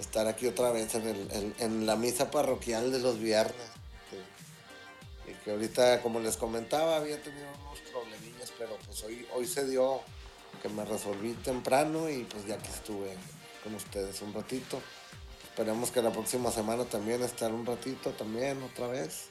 estar 0.00 0.26
aquí 0.26 0.46
otra 0.46 0.70
vez 0.72 0.94
en 0.94 1.86
la 1.86 1.96
misa 1.96 2.30
parroquial 2.30 2.90
de 2.92 2.98
los 3.00 3.18
viernes. 3.18 3.70
Que, 4.10 5.30
y 5.30 5.34
que 5.44 5.50
ahorita, 5.50 6.00
como 6.00 6.20
les 6.20 6.36
comentaba, 6.36 6.96
había 6.96 7.22
tenido 7.22 7.46
unos 7.66 7.80
problemillas, 7.90 8.52
pero 8.58 8.76
pues 8.86 9.02
hoy, 9.04 9.26
hoy 9.34 9.46
se 9.46 9.66
dio 9.68 10.00
que 10.62 10.68
me 10.68 10.84
resolví 10.84 11.32
temprano 11.44 12.08
y 12.08 12.24
pues 12.24 12.46
ya 12.46 12.56
que 12.56 12.68
estuve 12.68 13.16
con 13.62 13.74
ustedes 13.74 14.22
un 14.22 14.32
ratito. 14.32 14.80
Esperemos 15.52 15.90
que 15.90 16.00
la 16.00 16.10
próxima 16.10 16.50
semana 16.50 16.84
también 16.86 17.22
estar 17.22 17.52
un 17.52 17.66
ratito 17.66 18.10
también 18.12 18.62
otra 18.62 18.86
vez. 18.86 19.28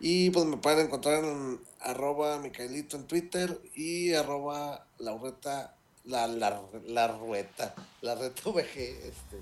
Y 0.00 0.30
pues 0.30 0.46
me 0.46 0.56
pueden 0.56 0.86
encontrar 0.86 1.22
en 1.22 1.60
arroba 1.80 2.38
Micaelito 2.40 2.96
en 2.96 3.06
Twitter 3.06 3.60
y 3.76 4.12
arroba 4.14 4.84
Laureta, 4.98 5.76
la, 6.04 6.26
la, 6.26 6.60
la 6.86 7.06
rueta, 7.06 7.72
la 8.00 8.16
reta 8.16 8.50
VG, 8.50 8.76
este, 8.76 9.38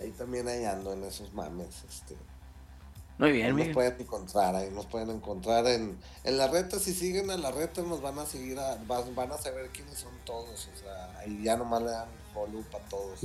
ahí 0.00 0.10
también 0.12 0.48
ahí 0.48 0.64
ando 0.64 0.94
en 0.94 1.04
esos 1.04 1.34
mames, 1.34 1.84
este. 1.86 2.16
Muy 3.18 3.28
Ahí 3.28 3.34
bien, 3.34 3.48
nos 3.50 3.56
Miguel. 3.56 3.74
pueden 3.74 4.00
encontrar, 4.00 4.56
ahí 4.56 4.70
nos 4.70 4.86
pueden 4.86 5.10
encontrar 5.10 5.66
en, 5.66 5.98
en 6.24 6.38
la 6.38 6.46
reta, 6.48 6.78
si 6.78 6.94
siguen 6.94 7.30
a 7.30 7.36
la 7.36 7.50
reta 7.50 7.82
nos 7.82 8.00
van 8.00 8.18
a 8.18 8.24
seguir, 8.24 8.58
a- 8.58 8.76
van, 8.86 9.14
van 9.14 9.30
a 9.32 9.36
saber 9.36 9.68
quiénes 9.68 9.98
son 9.98 10.14
todos, 10.24 10.68
o 10.74 10.76
sea, 10.78 11.18
ahí 11.18 11.42
ya 11.44 11.58
nomás 11.58 11.82
le 11.82 11.90
dan 11.90 12.08
follow 12.32 12.62
para 12.72 12.82
todos. 12.86 13.20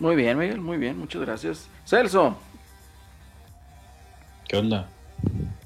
Muy 0.00 0.16
bien, 0.16 0.38
Miguel. 0.38 0.60
Muy 0.60 0.76
bien. 0.76 0.98
Muchas 0.98 1.22
gracias. 1.22 1.68
Celso, 1.86 2.36
¿Qué 4.48 4.56
onda? 4.58 4.88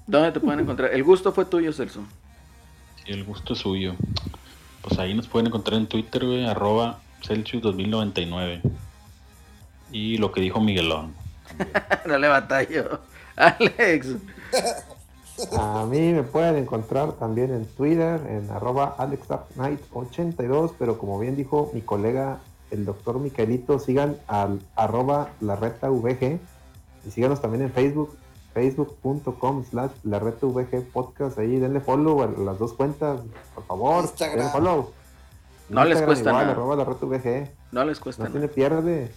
¿dónde 0.07 0.33
te 0.33 0.41
pueden 0.41 0.61
encontrar? 0.61 0.93
El 0.93 1.03
gusto 1.05 1.33
fue 1.33 1.45
tuyo, 1.45 1.73
Celso. 1.73 2.01
Sí, 2.97 3.13
el 3.13 3.25
gusto 3.25 3.53
es 3.53 3.59
suyo. 3.59 3.95
pues 4.83 4.99
ahí 4.99 5.15
nos 5.15 5.27
pueden 5.29 5.49
encontrar 5.49 5.79
en 5.79 5.87
Twitter, 5.87 6.25
güey, 6.25 6.47
arroba 6.47 7.01
Celsius 7.23 7.63
2099. 7.63 8.63
Y 9.91 10.19
lo 10.19 10.33
que 10.33 10.41
dijo 10.41 10.61
Miguelón. 10.61 11.15
no 12.07 12.19
le 12.19 12.29
batallo. 12.29 13.01
Alex. 13.37 14.17
A 15.57 15.85
mí 15.89 16.13
me 16.13 16.23
pueden 16.23 16.57
encontrar 16.57 17.13
también 17.13 17.53
en 17.53 17.65
Twitter, 17.67 18.21
en 18.29 18.51
arroba 18.51 18.97
AlexDarkKnight82, 18.99 20.73
pero 20.79 20.99
como 20.99 21.19
bien 21.19 21.37
dijo 21.37 21.71
mi 21.75 21.81
colega, 21.81 22.39
el 22.70 22.85
doctor 22.85 23.19
Micaelito, 23.19 23.78
sigan 23.78 24.16
al 24.27 24.61
arroba 24.77 25.31
la 25.40 25.57
reta 25.57 25.89
VG 25.90 26.39
y 27.07 27.11
síganos 27.11 27.40
también 27.40 27.62
en 27.65 27.73
Facebook, 27.73 28.16
facebook.com 28.55 29.65
slash 29.65 29.90
la 30.05 30.19
reta 30.19 30.47
VG 30.47 30.82
podcast, 30.93 31.39
ahí 31.39 31.57
denle 31.59 31.81
follow 31.81 32.23
a 32.23 32.27
las 32.27 32.59
dos 32.59 32.73
cuentas, 32.74 33.20
por 33.55 33.65
favor, 33.66 34.05
Instagram. 34.05 34.39
denle 34.39 34.53
follow. 34.53 34.93
No 35.69 35.85
les 35.85 36.01
cuesta 36.03 36.31
igual, 36.31 36.45
nada. 36.47 36.53
arroba 36.53 36.77
la 36.77 36.85
reta 36.85 37.07
VG, 37.07 37.51
No 37.73 37.85
les 37.85 38.01
cuesta 38.01 38.23
no 38.24 38.28
nada. 38.31 38.39
tiene 38.40 38.49
pierde. 38.55 39.11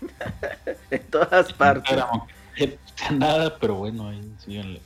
En 0.90 1.02
todas 1.10 1.52
partes. 1.52 1.96
Sea 2.96 3.10
nada, 3.12 3.56
pero 3.60 3.76
bueno, 3.76 4.08
ahí 4.08 4.20
síganle. 4.38 4.80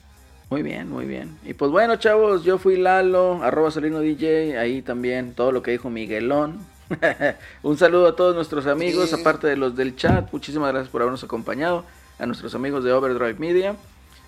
Muy 0.50 0.62
bien, 0.62 0.88
muy 0.88 1.06
bien. 1.06 1.36
Y 1.44 1.54
pues 1.54 1.70
bueno, 1.72 1.96
chavos, 1.96 2.44
yo 2.44 2.58
fui 2.58 2.76
Lalo, 2.76 3.42
arroba 3.42 3.70
Solino 3.72 3.98
DJ, 4.00 4.58
ahí 4.58 4.82
también 4.82 5.32
todo 5.34 5.50
lo 5.50 5.62
que 5.62 5.72
dijo 5.72 5.90
Miguelón. 5.90 6.60
Un 7.62 7.76
saludo 7.78 8.08
a 8.08 8.16
todos 8.16 8.34
nuestros 8.34 8.66
amigos, 8.66 9.10
Sí. 9.10 9.16
aparte 9.20 9.46
de 9.46 9.56
los 9.56 9.76
del 9.76 9.96
chat. 9.96 10.32
Muchísimas 10.32 10.72
gracias 10.72 10.90
por 10.90 11.02
habernos 11.02 11.24
acompañado. 11.24 11.84
A 12.18 12.26
nuestros 12.26 12.54
amigos 12.54 12.82
de 12.84 12.92
Overdrive 12.92 13.34
Media, 13.38 13.76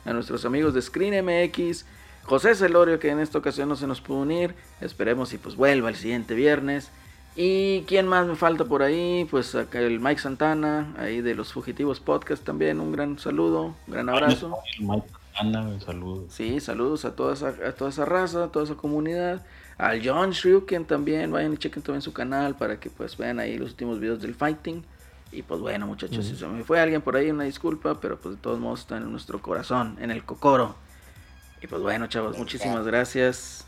a 0.05 0.12
nuestros 0.12 0.44
amigos 0.44 0.74
de 0.74 0.82
Screen 0.82 1.24
MX, 1.24 1.86
José 2.24 2.55
Celorio, 2.55 2.98
que 2.98 3.09
en 3.10 3.20
esta 3.20 3.39
ocasión 3.39 3.68
no 3.68 3.76
se 3.76 3.86
nos 3.86 4.01
pudo 4.01 4.18
unir. 4.18 4.55
Esperemos 4.80 5.32
y 5.32 5.39
pues 5.39 5.56
vuelva 5.56 5.89
el 5.89 5.97
siguiente 5.97 6.35
viernes. 6.35 6.90
Y 7.36 7.82
quién 7.82 8.06
más 8.09 8.26
me 8.26 8.35
falta 8.35 8.64
por 8.64 8.82
ahí, 8.82 9.26
pues 9.30 9.55
acá 9.55 9.78
el 9.80 10.01
Mike 10.01 10.20
Santana, 10.20 10.93
ahí 10.98 11.20
de 11.20 11.35
los 11.36 11.52
Fugitivos 11.52 12.01
Podcast 12.01 12.43
también. 12.44 12.80
Un 12.80 12.90
gran 12.93 13.18
saludo, 13.18 13.74
un 13.86 13.93
gran 13.93 14.09
abrazo. 14.09 14.59
Mike 14.80 15.06
Anda, 15.39 15.62
güey, 15.62 15.80
saludos. 15.80 16.24
Sí, 16.30 16.59
saludos 16.59 17.05
a 17.05 17.14
toda 17.14 17.35
esa, 17.35 17.48
a 17.66 17.72
toda 17.72 17.90
esa 17.90 18.05
raza, 18.05 18.44
a 18.44 18.48
toda 18.48 18.64
esa 18.64 18.74
comunidad 18.74 19.47
al 19.78 20.00
John 20.05 20.30
Shryuken 20.30 20.84
también, 20.84 21.30
vayan 21.30 21.52
y 21.52 21.56
chequen 21.56 21.82
también 21.82 22.02
su 22.02 22.12
canal 22.12 22.56
para 22.56 22.80
que 22.80 22.90
pues 22.90 23.16
vean 23.16 23.38
ahí 23.38 23.56
los 23.56 23.70
últimos 23.70 24.00
videos 24.00 24.20
del 24.20 24.34
fighting. 24.34 24.84
Y 25.30 25.42
pues 25.42 25.60
bueno, 25.60 25.86
muchachos, 25.86 26.26
si 26.26 26.36
se 26.36 26.46
me 26.46 26.64
fue 26.64 26.80
alguien 26.80 27.00
por 27.00 27.14
ahí, 27.14 27.30
una 27.30 27.44
disculpa, 27.44 28.00
pero 28.00 28.18
pues 28.18 28.36
de 28.36 28.40
todos 28.40 28.59
modos 28.59 28.80
está 28.80 28.96
en 28.96 29.10
nuestro 29.10 29.40
corazón, 29.40 29.96
en 30.00 30.10
el 30.10 30.24
cocoro. 30.24 30.74
Y 31.62 31.66
pues 31.68 31.80
bueno, 31.80 32.06
chavos, 32.09 32.36
muchísimas 32.38 32.84
gracias. 32.84 33.64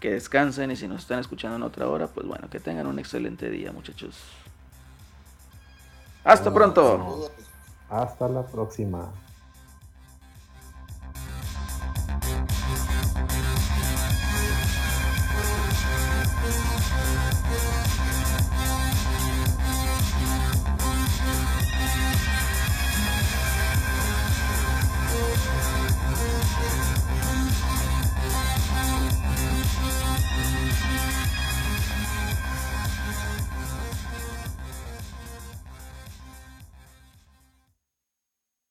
Que 0.00 0.12
descansen 0.12 0.70
y 0.70 0.76
si 0.76 0.86
nos 0.86 1.00
están 1.02 1.18
escuchando 1.18 1.56
en 1.56 1.62
otra 1.64 1.88
hora, 1.88 2.06
pues 2.06 2.24
bueno, 2.24 2.48
que 2.48 2.60
tengan 2.60 2.86
un 2.86 3.00
excelente 3.00 3.50
día, 3.50 3.72
muchachos. 3.72 4.16
Hasta 6.22 6.54
pronto. 6.54 7.32
Hasta 7.88 8.28
la 8.28 8.46
próxima. 8.46 9.10